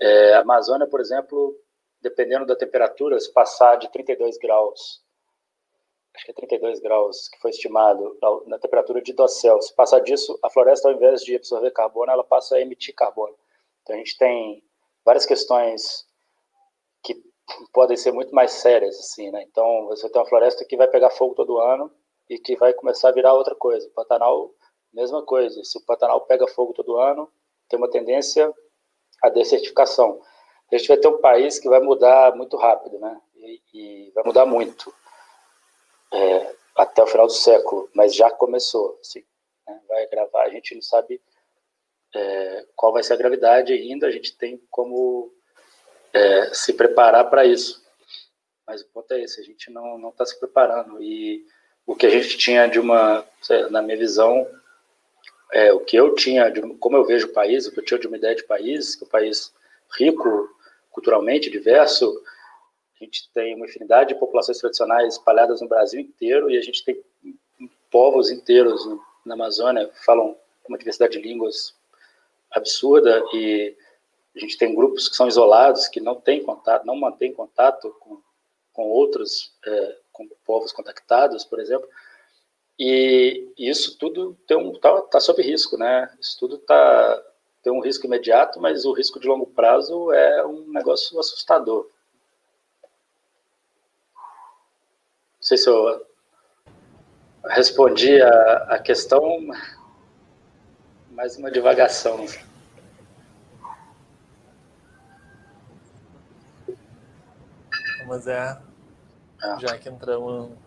É, 0.00 0.32
a 0.32 0.40
Amazônia, 0.40 0.86
por 0.86 1.02
exemplo, 1.02 1.54
dependendo 2.00 2.46
da 2.46 2.56
temperatura, 2.56 3.20
se 3.20 3.30
passar 3.30 3.76
de 3.76 3.92
32 3.92 4.38
graus, 4.38 5.02
acho 6.14 6.24
que 6.24 6.30
é 6.30 6.34
32 6.34 6.80
graus 6.80 7.28
que 7.28 7.38
foi 7.38 7.50
estimado 7.50 8.18
na 8.46 8.58
temperatura 8.58 9.02
de 9.02 9.12
dossel, 9.12 9.60
se 9.60 9.74
passar 9.74 10.00
disso, 10.00 10.38
a 10.42 10.48
floresta, 10.48 10.88
ao 10.88 10.94
invés 10.94 11.22
de 11.22 11.36
absorver 11.36 11.70
carbono, 11.70 12.10
ela 12.10 12.24
passa 12.24 12.56
a 12.56 12.60
emitir 12.62 12.94
carbono. 12.94 13.36
Então 13.84 13.94
a 13.94 13.98
gente 13.98 14.16
tem 14.18 14.64
várias 15.04 15.24
questões 15.24 16.04
que 17.04 17.14
podem 17.72 17.96
ser 17.96 18.10
muito 18.10 18.34
mais 18.34 18.50
sérias, 18.50 18.98
assim, 18.98 19.30
né? 19.30 19.42
Então 19.42 19.86
você 19.86 20.08
tem 20.08 20.20
uma 20.20 20.28
floresta 20.28 20.64
que 20.64 20.76
vai 20.76 20.88
pegar 20.88 21.10
fogo 21.10 21.34
todo 21.34 21.60
ano 21.60 21.88
e 22.28 22.38
que 22.38 22.56
vai 22.56 22.72
começar 22.72 23.10
a 23.10 23.12
virar 23.12 23.34
outra 23.34 23.54
coisa. 23.54 23.86
O 23.86 23.92
Pantanal, 23.92 24.50
mesma 24.92 25.24
coisa. 25.24 25.62
Se 25.62 25.78
o 25.78 25.84
Pantanal 25.84 26.22
pega 26.22 26.48
fogo 26.48 26.72
todo 26.72 26.96
ano, 26.96 27.30
tem 27.68 27.78
uma 27.78 27.90
tendência 27.90 28.52
à 29.22 29.28
desertificação 29.28 30.20
a 30.74 30.78
gente 30.78 30.88
vai 30.88 30.96
ter 30.96 31.08
um 31.08 31.18
país 31.18 31.58
que 31.58 31.68
vai 31.68 31.80
mudar 31.80 32.34
muito 32.34 32.56
rápido, 32.56 32.98
né? 32.98 33.20
E, 33.36 33.62
e 33.72 34.10
vai 34.12 34.24
mudar 34.24 34.46
muito 34.46 34.92
é, 36.12 36.54
até 36.76 37.02
o 37.02 37.06
final 37.06 37.26
do 37.26 37.32
século, 37.32 37.88
mas 37.94 38.14
já 38.14 38.30
começou. 38.30 38.98
Assim, 39.00 39.22
né? 39.66 39.80
Vai 39.88 40.06
gravar, 40.08 40.42
a 40.42 40.50
gente 40.50 40.74
não 40.74 40.82
sabe 40.82 41.20
é, 42.14 42.66
qual 42.76 42.92
vai 42.92 43.02
ser 43.02 43.14
a 43.14 43.16
gravidade 43.16 43.72
ainda, 43.72 44.06
a 44.06 44.10
gente 44.10 44.36
tem 44.36 44.60
como 44.70 45.32
é, 46.12 46.54
se 46.54 46.72
preparar 46.72 47.28
para 47.28 47.44
isso. 47.44 47.82
Mas 48.66 48.80
o 48.80 48.88
ponto 48.88 49.12
é 49.12 49.22
esse, 49.22 49.40
a 49.40 49.44
gente 49.44 49.70
não 49.70 50.08
está 50.08 50.24
se 50.24 50.38
preparando. 50.38 51.02
E 51.02 51.44
o 51.86 51.94
que 51.94 52.06
a 52.06 52.10
gente 52.10 52.38
tinha 52.38 52.66
de 52.66 52.78
uma, 52.78 53.24
na 53.70 53.82
minha 53.82 53.96
visão, 53.96 54.46
é, 55.52 55.72
o 55.72 55.80
que 55.80 55.96
eu 55.96 56.14
tinha, 56.14 56.48
de, 56.48 56.62
como 56.76 56.96
eu 56.96 57.04
vejo 57.04 57.26
o 57.26 57.32
país, 57.32 57.66
o 57.66 57.72
que 57.72 57.80
eu 57.80 57.84
tinha 57.84 58.00
de 58.00 58.06
uma 58.06 58.16
ideia 58.16 58.34
de 58.34 58.44
país, 58.44 58.94
que 58.94 59.04
o 59.04 59.08
país 59.08 59.52
rico 59.98 60.48
culturalmente 60.90 61.50
diverso. 61.50 62.22
A 63.00 63.04
gente 63.04 63.28
tem 63.34 63.54
uma 63.54 63.66
infinidade 63.66 64.14
de 64.14 64.20
populações 64.20 64.58
tradicionais 64.58 65.14
espalhadas 65.14 65.60
no 65.60 65.68
Brasil 65.68 66.00
inteiro 66.00 66.50
e 66.50 66.56
a 66.56 66.62
gente 66.62 66.84
tem 66.84 67.02
povos 67.90 68.30
inteiros 68.30 68.82
na 69.26 69.34
Amazônia 69.34 69.88
que 69.88 70.04
falam 70.04 70.36
uma 70.66 70.78
diversidade 70.78 71.18
de 71.18 71.28
línguas 71.28 71.74
absurda 72.54 73.22
e 73.32 73.76
a 74.36 74.40
gente 74.40 74.58
tem 74.58 74.74
grupos 74.74 75.08
que 75.08 75.16
são 75.16 75.28
isolados, 75.28 75.88
que 75.88 76.00
não 76.00 76.16
têm 76.16 76.42
contato, 76.42 76.84
não 76.84 76.96
mantêm 76.96 77.32
contato 77.32 77.94
com, 78.00 78.20
com 78.72 78.88
outros, 78.88 79.54
é, 79.64 79.98
com 80.12 80.28
povos 80.44 80.72
contactados, 80.72 81.44
por 81.44 81.60
exemplo. 81.60 81.88
E 82.78 83.52
isso 83.56 83.96
tudo 83.98 84.36
está 84.42 84.56
um, 84.56 84.72
tá, 84.78 85.00
tá 85.02 85.20
sob 85.20 85.40
risco, 85.42 85.76
né? 85.76 86.12
Isso 86.20 86.36
tudo 86.38 86.56
está 86.56 87.22
tem 87.64 87.72
um 87.72 87.80
risco 87.80 88.06
imediato, 88.06 88.60
mas 88.60 88.84
o 88.84 88.92
risco 88.92 89.18
de 89.18 89.26
longo 89.26 89.46
prazo 89.46 90.12
é 90.12 90.46
um 90.46 90.70
negócio 90.70 91.18
assustador. 91.18 91.88
Não 95.34 95.40
sei 95.40 95.56
se 95.56 95.70
eu 95.70 96.06
respondi 97.46 98.20
a, 98.20 98.56
a 98.68 98.78
questão. 98.78 99.48
Mais 101.14 101.36
uma 101.36 101.50
divagação. 101.50 102.26
Mas 108.06 108.26
é, 108.26 108.60
ah. 109.40 109.56
já 109.58 109.78
que 109.78 109.88
entramos 109.88 110.50
no 110.50 110.58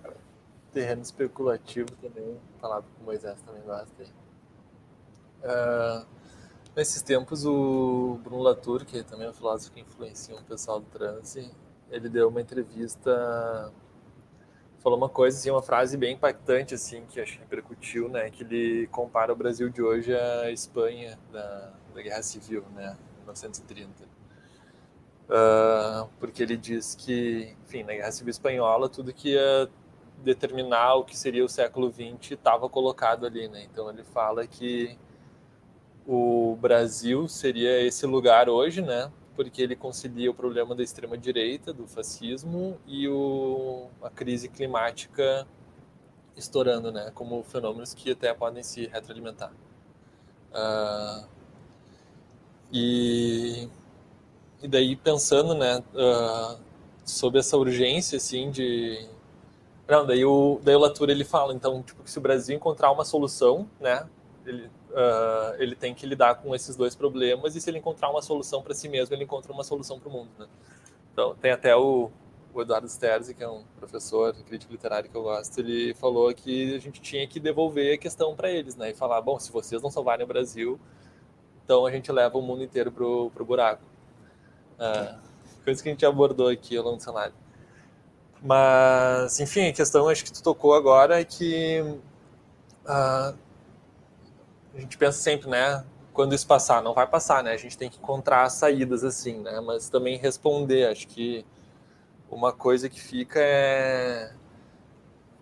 terreno 0.72 1.02
especulativo 1.02 1.92
também, 2.02 2.40
falado 2.60 2.86
com 2.96 3.04
o 3.04 3.06
Moisés 3.06 3.40
também 3.42 3.62
gosta. 3.64 4.04
Uh, 5.44 6.08
nesses 6.76 7.02
tempos, 7.02 7.46
o 7.46 8.20
Bruno 8.24 8.42
Latour, 8.42 8.86
que 8.86 9.04
também 9.04 9.28
é 9.28 9.30
um 9.30 9.34
filósofo 9.34 9.74
que 9.74 9.82
influencia 9.82 10.36
o 10.36 10.44
pessoal 10.44 10.80
do 10.80 10.88
transe, 10.88 11.52
ele 11.92 12.10
deu 12.10 12.30
uma 12.30 12.42
entrevista, 12.42 13.72
falou 14.80 14.98
uma 14.98 15.10
coisa, 15.10 15.38
assim, 15.38 15.50
uma 15.50 15.62
frase 15.62 15.98
bem 15.98 16.16
impactante, 16.16 16.74
assim, 16.74 17.04
que 17.10 17.20
acho 17.20 17.34
que 17.34 17.40
repercutiu, 17.40 18.10
né, 18.10 18.30
que 18.30 18.44
ele 18.44 18.88
compara 18.88 19.34
o 19.34 19.36
Brasil 19.36 19.70
de 19.70 19.82
hoje 19.82 20.16
à 20.16 20.52
Espanha 20.52 21.18
da, 21.32 21.74
da 21.94 22.02
Guerra 22.02 22.22
Civil, 22.22 22.64
né, 22.76 22.96
1930. 23.18 24.04
Uh, 24.04 24.08
ah, 25.30 26.08
porque 26.20 26.42
ele 26.42 26.56
diz 26.56 26.96
que, 26.96 27.56
enfim, 27.66 27.84
na 27.84 27.94
Guerra 27.94 28.12
Civil 28.12 28.32
Espanhola, 28.32 28.88
tudo 28.88 29.14
que 29.14 29.34
ia 29.34 29.70
determinar 30.24 30.96
o 30.96 31.04
que 31.04 31.18
seria 31.18 31.44
o 31.44 31.50
século 31.50 31.92
XX 31.92 32.32
estava 32.32 32.70
colocado 32.70 33.26
ali, 33.26 33.48
né? 33.48 33.64
Então 33.72 33.90
ele 33.90 34.04
fala 34.04 34.48
que 34.48 34.98
o 36.06 36.58
Brasil 36.60 37.28
seria 37.28 37.82
esse 37.82 38.06
lugar 38.06 38.50
hoje, 38.50 38.82
né? 38.82 39.12
Porque 39.38 39.62
ele 39.62 39.76
concilia 39.76 40.30
o 40.30 40.34
problema 40.34 40.76
da 40.76 40.84
extrema 40.84 41.18
direita, 41.18 41.72
do 41.72 41.88
fascismo 41.88 42.78
e 42.86 43.08
o, 43.08 43.88
a 44.02 44.10
crise 44.10 44.50
climática 44.50 45.48
estourando, 46.36 46.92
né? 46.92 47.12
Como 47.16 47.42
fenômenos 47.44 47.94
que 47.94 48.12
até 48.12 48.34
podem 48.34 48.64
se 48.64 48.88
retroalimentar. 48.88 49.54
Uh, 50.52 51.28
e, 52.74 53.70
e 54.62 54.68
daí 54.68 54.96
pensando, 54.98 55.54
né? 55.56 55.82
Uh, 55.94 56.60
sobre 57.06 57.40
essa 57.40 57.56
urgência, 57.56 58.18
assim, 58.18 58.52
de 58.52 59.08
não, 59.88 60.06
daí 60.06 60.26
o, 60.26 60.60
daí 60.62 60.76
o 60.76 60.80
Latour 60.80 61.10
ele 61.10 61.24
fala, 61.24 61.54
então, 61.54 61.82
tipo, 61.82 62.04
que 62.04 62.12
se 62.12 62.18
o 62.18 62.22
Brasil 62.22 62.56
encontrar 62.56 62.92
uma 62.92 63.06
solução, 63.06 63.70
né, 63.80 64.06
ele, 64.46 64.70
uh, 64.92 65.56
ele 65.58 65.76
tem 65.76 65.94
que 65.94 66.06
lidar 66.06 66.36
com 66.36 66.54
esses 66.56 66.76
dois 66.76 66.96
problemas 66.96 67.56
e 67.56 67.62
se 67.62 67.70
ele 67.70 67.80
encontrar 67.80 68.10
uma 68.10 68.22
solução 68.22 68.62
para 68.62 68.74
si 68.74 68.88
mesmo, 68.88 69.14
ele 69.16 69.24
encontra 69.24 69.52
uma 69.52 69.64
solução 69.64 70.00
para 70.00 70.10
o 70.10 70.12
mundo, 70.12 70.30
né? 70.38 70.48
Então, 71.14 71.36
tem 71.36 71.52
até 71.52 71.76
o, 71.76 72.12
o 72.54 72.62
Eduardo 72.62 72.88
Sterzi, 72.88 73.34
que 73.34 73.44
é 73.44 73.50
um 73.50 73.64
professor, 73.80 74.34
crítico 74.46 74.72
literário 74.72 75.10
que 75.10 75.16
eu 75.16 75.24
gosto, 75.24 75.60
ele 75.60 75.94
falou 75.96 76.34
que 76.34 76.76
a 76.76 76.80
gente 76.80 77.02
tinha 77.02 77.28
que 77.28 77.40
devolver 77.40 77.96
a 77.96 77.98
questão 77.98 78.36
para 78.36 78.52
eles, 78.52 78.76
né? 78.76 78.92
E 78.92 78.94
falar, 78.94 79.22
bom, 79.22 79.40
se 79.40 79.52
vocês 79.52 79.82
não 79.82 79.90
salvarem 79.90 80.24
o 80.24 80.28
Brasil, 80.28 80.80
então 81.64 81.86
a 81.86 81.92
gente 81.92 82.12
leva 82.12 82.38
o 82.38 82.42
mundo 82.42 82.64
inteiro 82.64 82.92
pro, 82.92 83.32
pro 83.32 83.46
buraco. 83.46 83.84
Uh, 84.80 85.18
coisa 85.64 85.84
que 85.84 85.90
a 85.90 85.92
gente 85.92 86.06
abordou 86.06 86.48
aqui 86.48 86.78
ao 86.78 86.84
longo 86.84 86.98
do 86.98 87.04
cenário. 87.04 87.34
Mas, 88.42 89.40
enfim, 89.40 89.68
a 89.68 89.74
questão 89.74 90.08
acho 90.08 90.24
que 90.24 90.32
tu 90.32 90.42
tocou 90.42 90.74
agora 90.74 91.20
é 91.20 91.26
que 91.26 91.82
uh, 92.86 93.38
a 94.78 94.82
gente 94.82 94.98
pensa 94.98 95.20
sempre, 95.20 95.50
né? 95.50 95.84
Quando 96.14 96.34
isso 96.34 96.48
passar, 96.48 96.82
não 96.82 96.94
vai 96.94 97.08
passar, 97.08 97.44
né? 97.44 97.52
A 97.52 97.58
gente 97.58 97.78
tem 97.78 97.90
que 97.90 97.98
encontrar 97.98 98.50
saídas 98.50 99.04
assim, 99.04 99.40
né? 99.40 99.60
Mas 99.60 99.90
também 99.90 100.18
responder. 100.18 100.88
Acho 100.88 101.08
que 101.08 101.46
uma 102.30 102.54
coisa 102.54 102.88
que 102.90 103.00
fica 103.00 103.40
é. 103.40 104.34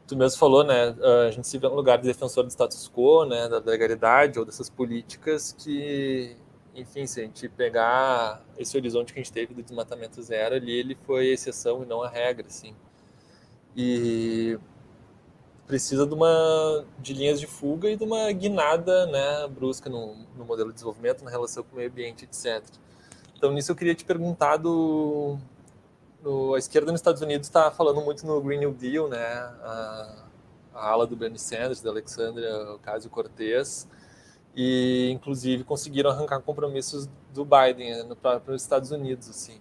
Tu 0.08 0.16
mesmo 0.16 0.38
falou, 0.40 0.64
né? 0.64 0.96
A 1.28 1.32
gente 1.32 1.48
se 1.48 1.58
vê 1.58 1.68
no 1.68 1.76
lugar 1.76 1.98
de 1.98 2.08
defensor 2.08 2.44
do 2.44 2.50
status 2.50 2.90
quo, 2.90 3.26
né? 3.26 3.48
Da 3.50 3.60
legalidade 3.60 4.40
ou 4.40 4.46
dessas 4.46 4.70
políticas 4.70 5.52
que, 5.52 6.38
enfim, 6.74 7.08
se 7.08 7.22
a 7.22 7.24
gente 7.24 7.50
pegar 7.50 8.44
esse 8.58 8.78
horizonte 8.78 9.14
que 9.14 9.20
a 9.20 9.24
gente 9.24 9.34
teve 9.34 9.54
do 9.54 9.64
desmatamento 9.64 10.22
zero 10.22 10.56
ali, 10.56 10.72
ele 10.72 10.96
foi 11.06 11.30
a 11.32 11.34
exceção 11.34 11.84
e 11.84 11.86
não 11.86 12.04
a 12.04 12.10
regra, 12.10 12.48
assim. 12.48 12.76
E 13.76 14.60
precisa 15.68 16.06
de 16.06 16.14
uma 16.14 16.86
de 17.00 17.14
linhas 17.14 17.40
de 17.40 17.48
fuga 17.48 17.90
e 17.90 17.98
de 17.98 18.04
uma 18.04 18.32
guinada 18.32 19.06
né, 19.08 19.48
brusca 19.48 19.90
no, 19.90 20.16
no 20.38 20.46
modelo 20.46 20.70
de 20.70 20.76
desenvolvimento, 20.76 21.24
na 21.24 21.32
relação 21.32 21.64
com 21.64 21.74
o 21.74 21.78
meio 21.78 21.90
ambiente, 21.90 22.26
etc. 22.26 22.64
Então, 23.38 23.52
nisso 23.52 23.72
eu 23.72 23.76
queria 23.76 23.96
te 23.96 24.06
perguntar 24.06 24.58
do, 24.58 25.38
do 26.22 26.56
a 26.56 26.58
esquerda 26.58 26.92
nos 26.92 27.00
Estados 27.00 27.22
Unidos 27.22 27.48
está 27.48 27.70
falando 27.72 28.02
muito 28.02 28.26
no 28.26 28.42
Green 28.42 28.60
New 28.60 28.74
Deal, 28.74 29.08
né? 29.08 29.24
A, 29.24 30.26
a 30.74 30.90
ala 30.90 31.08
do 31.08 31.16
Bernie 31.16 31.40
Sanders, 31.40 31.82
da 31.82 31.90
Alexandria 31.90 32.74
Ocasio-Cortez, 32.74 33.88
e 34.56 35.10
inclusive 35.12 35.64
conseguiram 35.64 36.10
arrancar 36.10 36.42
compromissos 36.42 37.10
do 37.34 37.46
Biden 37.46 37.92
né, 37.92 38.04
no 38.04 38.16
próprio 38.16 38.56
Estados 38.56 38.92
Unidos, 38.92 39.30
assim. 39.30 39.60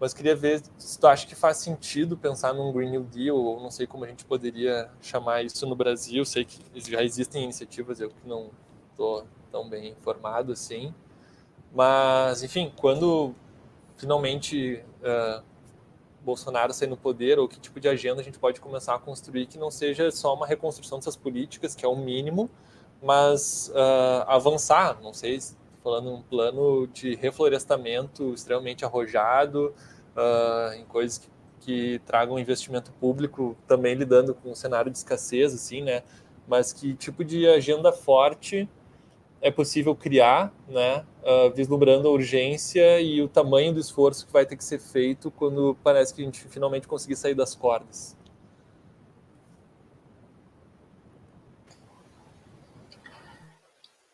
Mas 0.00 0.12
queria 0.12 0.34
ver 0.34 0.62
se 0.76 0.98
tu 0.98 1.06
acha 1.06 1.26
que 1.26 1.34
faz 1.34 1.58
sentido 1.58 2.16
pensar 2.16 2.52
num 2.52 2.72
Green 2.72 2.90
New 2.90 3.04
Deal, 3.04 3.36
ou 3.36 3.60
não 3.60 3.70
sei 3.70 3.86
como 3.86 4.04
a 4.04 4.08
gente 4.08 4.24
poderia 4.24 4.90
chamar 5.00 5.42
isso 5.42 5.66
no 5.66 5.76
Brasil. 5.76 6.24
Sei 6.24 6.44
que 6.44 6.60
já 6.74 7.02
existem 7.02 7.44
iniciativas, 7.44 8.00
eu 8.00 8.10
que 8.10 8.28
não 8.28 8.50
estou 8.90 9.26
tão 9.50 9.68
bem 9.68 9.90
informado 9.90 10.52
assim. 10.52 10.92
Mas, 11.72 12.42
enfim, 12.42 12.72
quando 12.76 13.34
finalmente 13.96 14.84
uh, 15.00 15.42
Bolsonaro 16.22 16.72
sair 16.72 16.88
no 16.88 16.96
poder, 16.96 17.38
ou 17.38 17.46
que 17.46 17.60
tipo 17.60 17.78
de 17.78 17.88
agenda 17.88 18.20
a 18.20 18.24
gente 18.24 18.38
pode 18.38 18.60
começar 18.60 18.94
a 18.94 18.98
construir 18.98 19.46
que 19.46 19.58
não 19.58 19.70
seja 19.70 20.10
só 20.10 20.34
uma 20.34 20.46
reconstrução 20.46 20.98
dessas 20.98 21.16
políticas, 21.16 21.74
que 21.74 21.84
é 21.84 21.88
o 21.88 21.96
mínimo, 21.96 22.50
mas 23.02 23.70
uh, 23.74 24.24
avançar, 24.26 25.00
não 25.02 25.12
sei 25.12 25.38
falando 25.84 26.14
um 26.14 26.22
plano 26.22 26.86
de 26.86 27.14
reflorestamento 27.14 28.32
extremamente 28.32 28.86
arrojado, 28.86 29.74
uh, 30.16 30.72
em 30.72 30.84
coisas 30.86 31.18
que, 31.18 31.28
que, 31.60 31.98
tragam 32.06 32.38
investimento 32.38 32.90
público, 32.92 33.54
também 33.68 33.94
lidando 33.94 34.34
com 34.34 34.52
um 34.52 34.54
cenário 34.54 34.90
de 34.90 34.96
escassez, 34.96 35.52
assim, 35.52 35.82
né? 35.82 36.02
Mas 36.48 36.72
que 36.72 36.94
tipo 36.94 37.22
de 37.22 37.46
agenda 37.46 37.92
forte 37.92 38.66
é 39.42 39.50
possível 39.50 39.94
criar, 39.94 40.54
né? 40.66 41.04
Uh, 41.22 41.50
vislumbrando 41.54 42.08
a 42.08 42.10
urgência 42.10 42.98
e 43.02 43.20
o 43.20 43.28
tamanho 43.28 43.74
do 43.74 43.80
esforço 43.80 44.26
que 44.26 44.32
vai 44.32 44.46
ter 44.46 44.56
que 44.56 44.64
ser 44.64 44.78
feito 44.78 45.30
quando 45.30 45.76
parece 45.84 46.14
que 46.14 46.22
a 46.22 46.24
gente 46.24 46.40
finalmente 46.48 46.88
conseguir 46.88 47.16
sair 47.16 47.34
das 47.34 47.54
cordas. 47.54 48.16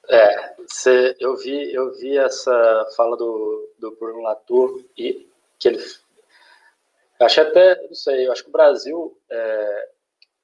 É, 0.09 0.60
cê, 0.71 1.17
eu 1.19 1.37
vi 1.37 1.73
eu 1.75 1.93
vi 1.99 2.17
essa 2.17 2.89
fala 2.97 3.17
do, 3.17 3.71
do 3.79 3.91
Bruno 3.97 4.23
Latour 4.23 4.85
e 4.97 5.29
que 5.59 5.69
ele 5.69 5.85
acho 7.21 7.41
até 7.41 7.83
não 7.87 7.95
sei 7.95 8.27
eu 8.27 8.33
acho 8.33 8.45
que 8.45 8.49
o 8.49 8.53
Brasil 8.53 9.19
é, 9.29 9.89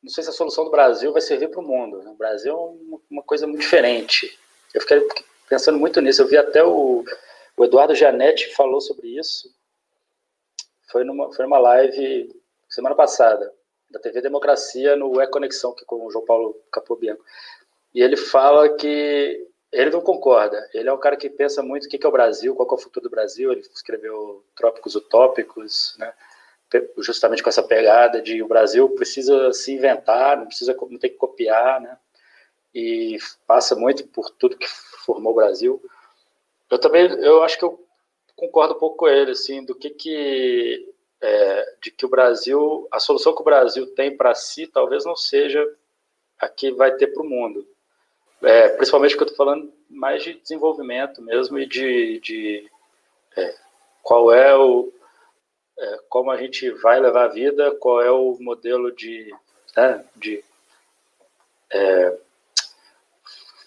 não 0.03 0.11
sei 0.11 0.25
se 0.25 0.31
a 0.31 0.33
solução 0.33 0.65
do 0.65 0.71
Brasil 0.71 1.13
vai 1.13 1.23
servir 1.23 1.49
para 1.49 1.61
o 1.61 1.67
mundo 1.67 2.03
né? 2.03 2.11
o 2.11 2.17
Brasil 2.17 2.53
é 2.53 2.57
uma, 2.57 3.01
uma, 3.11 3.23
coisa 3.23 3.47
muito 3.47 3.61
diferente. 3.61 4.39
Eu 4.75 4.81
fiquei 4.81 5.07
pensando 5.49 5.79
muito 5.79 6.01
nisso 6.01 6.23
eu 6.23 6.27
vi 6.27 6.37
até 6.37 6.63
o, 6.65 7.05
o 7.57 7.65
Eduardo 7.65 7.95
Janetti 7.95 8.53
falou 8.55 8.81
sobre 8.81 9.09
isso. 9.09 9.55
Foi 10.91 11.05
numa 11.05 11.33
foi 11.33 11.45
numa 11.45 11.59
live 11.59 12.35
semana 12.69 12.95
passada 12.95 13.53
da 13.91 14.01
TV 14.01 14.21
Democracia 14.21 14.97
no 14.97 15.21
E 15.23 15.27
Conexão 15.29 15.73
que 15.73 15.85
com 15.85 16.05
o 16.05 16.11
João 16.11 16.25
Paulo 16.25 16.61
Capobianco 16.73 17.25
e 17.95 18.03
ele 18.03 18.17
fala 18.17 18.69
que 18.77 19.49
ele 19.77 19.91
não 19.91 20.01
concorda. 20.01 20.69
Ele 20.73 20.89
é 20.89 20.93
um 20.93 20.99
cara 20.99 21.17
que 21.17 21.29
pensa 21.29 21.63
muito 21.63 21.85
o 21.85 21.89
que 21.89 22.05
é 22.05 22.09
o 22.09 22.13
Brasil, 22.13 22.55
qual 22.55 22.69
é 22.71 22.75
o 22.75 22.79
futuro 22.79 23.05
do 23.05 23.11
Brasil. 23.11 23.53
Ele 23.53 23.61
escreveu 23.61 24.43
Trópicos 24.55 24.95
Utópicos, 24.95 25.95
né? 25.99 26.13
justamente 26.99 27.43
com 27.43 27.49
essa 27.49 27.63
pegada 27.63 28.21
de 28.21 28.43
o 28.43 28.49
Brasil 28.49 28.89
precisa 28.91 29.53
se 29.53 29.73
inventar, 29.73 30.37
não 30.37 30.47
precisa 30.47 30.77
não 30.91 30.99
tem 30.99 31.11
que 31.11 31.17
copiar, 31.17 31.81
né? 31.81 31.97
E 32.75 33.19
passa 33.47 33.77
muito 33.77 34.07
por 34.09 34.31
tudo 34.31 34.59
que 34.59 34.67
formou 35.05 35.33
o 35.33 35.37
Brasil. 35.37 35.81
Eu 36.71 36.79
também, 36.79 37.07
eu 37.23 37.43
acho 37.43 37.59
que 37.59 37.65
eu 37.65 37.87
concordo 38.35 38.75
um 38.75 38.79
pouco 38.79 38.97
com 38.97 39.09
ele, 39.09 39.31
assim, 39.31 39.65
do 39.65 39.75
que 39.75 39.91
que 39.91 40.93
é, 41.21 41.77
de 41.83 41.91
que 41.91 42.05
o 42.05 42.09
Brasil, 42.11 42.89
a 42.91 42.99
solução 42.99 43.35
que 43.35 43.43
o 43.43 43.45
Brasil 43.45 43.87
tem 43.95 44.17
para 44.17 44.35
si, 44.35 44.67
talvez 44.67 45.05
não 45.05 45.17
seja 45.17 45.65
a 46.39 46.49
que 46.49 46.73
vai 46.73 46.95
ter 46.97 47.09
para 47.09 47.23
o 47.23 47.29
mundo 47.29 47.67
é, 48.43 48.69
principalmente 48.69 49.17
que 49.17 49.23
eu 49.23 49.27
estou 49.27 49.37
falando 49.37 49.73
mais 49.89 50.23
de 50.23 50.35
desenvolvimento 50.35 51.23
mesmo 51.23 51.59
e 51.59 51.67
de, 51.67 52.21
de 52.21 52.71
é, 53.37 53.55
qual 54.03 54.33
é 54.33 54.57
o 54.57 54.93
é, 55.79 56.01
como 56.09 56.31
a 56.31 56.37
gente 56.37 56.71
vai 56.71 56.99
levar 56.99 57.25
a 57.25 57.33
vida, 57.33 57.75
qual 57.75 58.01
é 58.01 58.11
o 58.11 58.37
modelo 58.41 58.91
de, 58.93 59.35
né, 59.77 60.05
de 60.17 60.43
é, 61.71 62.19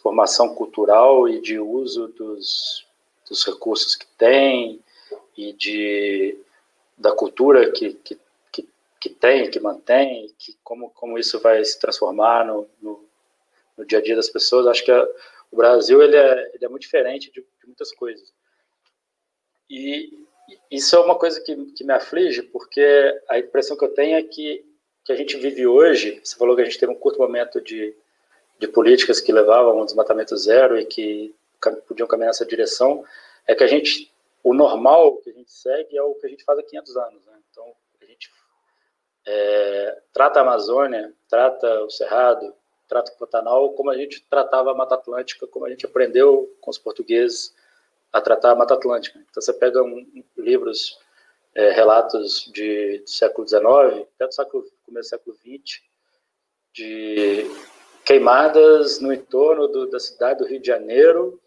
formação 0.01 0.55
cultural 0.55 1.29
e 1.29 1.39
de 1.41 1.59
uso 1.59 2.07
dos, 2.07 2.85
dos 3.27 3.45
recursos 3.45 3.95
que 3.95 4.07
tem 4.17 4.83
e 5.37 5.53
de 5.53 6.37
da 6.97 7.13
cultura 7.13 7.71
que, 7.71 7.93
que, 7.93 8.19
que, 8.51 8.67
que 8.99 9.09
tem, 9.09 9.49
que 9.49 9.59
mantém, 9.59 10.33
que 10.37 10.57
como, 10.63 10.89
como 10.89 11.17
isso 11.17 11.39
vai 11.39 11.63
se 11.63 11.79
transformar 11.79 12.45
no, 12.45 12.67
no 12.81 13.09
no 13.80 13.85
dia 13.85 13.99
a 13.99 14.01
dia 14.01 14.15
das 14.15 14.30
pessoas. 14.30 14.68
Acho 14.68 14.84
que 14.84 14.91
a, 14.91 15.07
O 15.51 15.56
Brasil 15.56 16.01
ele 16.03 16.15
é, 16.15 16.51
ele 16.53 16.65
é 16.65 16.68
muito 16.68 16.84
diferente 16.84 17.31
de, 17.31 17.41
de 17.41 17.65
muitas 17.65 17.91
coisas. 17.93 18.31
E 19.69 20.27
isso 20.69 20.95
é 20.95 20.99
uma 20.99 21.18
coisa 21.18 21.41
que, 21.41 21.56
que 21.73 21.84
me 21.84 21.93
aflige, 21.93 22.43
porque 22.43 22.84
a 23.30 23.39
impressão 23.39 23.77
que 23.77 23.85
eu 23.85 23.93
tenho 23.93 24.18
é 24.18 24.23
que, 24.23 24.65
que 25.06 25.11
a 25.11 25.15
gente 25.15 25.38
vive 25.38 25.65
hoje, 25.65 26.19
você 26.23 26.35
falou 26.35 26.56
que 26.56 26.61
a 26.61 26.65
gente 26.65 26.77
teve 26.77 26.91
um 26.91 26.95
curto 26.95 27.19
momento 27.19 27.61
de, 27.61 27.95
de 28.60 28.68
políticas 28.68 29.22
que 29.22 29.31
levavam 29.31 29.80
ao 29.80 29.85
desmatamento 29.85 30.35
zero 30.35 30.77
e 30.77 30.85
que 30.85 31.34
podiam 31.88 32.07
caminhar 32.07 32.30
nessa 32.30 32.45
direção, 32.45 33.06
é 33.47 33.56
que 33.56 33.64
a 33.64 33.68
gente, 33.68 34.11
o 34.43 34.53
normal 34.53 35.18
que 35.18 35.30
a 35.30 35.34
gente 35.34 35.51
segue 35.51 35.97
é 35.97 36.01
o 36.01 36.15
que 36.15 36.26
a 36.26 36.30
gente 36.30 36.43
faz 36.43 36.60
há 36.60 36.64
500 36.64 36.97
anos. 36.97 37.26
Né? 37.26 37.39
Então, 37.51 37.76
a 38.01 38.06
gente 38.06 38.30
é, 39.27 40.01
trata 40.11 40.39
a 40.39 40.43
Amazônia, 40.43 41.14
trata 41.27 41.84
o 41.84 41.89
Cerrado, 41.89 42.53
trata 42.89 43.13
o 43.13 43.17
Pantanal 43.17 43.71
como 43.73 43.91
a 43.91 43.95
gente 43.95 44.25
tratava 44.29 44.71
a 44.71 44.75
Mata 44.75 44.95
Atlântica, 44.95 45.47
como 45.47 45.65
a 45.65 45.69
gente 45.69 45.85
aprendeu 45.85 46.53
com 46.59 46.71
os 46.71 46.77
portugueses 46.77 47.55
a 48.11 48.19
tratar 48.19 48.51
a 48.51 48.55
Mata 48.55 48.73
Atlântica. 48.73 49.19
Então, 49.29 49.41
você 49.41 49.53
pega 49.53 49.81
um, 49.83 50.23
livros, 50.35 50.99
é, 51.53 51.71
relatos 51.71 52.51
de, 52.51 53.03
século 53.05 53.47
XIX, 53.47 54.07
até 54.15 54.27
do 54.27 54.33
século, 54.33 54.65
começo 54.83 55.07
do 55.07 55.09
século 55.09 55.35
XX, 55.35 55.81
de 56.73 57.45
queimadas 58.03 58.99
no 58.99 59.13
entorno 59.13 59.67
do, 59.67 59.87
da 59.87 59.99
cidade 59.99 60.39
do 60.39 60.47
Rio 60.47 60.59
de 60.59 60.67
Janeiro, 60.67 61.39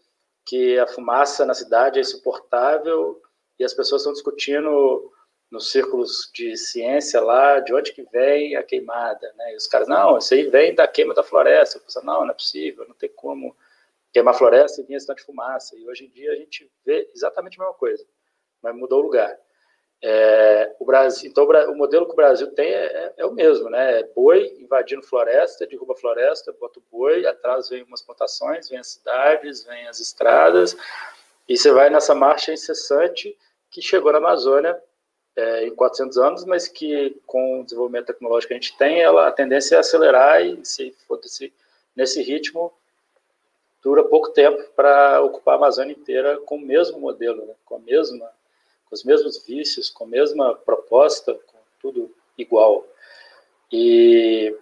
que 0.44 0.78
a 0.78 0.86
fumaça 0.86 1.44
na 1.44 1.54
cidade 1.54 1.98
é 1.98 2.02
insuportável 2.02 3.20
e 3.58 3.64
as 3.64 3.74
pessoas 3.74 4.02
estão 4.02 4.12
discutindo 4.12 5.12
nos 5.52 5.70
círculos 5.70 6.30
de 6.32 6.56
ciência 6.56 7.20
lá 7.20 7.60
de 7.60 7.74
onde 7.74 7.92
que 7.92 8.02
vem 8.04 8.56
a 8.56 8.62
queimada, 8.62 9.30
né? 9.36 9.52
E 9.52 9.56
os 9.56 9.66
caras, 9.66 9.86
não, 9.86 10.16
isso 10.16 10.32
aí 10.32 10.48
vem 10.48 10.74
da 10.74 10.88
queima 10.88 11.12
da 11.12 11.22
floresta. 11.22 11.76
Eu 11.76 11.82
penso, 11.82 12.04
não, 12.04 12.22
não 12.22 12.30
é 12.30 12.34
possível, 12.34 12.88
não 12.88 12.94
tem 12.94 13.10
como 13.10 13.54
queimar 14.10 14.34
floresta 14.34 14.80
e 14.80 14.84
vir 14.84 14.94
esse 14.94 15.14
de 15.14 15.22
fumaça. 15.22 15.76
E 15.76 15.86
hoje 15.86 16.06
em 16.06 16.08
dia 16.08 16.32
a 16.32 16.36
gente 16.36 16.72
vê 16.86 17.08
exatamente 17.14 17.60
a 17.60 17.64
mesma 17.64 17.78
coisa, 17.78 18.02
mas 18.62 18.74
mudou 18.74 19.00
o 19.00 19.02
lugar. 19.02 19.38
É, 20.02 20.74
o 20.80 20.86
Brasil, 20.86 21.30
então 21.30 21.44
o 21.44 21.76
modelo 21.76 22.06
que 22.06 22.12
o 22.12 22.16
Brasil 22.16 22.50
tem 22.54 22.72
é, 22.72 22.86
é, 22.86 23.14
é, 23.18 23.26
o 23.26 23.32
mesmo, 23.32 23.68
né? 23.68 24.00
É 24.00 24.04
boi 24.04 24.56
invadindo 24.58 25.02
floresta, 25.02 25.66
derruba 25.66 25.94
floresta, 25.94 26.50
bota 26.58 26.80
o 26.80 26.82
boi, 26.90 27.26
atrás 27.26 27.68
vem 27.68 27.82
umas 27.82 28.00
plantações, 28.00 28.70
vem 28.70 28.78
as 28.78 28.88
cidades, 28.88 29.64
vem 29.64 29.86
as 29.86 30.00
estradas, 30.00 30.74
e 31.46 31.58
você 31.58 31.70
vai 31.70 31.90
nessa 31.90 32.14
marcha 32.14 32.52
incessante 32.54 33.36
que 33.70 33.82
chegou 33.82 34.10
na 34.12 34.18
Amazônia 34.18 34.82
é, 35.36 35.66
em 35.66 35.74
400 35.74 36.18
anos, 36.18 36.44
mas 36.44 36.68
que 36.68 37.18
com 37.26 37.60
o 37.60 37.64
desenvolvimento 37.64 38.06
tecnológico 38.06 38.48
que 38.48 38.54
a 38.54 38.56
gente 38.56 38.76
tem, 38.76 39.00
ela, 39.00 39.28
a 39.28 39.32
tendência 39.32 39.76
é 39.76 39.78
acelerar 39.78 40.44
e 40.44 40.64
se 40.64 40.94
for 41.06 41.18
desse, 41.18 41.52
nesse 41.96 42.22
ritmo, 42.22 42.72
dura 43.82 44.04
pouco 44.04 44.30
tempo 44.30 44.62
para 44.76 45.22
ocupar 45.22 45.54
a 45.54 45.56
Amazônia 45.56 45.92
inteira 45.92 46.38
com 46.38 46.56
o 46.56 46.60
mesmo 46.60 47.00
modelo, 47.00 47.44
né? 47.46 47.54
com 47.64 47.76
a 47.76 47.78
mesma, 47.78 48.30
com 48.86 48.94
os 48.94 49.04
mesmos 49.04 49.44
vícios, 49.44 49.90
com 49.90 50.04
a 50.04 50.08
mesma 50.08 50.54
proposta, 50.54 51.34
com 51.34 51.58
tudo 51.80 52.14
igual. 52.36 52.86
E 53.72 54.56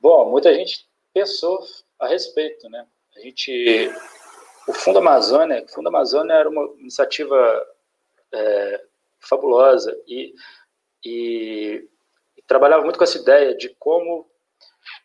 bom, 0.00 0.30
muita 0.30 0.54
gente 0.54 0.86
pensou 1.12 1.64
a 1.98 2.06
respeito, 2.06 2.68
né? 2.68 2.86
A 3.16 3.20
gente, 3.20 3.90
o 4.68 4.72
Fundo 4.74 4.98
Amazônia, 4.98 5.64
o 5.64 5.68
Fundo 5.68 5.88
Amazônia 5.88 6.34
era 6.34 6.48
uma 6.48 6.66
iniciativa 6.78 7.66
é, 8.32 8.84
fabulosa. 9.26 9.96
E, 10.06 10.34
e, 11.04 11.88
e 12.36 12.42
trabalhava 12.42 12.82
muito 12.82 12.98
com 12.98 13.04
essa 13.04 13.18
ideia 13.18 13.54
de 13.56 13.68
como 13.78 14.26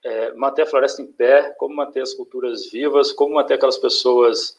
é, 0.04 0.34
manter 0.34 0.64
a 0.64 0.66
floresta 0.66 1.02
em 1.02 1.12
pé, 1.12 1.52
como 1.58 1.76
manter 1.76 2.02
as 2.02 2.14
culturas 2.14 2.70
vivas, 2.70 3.12
como 3.12 3.36
manter 3.36 3.56
aquelas 3.56 3.78
pessoas, 3.78 4.58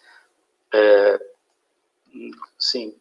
é, 0.73 1.21
sim, 2.59 2.97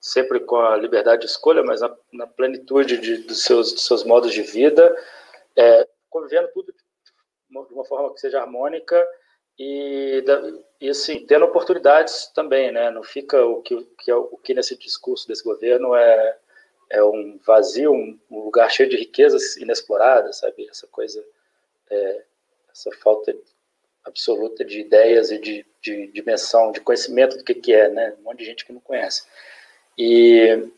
sempre 0.00 0.40
com 0.40 0.56
a 0.56 0.76
liberdade 0.76 1.22
de 1.22 1.28
escolha, 1.28 1.62
mas 1.62 1.80
na, 1.80 1.96
na 2.12 2.26
plenitude 2.26 2.98
de, 2.98 3.18
dos, 3.18 3.42
seus, 3.42 3.82
seus 3.82 4.04
modos 4.04 4.32
de 4.32 4.42
vida, 4.42 4.94
é, 5.56 5.88
convivendo 6.10 6.48
tudo 6.52 6.72
de 6.72 7.74
uma 7.74 7.84
forma 7.84 8.12
que 8.12 8.20
seja 8.20 8.40
harmônica 8.40 9.06
e, 9.58 10.24
e 10.80 10.88
assim, 10.90 11.24
tendo 11.26 11.44
oportunidades 11.44 12.26
também, 12.34 12.72
né? 12.72 12.90
Não 12.90 13.02
fica 13.02 13.44
o 13.44 13.62
que, 13.62 13.84
que, 13.98 14.10
é, 14.10 14.14
o 14.14 14.36
que 14.38 14.54
nesse 14.54 14.76
discurso 14.76 15.28
desse 15.28 15.44
governo 15.44 15.94
é, 15.94 16.36
é 16.90 17.04
um 17.04 17.38
vazio, 17.46 17.92
um, 17.92 18.18
lugar 18.30 18.70
cheio 18.70 18.88
de 18.88 18.96
riquezas 18.96 19.56
inexploradas, 19.56 20.38
sabe? 20.38 20.68
Essa 20.68 20.86
coisa 20.88 21.24
é, 21.90 22.24
essa 22.72 22.90
falta 23.02 23.34
absoluta 24.04 24.64
de 24.64 24.80
ideias 24.80 25.30
e 25.30 25.38
de, 25.38 25.64
de 25.80 26.08
dimensão, 26.08 26.72
de 26.72 26.80
conhecimento 26.80 27.38
do 27.38 27.44
que, 27.44 27.54
que 27.54 27.72
é, 27.72 27.88
né? 27.88 28.14
Um 28.18 28.22
monte 28.24 28.38
de 28.38 28.44
gente 28.44 28.64
que 28.64 28.72
não 28.72 28.80
conhece. 28.80 29.24
E 29.96 30.68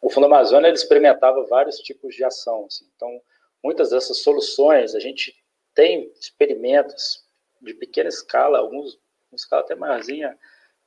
o 0.00 0.08
Fundo 0.08 0.26
Amazônia 0.26 0.68
ele 0.68 0.76
experimentava 0.76 1.44
vários 1.46 1.78
tipos 1.80 2.14
de 2.14 2.24
ação. 2.24 2.66
Assim. 2.66 2.86
Então, 2.94 3.20
muitas 3.62 3.90
dessas 3.90 4.18
soluções, 4.22 4.94
a 4.94 5.00
gente 5.00 5.36
tem 5.74 6.10
experimentos 6.18 7.24
de 7.60 7.74
pequena 7.74 8.08
escala, 8.08 8.58
alguns 8.58 8.98
uma 9.30 9.36
escala 9.36 9.62
até 9.62 9.74
maiorzinha, 9.74 10.36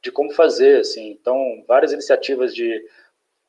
de 0.01 0.11
como 0.11 0.31
fazer. 0.31 0.81
Assim. 0.81 1.09
Então, 1.11 1.63
várias 1.67 1.91
iniciativas 1.91 2.53
de 2.53 2.85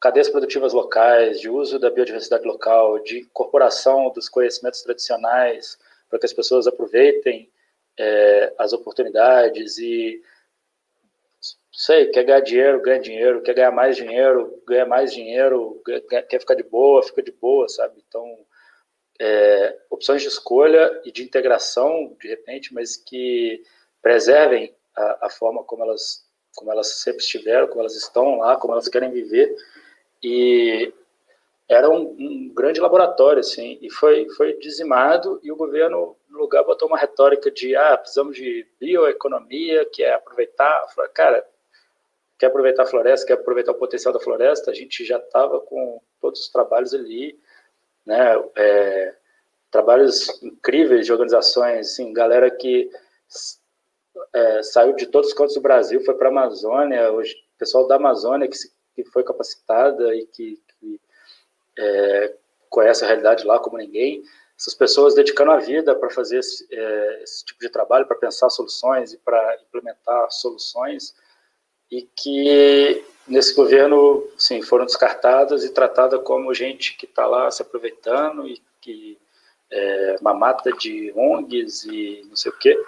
cadeias 0.01 0.29
produtivas 0.29 0.73
locais, 0.73 1.41
de 1.41 1.49
uso 1.49 1.79
da 1.79 1.91
biodiversidade 1.91 2.45
local, 2.45 2.99
de 3.01 3.21
incorporação 3.21 4.11
dos 4.11 4.29
conhecimentos 4.29 4.83
tradicionais, 4.83 5.79
para 6.09 6.19
que 6.19 6.27
as 6.27 6.33
pessoas 6.33 6.67
aproveitem 6.67 7.51
é, 7.99 8.53
as 8.59 8.73
oportunidades 8.73 9.79
e 9.79 10.23
sei, 11.73 12.07
quer 12.07 12.25
ganhar 12.25 12.41
dinheiro, 12.41 12.83
ganha 12.83 13.01
dinheiro, 13.01 13.43
quer 13.43 13.55
ganhar 13.55 13.73
mais 13.73 13.97
dinheiro, 13.97 14.63
ganha 14.67 14.87
mais 14.87 15.13
dinheiro, 15.13 15.83
quer 16.09 16.39
ficar 16.39 16.55
de 16.55 16.63
boa, 16.63 17.03
fica 17.03 17.23
de 17.23 17.33
boa, 17.33 17.69
sabe? 17.69 18.03
Então, 18.07 18.44
é, 19.21 19.77
opções 19.91 20.23
de 20.23 20.29
escolha 20.29 21.01
e 21.05 21.13
de 21.13 21.23
integração, 21.23 22.17
de 22.21 22.29
repente, 22.29 22.75
mas 22.75 22.97
que 22.97 23.63
preservem 24.03 24.75
a, 24.97 25.27
a, 25.27 25.31
forma 25.31 25.63
como 25.65 25.85
elas, 25.85 26.27
como 26.55 26.71
elas 26.71 27.01
sempre 27.01 27.23
estiveram, 27.23 27.69
como 27.69 27.81
elas 27.81 27.97
estão 27.97 28.39
lá, 28.39 28.57
como 28.57 28.75
elas 28.75 28.89
querem 28.89 29.11
viver. 29.11 29.55
E 30.23 30.93
era 31.69 31.89
um, 31.89 32.15
um, 32.19 32.53
grande 32.55 32.81
laboratório, 32.81 33.41
assim, 33.41 33.79
e 33.81 33.91
foi, 33.91 34.29
foi 34.31 34.59
dizimado, 34.59 35.41
e 35.43 35.51
o 35.51 35.57
governo, 35.57 36.17
no 36.29 36.39
lugar, 36.39 36.63
botou 36.65 36.89
uma 36.89 36.99
retórica 36.99 37.51
de, 37.51 37.75
ah, 37.75 37.97
precisamos 37.97 38.37
de 38.37 38.67
bioeconomia, 38.79 39.85
que 39.87 40.03
é 40.03 40.13
aproveitar, 40.13 40.87
cara, 41.15 41.47
quer 42.39 42.47
aproveitar 42.47 42.83
a 42.83 42.87
floresta, 42.87 43.27
quer 43.27 43.35
aproveitar 43.35 43.73
o 43.73 43.79
potencial 43.79 44.13
da 44.13 44.21
floresta, 44.21 44.71
a 44.71 44.75
gente 44.75 45.05
já 45.05 45.17
estava 45.19 45.61
com 45.61 46.01
todos 46.21 46.41
os 46.41 46.49
trabalhos 46.49 46.93
ali, 46.93 47.39
né, 48.07 48.43
é, 48.57 49.15
trabalhos 49.71 50.43
incríveis 50.43 51.07
de 51.07 51.13
organizações, 51.13 51.91
assim, 51.91 52.13
galera 52.13 52.51
que 52.51 52.91
é, 54.33 54.63
saiu 54.63 54.95
de 54.95 55.07
todos 55.07 55.29
os 55.29 55.35
cantos 55.35 55.55
do 55.55 55.61
Brasil, 55.61 56.05
foi 56.05 56.15
para 56.15 56.29
a 56.29 56.31
Amazônia, 56.31 57.13
o 57.13 57.23
pessoal 57.59 57.87
da 57.87 57.97
Amazônia 57.97 58.49
que, 58.49 58.57
se, 58.57 58.73
que 58.95 59.05
foi 59.05 59.25
capacitada 59.25 60.15
e 60.15 60.27
que 60.27 60.61
é, 61.79 62.35
conhece 62.71 63.05
a 63.05 63.07
realidade 63.07 63.45
lá 63.45 63.59
como 63.59 63.79
ninguém, 63.79 64.23
essas 64.57 64.75
pessoas 64.75 65.15
dedicando 65.15 65.51
a 65.51 65.59
vida 65.59 65.95
para 65.95 66.11
fazer 66.11 66.39
esse, 66.39 66.67
é, 66.71 67.23
esse, 67.23 67.45
tipo 67.45 67.61
de 67.61 67.69
trabalho, 67.69 68.07
para 68.07 68.17
pensar 68.17 68.51
soluções 68.51 69.13
e 69.13 69.19
para 69.19 69.59
implementar 69.63 70.31
soluções, 70.31 71.15
e 71.91 72.03
que 72.03 73.05
nesse 73.27 73.55
governo, 73.55 74.27
sim, 74.39 74.63
foram 74.63 74.85
descartadas 74.85 75.65
e 75.65 75.73
tratadas 75.73 76.23
como 76.23 76.55
gente 76.55 76.97
que 76.97 77.07
está 77.07 77.27
lá 77.27 77.51
se 77.51 77.63
aproveitando 77.63 78.47
e 78.47 78.61
que 78.81 79.19
é 79.71 80.17
uma 80.21 80.35
mata 80.35 80.73
de 80.73 81.13
ONGs 81.17 81.85
e 81.85 82.25
não 82.29 82.37
sei 82.37 82.53
o 82.53 82.59
quê, 82.59 82.79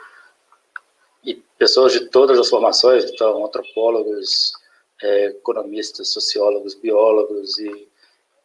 e 1.24 1.34
pessoas 1.58 1.92
de 1.92 2.08
todas 2.08 2.38
as 2.38 2.48
formações, 2.48 3.04
então 3.04 3.44
antropólogos, 3.44 4.52
é, 5.02 5.26
economistas, 5.26 6.08
sociólogos, 6.08 6.74
biólogos 6.74 7.58
e 7.58 7.88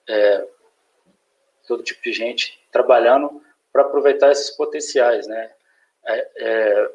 é, 0.08 0.48
todo 1.68 1.84
tipo 1.84 2.02
de 2.04 2.14
gente 2.14 2.60
trabalhando 2.72 3.42
para 3.72 3.84
aproveitar 3.84 4.32
esses 4.32 4.50
potenciais, 4.52 5.28
né? 5.28 5.52
É, 6.06 6.30
é, 6.38 6.92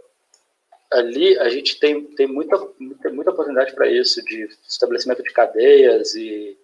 ali 0.93 1.39
a 1.39 1.49
gente 1.49 1.79
tem, 1.79 2.05
tem 2.05 2.27
muita, 2.27 2.57
muita, 2.79 3.11
muita 3.11 3.31
oportunidade 3.31 3.75
para 3.75 3.89
isso, 3.89 4.25
de 4.25 4.49
estabelecimento 4.67 5.23
de 5.23 5.33
cadeias 5.33 6.15
e 6.15 6.57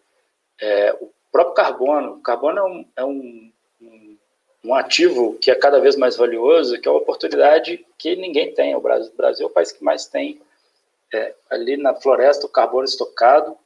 é, 0.60 0.92
o 1.00 1.10
próprio 1.30 1.54
carbono. 1.54 2.14
O 2.14 2.22
carbono 2.22 2.58
é, 2.58 2.62
um, 2.62 2.86
é 2.96 3.04
um, 3.04 3.52
um, 3.80 4.16
um, 4.64 4.74
ativo 4.74 5.34
que 5.40 5.50
é 5.50 5.54
cada 5.54 5.80
vez 5.80 5.96
mais 5.96 6.16
valioso, 6.16 6.80
que 6.80 6.86
é 6.86 6.90
uma 6.90 7.00
oportunidade 7.00 7.84
que 7.98 8.14
ninguém 8.16 8.54
tem. 8.54 8.74
O 8.76 8.80
Brasil, 8.80 9.10
o 9.12 9.16
Brasil 9.16 9.46
é 9.46 9.50
o 9.50 9.52
país 9.52 9.72
que 9.72 9.82
mais 9.82 10.06
tem 10.06 10.40
é, 11.12 11.34
ali 11.50 11.76
na 11.76 11.94
floresta 11.94 12.46
o 12.46 12.50
carbono 12.50 12.84
estocado 12.84 13.56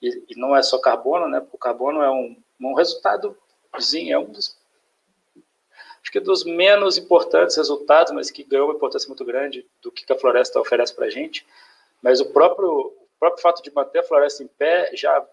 e, 0.00 0.08
e, 0.28 0.38
não 0.38 0.56
é 0.56 0.62
só 0.62 0.78
carbono, 0.78 1.28
né? 1.28 1.44
O 1.52 1.58
carbono 1.58 2.02
é 2.02 2.10
um, 2.10 2.36
um 2.60 2.74
resultadozinho, 2.74 4.12
é 4.12 4.18
um 4.18 4.26
dos 4.26 4.56
acho 6.06 6.12
que 6.12 6.20
dos 6.20 6.44
menos 6.44 6.96
importantes 6.96 7.56
resultados, 7.56 8.12
mas 8.12 8.30
que 8.30 8.44
ganhou 8.44 8.68
uma 8.68 8.76
importância 8.76 9.08
muito 9.08 9.24
grande 9.24 9.66
do 9.82 9.90
que 9.90 10.10
a 10.12 10.16
floresta 10.16 10.60
oferece 10.60 10.94
para 10.94 11.06
a 11.06 11.10
gente. 11.10 11.44
Mas 12.00 12.20
o 12.20 12.26
próprio, 12.26 12.70
o 12.70 13.18
próprio 13.18 13.42
fato 13.42 13.60
de 13.60 13.74
manter 13.74 13.98
a 13.98 14.02
floresta 14.04 14.40
em 14.40 14.46
pé 14.46 14.92
já, 14.94 15.26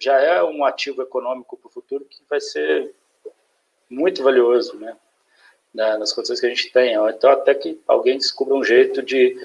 já 0.00 0.18
é 0.18 0.42
um 0.42 0.64
ativo 0.64 1.00
econômico 1.00 1.56
para 1.56 1.68
o 1.68 1.72
futuro 1.72 2.04
que 2.04 2.24
vai 2.28 2.40
ser 2.40 2.92
muito 3.88 4.20
valioso, 4.24 4.76
né? 4.76 4.96
nas 5.72 6.12
condições 6.12 6.40
que 6.40 6.46
a 6.46 6.48
gente 6.48 6.72
tem. 6.72 6.94
Então, 6.94 7.30
até 7.30 7.54
que 7.54 7.80
alguém 7.86 8.18
descubra 8.18 8.56
um 8.56 8.64
jeito 8.64 9.04
de 9.04 9.36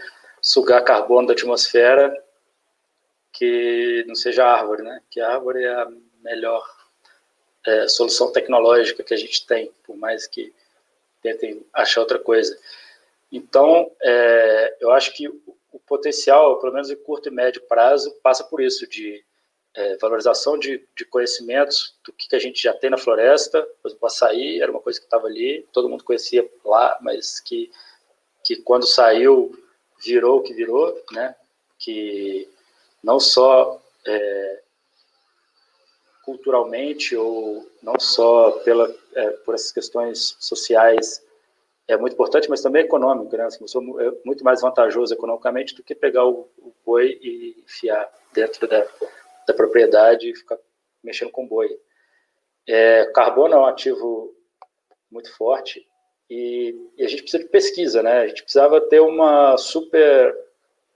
sugar 0.41 0.83
carbono 0.83 1.27
da 1.27 1.33
atmosfera 1.33 2.11
que 3.31 4.03
não 4.07 4.15
seja 4.15 4.47
árvore, 4.47 4.81
né? 4.81 4.99
Que 5.11 5.21
a 5.21 5.33
árvore 5.33 5.63
é 5.63 5.69
a 5.69 5.87
melhor 6.23 6.65
é, 7.65 7.87
solução 7.87 8.31
tecnológica 8.31 9.03
que 9.03 9.13
a 9.13 9.17
gente 9.17 9.45
tem, 9.45 9.71
por 9.83 9.97
mais 9.97 10.27
que 10.27 10.53
tentem 11.21 11.65
achar 11.73 12.01
outra 12.01 12.19
coisa. 12.19 12.57
Então, 13.31 13.91
é, 14.01 14.77
eu 14.79 14.91
acho 14.91 15.13
que 15.13 15.27
o 15.27 15.79
potencial, 15.85 16.59
pelo 16.59 16.73
menos 16.73 16.89
em 16.89 16.95
curto 16.95 17.29
e 17.29 17.31
médio 17.31 17.61
prazo, 17.63 18.11
passa 18.23 18.43
por 18.43 18.61
isso, 18.61 18.87
de 18.87 19.23
é, 19.73 19.97
valorização 19.97 20.57
de, 20.57 20.87
de, 20.95 21.03
conhecimentos 21.05 21.95
do 22.05 22.13
que, 22.13 22.29
que, 22.29 22.35
a 22.35 22.39
gente 22.39 22.63
já 22.63 22.73
tem 22.73 22.89
na 22.89 22.97
floresta. 22.97 23.61
Por 23.81 23.89
exemplo, 23.89 24.07
açaí 24.07 24.61
era 24.61 24.71
uma 24.71 24.79
coisa 24.79 24.99
que 24.99 25.05
estava 25.05 25.27
ali, 25.27 25.67
todo 25.73 25.89
mundo 25.89 26.03
conhecia 26.03 26.49
lá, 26.63 26.97
mas 27.01 27.39
que, 27.41 27.69
que 28.43 28.55
quando 28.57 28.87
saiu 28.87 29.51
virou 30.03 30.39
o 30.39 30.43
que 30.43 30.53
virou, 30.53 30.97
né? 31.11 31.35
Que 31.77 32.47
não 33.03 33.19
só 33.19 33.81
é, 34.07 34.61
culturalmente 36.25 37.15
ou 37.15 37.69
não 37.81 37.99
só 37.99 38.51
pela, 38.63 38.93
é, 39.13 39.29
por 39.29 39.53
essas 39.53 39.71
questões 39.71 40.35
sociais 40.39 41.23
é 41.87 41.95
muito 41.95 42.13
importante, 42.13 42.49
mas 42.49 42.61
também 42.61 42.83
econômico, 42.83 43.37
né? 43.37 43.43
Assim, 43.45 43.63
é 43.63 44.11
muito 44.25 44.43
mais 44.43 44.61
vantajoso 44.61 45.13
economicamente 45.13 45.75
do 45.75 45.83
que 45.83 45.93
pegar 45.93 46.25
o, 46.25 46.49
o 46.57 46.73
boi 46.83 47.19
e 47.21 47.63
enfiar 47.63 48.11
dentro 48.33 48.67
da, 48.67 48.87
da 49.47 49.53
propriedade 49.53 50.27
e 50.27 50.35
ficar 50.35 50.57
mexendo 51.03 51.29
com 51.29 51.47
boi. 51.47 51.69
É, 52.67 53.05
carbono 53.13 53.53
é 53.53 53.57
um 53.59 53.65
ativo 53.65 54.33
muito 55.11 55.31
forte 55.37 55.85
e, 56.27 56.75
e, 56.97 57.03
a 57.03 57.07
gente 57.07 57.21
precisa 57.21 57.43
de 57.43 57.49
pesquisa, 57.49 58.01
né? 58.01 58.21
A 58.21 58.27
gente 58.27 58.41
precisava 58.41 58.81
ter 58.81 58.99
uma 58.99 59.55
super 59.57 60.35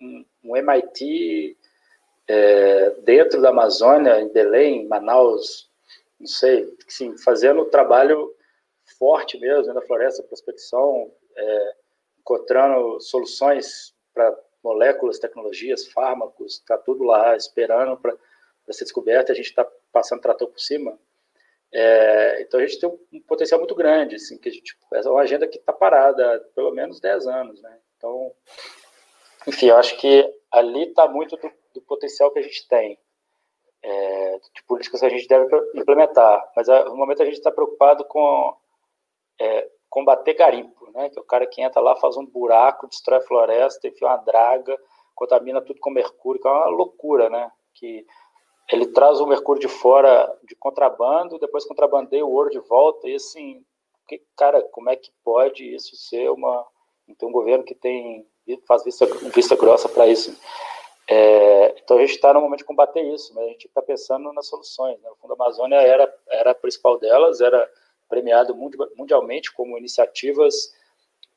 um, 0.01 0.25
um 0.43 0.57
MIT 0.57 1.55
é, 2.29 2.91
dentro 3.01 3.41
da 3.41 3.49
Amazônia, 3.49 4.21
em 4.21 4.29
Belém, 4.29 4.87
Manaus, 4.87 5.67
não 6.19 6.27
sei, 6.27 6.71
sim, 6.87 7.17
fazendo 7.17 7.65
trabalho 7.65 8.31
forte 8.99 9.39
mesmo 9.39 9.73
na 9.73 9.81
floresta, 9.81 10.21
prospecção, 10.21 11.11
é, 11.35 11.73
encontrando 12.19 13.01
soluções 13.01 13.95
para 14.13 14.37
moléculas, 14.63 15.17
tecnologias, 15.17 15.87
fármacos, 15.87 16.57
está 16.57 16.77
tudo 16.77 17.03
lá 17.03 17.35
esperando 17.35 17.97
para 17.97 18.15
ser 18.69 18.83
descoberto, 18.83 19.31
a 19.31 19.35
gente 19.35 19.47
está 19.47 19.65
passando 19.91 20.21
trator 20.21 20.49
por 20.49 20.59
cima. 20.59 20.99
É, 21.71 22.41
então 22.41 22.59
a 22.59 22.65
gente 22.65 22.79
tem 22.79 22.89
um 22.89 23.21
potencial 23.21 23.59
muito 23.59 23.73
grande, 23.73 24.15
assim, 24.15 24.37
que 24.37 24.49
a 24.49 24.51
gente, 24.51 24.77
é 24.93 25.09
uma 25.09 25.21
agenda 25.21 25.47
que 25.47 25.57
está 25.57 25.73
parada 25.73 26.35
há 26.35 26.39
pelo 26.53 26.71
menos 26.71 26.99
10 26.99 27.25
anos, 27.25 27.61
né? 27.61 27.75
Então, 27.97 28.31
enfim, 29.47 29.69
eu 29.69 29.77
acho 29.77 29.97
que 29.97 30.31
ali 30.51 30.89
está 30.89 31.07
muito 31.07 31.35
do 31.35 31.58
do 31.79 31.85
potencial 31.85 32.31
que 32.31 32.39
a 32.39 32.41
gente 32.41 32.67
tem, 32.67 32.97
é, 33.81 34.39
de 34.53 34.63
políticas 34.67 34.99
que 34.99 35.05
a 35.05 35.09
gente 35.09 35.27
deve 35.27 35.45
implementar. 35.75 36.51
Mas 36.55 36.67
no 36.67 36.95
momento 36.95 37.21
a 37.21 37.25
gente 37.25 37.37
está 37.37 37.51
preocupado 37.51 38.03
com 38.05 38.55
é, 39.39 39.69
combater 39.89 40.33
garimpo, 40.33 40.91
né? 40.91 41.09
Que 41.09 41.17
é 41.17 41.21
o 41.21 41.25
cara 41.25 41.47
que 41.47 41.61
entra 41.61 41.81
lá, 41.81 41.95
faz 41.95 42.17
um 42.17 42.25
buraco, 42.25 42.87
destrói 42.87 43.19
a 43.19 43.21
floresta, 43.23 43.87
enfia 43.87 44.07
uma 44.07 44.17
draga, 44.17 44.77
contamina 45.15 45.61
tudo 45.61 45.79
com 45.79 45.89
mercúrio, 45.89 46.41
que 46.41 46.47
é 46.47 46.51
uma 46.51 46.67
loucura, 46.67 47.29
né? 47.29 47.51
Que 47.73 48.05
ele 48.71 48.87
traz 48.87 49.19
o 49.19 49.25
mercúrio 49.25 49.61
de 49.61 49.67
fora 49.67 50.31
de 50.43 50.55
contrabando, 50.55 51.39
depois 51.39 51.65
contrabandeia 51.65 52.25
o 52.25 52.31
ouro 52.31 52.51
de 52.51 52.59
volta, 52.59 53.09
e 53.09 53.15
assim, 53.15 53.63
que, 54.07 54.21
cara, 54.35 54.61
como 54.61 54.89
é 54.89 54.95
que 54.95 55.11
pode 55.23 55.63
isso 55.63 55.95
ser 55.95 56.29
uma. 56.29 56.65
Então, 57.07 57.29
um 57.29 57.31
governo 57.31 57.63
que 57.63 57.73
tem 57.73 58.27
faz 58.67 58.83
vista, 58.83 59.05
vista 59.33 59.55
grossa 59.55 59.87
para 59.89 60.07
isso. 60.07 60.35
É, 61.11 61.75
então 61.83 61.97
a 61.97 62.01
gente 62.01 62.11
está 62.11 62.31
no 62.31 62.39
momento 62.39 62.59
de 62.59 62.65
combater 62.65 63.01
isso, 63.01 63.33
mas 63.33 63.45
a 63.45 63.47
gente 63.49 63.65
está 63.65 63.81
pensando 63.81 64.31
nas 64.31 64.45
soluções. 64.45 65.01
Né? 65.01 65.09
O 65.09 65.15
Fundo 65.15 65.33
Amazônia 65.33 65.77
era, 65.77 66.13
era 66.29 66.51
a 66.51 66.55
principal 66.55 66.99
delas, 66.99 67.41
era 67.41 67.67
premiado 68.07 68.55
mundialmente 68.95 69.51
como 69.51 69.77
iniciativas 69.77 70.71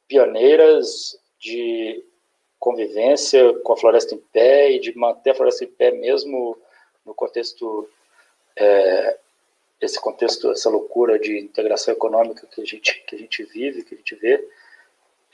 pioneiras 0.06 1.18
de 1.38 2.04
convivência 2.58 3.58
com 3.60 3.72
a 3.72 3.76
floresta 3.76 4.14
em 4.14 4.18
pé 4.18 4.72
e 4.72 4.78
de 4.78 4.96
manter 4.96 5.30
a 5.30 5.34
floresta 5.34 5.64
em 5.64 5.68
pé 5.68 5.90
mesmo 5.90 6.56
no 7.04 7.14
contexto 7.14 7.88
é, 8.56 9.18
esse 9.80 10.00
contexto 10.00 10.50
essa 10.50 10.70
loucura 10.70 11.18
de 11.18 11.38
integração 11.38 11.92
econômica 11.92 12.46
que 12.46 12.60
a 12.60 12.64
gente 12.64 13.02
que 13.06 13.16
a 13.16 13.18
gente 13.18 13.42
vive 13.42 13.82
que 13.82 13.94
a 13.94 13.98
gente 13.98 14.14
vê 14.14 14.48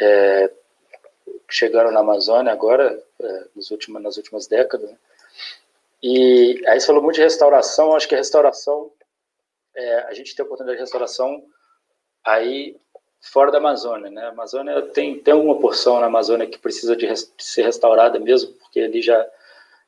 é, 0.01 0.51
chegaram 1.49 1.91
na 1.91 2.01
Amazônia 2.01 2.53
agora, 2.53 3.03
é, 3.20 3.45
nos 3.55 3.70
últimos, 3.70 4.03
nas 4.03 4.16
últimas 4.16 4.47
décadas. 4.47 4.91
Né? 4.91 4.99
E 6.03 6.62
aí 6.66 6.81
você 6.81 6.87
falou 6.87 7.03
muito 7.03 7.16
de 7.16 7.23
restauração, 7.23 7.95
acho 7.95 8.09
que 8.09 8.15
a 8.15 8.19
restauração, 8.19 8.91
é, 9.75 10.01
a 10.01 10.15
gente 10.15 10.35
tem 10.35 10.43
a 10.43 10.47
oportunidade 10.47 10.79
de 10.79 10.83
restauração 10.83 11.45
aí 12.25 12.77
fora 13.20 13.51
da 13.51 13.59
Amazônia, 13.59 14.11
né? 14.11 14.23
A 14.23 14.29
Amazônia 14.29 14.81
tem, 14.83 15.19
tem 15.19 15.35
uma 15.35 15.59
porção 15.59 15.99
na 15.99 16.07
Amazônia 16.07 16.47
que 16.47 16.59
precisa 16.59 16.95
de, 16.95 17.07
res, 17.07 17.33
ser 17.39 17.62
restaurada 17.62 18.19
mesmo, 18.19 18.53
porque 18.55 18.81
ali 18.81 19.03
já 19.03 19.29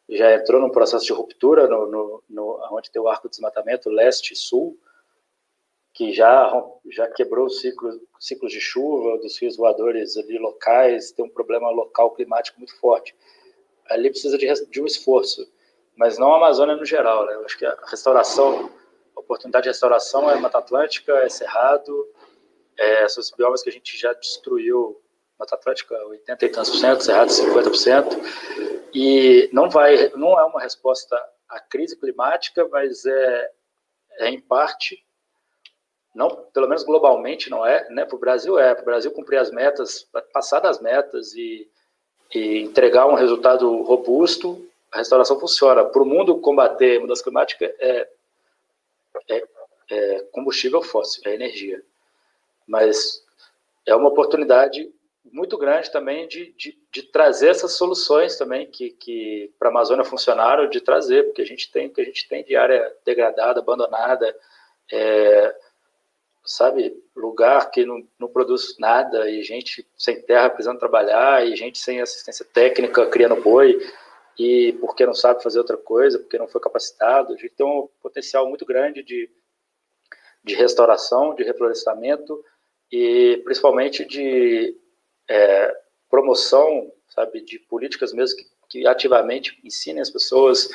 já 0.08 0.34
entrou 0.34 0.60
num 0.60 0.70
processo 0.70 1.04
de 1.04 1.12
ruptura 1.12 1.68
no, 1.68 1.86
no, 1.86 2.22
no 2.28 2.68
onde 2.72 2.90
tem 2.90 3.00
o 3.00 3.08
arco 3.08 3.28
de 3.28 3.30
desmatamento 3.30 3.88
leste 3.88 4.32
e 4.32 4.36
sul, 4.36 4.76
que 6.00 6.14
já, 6.14 6.50
já 6.90 7.06
quebrou 7.08 7.44
o 7.44 7.50
ciclo, 7.50 7.90
ciclos 8.18 8.50
de 8.50 8.58
chuva, 8.58 9.18
dos 9.18 9.38
rios 9.38 9.58
voadores 9.58 10.16
ali 10.16 10.38
locais, 10.38 11.12
tem 11.12 11.22
um 11.22 11.28
problema 11.28 11.68
local 11.68 12.14
climático 12.14 12.58
muito 12.58 12.74
forte. 12.80 13.14
Ali 13.84 14.08
precisa 14.08 14.38
de, 14.38 14.50
de 14.70 14.80
um 14.80 14.86
esforço, 14.86 15.46
mas 15.94 16.16
não 16.16 16.32
a 16.32 16.38
Amazônia 16.38 16.74
no 16.74 16.86
geral. 16.86 17.26
Né? 17.26 17.34
Eu 17.34 17.44
acho 17.44 17.58
que 17.58 17.66
a 17.66 17.76
restauração, 17.86 18.72
a 19.14 19.20
oportunidade 19.20 19.64
de 19.64 19.68
restauração 19.68 20.30
é 20.30 20.36
Mata 20.36 20.56
Atlântica, 20.56 21.12
é 21.18 21.28
Cerrado, 21.28 22.08
é, 22.78 23.04
esses 23.04 23.30
biomas 23.32 23.62
que 23.62 23.68
a 23.68 23.72
gente 23.72 23.98
já 23.98 24.14
destruiu, 24.14 24.98
Mata 25.38 25.54
Atlântica 25.54 25.94
80 26.06 26.46
e 26.46 26.48
tantos 26.48 26.70
por 26.70 26.78
cento, 26.78 27.04
Cerrado 27.04 27.28
50%, 27.28 28.88
e 28.94 29.50
não 29.52 29.68
vai, 29.68 30.08
não 30.16 30.40
é 30.40 30.44
uma 30.46 30.62
resposta 30.62 31.14
à 31.46 31.60
crise 31.60 31.94
climática, 32.00 32.66
mas 32.68 33.04
é, 33.04 33.50
é 34.20 34.30
em 34.30 34.40
parte 34.40 35.04
não, 36.14 36.28
pelo 36.52 36.66
menos 36.66 36.82
globalmente 36.82 37.48
não 37.48 37.64
é, 37.64 37.88
né? 37.90 38.04
Para 38.04 38.16
o 38.16 38.18
Brasil 38.18 38.58
é, 38.58 38.74
para 38.74 38.82
o 38.82 38.84
Brasil 38.84 39.12
cumprir 39.12 39.38
as 39.38 39.50
metas, 39.50 40.08
passar 40.32 40.60
das 40.60 40.80
metas 40.80 41.32
e, 41.34 41.68
e 42.34 42.58
entregar 42.58 43.06
um 43.06 43.14
resultado 43.14 43.82
robusto, 43.82 44.68
a 44.90 44.98
restauração 44.98 45.38
funciona. 45.38 45.84
Para 45.84 46.02
o 46.02 46.06
mundo 46.06 46.38
combater 46.38 46.98
a 46.98 47.00
mudança 47.00 47.22
climática 47.22 47.64
é, 47.78 48.08
é, 49.28 49.44
é 49.90 50.20
combustível 50.32 50.82
fóssil, 50.82 51.22
é 51.26 51.34
energia. 51.34 51.82
Mas 52.66 53.24
é 53.86 53.94
uma 53.94 54.08
oportunidade 54.08 54.92
muito 55.32 55.56
grande 55.56 55.90
também 55.92 56.26
de, 56.26 56.52
de, 56.52 56.76
de 56.92 57.02
trazer 57.04 57.50
essas 57.50 57.74
soluções 57.74 58.36
também 58.36 58.66
que, 58.68 58.90
que 58.90 59.52
para 59.58 59.68
a 59.68 59.70
Amazônia 59.70 60.04
funcionaram, 60.04 60.68
de 60.68 60.80
trazer, 60.80 61.24
porque 61.24 61.42
a 61.42 61.46
gente 61.46 61.70
tem 61.70 61.88
que 61.88 62.00
a 62.00 62.04
gente 62.04 62.28
tem 62.28 62.42
de 62.42 62.56
área 62.56 62.92
degradada, 63.04 63.60
abandonada, 63.60 64.34
é, 64.90 65.54
sabe, 66.44 66.94
lugar 67.14 67.70
que 67.70 67.84
não, 67.84 68.06
não 68.18 68.28
produz 68.28 68.76
nada 68.78 69.30
e 69.30 69.42
gente 69.42 69.86
sem 69.96 70.20
terra 70.22 70.50
precisando 70.50 70.78
trabalhar 70.78 71.46
e 71.46 71.56
gente 71.56 71.78
sem 71.78 72.00
assistência 72.00 72.44
técnica 72.44 73.06
criando 73.06 73.40
boi 73.40 73.78
e 74.38 74.72
porque 74.80 75.04
não 75.04 75.14
sabe 75.14 75.42
fazer 75.42 75.58
outra 75.58 75.76
coisa, 75.76 76.18
porque 76.18 76.38
não 76.38 76.48
foi 76.48 76.60
capacitado. 76.60 77.32
A 77.32 77.36
gente 77.36 77.50
tem 77.50 77.66
um 77.66 77.88
potencial 78.02 78.48
muito 78.48 78.64
grande 78.64 79.02
de, 79.02 79.30
de 80.42 80.54
restauração, 80.54 81.34
de 81.34 81.42
reflorestamento 81.42 82.42
e 82.90 83.40
principalmente 83.44 84.04
de 84.04 84.76
é, 85.28 85.76
promoção, 86.08 86.90
sabe, 87.08 87.42
de 87.42 87.58
políticas 87.58 88.12
mesmo 88.12 88.38
que, 88.38 88.46
que 88.68 88.86
ativamente 88.86 89.60
ensinem 89.62 90.00
as 90.00 90.10
pessoas 90.10 90.68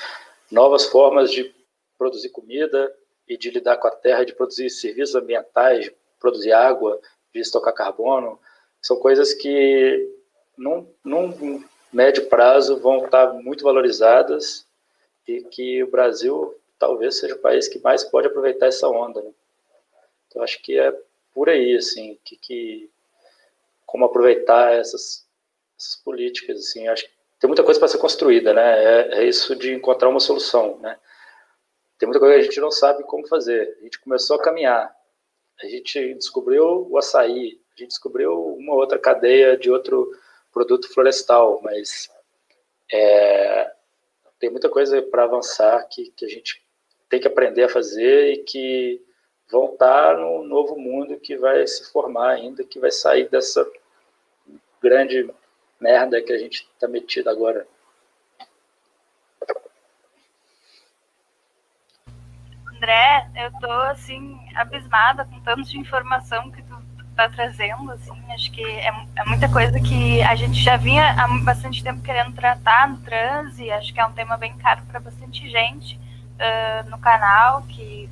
novas 0.51 0.85
formas 0.85 1.31
de 1.31 1.53
produzir 1.97 2.29
comida, 2.29 2.93
e 3.27 3.37
de 3.37 3.49
lidar 3.49 3.77
com 3.77 3.87
a 3.87 3.91
terra, 3.91 4.23
de 4.23 4.33
produzir 4.33 4.69
serviços 4.69 5.15
ambientais, 5.15 5.85
de 5.85 5.95
produzir 6.19 6.51
água, 6.51 6.99
de 7.33 7.39
estocar 7.39 7.73
carbono, 7.73 8.39
são 8.81 8.97
coisas 8.97 9.33
que 9.33 10.09
num, 10.57 10.87
num 11.03 11.63
médio 11.91 12.27
prazo 12.27 12.77
vão 12.77 13.05
estar 13.05 13.33
muito 13.33 13.63
valorizadas 13.63 14.65
e 15.27 15.41
que 15.43 15.83
o 15.83 15.89
Brasil 15.89 16.55
talvez 16.77 17.17
seja 17.17 17.35
o 17.35 17.39
país 17.39 17.67
que 17.67 17.79
mais 17.79 18.03
pode 18.03 18.27
aproveitar 18.27 18.67
essa 18.67 18.87
onda. 18.87 19.21
Né? 19.21 19.31
Então 20.27 20.43
acho 20.43 20.61
que 20.61 20.77
é 20.77 20.93
por 21.33 21.49
aí, 21.49 21.75
assim, 21.75 22.17
que, 22.23 22.37
que 22.37 22.89
como 23.85 24.05
aproveitar 24.05 24.73
essas, 24.73 25.25
essas 25.77 25.95
políticas, 25.97 26.59
assim, 26.59 26.87
acho 26.87 27.05
que 27.05 27.11
tem 27.39 27.47
muita 27.47 27.63
coisa 27.63 27.79
para 27.79 27.89
ser 27.89 27.97
construída, 27.97 28.53
né? 28.53 28.83
É, 28.83 29.19
é, 29.19 29.23
isso 29.25 29.55
de 29.55 29.73
encontrar 29.73 30.09
uma 30.09 30.19
solução, 30.19 30.77
né? 30.79 30.97
Tem 31.97 32.07
muita 32.07 32.19
coisa 32.19 32.35
que 32.35 32.41
a 32.41 32.43
gente 32.43 32.59
não 32.59 32.71
sabe 32.71 33.03
como 33.03 33.27
fazer. 33.27 33.77
A 33.79 33.83
gente 33.83 33.99
começou 33.99 34.37
a 34.37 34.41
caminhar, 34.41 34.93
a 35.61 35.65
gente 35.67 36.13
descobriu 36.15 36.87
o 36.89 36.97
açaí, 36.97 37.59
a 37.75 37.79
gente 37.79 37.89
descobriu 37.89 38.55
uma 38.55 38.73
outra 38.73 38.99
cadeia 38.99 39.57
de 39.57 39.71
outro 39.71 40.11
produto 40.51 40.91
florestal, 40.93 41.61
mas 41.61 42.09
é, 42.91 43.71
tem 44.39 44.49
muita 44.49 44.69
coisa 44.69 45.01
para 45.01 45.23
avançar 45.23 45.83
que, 45.89 46.11
que 46.11 46.25
a 46.25 46.29
gente 46.29 46.63
tem 47.09 47.19
que 47.19 47.27
aprender 47.27 47.63
a 47.63 47.69
fazer 47.69 48.33
e 48.33 48.37
que 48.43 49.01
vão 49.49 49.73
estar 49.73 50.17
no 50.17 50.43
novo 50.43 50.77
mundo 50.77 51.19
que 51.19 51.37
vai 51.37 51.65
se 51.67 51.91
formar 51.91 52.31
ainda, 52.31 52.63
que 52.63 52.79
vai 52.79 52.91
sair 52.91 53.29
dessa 53.29 53.69
grande 54.81 55.29
merda 55.79 56.21
que 56.21 56.33
a 56.33 56.37
gente 56.37 56.67
está 56.73 56.87
metido 56.87 57.29
agora. 57.29 57.67
André, 62.75 63.27
eu 63.35 63.51
tô 63.53 63.71
assim 63.91 64.37
abismada 64.55 65.25
com 65.25 65.39
tanto 65.39 65.63
de 65.63 65.79
informação 65.79 66.51
que 66.51 66.61
tu 66.61 66.75
tá 67.15 67.29
trazendo, 67.29 67.91
assim, 67.91 68.11
acho 68.33 68.51
que 68.51 68.61
é, 68.61 68.89
é, 69.15 69.25
muita 69.25 69.47
coisa 69.47 69.79
que 69.79 70.21
a 70.21 70.35
gente 70.35 70.61
já 70.61 70.75
vinha 70.75 71.11
há 71.13 71.27
bastante 71.43 71.81
tempo 71.81 72.01
querendo 72.01 72.33
tratar 72.33 72.89
no 72.89 72.97
transe, 72.97 73.71
acho 73.71 73.93
que 73.93 73.99
é 73.99 74.05
um 74.05 74.11
tema 74.11 74.35
bem 74.35 74.53
caro 74.57 74.81
para 74.83 74.99
bastante 74.99 75.49
gente 75.49 75.95
uh, 75.95 76.89
no 76.89 76.97
canal, 76.97 77.61
que 77.63 78.09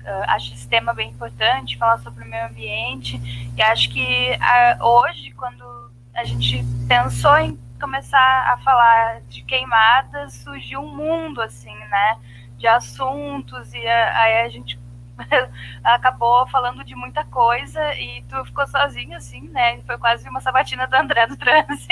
uh, 0.00 0.24
acho 0.30 0.52
esse 0.54 0.66
tema 0.66 0.92
bem 0.92 1.10
importante, 1.10 1.78
falar 1.78 1.98
sobre 1.98 2.24
o 2.24 2.28
meio 2.28 2.46
ambiente, 2.46 3.20
e 3.56 3.62
acho 3.62 3.88
que 3.90 4.32
uh, 4.32 4.84
hoje, 4.84 5.30
quando 5.32 5.92
a 6.12 6.24
gente 6.24 6.64
pensou 6.88 7.38
em 7.38 7.56
começar 7.80 8.52
a 8.52 8.56
falar 8.58 9.20
de 9.28 9.42
queimadas, 9.42 10.34
surgiu 10.34 10.80
um 10.80 10.96
mundo, 10.96 11.40
assim, 11.40 11.74
né, 11.74 12.16
de 12.62 12.68
assuntos, 12.68 13.74
e 13.74 13.84
aí 13.86 14.42
a 14.42 14.48
gente 14.48 14.78
acabou 15.82 16.46
falando 16.46 16.84
de 16.84 16.94
muita 16.94 17.24
coisa 17.24 17.92
e 17.94 18.22
tu 18.28 18.44
ficou 18.44 18.64
sozinho, 18.68 19.16
assim, 19.16 19.48
né? 19.48 19.80
Foi 19.82 19.98
quase 19.98 20.28
uma 20.28 20.40
sabatina 20.40 20.86
do 20.86 20.94
André 20.94 21.26
do 21.26 21.36
Transe. 21.36 21.88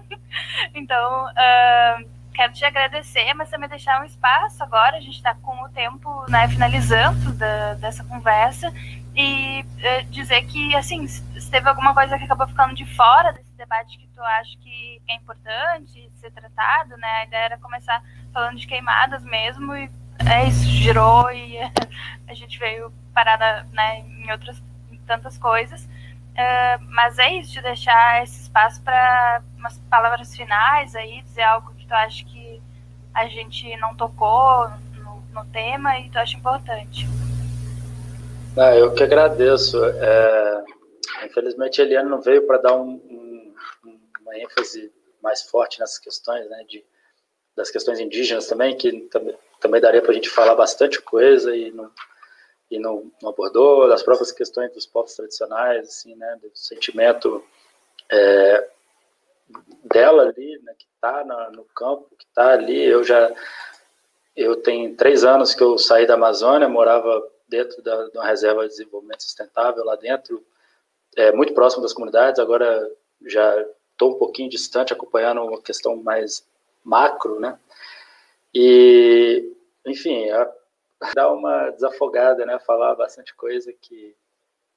então, 0.74 1.26
uh, 1.26 2.08
quero 2.32 2.54
te 2.54 2.64
agradecer, 2.64 3.34
mas 3.34 3.50
também 3.50 3.68
deixar 3.68 4.00
um 4.00 4.04
espaço 4.04 4.62
agora. 4.64 4.96
A 4.96 5.00
gente 5.00 5.16
está 5.16 5.34
com 5.34 5.62
o 5.62 5.68
tempo 5.68 6.24
né, 6.30 6.48
finalizando 6.48 7.34
da, 7.34 7.74
dessa 7.74 8.02
conversa 8.02 8.72
e 9.14 9.60
uh, 9.60 10.04
dizer 10.10 10.42
que, 10.46 10.74
assim, 10.74 11.06
se 11.06 11.50
teve 11.50 11.68
alguma 11.68 11.92
coisa 11.92 12.16
que 12.16 12.24
acabou 12.24 12.48
ficando 12.48 12.74
de 12.74 12.86
fora 12.96 13.30
desse 13.34 13.52
debate 13.58 13.98
que 13.98 14.08
tu 14.08 14.22
acha 14.22 14.56
que 14.58 15.02
é 15.06 15.16
importante 15.16 16.10
ser 16.14 16.30
tratado, 16.30 16.96
né? 16.96 17.08
A 17.08 17.24
ideia 17.24 17.44
era 17.44 17.58
começar 17.58 18.02
falando 18.32 18.58
de 18.58 18.66
queimadas 18.66 19.22
mesmo 19.24 19.74
e 19.74 19.90
é 20.30 20.48
isso, 20.48 20.64
girou 20.64 21.30
e 21.30 21.58
a 22.28 22.34
gente 22.34 22.58
veio 22.58 22.92
parada 23.14 23.66
né, 23.72 24.00
em 24.00 24.30
outras 24.30 24.62
em 24.90 24.98
tantas 25.06 25.36
coisas. 25.38 25.84
Uh, 25.84 26.82
mas 26.88 27.18
é 27.18 27.34
isso, 27.34 27.52
de 27.52 27.60
deixar 27.60 28.22
esse 28.22 28.42
espaço 28.42 28.80
para 28.82 29.42
umas 29.58 29.78
palavras 29.90 30.34
finais 30.34 30.94
aí, 30.94 31.20
dizer 31.22 31.42
algo 31.42 31.74
que 31.74 31.86
tu 31.86 31.92
acha 31.92 32.24
que 32.24 32.62
a 33.12 33.26
gente 33.26 33.76
não 33.76 33.94
tocou 33.94 34.70
no, 34.94 35.22
no 35.32 35.44
tema 35.52 35.98
e 35.98 36.08
tu 36.08 36.18
acha 36.18 36.36
importante. 36.36 37.06
Ah, 38.56 38.74
eu 38.74 38.94
que 38.94 39.02
agradeço. 39.02 39.84
É, 39.84 40.64
infelizmente, 41.26 41.80
a 41.80 41.84
Eliane 41.84 42.08
não 42.08 42.20
veio 42.20 42.46
para 42.46 42.58
dar 42.58 42.76
um, 42.76 42.92
um, 42.92 43.54
uma 44.22 44.38
ênfase 44.38 44.90
mais 45.22 45.42
forte 45.42 45.80
nessas 45.80 45.98
questões, 45.98 46.48
né, 46.48 46.64
de, 46.66 46.82
das 47.56 47.70
questões 47.70 48.00
indígenas 48.00 48.46
também, 48.46 48.76
que 48.76 48.92
também 49.08 49.36
também 49.62 49.80
daria 49.80 50.02
para 50.02 50.10
a 50.10 50.14
gente 50.14 50.28
falar 50.28 50.56
bastante 50.56 51.00
coisa 51.00 51.54
e 51.56 51.70
não, 51.70 51.90
e 52.68 52.78
não, 52.78 53.10
não, 53.22 53.30
abordou, 53.30 53.88
das 53.88 54.02
próprias 54.02 54.32
questões 54.32 54.72
dos 54.72 54.84
povos 54.84 55.14
tradicionais, 55.14 55.88
assim, 55.88 56.16
né, 56.16 56.36
do 56.42 56.50
sentimento 56.52 57.42
é, 58.10 58.68
dela 59.84 60.24
ali, 60.24 60.60
né, 60.64 60.74
que 60.76 60.86
está 60.94 61.24
no 61.52 61.64
campo, 61.76 62.08
que 62.18 62.24
está 62.24 62.52
ali, 62.52 62.84
eu 62.84 63.04
já, 63.04 63.32
eu 64.34 64.56
tenho 64.56 64.96
três 64.96 65.24
anos 65.24 65.54
que 65.54 65.62
eu 65.62 65.78
saí 65.78 66.06
da 66.06 66.14
Amazônia, 66.14 66.68
morava 66.68 67.22
dentro 67.48 67.80
da, 67.82 68.08
de 68.08 68.18
uma 68.18 68.26
reserva 68.26 68.62
de 68.62 68.70
desenvolvimento 68.70 69.22
sustentável 69.22 69.84
lá 69.84 69.94
dentro, 69.94 70.44
é, 71.16 71.30
muito 71.30 71.54
próximo 71.54 71.82
das 71.82 71.92
comunidades, 71.92 72.40
agora 72.40 72.90
já 73.26 73.64
estou 73.92 74.16
um 74.16 74.18
pouquinho 74.18 74.50
distante, 74.50 74.92
acompanhando 74.92 75.42
uma 75.42 75.62
questão 75.62 75.94
mais 76.02 76.44
macro, 76.84 77.40
né, 77.40 77.58
e, 78.54 79.50
enfim, 79.86 80.26
dá 81.14 81.32
uma 81.32 81.70
desafogada, 81.70 82.44
né? 82.44 82.58
Falar 82.60 82.94
bastante 82.94 83.34
coisa 83.34 83.72
que, 83.72 84.14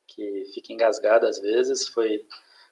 que 0.08 0.46
fica 0.54 0.72
engasgada 0.72 1.28
às 1.28 1.40
vezes. 1.40 1.88
Foi, 1.88 2.26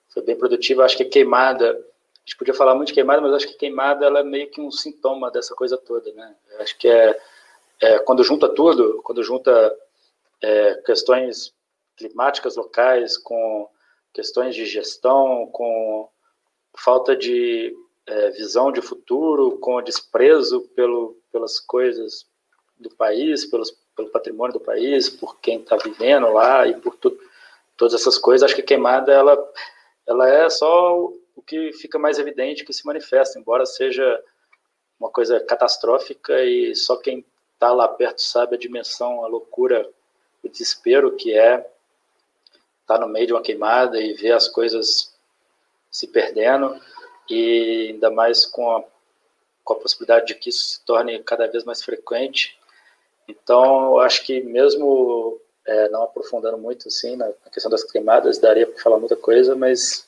foi 0.09 0.23
bem 0.23 0.37
produtivo. 0.37 0.81
Acho 0.81 0.97
que 0.97 1.05
queimada, 1.05 1.71
a 1.71 2.19
gente 2.25 2.37
podia 2.37 2.53
falar 2.53 2.73
muito 2.73 2.87
de 2.87 2.93
queimada, 2.93 3.21
mas 3.21 3.33
acho 3.33 3.47
que 3.47 3.55
queimada 3.55 4.05
ela 4.05 4.19
é 4.19 4.23
meio 4.23 4.49
que 4.49 4.61
um 4.61 4.71
sintoma 4.71 5.29
dessa 5.29 5.53
coisa 5.53 5.77
toda, 5.77 6.11
né? 6.13 6.35
Acho 6.59 6.77
que 6.77 6.87
é, 6.87 7.19
é 7.81 7.99
quando 7.99 8.23
junta 8.23 8.47
tudo, 8.47 9.01
quando 9.03 9.23
junta 9.23 9.77
é, 10.41 10.75
questões 10.85 11.53
climáticas 11.97 12.55
locais 12.55 13.17
com 13.17 13.69
questões 14.13 14.55
de 14.55 14.65
gestão, 14.65 15.47
com 15.51 16.09
falta 16.75 17.15
de 17.15 17.75
é, 18.05 18.29
visão 18.31 18.71
de 18.71 18.81
futuro, 18.81 19.57
com 19.59 19.81
desprezo 19.81 20.61
pelo, 20.75 21.17
pelas 21.31 21.59
coisas 21.59 22.25
do 22.77 22.89
país, 22.95 23.45
pelos, 23.45 23.71
pelo 23.95 24.09
patrimônio 24.09 24.53
do 24.53 24.59
país, 24.59 25.09
por 25.09 25.39
quem 25.39 25.59
está 25.59 25.77
vivendo 25.77 26.31
lá 26.31 26.67
e 26.67 26.79
por 26.79 26.95
tu, 26.95 27.17
todas 27.77 27.93
essas 27.93 28.17
coisas. 28.17 28.45
Acho 28.45 28.55
que 28.55 28.61
a 28.61 28.65
queimada 28.65 29.11
ela, 29.11 29.51
ela 30.07 30.29
é 30.29 30.49
só 30.49 30.97
o 31.35 31.41
que 31.41 31.71
fica 31.73 31.97
mais 31.97 32.19
evidente 32.19 32.65
que 32.65 32.73
se 32.73 32.85
manifesta, 32.85 33.39
embora 33.39 33.65
seja 33.65 34.21
uma 34.99 35.09
coisa 35.09 35.39
catastrófica 35.39 36.43
e 36.43 36.75
só 36.75 36.97
quem 36.97 37.25
está 37.53 37.71
lá 37.71 37.87
perto 37.87 38.21
sabe 38.21 38.55
a 38.55 38.59
dimensão, 38.59 39.23
a 39.23 39.27
loucura, 39.27 39.89
o 40.43 40.49
desespero 40.49 41.15
que 41.15 41.33
é 41.33 41.55
estar 42.81 42.95
tá 42.95 42.99
no 42.99 43.07
meio 43.07 43.27
de 43.27 43.33
uma 43.33 43.41
queimada 43.41 43.99
e 43.99 44.13
ver 44.13 44.33
as 44.33 44.47
coisas 44.47 45.13
se 45.89 46.07
perdendo 46.07 46.79
e 47.33 47.91
ainda 47.91 48.11
mais 48.11 48.45
com 48.45 48.69
a, 48.71 48.83
com 49.63 49.73
a 49.73 49.79
possibilidade 49.79 50.27
de 50.27 50.35
que 50.35 50.49
isso 50.49 50.63
se 50.69 50.85
torne 50.85 51.19
cada 51.23 51.47
vez 51.47 51.63
mais 51.63 51.83
frequente. 51.83 52.57
Então, 53.27 53.85
eu 53.85 53.99
acho 53.99 54.23
que 54.25 54.41
mesmo 54.41 55.39
é, 55.65 55.89
não 55.89 56.03
aprofundando 56.03 56.57
muito 56.57 56.87
assim 56.87 57.15
na, 57.15 57.27
na 57.27 57.51
questão 57.51 57.71
das 57.71 57.83
queimadas, 57.83 58.37
daria 58.37 58.67
para 58.67 58.81
falar 58.81 58.99
muita 58.99 59.15
coisa, 59.15 59.55
mas 59.55 60.07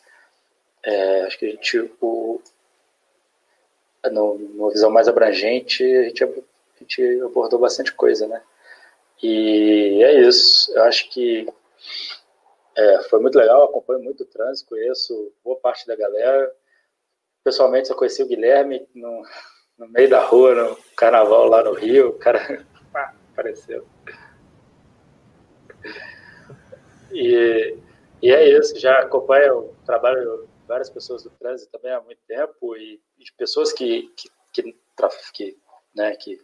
é, 0.84 1.22
acho 1.22 1.40
que 1.40 1.46
a 1.46 1.50
gente, 1.50 1.92
o, 2.02 2.42
no, 4.12 4.38
numa 4.38 4.70
visão 4.70 4.90
mais 4.90 5.08
abrangente, 5.08 5.84
a 5.84 6.04
gente, 6.04 6.24
a 6.24 6.30
gente 6.80 7.22
abordou 7.22 7.60
bastante 7.60 7.92
coisa, 7.92 8.28
né? 8.28 8.42
E 9.24 10.04
é 10.04 10.28
isso. 10.28 10.72
Eu 10.74 10.84
acho 10.84 11.10
que 11.10 11.48
é, 12.76 13.04
foi 13.04 13.20
muito 13.20 13.38
legal, 13.38 13.64
acompanho 13.64 14.04
muito 14.04 14.24
o 14.24 14.28
trânsito, 14.28 14.70
conheço 14.70 15.32
boa 15.44 15.58
parte 15.58 15.88
da 15.88 15.96
galera. 15.96 16.54
Pessoalmente, 17.46 17.88
só 17.88 17.94
conheci 17.94 18.24
o 18.24 18.28
Guilherme 18.28 18.88
no, 18.96 19.24
no 19.78 19.88
meio 19.90 20.10
da 20.10 20.20
rua, 20.26 20.56
no 20.56 20.76
carnaval 20.98 21.46
lá 21.46 21.64
no 21.64 21.74
Rio. 21.74 22.10
O 22.10 22.14
cara 22.18 22.66
apareceu. 23.32 23.88
E, 27.12 27.78
e 28.20 28.32
é 28.32 28.58
isso, 28.58 28.80
já 28.80 28.98
acompanho 28.98 29.60
o 29.60 29.76
trabalho 29.86 30.48
de 30.48 30.68
várias 30.68 30.90
pessoas 30.90 31.22
do 31.22 31.30
trânsito 31.30 31.72
também 31.72 31.92
há 31.92 32.02
muito 32.02 32.20
tempo 32.28 32.76
e, 32.76 33.00
e 33.20 33.24
pessoas 33.38 33.72
que, 33.72 34.12
que, 34.18 34.28
que, 34.52 34.76
que, 35.32 35.58
né, 35.94 36.16
que 36.16 36.42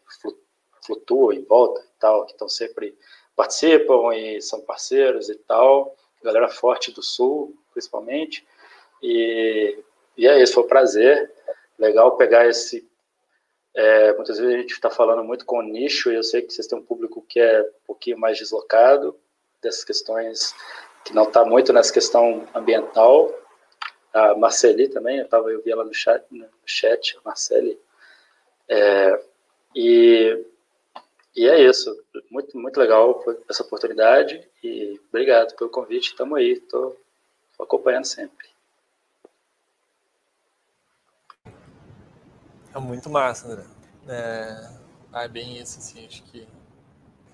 flutuam 0.85 1.33
em 1.33 1.43
volta 1.43 1.81
e 1.81 1.99
tal, 1.99 2.27
que 2.27 2.33
estão 2.33 2.47
sempre 2.47 2.95
participam 3.35 4.15
e 4.15 4.39
são 4.39 4.61
parceiros 4.61 5.29
e 5.29 5.35
tal, 5.35 5.95
galera 6.23 6.47
forte 6.47 6.91
do 6.91 7.01
Sul, 7.01 7.57
principalmente, 7.73 8.45
e 9.01 9.83
e 10.17 10.27
é 10.27 10.41
isso, 10.41 10.53
foi 10.53 10.63
um 10.63 10.67
prazer. 10.67 11.31
Legal 11.77 12.15
pegar 12.17 12.47
esse. 12.47 12.87
É, 13.73 14.13
muitas 14.13 14.37
vezes 14.37 14.53
a 14.53 14.57
gente 14.57 14.73
está 14.73 14.89
falando 14.89 15.23
muito 15.23 15.45
com 15.45 15.61
nicho, 15.61 16.11
e 16.11 16.15
eu 16.15 16.23
sei 16.23 16.41
que 16.41 16.53
vocês 16.53 16.67
têm 16.67 16.77
um 16.77 16.83
público 16.83 17.25
que 17.27 17.39
é 17.39 17.61
um 17.61 17.87
pouquinho 17.87 18.19
mais 18.19 18.37
deslocado 18.37 19.17
dessas 19.61 19.83
questões, 19.83 20.53
que 21.05 21.13
não 21.13 21.23
está 21.23 21.45
muito 21.45 21.71
nessa 21.71 21.93
questão 21.93 22.47
ambiental. 22.53 23.33
A 24.13 24.35
Marceli 24.35 24.89
também, 24.89 25.19
eu, 25.19 25.27
tava, 25.27 25.49
eu 25.51 25.61
vi 25.61 25.71
ela 25.71 25.85
no 25.85 25.93
chat, 25.93 26.23
no 26.29 26.45
chat 26.65 27.17
Marceli. 27.23 27.79
É, 28.67 29.23
e, 29.73 30.45
e 31.35 31.47
é 31.47 31.61
isso. 31.61 31.97
Muito, 32.29 32.57
muito 32.57 32.77
legal 32.77 33.23
essa 33.49 33.63
oportunidade 33.63 34.45
e 34.61 34.99
obrigado 35.09 35.55
pelo 35.55 35.69
convite. 35.69 36.09
Estamos 36.09 36.37
aí, 36.37 36.51
estou 36.51 36.99
acompanhando 37.57 38.05
sempre. 38.05 38.50
É 42.73 42.79
muito 42.79 43.09
massa, 43.09 43.47
André. 43.49 43.65
É, 44.07 44.69
é 45.13 45.27
bem 45.27 45.57
isso, 45.57 45.79
assim, 45.79 46.05
acho 46.05 46.23
que 46.23 46.47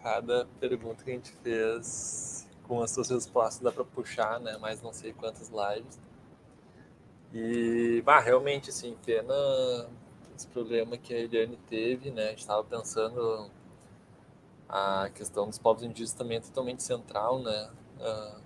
cada 0.01 0.47
pergunta 0.59 1.03
que 1.03 1.11
a 1.11 1.13
gente 1.13 1.31
fez 1.43 2.47
com 2.63 2.81
as 2.81 2.89
suas 2.91 3.09
respostas 3.09 3.61
dá 3.61 3.71
para 3.71 3.83
puxar, 3.83 4.39
né? 4.39 4.57
Mais 4.57 4.81
não 4.81 4.91
sei 4.91 5.13
quantas 5.13 5.49
lives. 5.49 5.99
E, 7.33 8.01
bah, 8.03 8.19
realmente, 8.19 8.71
assim, 8.71 8.97
pena 9.05 9.33
esse 10.35 10.47
problema 10.47 10.97
que 10.97 11.13
a 11.13 11.19
Eliane 11.19 11.57
teve, 11.69 12.09
né? 12.09 12.27
A 12.27 12.29
gente 12.29 12.39
estava 12.39 12.63
pensando 12.63 13.51
a 14.67 15.09
questão 15.13 15.47
dos 15.47 15.59
povos 15.59 15.83
indígenas 15.83 16.13
também 16.13 16.37
é 16.37 16.41
totalmente 16.41 16.81
central, 16.81 17.39
né? 17.41 17.69
Uh, 17.99 18.41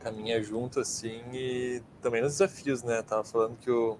caminha 0.00 0.42
junto, 0.42 0.80
assim, 0.80 1.22
e 1.32 1.82
também 2.00 2.20
nos 2.20 2.32
desafios, 2.32 2.82
né? 2.82 3.00
Tava 3.02 3.22
falando 3.24 3.56
que 3.58 3.70
o 3.70 3.96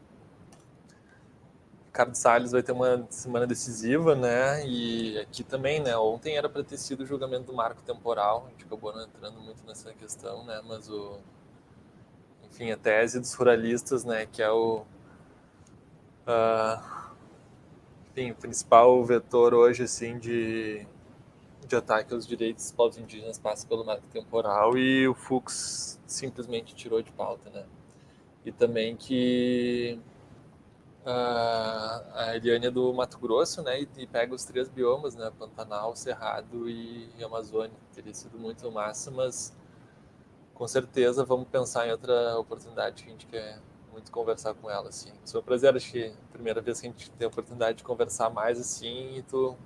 Ricardo 1.93 2.14
Salles 2.14 2.52
vai 2.52 2.62
ter 2.62 2.73
uma 2.73 3.06
semana 3.10 3.47
decisiva, 3.47 4.16
né? 4.16 4.66
E 4.66 5.19
aqui 5.19 5.44
também, 5.44 5.78
né? 5.78 5.94
Ontem 5.94 6.39
era 6.39 6.48
para 6.48 6.64
ter 6.64 6.78
sido 6.78 7.02
o 7.02 7.06
julgamento 7.06 7.44
do 7.44 7.52
marco 7.52 7.82
temporal, 7.82 8.47
a 8.47 8.51
gente 8.51 8.64
acabou 8.64 8.94
não 8.94 9.05
entrando 9.05 9.39
muito 9.43 9.62
nessa 9.66 9.93
questão, 9.93 10.43
né? 10.47 10.62
Mas 10.64 10.89
o, 10.89 11.19
enfim, 12.44 12.70
a 12.70 12.78
tese 12.78 13.20
dos 13.20 13.35
ruralistas, 13.35 14.06
né? 14.06 14.24
Que 14.24 14.43
é 14.43 14.51
o, 14.51 14.85
uh, 16.27 17.12
enfim, 18.10 18.31
o 18.31 18.36
principal 18.36 19.05
vetor 19.05 19.52
hoje, 19.52 19.82
assim, 19.82 20.19
de, 20.19 20.86
de 21.69 21.77
ataque 21.77 22.14
aos 22.14 22.27
direitos 22.27 22.64
dos 22.64 22.73
povos 22.73 22.97
indígenas 22.97 23.39
passa 23.39 23.66
pelo 23.69 23.85
marco 23.85 24.06
temporal 24.06 24.78
e 24.78 25.06
o 25.06 25.12
Fux 25.12 26.01
simplesmente 26.06 26.74
tirou 26.74 27.02
de 27.02 27.12
pauta, 27.12 27.51
né? 27.51 27.66
E 28.47 28.51
também 28.51 28.97
que 28.97 30.01
a 31.04 32.36
Eliane 32.36 32.66
é 32.66 32.70
do 32.70 32.92
Mato 32.92 33.18
Grosso, 33.18 33.62
né? 33.62 33.80
E, 33.80 33.88
e, 33.98 34.06
pega 34.06 34.34
os 34.34 34.44
três 34.44 34.68
biomas, 34.68 35.14
né? 35.14 35.30
Pantanal, 35.38 35.96
Cerrado 35.96 36.68
e, 36.68 37.10
e 37.18 37.24
Amazônia. 37.24 37.76
Teria 37.94 38.14
sido 38.14 38.38
muito 38.38 38.70
massa, 38.70 39.10
mas 39.10 39.52
com 40.54 40.66
certeza 40.68 41.24
vamos 41.24 41.48
pensar 41.48 41.88
em 41.88 41.90
outra 41.90 42.38
oportunidade 42.38 43.02
que 43.02 43.08
a 43.08 43.12
gente 43.12 43.26
quer 43.26 43.58
muito 43.92 44.10
conversar 44.12 44.54
com 44.54 44.70
ela, 44.70 44.88
assim. 44.88 45.12
Foi 45.26 45.40
um 45.40 45.44
prazer, 45.44 45.74
acho 45.76 45.90
que 45.90 46.04
é 46.04 46.08
a 46.08 46.32
primeira 46.32 46.60
vez 46.60 46.80
que 46.80 46.86
a 46.86 46.90
gente 46.90 47.10
tem 47.10 47.24
a 47.26 47.28
oportunidade 47.28 47.78
de 47.78 47.84
conversar 47.84 48.30
mais, 48.30 48.60
assim, 48.60 49.16
e 49.16 49.22
tu 49.22 49.56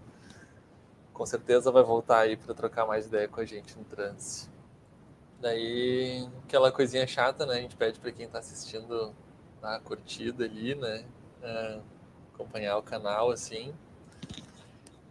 com 1.12 1.24
certeza 1.24 1.70
vai 1.70 1.82
voltar 1.82 2.20
aí 2.20 2.36
para 2.36 2.54
trocar 2.54 2.86
mais 2.86 3.06
ideia 3.06 3.28
com 3.28 3.40
a 3.40 3.44
gente 3.44 3.76
no 3.78 3.84
trânsito. 3.84 4.50
Daí, 5.40 6.28
aquela 6.44 6.72
coisinha 6.72 7.06
chata, 7.06 7.46
né? 7.46 7.54
A 7.54 7.60
gente 7.60 7.76
pede 7.76 8.00
para 8.00 8.10
quem 8.10 8.26
está 8.26 8.38
assistindo 8.38 9.14
dar 9.60 9.76
a 9.76 9.80
curtida 9.80 10.44
ali, 10.44 10.74
né? 10.74 11.04
É, 11.46 11.78
acompanhar 12.34 12.76
o 12.76 12.82
canal, 12.82 13.30
assim. 13.30 13.72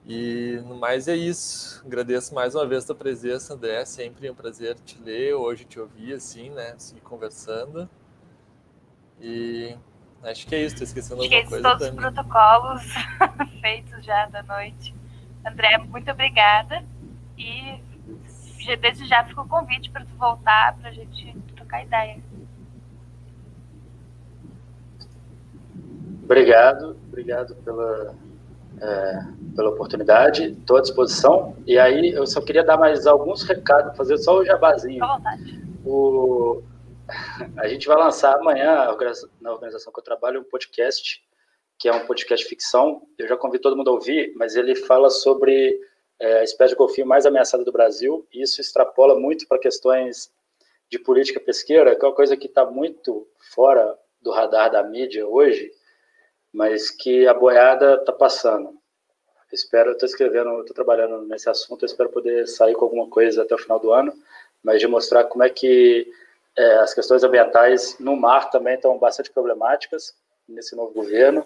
E 0.06 0.62
no 0.66 0.76
mais 0.76 1.08
é 1.08 1.16
isso. 1.16 1.82
Agradeço 1.86 2.36
mais 2.36 2.54
uma 2.54 2.68
vez 2.68 2.84
a 2.84 2.88
tua 2.88 2.96
presença, 2.96 3.54
André. 3.54 3.84
Sempre 3.86 4.30
um 4.30 4.36
prazer 4.36 4.76
te 4.80 5.02
ler, 5.02 5.34
hoje 5.34 5.64
te 5.64 5.80
ouvir, 5.80 6.14
assim, 6.14 6.50
né? 6.50 6.76
Seguir 6.78 7.02
conversando. 7.02 7.90
E 9.20 9.76
acho 10.24 10.46
que 10.46 10.56
é 10.56 10.60
isso. 10.60 10.76
Estou 10.76 10.84
esquecendo 10.84 11.22
alguma 11.22 11.40
Esqueci 11.40 11.50
coisa. 11.50 11.70
todos 11.70 11.88
também. 11.88 12.06
os 12.06 12.14
protocolos 12.14 12.84
feitos 13.62 14.06
já 14.06 14.26
da 14.28 14.44
noite. 14.44 14.94
André, 15.46 15.78
muito 15.78 16.12
obrigada. 16.12 16.84
E 17.38 17.82
desde 18.82 19.08
já 19.08 19.24
fica 19.24 19.42
o 19.42 19.48
convite 19.48 19.90
para 19.90 20.04
tu 20.06 20.16
voltar 20.18 20.76
para 20.78 20.90
a 20.90 20.94
gente 20.94 21.34
trocar 21.56 21.84
ideia. 21.84 22.18
Obrigado, 26.26 26.98
obrigado 27.08 27.56
pela, 27.58 28.16
é, 28.82 29.20
pela 29.56 29.70
oportunidade, 29.70 30.54
estou 30.60 30.78
à 30.78 30.82
disposição. 30.82 31.56
E 31.68 31.78
aí, 31.78 32.10
eu 32.10 32.26
só 32.26 32.42
queria 32.42 32.64
dar 32.64 32.78
mais 32.78 33.06
alguns 33.06 33.44
recados, 33.44 33.96
fazer 33.96 34.18
só 34.18 34.40
o 34.40 34.44
jabazinho. 34.44 35.04
À 35.04 35.18
vontade. 35.18 35.62
O, 35.86 36.64
a 37.58 37.68
gente 37.68 37.88
vai 37.88 37.96
lançar 37.98 38.36
amanhã, 38.36 38.88
na 39.40 39.52
organização 39.52 39.94
que 39.94 40.00
eu 40.00 40.04
trabalho, 40.04 40.42
um 40.42 40.44
podcast, 40.44 41.24
que 41.78 41.88
é 41.88 41.94
um 41.94 42.08
podcast 42.08 42.44
ficção. 42.48 43.04
Eu 43.20 43.28
já 43.28 43.38
convido 43.38 43.62
todo 43.62 43.78
mundo 43.78 43.92
a 43.92 43.94
ouvir, 43.94 44.34
mas 44.36 44.56
ele 44.56 44.76
fala 44.76 45.12
sobre 45.12 45.80
é, 46.20 46.40
a 46.40 46.44
espécie 46.44 46.74
de 46.74 46.78
golfinho 46.78 47.06
mais 47.06 47.28
ameaçada 47.28 47.64
do 47.64 47.72
Brasil, 47.72 48.28
e 48.34 48.42
isso 48.42 48.60
extrapola 48.60 49.20
muito 49.20 49.48
para 49.48 49.60
questões 49.60 50.34
de 50.90 50.98
política 50.98 51.40
pesqueira, 51.40 51.96
que 51.96 52.04
é 52.04 52.08
uma 52.08 52.16
coisa 52.16 52.36
que 52.36 52.48
está 52.48 52.66
muito 52.66 53.28
fora 53.54 53.96
do 54.22 54.32
radar 54.32 54.72
da 54.72 54.82
mídia 54.82 55.28
hoje, 55.28 55.72
mas 56.56 56.90
que 56.90 57.28
a 57.28 57.34
boiada 57.34 57.96
está 57.96 58.14
passando. 58.14 58.80
espero, 59.52 59.92
estou 59.92 60.08
escrevendo, 60.08 60.62
estou 60.62 60.74
trabalhando 60.74 61.22
nesse 61.28 61.50
assunto, 61.50 61.86
espero 61.86 62.10
poder 62.10 62.48
sair 62.48 62.74
com 62.74 62.86
alguma 62.86 63.10
coisa 63.10 63.42
até 63.42 63.54
o 63.54 63.58
final 63.58 63.78
do 63.78 63.92
ano, 63.92 64.14
mas 64.64 64.80
de 64.80 64.88
mostrar 64.88 65.26
como 65.26 65.44
é 65.44 65.50
que 65.50 66.10
é, 66.58 66.78
as 66.78 66.94
questões 66.94 67.24
ambientais 67.26 67.98
no 68.00 68.16
mar 68.16 68.50
também 68.50 68.76
estão 68.76 68.98
bastante 68.98 69.30
problemáticas 69.32 70.16
nesse 70.48 70.76
novo 70.78 70.94
governo, 70.94 71.46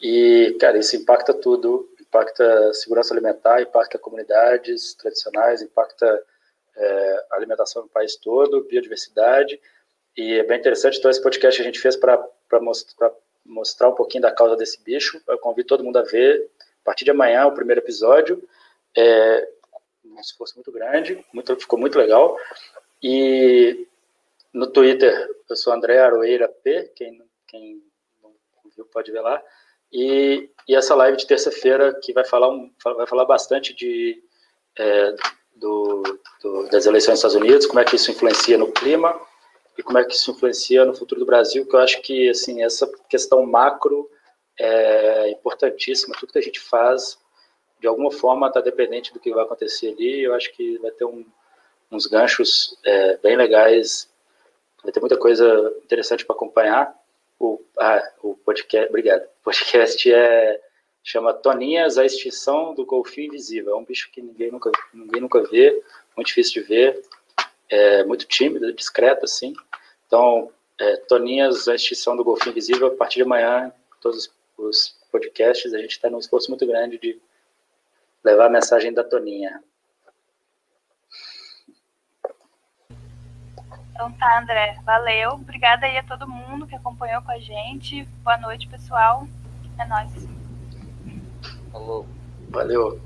e, 0.00 0.56
cara, 0.58 0.78
isso 0.78 0.96
impacta 0.96 1.34
tudo, 1.34 1.86
impacta 2.00 2.72
segurança 2.72 3.12
alimentar, 3.12 3.60
impacta 3.60 3.98
comunidades 3.98 4.94
tradicionais, 4.94 5.60
impacta 5.60 6.24
é, 6.76 7.26
alimentação 7.32 7.82
no 7.82 7.88
país 7.88 8.16
todo, 8.16 8.64
biodiversidade, 8.64 9.60
e 10.16 10.38
é 10.38 10.42
bem 10.44 10.58
interessante, 10.58 10.98
então 10.98 11.10
esse 11.10 11.22
podcast 11.22 11.58
que 11.58 11.62
a 11.62 11.70
gente 11.70 11.80
fez 11.80 11.94
para 11.94 12.26
mostrar 13.44 13.88
um 13.88 13.94
pouquinho 13.94 14.22
da 14.22 14.32
causa 14.32 14.56
desse 14.56 14.82
bicho. 14.82 15.20
Eu 15.26 15.38
convido 15.38 15.68
todo 15.68 15.84
mundo 15.84 15.98
a 15.98 16.02
ver. 16.02 16.50
A 16.82 16.84
partir 16.84 17.04
de 17.04 17.10
amanhã, 17.10 17.46
o 17.46 17.54
primeiro 17.54 17.80
episódio. 17.80 18.42
É 18.96 19.48
um 20.04 20.20
esforço 20.20 20.56
muito 20.56 20.72
grande, 20.72 21.24
muito, 21.32 21.54
ficou 21.56 21.78
muito 21.78 21.98
legal. 21.98 22.36
E 23.02 23.86
no 24.52 24.66
Twitter, 24.66 25.28
eu 25.48 25.56
sou 25.56 25.72
André 25.72 25.98
Aroeira 25.98 26.48
P, 26.48 26.90
quem, 26.96 27.22
quem 27.46 27.82
não 28.22 28.32
viu 28.74 28.84
pode 28.86 29.12
ver 29.12 29.20
lá. 29.20 29.42
E, 29.92 30.50
e 30.68 30.74
essa 30.74 30.94
live 30.94 31.16
de 31.16 31.26
terça-feira 31.26 31.94
que 31.94 32.12
vai 32.12 32.24
falar, 32.24 32.48
um, 32.48 32.72
vai 32.84 33.06
falar 33.06 33.24
bastante 33.24 33.74
de, 33.74 34.22
é, 34.78 35.14
do, 35.56 36.02
do, 36.42 36.68
das 36.68 36.86
eleições 36.86 37.20
dos 37.20 37.24
Estados 37.24 37.36
Unidos, 37.36 37.66
como 37.66 37.80
é 37.80 37.84
que 37.84 37.96
isso 37.96 38.10
influencia 38.10 38.56
no 38.56 38.70
clima, 38.70 39.20
e 39.78 39.82
como 39.82 39.98
é 39.98 40.04
que 40.04 40.14
isso 40.14 40.30
influencia 40.30 40.84
no 40.84 40.94
futuro 40.94 41.20
do 41.20 41.26
Brasil, 41.26 41.66
que 41.66 41.74
eu 41.74 41.80
acho 41.80 42.00
que 42.02 42.28
assim 42.28 42.62
essa 42.62 42.90
questão 43.08 43.44
macro 43.46 44.10
é 44.58 45.30
importantíssima, 45.30 46.16
tudo 46.18 46.32
que 46.32 46.38
a 46.38 46.42
gente 46.42 46.60
faz 46.60 47.18
de 47.80 47.86
alguma 47.86 48.10
forma 48.10 48.46
está 48.46 48.60
dependente 48.60 49.12
do 49.12 49.18
que 49.18 49.32
vai 49.32 49.44
acontecer 49.44 49.88
ali, 49.88 50.22
eu 50.22 50.34
acho 50.34 50.52
que 50.52 50.76
vai 50.78 50.90
ter 50.90 51.06
um, 51.06 51.24
uns 51.90 52.06
ganchos 52.06 52.76
é, 52.84 53.16
bem 53.16 53.36
legais, 53.36 54.08
vai 54.82 54.92
ter 54.92 55.00
muita 55.00 55.16
coisa 55.16 55.74
interessante 55.82 56.24
para 56.24 56.36
acompanhar. 56.36 56.94
O, 57.38 57.58
ah, 57.78 58.12
o 58.22 58.34
podcast, 58.36 58.88
obrigado, 58.90 59.22
o 59.22 59.44
podcast 59.44 60.12
é 60.12 60.60
chama 61.02 61.32
Toninhas, 61.32 61.96
a 61.96 62.04
extinção 62.04 62.74
do 62.74 62.84
golfinho 62.84 63.28
invisível. 63.28 63.72
É 63.72 63.76
um 63.76 63.84
bicho 63.84 64.10
que 64.12 64.20
ninguém 64.20 64.50
nunca, 64.50 64.70
ninguém 64.92 65.22
nunca 65.22 65.42
vê, 65.42 65.82
muito 66.14 66.28
difícil 66.28 66.62
de 66.62 66.68
ver, 66.68 67.02
é 67.70 68.04
muito 68.04 68.26
tímido, 68.26 68.72
discreto, 68.74 69.24
assim. 69.24 69.54
Então, 70.06 70.50
é, 70.78 70.96
Toninhas, 70.96 71.68
a 71.68 71.74
extinção 71.74 72.16
do 72.16 72.24
Golfinho 72.24 72.50
Invisível, 72.50 72.88
a 72.88 72.96
partir 72.96 73.16
de 73.16 73.22
amanhã, 73.22 73.72
todos 74.00 74.30
os 74.58 74.98
podcasts, 75.10 75.72
a 75.72 75.78
gente 75.78 75.92
está 75.92 76.10
num 76.10 76.18
esforço 76.18 76.50
muito 76.50 76.66
grande 76.66 76.98
de 76.98 77.20
levar 78.24 78.46
a 78.46 78.50
mensagem 78.50 78.92
da 78.92 79.04
Toninha. 79.04 79.62
Então 83.92 84.12
tá, 84.12 84.40
André. 84.40 84.78
Valeu. 84.84 85.32
Obrigada 85.32 85.86
aí 85.86 85.98
a 85.98 86.02
todo 86.02 86.26
mundo 86.26 86.66
que 86.66 86.74
acompanhou 86.74 87.20
com 87.22 87.32
a 87.32 87.38
gente. 87.38 88.04
Boa 88.24 88.38
noite, 88.38 88.66
pessoal. 88.66 89.28
É 89.78 89.86
nóis. 89.86 90.10
Falou. 91.70 92.06
Valeu. 92.48 92.98